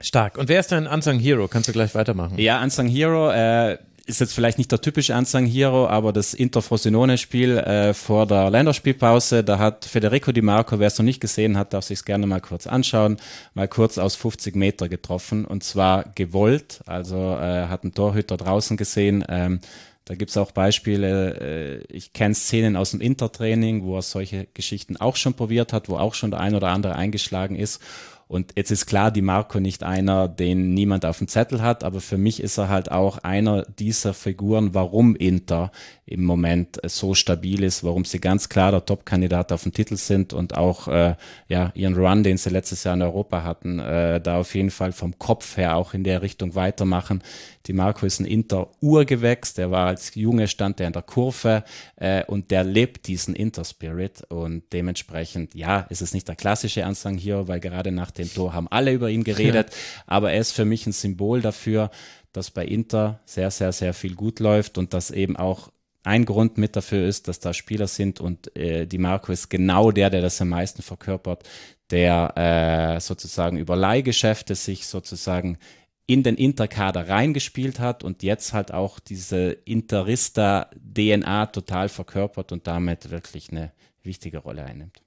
Stark. 0.00 0.38
Und 0.38 0.48
wer 0.48 0.60
ist 0.60 0.70
dein 0.70 0.86
Unsung 0.86 1.18
Hero? 1.18 1.48
Kannst 1.48 1.68
du 1.68 1.72
gleich 1.72 1.96
weitermachen? 1.96 2.38
Ja, 2.38 2.62
Unsung 2.62 2.86
Hero, 2.86 3.32
äh, 3.32 3.78
ist 4.06 4.20
jetzt 4.20 4.34
vielleicht 4.34 4.58
nicht 4.58 4.70
der 4.70 4.80
typische 4.80 5.14
Unsung 5.14 5.46
Hero, 5.46 5.88
aber 5.88 6.12
das 6.12 6.32
Inter 6.32 6.62
Frosinone-Spiel 6.62 7.58
äh, 7.58 7.94
vor 7.94 8.26
der 8.26 8.50
Länderspielpause, 8.50 9.42
da 9.42 9.58
hat 9.58 9.84
Federico 9.84 10.32
Di 10.32 10.42
Marco, 10.42 10.78
wer 10.78 10.86
es 10.86 10.98
noch 10.98 11.04
nicht 11.04 11.20
gesehen 11.20 11.58
hat, 11.58 11.72
darf 11.72 11.84
sich 11.84 12.04
gerne 12.04 12.26
mal 12.26 12.40
kurz 12.40 12.66
anschauen, 12.66 13.16
mal 13.54 13.66
kurz 13.66 13.98
aus 13.98 14.14
50 14.14 14.54
Meter 14.54 14.88
getroffen 14.88 15.44
und 15.44 15.64
zwar 15.64 16.04
gewollt, 16.14 16.80
also 16.86 17.16
äh, 17.16 17.66
hat 17.66 17.82
einen 17.82 17.94
Torhüter 17.94 18.36
draußen 18.36 18.76
gesehen. 18.76 19.24
Ähm, 19.28 19.60
da 20.04 20.14
gibt's 20.14 20.36
auch 20.36 20.52
Beispiele, 20.52 21.40
äh, 21.40 21.92
ich 21.92 22.12
kenne 22.12 22.34
Szenen 22.34 22.76
aus 22.76 22.92
dem 22.92 23.00
Intertraining, 23.00 23.82
wo 23.82 23.96
er 23.96 24.02
solche 24.02 24.46
Geschichten 24.54 24.96
auch 24.96 25.16
schon 25.16 25.34
probiert 25.34 25.72
hat, 25.72 25.88
wo 25.88 25.96
auch 25.96 26.14
schon 26.14 26.30
der 26.30 26.38
ein 26.40 26.54
oder 26.54 26.68
andere 26.68 26.94
eingeschlagen 26.94 27.56
ist. 27.56 27.82
Und 28.28 28.54
jetzt 28.56 28.72
ist 28.72 28.86
klar, 28.86 29.12
die 29.12 29.22
Marco 29.22 29.60
nicht 29.60 29.84
einer, 29.84 30.26
den 30.26 30.74
niemand 30.74 31.04
auf 31.04 31.18
dem 31.18 31.28
Zettel 31.28 31.62
hat, 31.62 31.84
aber 31.84 32.00
für 32.00 32.18
mich 32.18 32.42
ist 32.42 32.58
er 32.58 32.68
halt 32.68 32.90
auch 32.90 33.18
einer 33.18 33.62
dieser 33.62 34.14
Figuren, 34.14 34.74
warum 34.74 35.14
Inter 35.14 35.70
im 36.06 36.24
Moment 36.24 36.80
so 36.84 37.14
stabil 37.14 37.62
ist, 37.64 37.82
warum 37.82 38.04
sie 38.04 38.20
ganz 38.20 38.48
klar 38.48 38.70
der 38.70 38.84
Top-Kandidat 38.84 39.50
auf 39.50 39.64
dem 39.64 39.72
Titel 39.72 39.96
sind 39.96 40.32
und 40.32 40.56
auch 40.56 40.86
äh, 40.88 41.16
ja 41.48 41.72
ihren 41.74 41.94
Run, 41.94 42.22
den 42.22 42.36
sie 42.36 42.50
letztes 42.50 42.84
Jahr 42.84 42.94
in 42.94 43.02
Europa 43.02 43.42
hatten, 43.42 43.80
äh, 43.80 44.20
da 44.20 44.38
auf 44.38 44.54
jeden 44.54 44.70
Fall 44.70 44.92
vom 44.92 45.18
Kopf 45.18 45.56
her 45.56 45.76
auch 45.76 45.94
in 45.94 46.04
der 46.04 46.22
Richtung 46.22 46.54
weitermachen. 46.54 47.22
Die 47.66 47.72
Marco 47.72 48.06
ist 48.06 48.20
ein 48.20 48.26
Inter-Urgewächs, 48.26 49.54
der 49.54 49.72
war 49.72 49.88
als 49.88 50.14
Junge 50.14 50.46
stand 50.46 50.78
der 50.78 50.86
in 50.86 50.92
der 50.92 51.02
Kurve 51.02 51.64
äh, 51.96 52.24
und 52.24 52.52
der 52.52 52.62
lebt 52.62 53.08
diesen 53.08 53.34
Inter-Spirit 53.34 54.22
und 54.28 54.62
dementsprechend, 54.72 55.56
ja, 55.56 55.80
ist 55.90 56.02
es 56.02 56.14
nicht 56.14 56.28
der 56.28 56.36
klassische 56.36 56.86
Ansang 56.86 57.18
hier, 57.18 57.48
weil 57.48 57.58
gerade 57.58 57.90
nach 57.90 58.12
dem 58.18 58.32
Tor 58.32 58.52
haben 58.52 58.68
alle 58.68 58.92
über 58.92 59.10
ihn 59.10 59.24
geredet, 59.24 59.70
ja. 59.70 59.76
aber 60.06 60.32
er 60.32 60.40
ist 60.40 60.52
für 60.52 60.64
mich 60.64 60.86
ein 60.86 60.92
Symbol 60.92 61.40
dafür, 61.40 61.90
dass 62.32 62.50
bei 62.50 62.64
Inter 62.64 63.20
sehr, 63.24 63.50
sehr, 63.50 63.72
sehr 63.72 63.94
viel 63.94 64.14
gut 64.14 64.40
läuft 64.40 64.78
und 64.78 64.92
dass 64.92 65.10
eben 65.10 65.36
auch 65.36 65.70
ein 66.02 66.24
Grund 66.24 66.56
mit 66.56 66.76
dafür 66.76 67.06
ist, 67.06 67.26
dass 67.26 67.40
da 67.40 67.52
Spieler 67.52 67.88
sind 67.88 68.20
und 68.20 68.54
äh, 68.56 68.86
die 68.86 68.98
Marco 68.98 69.32
ist 69.32 69.48
genau 69.48 69.90
der, 69.90 70.08
der 70.08 70.22
das 70.22 70.40
am 70.40 70.50
meisten 70.50 70.82
verkörpert, 70.82 71.42
der 71.90 72.96
äh, 72.96 73.00
sozusagen 73.00 73.56
über 73.56 73.74
Leihgeschäfte 73.74 74.54
sich 74.54 74.86
sozusagen 74.86 75.58
in 76.06 76.22
den 76.22 76.36
Interkader 76.36 77.08
reingespielt 77.08 77.80
hat 77.80 78.04
und 78.04 78.22
jetzt 78.22 78.52
halt 78.52 78.72
auch 78.72 79.00
diese 79.00 79.50
Interista-DNA 79.50 81.46
total 81.46 81.88
verkörpert 81.88 82.52
und 82.52 82.68
damit 82.68 83.10
wirklich 83.10 83.50
eine 83.50 83.72
wichtige 84.02 84.38
Rolle 84.38 84.64
einnimmt. 84.64 85.00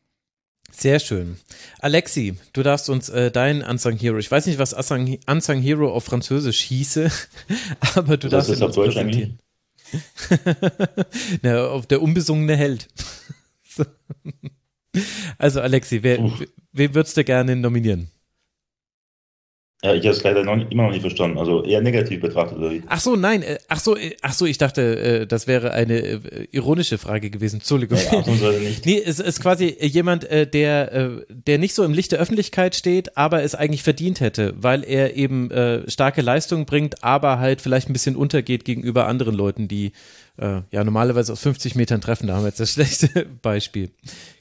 Sehr 0.72 1.00
schön. 1.00 1.38
Alexi, 1.80 2.36
du 2.54 2.64
darfst 2.64 2.90
uns 2.90 3.10
äh, 3.10 3.32
deinen 3.32 3.64
Unsung 3.64 3.98
Hero, 3.98 4.18
ich 4.18 4.30
weiß 4.30 4.46
nicht, 4.46 4.60
was 4.60 4.74
Unsung, 4.74 5.20
Unsung 5.28 5.62
Hero 5.62 5.94
auf 5.94 6.06
Französisch 6.06 6.62
hieße, 6.62 7.12
aber 7.96 8.18
du 8.18 8.30
das 8.30 8.48
darfst 8.48 8.50
ist 8.52 8.62
auf 8.62 8.76
Deutsch 8.76 8.96
präsentieren. 8.96 9.40
Na, 11.42 11.68
auf 11.68 11.88
der 11.88 12.02
unbesungene 12.02 12.56
Held. 12.56 12.88
so. 13.64 13.86
Also 15.38 15.62
Alexi, 15.62 16.04
wer, 16.04 16.20
wen 16.72 16.96
würdest 16.96 17.18
du 17.18 17.24
gerne 17.24 17.56
nominieren? 17.56 18.10
Ja, 19.82 19.94
ich 19.94 20.04
habe 20.06 20.14
es 20.16 20.22
leider 20.24 20.44
noch, 20.44 20.70
immer 20.70 20.84
noch 20.84 20.92
nicht 20.92 21.00
verstanden. 21.02 21.38
Also 21.38 21.64
eher 21.64 21.80
negativ 21.80 22.20
betrachtet, 22.20 22.58
oder 22.58 22.72
wie? 22.72 22.84
Ach 22.88 23.00
so, 23.00 23.16
nein, 23.16 23.44
äh, 23.44 23.60
ach 23.70 23.80
so, 23.80 23.96
äh, 23.96 24.14
ach 24.22 24.34
so, 24.34 24.46
ich 24.46 24.58
dachte, 24.58 25.22
äh, 25.22 25.26
das 25.26 25.48
wäre 25.48 25.72
eine 25.72 26.00
äh, 26.00 26.20
ironische 26.52 26.98
Frage 26.98 27.30
gewesen. 27.30 27.58
Entschuldigung. 27.62 27.98
Ja, 27.98 28.20
ausnahmsweise 28.20 28.60
nicht. 28.60 28.86
nee, 28.86 29.02
es 29.04 29.20
ist 29.20 29.40
quasi 29.40 29.74
jemand, 29.80 30.26
äh, 30.26 30.46
der, 30.46 30.92
äh, 30.92 31.10
der 31.30 31.60
nicht 31.60 31.76
so 31.76 31.86
im 31.86 31.94
Licht 31.94 32.12
der 32.12 32.20
Öffentlichkeit 32.20 32.76
steht, 32.76 33.16
aber 33.16 33.42
es 33.44 33.56
eigentlich 33.56 33.84
verdient 33.84 34.20
hätte, 34.20 34.54
weil 34.58 34.84
er 34.84 35.16
eben 35.16 35.50
äh, 35.50 35.90
starke 35.90 36.22
Leistungen 36.22 36.66
bringt, 36.66 37.02
aber 37.06 37.40
halt 37.40 37.62
vielleicht 37.62 37.90
ein 37.90 37.94
bisschen 37.94 38.18
untergeht 38.18 38.66
gegenüber 38.66 39.08
anderen 39.08 39.34
Leuten, 39.34 39.70
die 39.70 39.94
äh, 40.36 40.60
ja 40.72 40.84
normalerweise 40.84 41.32
aus 41.32 41.40
50 41.40 41.76
Metern 41.76 42.02
treffen. 42.02 42.28
Da 42.28 42.34
haben 42.36 42.44
wir 42.44 42.50
jetzt 42.50 42.60
das 42.60 42.74
schlechte 42.74 43.26
Beispiel. 43.42 43.92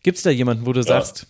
Gibt 0.02 0.16
es 0.16 0.24
da 0.24 0.30
jemanden, 0.30 0.66
wo 0.66 0.72
du 0.72 0.80
Ja. 0.80 0.86
sagst, 0.86 1.28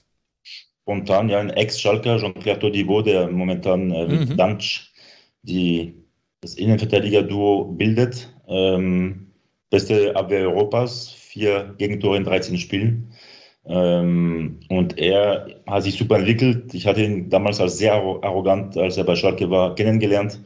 Spontan, 0.88 1.28
ja, 1.28 1.38
ein 1.38 1.50
Ex-Schalker, 1.50 2.16
Jean-Pierre 2.16 2.58
Todibo, 2.58 3.02
der 3.02 3.28
momentan 3.30 3.90
äh, 3.90 4.08
mit 4.08 4.30
Mhm. 4.30 4.36
Danch 4.38 4.90
die, 5.42 5.92
das 6.40 6.54
Innenverteidiger-Duo 6.54 7.72
bildet. 7.76 8.32
Ähm, 8.48 9.26
beste 9.68 10.16
Abwehr 10.16 10.48
Europas, 10.48 11.12
vier 11.12 11.74
Gegentore 11.76 12.16
in 12.16 12.24
13 12.24 12.56
Spielen. 12.56 13.12
Ähm, 13.66 14.60
und 14.70 14.96
er 14.98 15.60
hat 15.66 15.82
sich 15.82 15.98
super 15.98 16.16
entwickelt. 16.16 16.72
Ich 16.72 16.86
hatte 16.86 17.02
ihn 17.04 17.28
damals 17.28 17.60
als 17.60 17.76
sehr 17.76 17.92
arro- 17.94 18.22
arrogant, 18.24 18.78
als 18.78 18.96
er 18.96 19.04
bei 19.04 19.14
Schalke 19.14 19.50
war, 19.50 19.74
kennengelernt. 19.74 20.40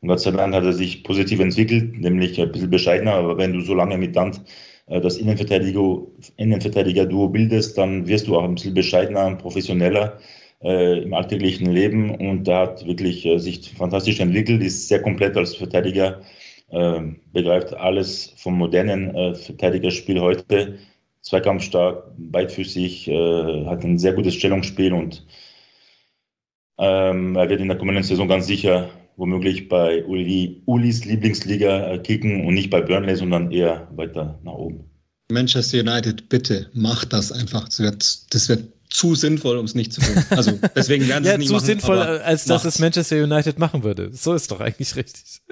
Und 0.00 0.06
Gott 0.10 0.20
sei 0.20 0.30
Dank 0.30 0.54
hat 0.54 0.62
er 0.62 0.74
sich 0.74 1.02
positiv 1.02 1.40
entwickelt, 1.40 1.98
nämlich 1.98 2.40
ein 2.40 2.52
bisschen 2.52 2.70
bescheidener. 2.70 3.14
Aber 3.14 3.36
wenn 3.36 3.52
du 3.52 3.62
so 3.62 3.74
lange 3.74 3.98
mit 3.98 4.14
Dant 4.14 4.42
das 4.88 5.18
Innenverteidiger, 5.18 6.00
Innenverteidiger-Duo 6.36 7.28
bildest, 7.28 7.76
dann 7.76 8.06
wirst 8.08 8.26
du 8.26 8.36
auch 8.36 8.44
ein 8.44 8.54
bisschen 8.54 8.74
bescheidener, 8.74 9.36
professioneller 9.36 10.18
äh, 10.62 11.02
im 11.02 11.14
alltäglichen 11.14 11.70
Leben. 11.72 12.14
Und 12.14 12.44
da 12.44 12.62
hat 12.62 12.86
wirklich 12.86 13.24
äh, 13.26 13.38
sich 13.38 13.72
fantastisch 13.74 14.20
entwickelt, 14.20 14.62
ist 14.62 14.88
sehr 14.88 15.02
komplett 15.02 15.36
als 15.36 15.54
Verteidiger, 15.56 16.22
äh, 16.70 17.00
begreift 17.32 17.74
alles 17.74 18.32
vom 18.36 18.56
modernen 18.56 19.14
äh, 19.14 19.34
Verteidigerspiel 19.34 20.20
heute. 20.20 20.78
Zweikampfstark, 21.20 22.12
beidfüßig, 22.16 23.08
äh, 23.08 23.66
hat 23.66 23.84
ein 23.84 23.98
sehr 23.98 24.14
gutes 24.14 24.34
Stellungsspiel 24.34 24.92
und 24.92 25.26
ähm, 26.78 27.36
er 27.36 27.48
wird 27.50 27.60
in 27.60 27.68
der 27.68 27.76
kommenden 27.76 28.04
Saison 28.04 28.28
ganz 28.28 28.46
sicher 28.46 28.88
womöglich 29.18 29.68
bei 29.68 30.04
Uli, 30.04 30.62
Ulis 30.64 31.04
Lieblingsliga 31.04 31.92
äh, 31.92 31.98
kicken 31.98 32.46
und 32.46 32.54
nicht 32.54 32.70
bei 32.70 32.80
Burnley, 32.80 33.16
sondern 33.16 33.50
eher 33.50 33.88
weiter 33.94 34.38
nach 34.44 34.54
oben. 34.54 34.84
Manchester 35.30 35.80
United, 35.80 36.30
bitte 36.30 36.70
macht 36.72 37.12
das 37.12 37.32
einfach. 37.32 37.66
Das 37.66 37.80
wird, 37.80 38.34
das 38.34 38.48
wird 38.48 38.72
zu 38.90 39.14
sinnvoll, 39.14 39.58
um 39.58 39.64
es 39.64 39.74
nicht 39.74 39.92
zu 39.92 40.00
tun. 40.00 40.24
Also 40.30 40.58
deswegen 40.74 41.06
werden 41.08 41.24
sie 41.24 41.28
ja, 41.28 41.34
es 41.34 41.38
nicht 41.38 41.48
zu 41.48 41.54
machen. 41.54 41.66
sinnvoll, 41.66 41.98
aber 41.98 42.24
als 42.24 42.44
dass 42.44 42.64
macht's. 42.64 42.76
es 42.76 42.80
Manchester 42.80 43.22
United 43.22 43.58
machen 43.58 43.82
würde. 43.82 44.10
So 44.12 44.34
ist 44.34 44.50
doch 44.50 44.60
eigentlich 44.60 44.96
richtig. 44.96 45.42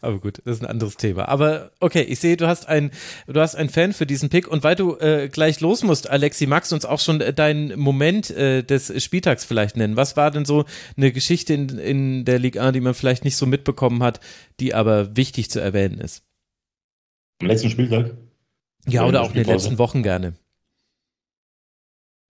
Aber 0.00 0.18
gut, 0.18 0.40
das 0.44 0.56
ist 0.56 0.62
ein 0.62 0.70
anderes 0.70 0.96
Thema. 0.96 1.28
Aber 1.28 1.72
okay, 1.80 2.02
ich 2.02 2.20
sehe, 2.20 2.36
du 2.36 2.46
hast 2.46 2.68
ein, 2.68 2.90
du 3.26 3.40
hast 3.40 3.54
einen 3.54 3.68
Fan 3.68 3.92
für 3.92 4.06
diesen 4.06 4.28
Pick 4.28 4.48
und 4.48 4.64
weil 4.64 4.76
du 4.76 4.96
äh, 4.96 5.28
gleich 5.28 5.60
los 5.60 5.82
musst, 5.82 6.08
Alexi, 6.08 6.46
magst 6.46 6.72
du 6.72 6.76
uns 6.76 6.84
auch 6.84 7.00
schon 7.00 7.20
äh, 7.20 7.32
deinen 7.32 7.78
Moment 7.78 8.30
äh, 8.30 8.62
des 8.62 8.92
Spieltags 9.02 9.44
vielleicht 9.44 9.76
nennen? 9.76 9.96
Was 9.96 10.16
war 10.16 10.30
denn 10.30 10.44
so 10.44 10.64
eine 10.96 11.12
Geschichte 11.12 11.54
in, 11.54 11.78
in 11.78 12.24
der 12.24 12.38
Ligue 12.38 12.62
1, 12.62 12.72
die 12.72 12.80
man 12.80 12.94
vielleicht 12.94 13.24
nicht 13.24 13.36
so 13.36 13.46
mitbekommen 13.46 14.02
hat, 14.02 14.20
die 14.58 14.74
aber 14.74 15.16
wichtig 15.16 15.50
zu 15.50 15.60
erwähnen 15.60 15.98
ist? 16.00 16.22
Am 17.40 17.48
letzten 17.48 17.70
Spieltag? 17.70 18.12
Ja, 18.88 19.02
oder 19.02 19.12
der 19.12 19.22
auch 19.22 19.28
in 19.28 19.34
den 19.34 19.46
letzten 19.46 19.78
Wochen 19.78 20.02
gerne. 20.02 20.34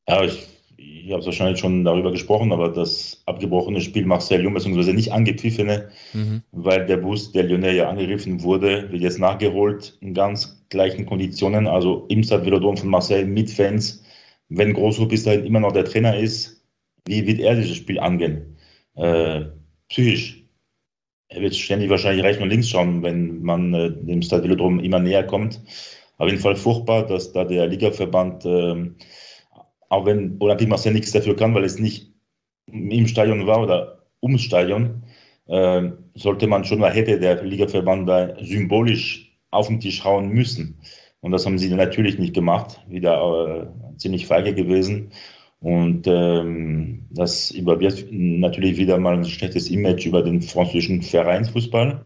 Ja, 0.09 0.25
ich, 0.25 0.47
ich 1.07 1.13
habe 1.13 1.25
wahrscheinlich 1.25 1.61
schon 1.61 1.85
darüber 1.85 2.11
gesprochen, 2.11 2.53
aber 2.53 2.69
das 2.69 3.23
abgebrochene 3.27 3.81
Spiel 3.81 4.05
Marcel 4.07 4.51
beziehungsweise 4.51 4.93
nicht 4.93 5.13
angepfiffene, 5.13 5.89
Mhm. 6.13 6.43
weil 6.51 6.85
der 6.87 6.97
Bus, 6.97 7.31
der 7.31 7.45
Lionel 7.45 7.77
ja 7.77 7.89
angegriffen 7.89 8.43
wurde, 8.43 8.91
wird 8.91 9.03
jetzt 9.03 9.21
nachgeholt 9.21 9.97
in 10.01 10.15
ganz 10.15 10.67
gleichen 10.69 11.07
Konditionen, 11.07 11.69
also 11.69 12.07
im 12.09 12.25
Stade 12.25 12.45
Velodrom 12.45 12.77
von 12.77 12.89
Marseille 12.89 13.25
mit 13.25 13.51
Fans. 13.53 14.03
Wenn 14.49 14.75
Großrup 14.75 15.11
bis 15.11 15.23
dahin 15.23 15.45
immer 15.45 15.61
noch 15.61 15.71
der 15.71 15.85
Trainer 15.85 16.19
ist, 16.19 16.65
wie 17.07 17.25
wird 17.25 17.39
er 17.39 17.55
dieses 17.55 17.77
Spiel 17.77 18.01
angehen? 18.01 18.57
Äh, 18.97 19.43
psychisch. 19.89 20.43
Er 21.29 21.41
wird 21.41 21.55
ständig 21.55 21.89
wahrscheinlich 21.89 22.25
rechts 22.25 22.43
und 22.43 22.49
links 22.49 22.69
schauen, 22.69 23.05
wenn 23.05 23.43
man 23.43 23.73
äh, 23.75 23.93
dem 23.93 24.23
Stade 24.23 24.43
Velodrom 24.43 24.81
immer 24.81 24.99
näher 24.99 25.23
kommt. 25.23 25.61
Auf 26.19 26.29
jeden 26.29 26.41
Fall 26.41 26.57
furchtbar, 26.57 27.07
dass 27.07 27.33
da 27.33 27.45
der 27.45 27.69
Ligaverband, 27.69 28.45
ähm, 28.45 28.97
auch 29.89 30.07
wenn 30.07 30.37
Olympique 30.41 30.69
Marseille 30.69 30.93
nichts 30.93 31.13
dafür 31.13 31.37
kann, 31.37 31.55
weil 31.55 31.65
es 31.65 31.79
nicht 31.79 32.13
im 32.67 33.07
Stadion 33.07 33.47
war 33.47 33.63
oder 33.63 34.07
ums 34.23 34.43
Stadion, 34.43 35.03
äh, 35.47 35.91
sollte 36.15 36.47
man 36.47 36.65
schon, 36.65 36.81
oder 36.81 36.91
hätte 36.91 37.19
der 37.19 37.43
Ligaverband 37.43 38.09
da 38.09 38.35
symbolisch 38.43 39.37
auf 39.51 39.69
den 39.69 39.81
Tisch 39.81 40.05
hauen 40.05 40.31
müssen. 40.31 40.79
Und 41.21 41.33
das 41.33 41.47
haben 41.47 41.59
sie 41.59 41.73
natürlich 41.75 42.19
nicht 42.19 42.35
gemacht, 42.35 42.81
wieder 42.89 43.71
äh, 43.73 43.97
ziemlich 43.99 44.27
feige 44.27 44.55
gewesen. 44.55 45.11
Und 45.61 46.07
ähm, 46.07 47.07
das 47.11 47.51
überwirft 47.51 48.07
natürlich 48.11 48.77
wieder 48.77 48.99
mal 48.99 49.15
ein 49.15 49.25
schlechtes 49.25 49.71
Image 49.71 50.07
über 50.07 50.23
den 50.23 50.43
französischen 50.43 51.03
Vereinsfußball. 51.03 52.05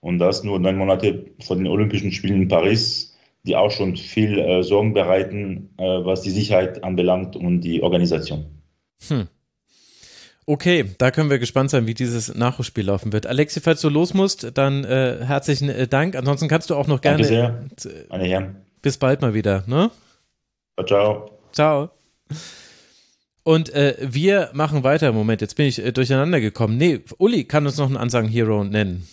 Und 0.00 0.18
das 0.18 0.44
nur 0.44 0.58
neun 0.58 0.76
Monate 0.76 1.26
vor 1.40 1.56
den 1.56 1.66
Olympischen 1.66 2.12
Spielen 2.12 2.42
in 2.42 2.48
Paris, 2.48 3.11
die 3.44 3.56
auch 3.56 3.70
schon 3.70 3.96
viel 3.96 4.38
äh, 4.38 4.62
Sorgen 4.62 4.94
bereiten, 4.94 5.74
äh, 5.78 5.82
was 5.82 6.22
die 6.22 6.30
Sicherheit 6.30 6.84
anbelangt 6.84 7.36
und 7.36 7.60
die 7.60 7.82
Organisation. 7.82 8.46
Hm. 9.08 9.28
Okay, 10.44 10.84
da 10.98 11.10
können 11.10 11.30
wir 11.30 11.38
gespannt 11.38 11.70
sein, 11.70 11.86
wie 11.86 11.94
dieses 11.94 12.34
Nachholspiel 12.34 12.84
laufen 12.84 13.12
wird. 13.12 13.26
Alexi, 13.26 13.60
falls 13.60 13.80
du 13.80 13.88
los 13.88 14.12
musst, 14.12 14.56
dann 14.58 14.84
äh, 14.84 15.18
herzlichen 15.22 15.68
äh, 15.68 15.86
Dank. 15.86 16.16
Ansonsten 16.16 16.48
kannst 16.48 16.70
du 16.70 16.74
auch 16.74 16.88
noch 16.88 17.00
gerne. 17.00 17.22
Danke 17.22 17.74
sehr, 17.76 18.04
meine 18.08 18.24
Herren. 18.24 18.56
Bis 18.80 18.98
bald 18.98 19.22
mal 19.22 19.34
wieder, 19.34 19.62
ne? 19.66 19.90
Ciao. 20.86 21.30
Ciao. 21.52 21.90
Und 23.44 23.72
äh, 23.74 23.96
wir 24.00 24.50
machen 24.52 24.82
weiter. 24.82 25.12
Moment, 25.12 25.40
jetzt 25.40 25.56
bin 25.56 25.66
ich 25.66 25.84
äh, 25.84 25.92
durcheinander 25.92 26.40
gekommen. 26.40 26.76
Nee, 26.76 27.00
Uli 27.18 27.44
kann 27.44 27.66
uns 27.66 27.76
noch 27.76 27.86
einen 27.86 27.96
Ansagen-Hero 27.96 28.64
nennen. 28.64 29.06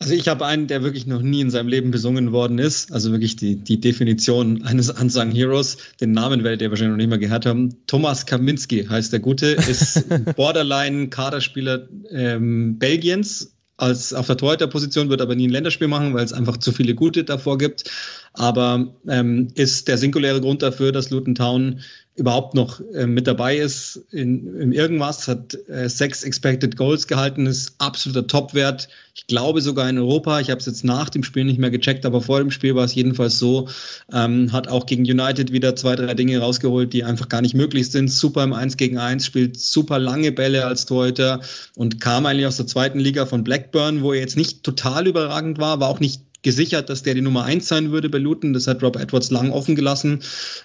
Also 0.00 0.14
ich 0.14 0.28
habe 0.28 0.46
einen, 0.46 0.68
der 0.68 0.84
wirklich 0.84 1.06
noch 1.06 1.22
nie 1.22 1.40
in 1.40 1.50
seinem 1.50 1.66
Leben 1.66 1.90
besungen 1.90 2.30
worden 2.30 2.58
ist. 2.58 2.92
Also 2.92 3.10
wirklich 3.10 3.34
die, 3.34 3.56
die 3.56 3.80
Definition 3.80 4.62
eines 4.62 4.90
Unsung 4.90 5.32
Heroes. 5.32 5.76
Den 6.00 6.12
Namen 6.12 6.44
werdet 6.44 6.62
ihr 6.62 6.70
wahrscheinlich 6.70 6.92
noch 6.92 6.98
nicht 6.98 7.10
mal 7.10 7.18
gehört 7.18 7.46
haben. 7.46 7.74
Thomas 7.88 8.24
Kaminski 8.24 8.84
heißt 8.84 9.12
der 9.12 9.18
Gute, 9.18 9.46
ist 9.46 10.04
Borderline-Kaderspieler 10.36 11.88
ähm, 12.10 12.78
Belgiens. 12.78 13.54
Als 13.76 14.12
auf 14.12 14.26
der 14.26 14.36
Torhüterposition 14.36 15.08
wird 15.08 15.20
aber 15.20 15.34
nie 15.34 15.48
ein 15.48 15.52
Länderspiel 15.52 15.88
machen, 15.88 16.14
weil 16.14 16.24
es 16.24 16.32
einfach 16.32 16.56
zu 16.56 16.72
viele 16.72 16.94
Gute 16.94 17.24
davor 17.24 17.58
gibt. 17.58 17.90
Aber 18.38 18.94
ähm, 19.08 19.48
ist 19.54 19.88
der 19.88 19.98
singuläre 19.98 20.40
Grund 20.40 20.62
dafür, 20.62 20.92
dass 20.92 21.10
Luton 21.10 21.34
Town 21.34 21.80
überhaupt 22.14 22.54
noch 22.54 22.80
äh, 22.94 23.06
mit 23.06 23.26
dabei 23.26 23.56
ist 23.56 24.00
in, 24.10 24.54
in 24.60 24.72
irgendwas, 24.72 25.26
hat 25.26 25.56
äh, 25.68 25.88
sechs 25.88 26.22
Expected 26.22 26.76
Goals 26.76 27.08
gehalten, 27.08 27.46
ist 27.46 27.74
absoluter 27.78 28.26
Topwert. 28.28 28.88
Ich 29.14 29.26
glaube 29.26 29.60
sogar 29.60 29.88
in 29.88 29.98
Europa. 29.98 30.38
Ich 30.38 30.50
habe 30.50 30.60
es 30.60 30.66
jetzt 30.66 30.84
nach 30.84 31.10
dem 31.10 31.24
Spiel 31.24 31.44
nicht 31.44 31.58
mehr 31.58 31.70
gecheckt, 31.70 32.06
aber 32.06 32.20
vor 32.20 32.38
dem 32.38 32.52
Spiel 32.52 32.76
war 32.76 32.84
es 32.84 32.94
jedenfalls 32.94 33.40
so. 33.40 33.68
Ähm, 34.12 34.52
hat 34.52 34.68
auch 34.68 34.86
gegen 34.86 35.02
United 35.02 35.52
wieder 35.52 35.74
zwei, 35.74 35.96
drei 35.96 36.14
Dinge 36.14 36.38
rausgeholt, 36.38 36.92
die 36.92 37.02
einfach 37.02 37.28
gar 37.28 37.42
nicht 37.42 37.54
möglich 37.54 37.90
sind. 37.90 38.08
Super 38.08 38.44
im 38.44 38.52
1 38.52 38.76
gegen 38.76 38.98
1, 38.98 39.26
spielt 39.26 39.58
super 39.58 39.98
lange 39.98 40.30
Bälle 40.30 40.64
als 40.64 40.86
Torhüter 40.86 41.40
und 41.74 42.00
kam 42.00 42.26
eigentlich 42.26 42.46
aus 42.46 42.56
der 42.56 42.68
zweiten 42.68 43.00
Liga 43.00 43.26
von 43.26 43.42
Blackburn, 43.42 44.02
wo 44.02 44.12
er 44.12 44.20
jetzt 44.20 44.36
nicht 44.36 44.62
total 44.62 45.08
überragend 45.08 45.58
war, 45.58 45.80
war 45.80 45.88
auch 45.88 46.00
nicht 46.00 46.27
gesichert, 46.42 46.88
dass 46.88 47.02
der 47.02 47.14
die 47.14 47.20
Nummer 47.20 47.44
eins 47.44 47.68
sein 47.68 47.90
würde 47.90 48.08
bei 48.08 48.18
Luton. 48.18 48.52
Das 48.52 48.66
hat 48.66 48.82
Rob 48.82 48.96
Edwards 48.96 49.30
lang 49.30 49.50
offen 49.50 49.74
gelassen. 49.74 50.20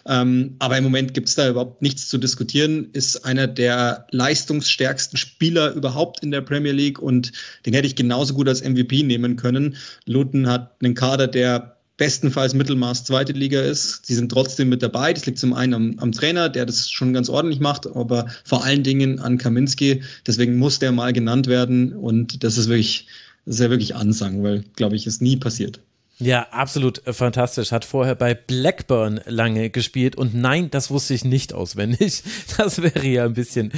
Ähm, 0.06 0.56
aber 0.60 0.78
im 0.78 0.84
Moment 0.84 1.14
gibt 1.14 1.30
es 1.30 1.36
da 1.36 1.50
überhaupt 1.50 1.82
nichts 1.82 2.10
zu 2.10 2.18
diskutieren. 2.18 2.90
Ist 2.94 3.26
einer 3.26 3.48
der 3.48 4.08
leistungsstärksten 4.12 5.18
Spieler 5.18 5.74
überhaupt 5.74 6.22
in 6.24 6.32
der 6.32 6.42
Premier 6.42 6.74
League 6.74 7.00
und 7.00 7.32
den 7.66 7.74
hätte 7.74 7.88
ich 7.88 7.96
genauso 7.96 8.34
gut 8.34 8.48
als 8.48 8.64
MVP 8.64 9.04
nehmen 9.04 9.36
können. 9.36 9.76
Luton 10.06 10.48
hat 10.48 10.76
einen 10.82 10.94
Kader, 10.94 11.28
der 11.28 11.74
bestenfalls 11.98 12.54
Mittelmaß 12.54 13.06
zweite 13.06 13.34
Liga 13.34 13.62
ist. 13.62 14.06
Sie 14.06 14.16
sind 14.16 14.30
trotzdem 14.30 14.70
mit 14.70 14.82
dabei. 14.82 15.14
Das 15.14 15.26
liegt 15.26 15.38
zum 15.38 15.54
einen 15.54 15.74
am, 15.74 16.00
am, 16.00 16.12
Trainer, 16.12 16.50
der 16.50 16.66
das 16.66 16.90
schon 16.90 17.14
ganz 17.14 17.30
ordentlich 17.30 17.60
macht, 17.60 17.86
aber 17.88 18.28
vor 18.44 18.64
allen 18.64 18.84
Dingen 18.84 19.20
an 19.20 19.38
Kaminski. 19.38 20.02
Deswegen 20.26 20.58
muss 20.58 20.80
der 20.80 20.92
mal 20.92 21.14
genannt 21.14 21.48
werden 21.48 21.94
und 21.94 22.44
das 22.44 22.58
ist 22.58 22.68
wirklich, 22.68 23.08
das 23.46 23.56
ist 23.56 23.62
ja 23.62 23.70
wirklich 23.70 23.96
Ansang, 23.96 24.44
weil, 24.44 24.64
glaube 24.76 24.96
ich, 24.96 25.08
ist 25.08 25.22
nie 25.22 25.38
passiert. 25.38 25.82
Ja, 26.20 26.48
absolut 26.52 27.06
äh, 27.08 27.14
fantastisch. 27.14 27.72
Hat 27.72 27.86
vorher 27.86 28.16
bei 28.16 28.34
Blackburn 28.34 29.20
lange 29.26 29.70
gespielt 29.70 30.16
und 30.16 30.36
nein, 30.36 30.70
das 30.70 30.92
wusste 30.92 31.14
ich 31.14 31.26
nicht 31.26 31.54
auswendig. 31.54 32.24
Das 32.58 32.82
wäre 32.82 33.06
ja 33.08 33.26
ein 33.26 33.34
bisschen 33.34 33.72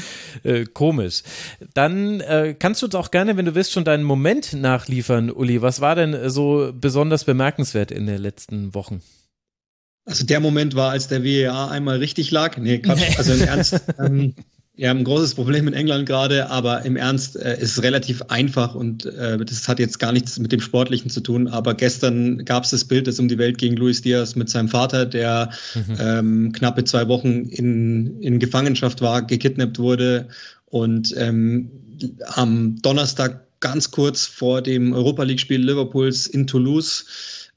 äh, 0.44 0.66
komisch. 0.66 1.24
Dann 1.74 2.20
äh, 2.20 2.56
kannst 2.58 2.82
du 2.82 2.88
uns 2.88 2.96
auch 2.96 3.10
gerne, 3.10 3.38
wenn 3.38 3.46
du 3.46 3.56
willst, 3.56 3.72
schon 3.72 3.86
deinen 3.86 4.04
Moment 4.04 4.54
nachliefern, 4.54 5.32
Uli. 5.32 5.62
Was 5.62 5.80
war 5.80 5.96
denn 5.96 6.30
so 6.30 6.72
besonders 6.74 7.24
bemerkenswert 7.24 7.92
in 7.92 8.06
den 8.06 8.22
letzten 8.22 8.76
Wochen? 8.76 9.02
Also 10.06 10.26
der 10.26 10.40
Moment 10.40 10.76
war, 10.76 10.92
als 10.92 11.08
der 11.08 11.24
WEA 11.24 11.70
einmal 11.70 11.98
richtig 11.98 12.32
lag. 12.32 12.58
Nee, 12.58 12.80
Quatsch. 12.80 13.18
Also 13.18 13.34
im 13.34 13.42
Ernst. 13.42 13.82
ähm, 14.00 14.36
wir 14.78 14.90
haben 14.90 15.00
ein 15.00 15.04
großes 15.06 15.36
Problem 15.36 15.68
in 15.68 15.74
England 15.74 16.06
gerade, 16.06 16.50
aber 16.50 16.84
im 16.84 16.98
Ernst 16.98 17.38
äh, 17.38 17.60
ist 17.62 17.78
es 17.78 17.84
relativ 17.84 18.22
einfach 18.24 18.76
und 18.76 19.06
äh, 19.06 19.38
das 19.38 19.68
hat 19.68 19.80
jetzt 19.80 20.00
gar 20.00 20.12
nichts 20.12 20.38
mit 20.38 20.52
dem 20.52 20.60
Sportlichen 20.60 21.10
zu 21.10 21.22
tun. 21.22 21.48
Aber 21.48 21.74
gestern 21.74 22.44
gab 22.44 22.66
es 22.66 22.72
das 22.72 22.84
Bild, 22.84 23.08
das 23.08 23.20
um 23.20 23.28
die 23.28 23.38
Welt 23.38 23.58
ging, 23.58 23.76
Luis 23.78 24.02
Diaz 24.02 24.36
mit 24.36 24.50
seinem 24.50 24.68
Vater, 24.68 25.06
der 25.06 25.52
mhm. 25.76 25.98
ähm, 26.00 26.52
knappe 26.52 26.84
zwei 26.84 27.08
Wochen 27.08 27.46
in, 27.46 28.22
in 28.22 28.40
Gefangenschaft 28.40 29.02
war, 29.02 29.22
gekidnappt 29.22 29.80
wurde 29.80 30.28
und 30.66 31.14
ähm, 31.18 31.72
am 32.26 32.82
Donnerstag 32.82 33.46
ganz 33.62 33.92
kurz 33.92 34.26
vor 34.26 34.62
dem 34.62 34.92
Europa 34.92 35.24
League-Spiel 35.24 35.62
Liverpools 35.62 36.28
in 36.28 36.48
Toulouse 36.48 37.06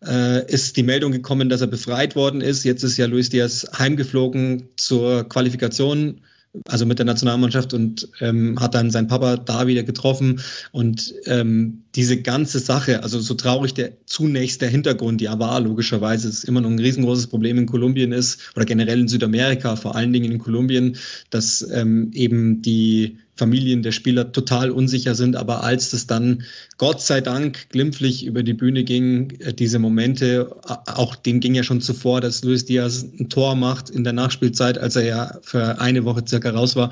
äh, 0.07 0.47
ist 0.51 0.77
die 0.77 0.85
Meldung 0.85 1.11
gekommen, 1.11 1.49
dass 1.49 1.61
er 1.61 1.67
befreit 1.67 2.15
worden 2.15 2.41
ist. 2.41 2.63
Jetzt 2.65 2.85
ist 2.85 2.97
ja 2.97 3.07
Luis 3.07 3.29
Diaz 3.31 3.67
heimgeflogen 3.77 4.69
zur 4.77 5.29
Qualifikation 5.29 6.21
also 6.67 6.87
mit 6.87 6.99
der 6.99 7.07
Nationalmannschaft 7.07 7.75
und 7.75 8.09
ähm, 8.21 8.59
hat 8.61 8.75
dann 8.75 8.91
seinen 8.91 9.07
Papa 9.07 9.37
da 9.37 9.67
wieder 9.67 9.83
getroffen. 9.83 10.41
Und 10.73 11.15
ähm, 11.27 11.83
diese 11.95 12.21
ganze 12.21 12.59
Sache, 12.59 13.03
also 13.03 13.21
so 13.21 13.35
traurig 13.35 13.75
der 13.75 13.93
zunächst 14.07 14.63
der 14.63 14.69
Hintergrund 14.69 15.21
ja 15.21 15.39
war, 15.39 15.61
logischerweise, 15.61 16.29
ist 16.29 16.45
immer 16.45 16.61
noch 16.61 16.71
ein 16.71 16.79
riesengroßes 16.79 17.27
Problem 17.29 17.59
in 17.59 17.67
Kolumbien 17.67 18.13
ist 18.13 18.41
oder 18.57 18.65
generell 18.65 19.01
in 19.01 19.09
Südamerika, 19.09 19.77
vor 19.77 19.95
allen 19.95 20.13
Dingen 20.13 20.33
in 20.33 20.39
Kolumbien, 20.39 20.97
dass 21.31 21.67
ähm, 21.73 22.11
eben 22.15 22.63
die 22.63 23.19
Familien 23.39 23.83
der 23.83 23.93
Spieler 23.93 24.33
total 24.33 24.71
unsicher 24.71 25.15
sind. 25.15 25.37
Aber 25.37 25.63
als 25.63 25.91
das 25.91 26.07
dann 26.07 26.43
Gott 26.77 27.01
sei 27.01 27.21
Dank 27.21 27.71
glimpflich 27.71 28.27
über 28.27 28.43
die 28.43 28.53
Bühne 28.53 28.85
ging, 28.85 29.31
äh, 29.41 29.55
diese 29.55 29.79
Momente, 29.79 30.55
auch 30.87 31.15
dem 31.15 31.41
ging 31.41 31.55
ja 31.55 31.63
schon 31.63 31.81
zuvor, 31.81 32.21
dass 32.21 32.43
Luis 32.45 32.65
Diaz 32.65 33.07
ein 33.19 33.29
Tor 33.31 33.55
macht 33.55 33.89
in 33.89 34.05
der 34.05 34.13
Nachspielzeit, 34.13 34.77
als 34.79 34.97
er 34.97 35.05
ja 35.05 35.39
für 35.43 35.81
eine 35.81 36.05
Woche 36.05 36.25
circa 36.29 36.51
raus 36.51 36.77
war. 36.77 36.91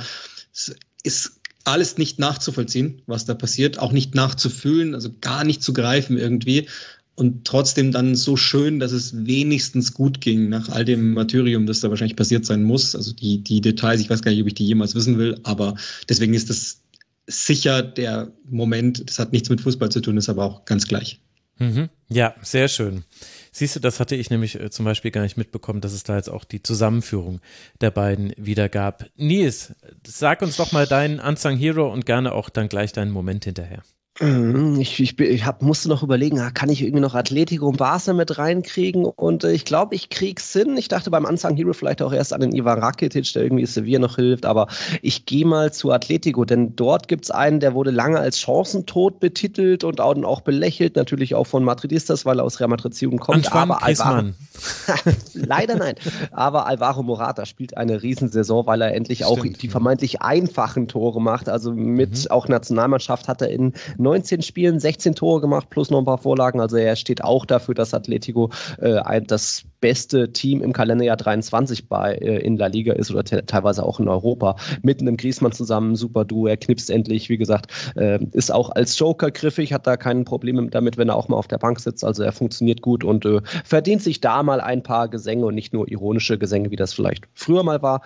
Es 0.55 0.75
ist 1.03 1.33
alles 1.65 1.99
nicht 1.99 2.21
nachzuvollziehen, 2.21 3.03
was 3.07 3.25
da 3.25 3.35
passiert, 3.35 3.81
auch 3.81 3.91
nicht 3.91 4.15
nachzufühlen, 4.15 4.95
also 4.95 5.11
gar 5.21 5.43
nicht 5.43 5.65
zu 5.65 5.73
greifen 5.73 6.17
irgendwie 6.17 6.69
und 7.17 7.47
trotzdem 7.47 7.93
dann 7.93 8.15
so 8.15 8.37
schön, 8.37 8.79
dass 8.79 8.93
es 8.93 9.27
wenigstens 9.27 9.95
gut 9.95 10.21
ging 10.21 10.49
nach 10.49 10.69
all 10.69 10.85
dem 10.85 11.15
Martyrium, 11.15 11.67
das 11.67 11.81
da 11.81 11.89
wahrscheinlich 11.89 12.17
passiert 12.17 12.45
sein 12.45 12.63
muss. 12.63 12.95
Also 12.95 13.13
die, 13.13 13.43
die 13.43 13.63
Details, 13.63 14.01
ich 14.01 14.11
weiß 14.11 14.23
gar 14.23 14.31
nicht, 14.31 14.43
ob 14.43 14.47
ich 14.47 14.55
die 14.55 14.67
jemals 14.67 14.95
wissen 14.95 15.19
will, 15.19 15.41
aber 15.43 15.75
deswegen 16.09 16.35
ist 16.35 16.51
das 16.51 16.83
sicher 17.27 17.83
der 17.83 18.33
Moment, 18.49 19.09
das 19.09 19.19
hat 19.19 19.33
nichts 19.33 19.49
mit 19.49 19.63
Fußball 19.63 19.89
zu 19.89 20.01
tun, 20.01 20.19
ist 20.19 20.29
aber 20.29 20.45
auch 20.45 20.65
ganz 20.67 20.87
gleich. 20.87 21.21
Mhm. 21.59 21.89
Ja, 22.09 22.35
sehr 22.43 22.69
schön. 22.69 23.05
Siehst 23.51 23.75
du, 23.77 23.81
das 23.81 23.99
hatte 23.99 24.15
ich 24.15 24.29
nämlich 24.29 24.61
äh, 24.61 24.71
zum 24.71 24.85
Beispiel 24.85 25.11
gar 25.11 25.23
nicht 25.23 25.39
mitbekommen, 25.39 25.81
dass 25.81 25.95
es 25.95 26.03
da 26.03 26.17
jetzt 26.17 26.29
auch 26.29 26.45
die 26.45 26.63
Zusammenführung 26.63 27.41
der 27.81 27.91
beiden 27.91 28.35
wieder 28.37 28.69
gab. 28.69 29.07
Nils, 29.17 29.73
sag 30.07 30.43
uns 30.43 30.57
doch 30.57 30.73
mal 30.73 30.87
deinen 30.87 31.19
Unsung 31.19 31.57
Hero 31.57 31.91
und 31.91 32.05
gerne 32.05 32.33
auch 32.33 32.51
dann 32.51 32.69
gleich 32.69 32.93
deinen 32.93 33.11
Moment 33.11 33.45
hinterher. 33.45 33.83
Mhm, 34.21 34.81
ich, 34.81 34.99
ich, 34.99 35.19
ich 35.21 35.45
hab, 35.45 35.61
musste 35.61 35.91
noch 35.91 36.03
überlegen, 36.03 36.41
ah, 36.41 36.51
kann 36.51 36.71
ich 36.71 36.83
irgendwie 36.83 37.01
noch 37.01 37.15
Atletico 37.15 37.69
und 37.69 37.77
Barca 37.77 38.15
mit 38.15 38.39
reinkriegen? 38.39 39.05
Und 39.05 39.45
äh, 39.45 39.53
ich 39.53 39.67
glaube, 39.67 39.95
ich 39.95 40.09
krieg's 40.09 40.53
hin. 40.53 40.77
Ich 40.79 40.89
dachte 40.89 41.11
beim 41.11 41.27
Unsung 41.27 41.55
Hero 41.55 41.75
vielleicht 41.75 42.01
auch 42.01 42.13
erst 42.13 42.33
an 42.33 42.41
den 42.41 42.55
Ivan 42.55 42.79
Rakitic, 42.79 43.31
der 43.35 43.43
irgendwie 43.43 43.67
Sevilla 43.67 43.99
noch 43.99 44.17
hilft. 44.17 44.47
Aber 44.47 44.69
ich 45.03 45.27
gehe 45.27 45.45
mal 45.45 45.73
zu 45.73 45.93
Atletico, 45.93 46.47
denn 46.47 46.75
dort 46.77 47.09
gibt's 47.09 47.31
einen, 47.31 47.61
der 47.61 47.75
wurde 47.75 47.91
lange 47.91 48.19
als 48.19 48.41
Chancentod 48.41 49.21
betitelt 49.21 49.85
und 49.85 50.01
auch, 50.01 50.17
auch 50.25 50.41
belächelt, 50.41 50.97
natürlich 50.97 51.35
auch 51.35 51.47
von 51.47 51.63
Madridistas, 51.63 52.25
weil 52.25 52.41
er 52.41 52.45
aus 52.45 52.59
Real 52.59 52.71
Madrid 52.71 52.99
kommt. 53.21 53.47
Antoine 53.47 53.75
aber 53.75 53.83
Alvaro, 53.83 54.29
Leider 55.35 55.77
nein. 55.77 55.95
Aber 56.31 56.67
Alvaro 56.67 57.03
Morata 57.03 57.45
spielt 57.45 57.77
eine 57.77 58.03
Riesensaison, 58.03 58.67
weil 58.67 58.81
er 58.81 58.95
endlich 58.95 59.25
Stimmt, 59.25 59.41
auch 59.41 59.45
die 59.45 59.69
vermeintlich 59.69 60.23
einfachen 60.23 60.89
Tore 60.89 61.21
macht. 61.21 61.51
Also 61.51 61.73
mit 61.73 62.25
mhm. 62.25 62.31
auch 62.31 62.49
Nationalmannschaft 62.49 63.29
hat 63.29 63.43
er 63.43 63.51
in 63.51 63.75
19 64.07 64.43
Spielen 64.43 64.79
16 64.79 65.17
Tore 65.17 65.41
gemacht, 65.41 65.69
plus 65.69 65.91
noch 65.91 65.99
ein 65.99 66.05
paar 66.05 66.19
Vorlagen. 66.19 66.61
Also 66.61 66.77
er 66.77 66.95
steht 66.95 67.25
auch 67.25 67.45
dafür, 67.45 67.75
dass 67.75 67.93
Atletico 67.93 68.51
äh, 68.79 69.21
das 69.21 69.65
beste 69.81 70.33
Team 70.33 70.63
im 70.63 70.73
Kalenderjahr 70.73 71.17
23 71.17 71.89
bei, 71.89 72.15
äh, 72.15 72.39
in 72.39 72.57
La 72.57 72.69
Liga 72.69 72.93
ist 72.93 73.11
oder 73.11 73.25
teilweise 73.25 73.85
auch 73.85 73.99
in 73.99 74.09
Europa. 74.09 74.55
Mitten 74.83 75.09
im 75.09 75.17
Griesmann 75.17 75.51
zusammen, 75.51 75.97
super 75.97 76.25
Duo, 76.25 76.47
er 76.47 76.57
knipst 76.57 76.89
endlich, 76.89 77.29
wie 77.29 77.37
gesagt, 77.37 77.73
äh, 77.97 78.19
ist 78.33 78.53
auch 78.53 78.71
als 78.71 78.97
Joker 78.97 79.33
griffig, 79.33 79.73
hat 79.73 79.89
da 79.89 79.97
kein 79.97 80.25
Problem 80.25 80.71
damit, 80.71 80.99
wenn 80.99 81.09
er 81.09 81.17
auch 81.17 81.29
mal 81.29 81.37
auf 81.37 81.49
der 81.49 81.59
Bank 81.59 81.81
sitzt. 81.81 82.05
Also 82.05 82.23
er 82.23 82.33
funktioniert 82.33 82.81
gut 82.81 83.03
und 83.03 83.25
äh, 83.25 83.41
verdient 83.65 84.03
sich 84.03 84.21
da 84.21 84.45
mal 84.45 84.61
ein 84.61 84.85
paar 84.85 85.09
Gesänge 85.09 85.47
und 85.47 85.57
nicht 85.57 85.73
nur 85.73 85.91
ironische 85.91 86.39
Gesänge, 86.39 86.71
wie 86.71 86.77
das 86.77 86.95
vielleicht 86.95 87.25
früher 87.35 87.65
mal 87.65 87.83
war. 87.83 88.03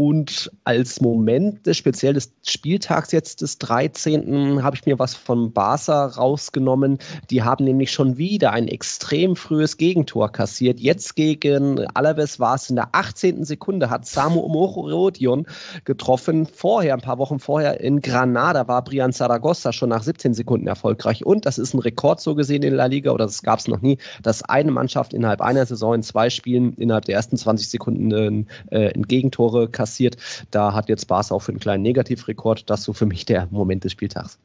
Und 0.00 0.50
als 0.64 1.02
Moment 1.02 1.66
des 1.66 1.76
speziell 1.76 2.14
des 2.14 2.32
Spieltags 2.46 3.12
jetzt 3.12 3.42
des 3.42 3.58
13. 3.58 4.62
habe 4.62 4.74
ich 4.74 4.86
mir 4.86 4.98
was 4.98 5.14
von 5.14 5.52
Barca 5.52 6.06
rausgenommen. 6.06 6.96
Die 7.28 7.42
haben 7.42 7.66
nämlich 7.66 7.92
schon 7.92 8.16
wieder 8.16 8.52
ein 8.52 8.66
extrem 8.66 9.36
frühes 9.36 9.76
Gegentor 9.76 10.32
kassiert. 10.32 10.80
Jetzt 10.80 11.16
gegen 11.16 11.86
Alaves 11.88 12.40
war 12.40 12.54
es 12.54 12.70
in 12.70 12.76
der 12.76 12.88
18. 12.92 13.44
Sekunde, 13.44 13.90
hat 13.90 14.06
Samu 14.06 14.40
Omorodion 14.40 15.46
getroffen. 15.84 16.46
Vorher, 16.46 16.94
ein 16.94 17.02
paar 17.02 17.18
Wochen 17.18 17.38
vorher 17.38 17.78
in 17.82 18.00
Granada 18.00 18.68
war 18.68 18.82
Brian 18.82 19.12
Zaragoza 19.12 19.70
schon 19.70 19.90
nach 19.90 20.02
17 20.02 20.32
Sekunden 20.32 20.66
erfolgreich. 20.66 21.26
Und 21.26 21.44
das 21.44 21.58
ist 21.58 21.74
ein 21.74 21.78
Rekord 21.78 22.22
so 22.22 22.34
gesehen 22.34 22.62
in 22.62 22.72
La 22.72 22.86
Liga, 22.86 23.10
oder 23.10 23.26
das 23.26 23.42
gab 23.42 23.58
es 23.58 23.68
noch 23.68 23.82
nie, 23.82 23.98
dass 24.22 24.42
eine 24.42 24.70
Mannschaft 24.70 25.12
innerhalb 25.12 25.42
einer 25.42 25.66
Saison 25.66 25.96
in 25.96 26.02
zwei 26.02 26.30
Spielen 26.30 26.72
innerhalb 26.78 27.04
der 27.04 27.16
ersten 27.16 27.36
20 27.36 27.68
Sekunden 27.68 28.46
äh, 28.70 28.94
ein 28.94 29.02
Gegentore 29.02 29.68
kassiert 29.68 29.89
kassiert. 29.90 30.16
Da 30.50 30.72
hat 30.72 30.88
jetzt 30.88 31.08
Barca 31.08 31.34
auch 31.34 31.40
für 31.40 31.52
einen 31.52 31.60
kleinen 31.60 31.82
Negativrekord. 31.82 32.70
Das 32.70 32.84
so 32.84 32.92
für 32.92 33.06
mich 33.06 33.24
der 33.26 33.48
Moment 33.50 33.84
des 33.84 33.92
Spieltags. 33.92 34.38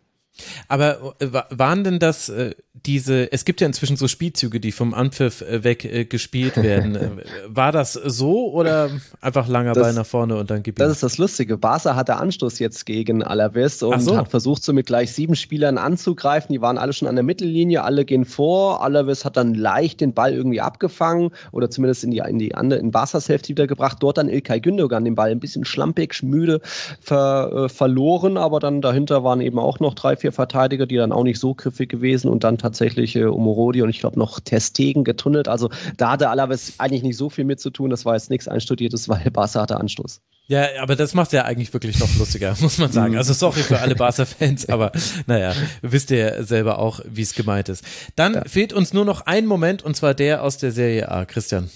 Aber 0.68 1.16
äh, 1.20 1.28
waren 1.50 1.84
denn 1.84 2.00
das 2.00 2.30
äh, 2.30 2.56
diese, 2.86 3.32
es 3.32 3.46
gibt 3.46 3.62
ja 3.62 3.68
inzwischen 3.68 3.98
so 3.98 4.08
Spielzüge, 4.08 4.60
die 4.60 4.72
vom 4.72 4.94
Anpfiff 4.94 5.42
äh, 5.42 5.64
weg 5.64 5.86
äh, 5.86 6.06
gespielt 6.06 6.58
werden. 6.58 6.86
Äh, 7.06 7.10
war 7.48 7.72
das 7.72 7.94
so 7.94 8.52
oder 8.52 8.90
einfach 9.22 9.48
langer 9.48 9.74
das, 9.74 9.84
Ball 9.84 9.94
nach 9.94 10.06
vorne 10.06 10.38
und 10.38 10.50
dann 10.50 10.64
gibt 10.64 10.80
Das 10.80 10.92
ist 10.92 11.04
das 11.04 11.18
Lustige. 11.18 11.58
Barca 11.58 11.96
hatte 11.96 12.16
Anstoß 12.16 12.60
jetzt 12.60 12.86
gegen 12.86 13.22
Alaves 13.22 13.84
und 13.84 14.02
so. 14.02 14.18
hat 14.18 14.30
versucht, 14.30 14.64
so 14.64 14.74
mit 14.74 14.88
gleich 14.88 15.12
sieben 15.14 15.36
Spielern 15.36 15.78
anzugreifen. 15.78 16.54
Die 16.54 16.62
waren 16.62 16.78
alle 16.78 16.94
schon 16.94 17.08
an 17.08 17.16
der 17.16 17.24
Mittellinie, 17.24 17.84
alle 17.84 18.06
gehen 18.06 18.26
vor. 18.26 18.84
Alaves 18.84 19.26
hat 19.26 19.38
dann 19.38 19.54
leicht 19.54 20.02
den 20.02 20.14
Ball 20.14 20.34
irgendwie 20.34 20.62
abgefangen 20.62 21.32
oder 21.52 21.70
zumindest 21.70 22.04
in 22.04 22.12
die, 22.12 22.20
in 22.20 22.40
die 22.40 22.56
andere, 22.56 22.80
in 22.80 22.92
Barca's 22.92 23.30
Hälfte 23.30 23.50
wiedergebracht. 23.50 23.98
Dort 24.02 24.18
dann 24.18 24.30
Ilkay 24.30 24.60
Gündogan 24.60 25.06
den 25.06 25.16
Ball 25.16 25.32
ein 25.32 25.40
bisschen 25.40 25.66
schlampig, 25.66 26.24
müde 26.24 26.62
ver, 27.02 27.68
verloren, 27.70 28.38
aber 28.38 28.60
dann 28.60 28.82
dahinter 28.82 29.24
waren 29.24 29.42
eben 29.42 29.60
auch 29.60 29.80
noch 29.80 29.94
drei, 29.94 30.16
vier 30.16 30.25
Verteidiger, 30.32 30.86
die 30.86 30.96
dann 30.96 31.12
auch 31.12 31.24
nicht 31.24 31.40
so 31.40 31.54
griffig 31.54 31.90
gewesen 31.90 32.30
und 32.30 32.44
dann 32.44 32.58
tatsächlich 32.58 33.16
äh, 33.16 33.26
Omorodi 33.26 33.82
und 33.82 33.90
ich 33.90 34.00
glaube 34.00 34.20
noch 34.20 34.40
Testegen 34.40 35.04
getunnelt. 35.04 35.48
Also 35.48 35.70
da 35.98 36.12
hatte 36.12 36.30
Alaves 36.30 36.74
eigentlich 36.80 37.04
nicht 37.04 37.18
so 37.18 37.30
viel 37.30 37.46
mit 37.46 37.60
zu 37.60 37.70
tun. 37.70 37.90
Das 37.90 38.06
war 38.06 38.14
jetzt 38.14 38.30
nichts 38.30 38.48
Einstudiertes, 38.48 39.10
weil 39.10 39.30
Barca 39.32 39.62
hatte 39.62 39.78
Anstoß. 39.78 40.22
Ja, 40.48 40.68
aber 40.80 40.96
das 40.96 41.16
macht 41.16 41.34
ja 41.34 41.44
eigentlich 41.44 41.74
wirklich 41.74 42.00
noch 42.00 42.16
lustiger, 42.18 42.56
muss 42.62 42.78
man 42.78 42.92
sagen. 42.92 43.14
Mhm. 43.14 43.18
Also 43.18 43.34
sorry 43.34 43.62
für 43.62 43.80
alle 43.80 43.96
Barca-Fans, 43.96 44.70
aber 44.70 44.92
naja, 45.26 45.54
wisst 45.82 46.12
ihr 46.12 46.44
selber 46.44 46.80
auch, 46.80 47.00
wie 47.06 47.24
es 47.24 47.34
gemeint 47.34 47.70
ist. 47.70 47.84
Dann 48.16 48.36
ja. 48.36 48.44
fehlt 48.46 48.74
uns 48.74 48.94
nur 48.94 49.06
noch 49.06 49.22
ein 49.22 49.48
Moment 49.48 49.84
und 49.84 49.96
zwar 49.96 50.14
der 50.14 50.44
aus 50.44 50.58
der 50.58 50.72
Serie 50.72 51.10
A. 51.10 51.26
Christian. 51.26 51.70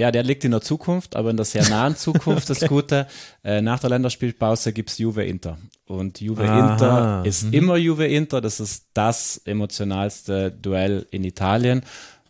Ja, 0.00 0.10
der 0.10 0.22
liegt 0.22 0.44
in 0.44 0.50
der 0.50 0.62
Zukunft, 0.62 1.14
aber 1.14 1.28
in 1.28 1.36
der 1.36 1.44
sehr 1.44 1.68
nahen 1.68 1.94
Zukunft 1.94 2.50
okay. 2.50 2.58
das 2.60 2.68
Gute. 2.70 3.06
Äh, 3.44 3.60
nach 3.60 3.80
der 3.80 3.90
Länderspielpause 3.90 4.72
gibt 4.72 4.88
es 4.88 4.96
Juve 4.96 5.24
Inter. 5.24 5.58
Und 5.84 6.22
Juve 6.22 6.48
Aha. 6.48 6.72
Inter 6.72 7.22
ist 7.26 7.42
mhm. 7.42 7.52
immer 7.52 7.76
Juve 7.76 8.06
Inter. 8.06 8.40
Das 8.40 8.60
ist 8.60 8.86
das 8.94 9.42
emotionalste 9.44 10.52
Duell 10.52 11.04
in 11.10 11.22
Italien. 11.22 11.82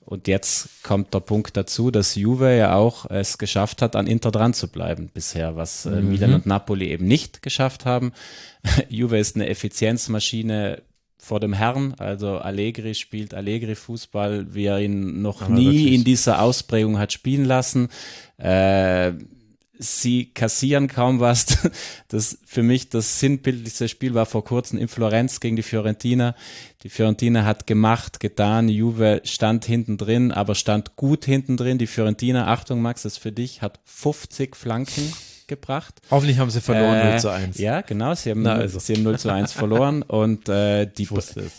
Und 0.05 0.27
jetzt 0.27 0.83
kommt 0.83 1.15
der 1.15 1.21
Punkt 1.21 1.57
dazu, 1.57 1.93
dass 1.93 2.17
Juve 2.17 2.57
ja 2.57 2.75
auch 2.75 3.09
es 3.09 3.39
geschafft 3.39 3.83
hat, 3.83 3.95
an 3.95 4.09
Inter 4.09 4.33
dran 4.33 4.53
zu 4.53 4.67
bleiben 4.67 5.09
bisher, 5.15 5.55
was 5.55 5.87
äh, 5.87 5.91
mhm. 5.91 6.09
Milan 6.09 6.35
und 6.35 6.47
Napoli 6.47 6.89
eben 6.89 7.07
nicht 7.07 7.41
geschafft 7.41 7.85
haben. 7.85 8.11
Juve 8.89 9.17
ist 9.17 9.37
eine 9.37 9.49
Effizienzmaschine 9.49 10.83
vor 11.21 11.41
dem 11.41 11.53
Herrn. 11.53 11.95
Also 11.99 12.39
Allegri 12.39 12.95
spielt 12.95 13.35
Allegri 13.35 13.75
Fußball, 13.75 14.55
wie 14.55 14.65
er 14.65 14.81
ihn 14.81 15.23
noch 15.23 15.43
Aber 15.43 15.55
nie 15.55 15.67
wirklich. 15.67 15.95
in 15.95 16.05
dieser 16.05 16.43
Ausprägung 16.43 16.99
hat 16.99 17.13
spielen 17.13 17.45
lassen. 17.45 17.89
Äh, 18.39 19.13
sie 19.79 20.27
kassieren 20.27 20.89
kaum 20.89 21.21
was. 21.21 21.47
Das 22.09 22.39
für 22.45 22.65
mich 22.65 22.89
das 22.89 23.21
sinnbildlichste 23.21 23.89
Spiel 23.89 24.15
war 24.15 24.27
vor 24.27 24.45
kurzem 24.45 24.79
in 24.81 24.89
Florenz 24.89 25.39
gegen 25.39 25.55
die 25.55 25.63
Fiorentina. 25.63 26.35
Die 26.83 26.89
Fiorentina 26.89 27.45
hat 27.45 27.69
gemacht, 27.69 28.19
getan. 28.19 28.69
Juve 28.69 29.21
stand 29.25 29.65
hinten 29.65 29.97
drin, 29.97 30.33
aber 30.33 30.57
stand 30.57 30.97
gut 30.97 31.25
hinten 31.25 31.57
drin. 31.57 31.79
Die 31.79 31.87
Fiorentina, 31.87 32.49
Achtung 32.49 32.83
Max, 32.83 33.03
das 33.03 33.13
ist 33.15 33.19
für 33.19 33.31
dich, 33.31 33.63
hat 33.63 33.79
50 33.85 34.57
Flanken 34.57 35.13
gebracht. 35.51 36.01
Hoffentlich 36.11 36.39
haben 36.39 36.49
sie 36.51 36.63
verloren 36.63 36.97
Äh, 36.97 37.11
0 37.11 37.21
zu 37.21 37.29
1. 37.31 37.59
Ja, 37.59 37.83
genau, 37.83 38.15
sie 38.15 38.31
haben, 38.31 38.43
Na, 38.43 38.55
also. 38.55 38.79
sie 38.79 38.95
haben 38.95 39.03
0 39.03 39.19
zu 39.19 39.29
1 39.31 39.53
verloren 39.61 40.01
und 40.03 40.49
äh, 40.49 40.87
die, 40.87 41.07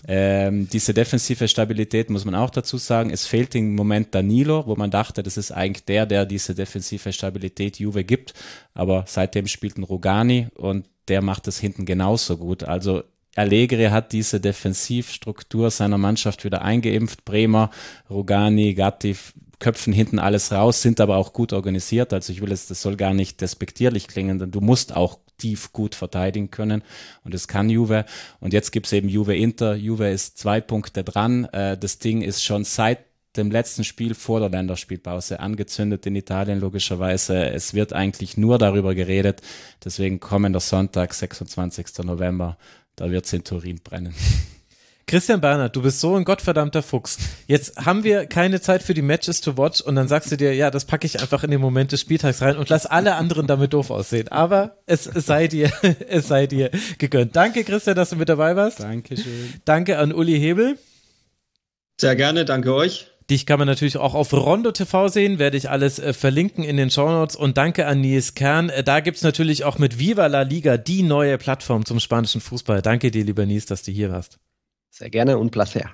ähm, 0.08 0.68
diese 0.68 0.96
defensive 0.96 1.48
Stabilität 1.48 2.10
muss 2.10 2.26
man 2.26 2.34
auch 2.34 2.50
dazu 2.50 2.78
sagen. 2.78 3.12
Es 3.12 3.28
fehlt 3.28 3.54
im 3.54 3.76
Moment 3.76 4.16
Danilo, 4.16 4.66
wo 4.66 4.76
man 4.76 4.90
dachte, 4.90 5.22
das 5.22 5.38
ist 5.38 5.52
eigentlich 5.52 5.86
der, 5.86 6.08
der 6.08 6.26
diese 6.26 6.56
defensive 6.56 7.14
Stabilität 7.14 7.78
Juve 7.78 8.04
gibt, 8.04 8.34
aber 8.74 9.04
seitdem 9.06 9.46
spielt 9.46 9.78
ein 9.78 9.84
Rogani 9.84 10.48
und 10.56 10.88
der 11.08 11.22
macht 11.22 11.48
es 11.48 11.60
hinten 11.60 11.86
genauso 11.86 12.38
gut. 12.38 12.64
Also 12.64 13.04
Allegri 13.36 13.86
hat 13.86 14.12
diese 14.12 14.40
Defensivstruktur 14.40 15.72
seiner 15.72 15.98
Mannschaft 15.98 16.44
wieder 16.44 16.62
eingeimpft. 16.62 17.24
Bremer, 17.24 17.70
Rogani, 18.10 18.74
Gatti 18.74 19.16
köpfen 19.60 19.94
hinten 19.94 20.20
alles 20.20 20.52
raus, 20.52 20.82
sind 20.82 21.00
aber 21.00 21.18
auch 21.18 21.32
gut 21.32 21.54
organisiert. 21.54 22.12
Also 22.14 22.34
ich 22.34 22.42
will 22.42 22.50
jetzt, 22.50 22.70
das 22.72 22.82
soll 22.82 22.98
gar 22.98 23.14
nicht 23.14 23.40
despektierlich 23.40 24.08
klingen, 24.08 24.40
denn 24.40 24.52
du 24.52 24.60
musst 24.60 24.94
auch 24.94 25.20
tief 25.38 25.72
gut 25.72 25.96
verteidigen 25.96 26.52
können 26.52 26.84
und 27.24 27.34
das 27.34 27.48
kann 27.48 27.70
Juve. 27.70 28.06
Und 28.40 28.54
jetzt 28.54 28.72
gibt's 28.72 28.92
eben 28.92 29.08
Juve 29.08 29.36
Inter. 29.36 29.76
Juve 29.76 30.10
ist 30.10 30.38
zwei 30.38 30.62
Punkte 30.62 31.04
dran. 31.04 31.46
Äh, 31.46 31.78
Das 31.78 32.00
Ding 32.00 32.22
ist 32.22 32.44
schon 32.44 32.64
seit 32.64 33.00
dem 33.38 33.50
letzten 33.50 33.84
Spiel 33.84 34.14
vor 34.14 34.42
der 34.42 34.50
Länderspielpause 34.50 35.40
angezündet 35.40 36.06
in 36.06 36.16
Italien 36.16 36.60
logischerweise. 36.60 37.50
Es 37.50 37.74
wird 37.74 37.94
eigentlich 37.94 38.36
nur 38.36 38.58
darüber 38.58 38.94
geredet. 38.94 39.42
Deswegen 39.84 40.20
kommender 40.20 40.60
Sonntag, 40.60 41.14
26. 41.14 42.00
November, 42.04 42.58
da 43.02 43.10
wird's 43.10 43.34
in 43.34 43.44
Turin 43.44 43.80
brennen. 43.84 44.14
Christian 45.08 45.42
Bernhard, 45.42 45.76
du 45.76 45.82
bist 45.82 46.00
so 46.00 46.16
ein 46.16 46.24
gottverdammter 46.24 46.84
Fuchs. 46.84 47.18
Jetzt 47.48 47.84
haben 47.84 48.04
wir 48.04 48.28
keine 48.28 48.62
Zeit 48.62 48.84
für 48.84 48.94
die 48.94 49.02
Matches 49.02 49.42
to 49.42 49.58
watch 49.58 49.82
und 49.82 49.96
dann 49.96 50.08
sagst 50.08 50.32
du 50.32 50.38
dir, 50.38 50.54
ja, 50.54 50.70
das 50.70 50.86
packe 50.86 51.08
ich 51.08 51.20
einfach 51.20 51.44
in 51.44 51.52
den 51.52 51.60
Moment 51.60 51.92
des 51.92 52.00
Spieltags 52.00 52.42
rein 52.42 52.58
und 52.58 52.70
lass 52.70 52.86
alle 52.86 53.16
anderen 53.16 53.48
damit 53.48 53.74
doof 53.74 53.90
aussehen. 53.90 54.28
Aber 54.30 54.78
es 54.86 55.04
sei 55.04 55.48
dir, 55.48 55.72
es 56.08 56.28
sei 56.28 56.46
dir 56.46 56.70
gegönnt. 57.00 57.36
Danke, 57.36 57.64
Christian, 57.64 57.96
dass 57.96 58.12
du 58.12 58.18
mit 58.18 58.30
dabei 58.30 58.56
warst. 58.56 58.80
Dankeschön. 58.80 59.54
Danke 59.66 59.98
an 59.98 60.14
Uli 60.14 60.40
Hebel. 60.40 60.78
Sehr 62.00 62.16
gerne, 62.16 62.46
danke 62.46 62.74
euch. 62.74 63.11
Dich 63.32 63.46
kann 63.46 63.60
man 63.60 63.68
natürlich 63.68 63.96
auch 63.96 64.14
auf 64.14 64.34
Rondo 64.34 64.74
TV 64.74 65.08
sehen, 65.08 65.40
werde 65.40 65.56
ich 65.56 65.70
alles 65.70 66.00
äh, 66.00 66.12
verlinken 66.12 66.66
in 66.66 66.76
den 66.76 66.92
Shownotes. 66.92 67.38
Und 67.38 67.56
danke 67.56 67.88
an 67.88 68.02
Nils 68.02 68.36
Kern. 68.36 68.68
Äh, 68.68 68.84
da 68.84 69.00
gibt's 69.00 69.22
natürlich 69.22 69.64
auch 69.64 69.80
mit 69.80 69.98
Viva 69.98 70.28
la 70.28 70.42
Liga 70.42 70.76
die 70.76 71.02
neue 71.02 71.38
Plattform 71.38 71.86
zum 71.86 72.02
spanischen 72.02 72.42
Fußball. 72.42 72.82
Danke 72.82 73.10
dir, 73.10 73.24
lieber 73.24 73.46
Nils, 73.46 73.68
dass 73.68 73.84
du 73.84 73.92
hier 73.94 74.12
warst. 74.12 74.38
Sehr 74.90 75.10
gerne 75.10 75.38
und 75.38 75.52
placer. 75.52 75.92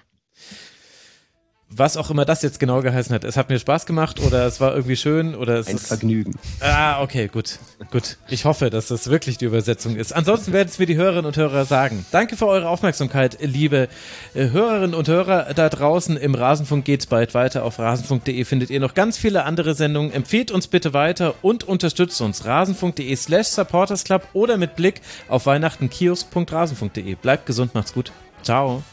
Was 1.69 1.97
auch 1.97 2.09
immer 2.09 2.23
das 2.23 2.43
jetzt 2.43 2.61
genau 2.61 2.81
geheißen 2.81 3.13
hat. 3.13 3.25
Es 3.25 3.35
hat 3.35 3.49
mir 3.49 3.59
Spaß 3.59 3.85
gemacht 3.85 4.21
oder 4.21 4.45
es 4.45 4.61
war 4.61 4.73
irgendwie 4.73 4.95
schön 4.95 5.35
oder 5.35 5.55
es 5.55 5.67
Ein 5.67 5.75
ist. 5.75 5.87
Vergnügen. 5.87 6.33
Ah, 6.61 7.01
okay, 7.01 7.27
gut. 7.27 7.59
Gut. 7.91 8.17
Ich 8.29 8.45
hoffe, 8.45 8.69
dass 8.69 8.87
das 8.87 9.09
wirklich 9.09 9.37
die 9.37 9.45
Übersetzung 9.45 9.97
ist. 9.97 10.13
Ansonsten 10.13 10.53
werden 10.53 10.69
es 10.69 10.79
mir 10.79 10.85
die 10.85 10.95
Hörerinnen 10.95 11.25
und 11.25 11.35
Hörer 11.35 11.65
sagen. 11.65 12.05
Danke 12.11 12.37
für 12.37 12.47
eure 12.47 12.69
Aufmerksamkeit, 12.69 13.37
liebe 13.41 13.89
äh, 14.33 14.49
Hörerinnen 14.49 14.93
und 14.95 15.09
Hörer 15.09 15.53
da 15.53 15.67
draußen. 15.67 16.15
Im 16.15 16.35
Rasenfunk 16.35 16.85
geht's 16.85 17.05
bald 17.05 17.33
weiter. 17.33 17.65
Auf 17.65 17.79
rasenfunk.de 17.79 18.45
findet 18.45 18.69
ihr 18.69 18.79
noch 18.79 18.93
ganz 18.93 19.17
viele 19.17 19.43
andere 19.43 19.75
Sendungen. 19.75 20.13
Empfehlt 20.13 20.51
uns 20.51 20.67
bitte 20.67 20.93
weiter 20.93 21.35
und 21.41 21.65
unterstützt 21.65 22.21
uns. 22.21 22.45
rasenfunk.de 22.45 23.13
slash 23.15 23.47
supportersclub 23.47 24.21
oder 24.31 24.55
mit 24.55 24.77
Blick 24.77 25.01
auf 25.27 25.45
Weihnachten 25.45 25.89
kiosk.rasenfunk.de. 25.89 27.15
Bleibt 27.15 27.45
gesund, 27.45 27.75
macht's 27.75 27.93
gut. 27.93 28.13
Ciao. 28.41 28.83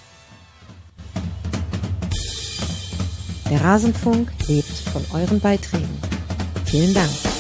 Der 3.55 3.63
Rasenfunk 3.63 4.33
lebt 4.49 4.67
von 4.67 5.05
euren 5.13 5.39
Beiträgen. 5.39 5.89
Vielen 6.65 6.93
Dank. 6.93 7.34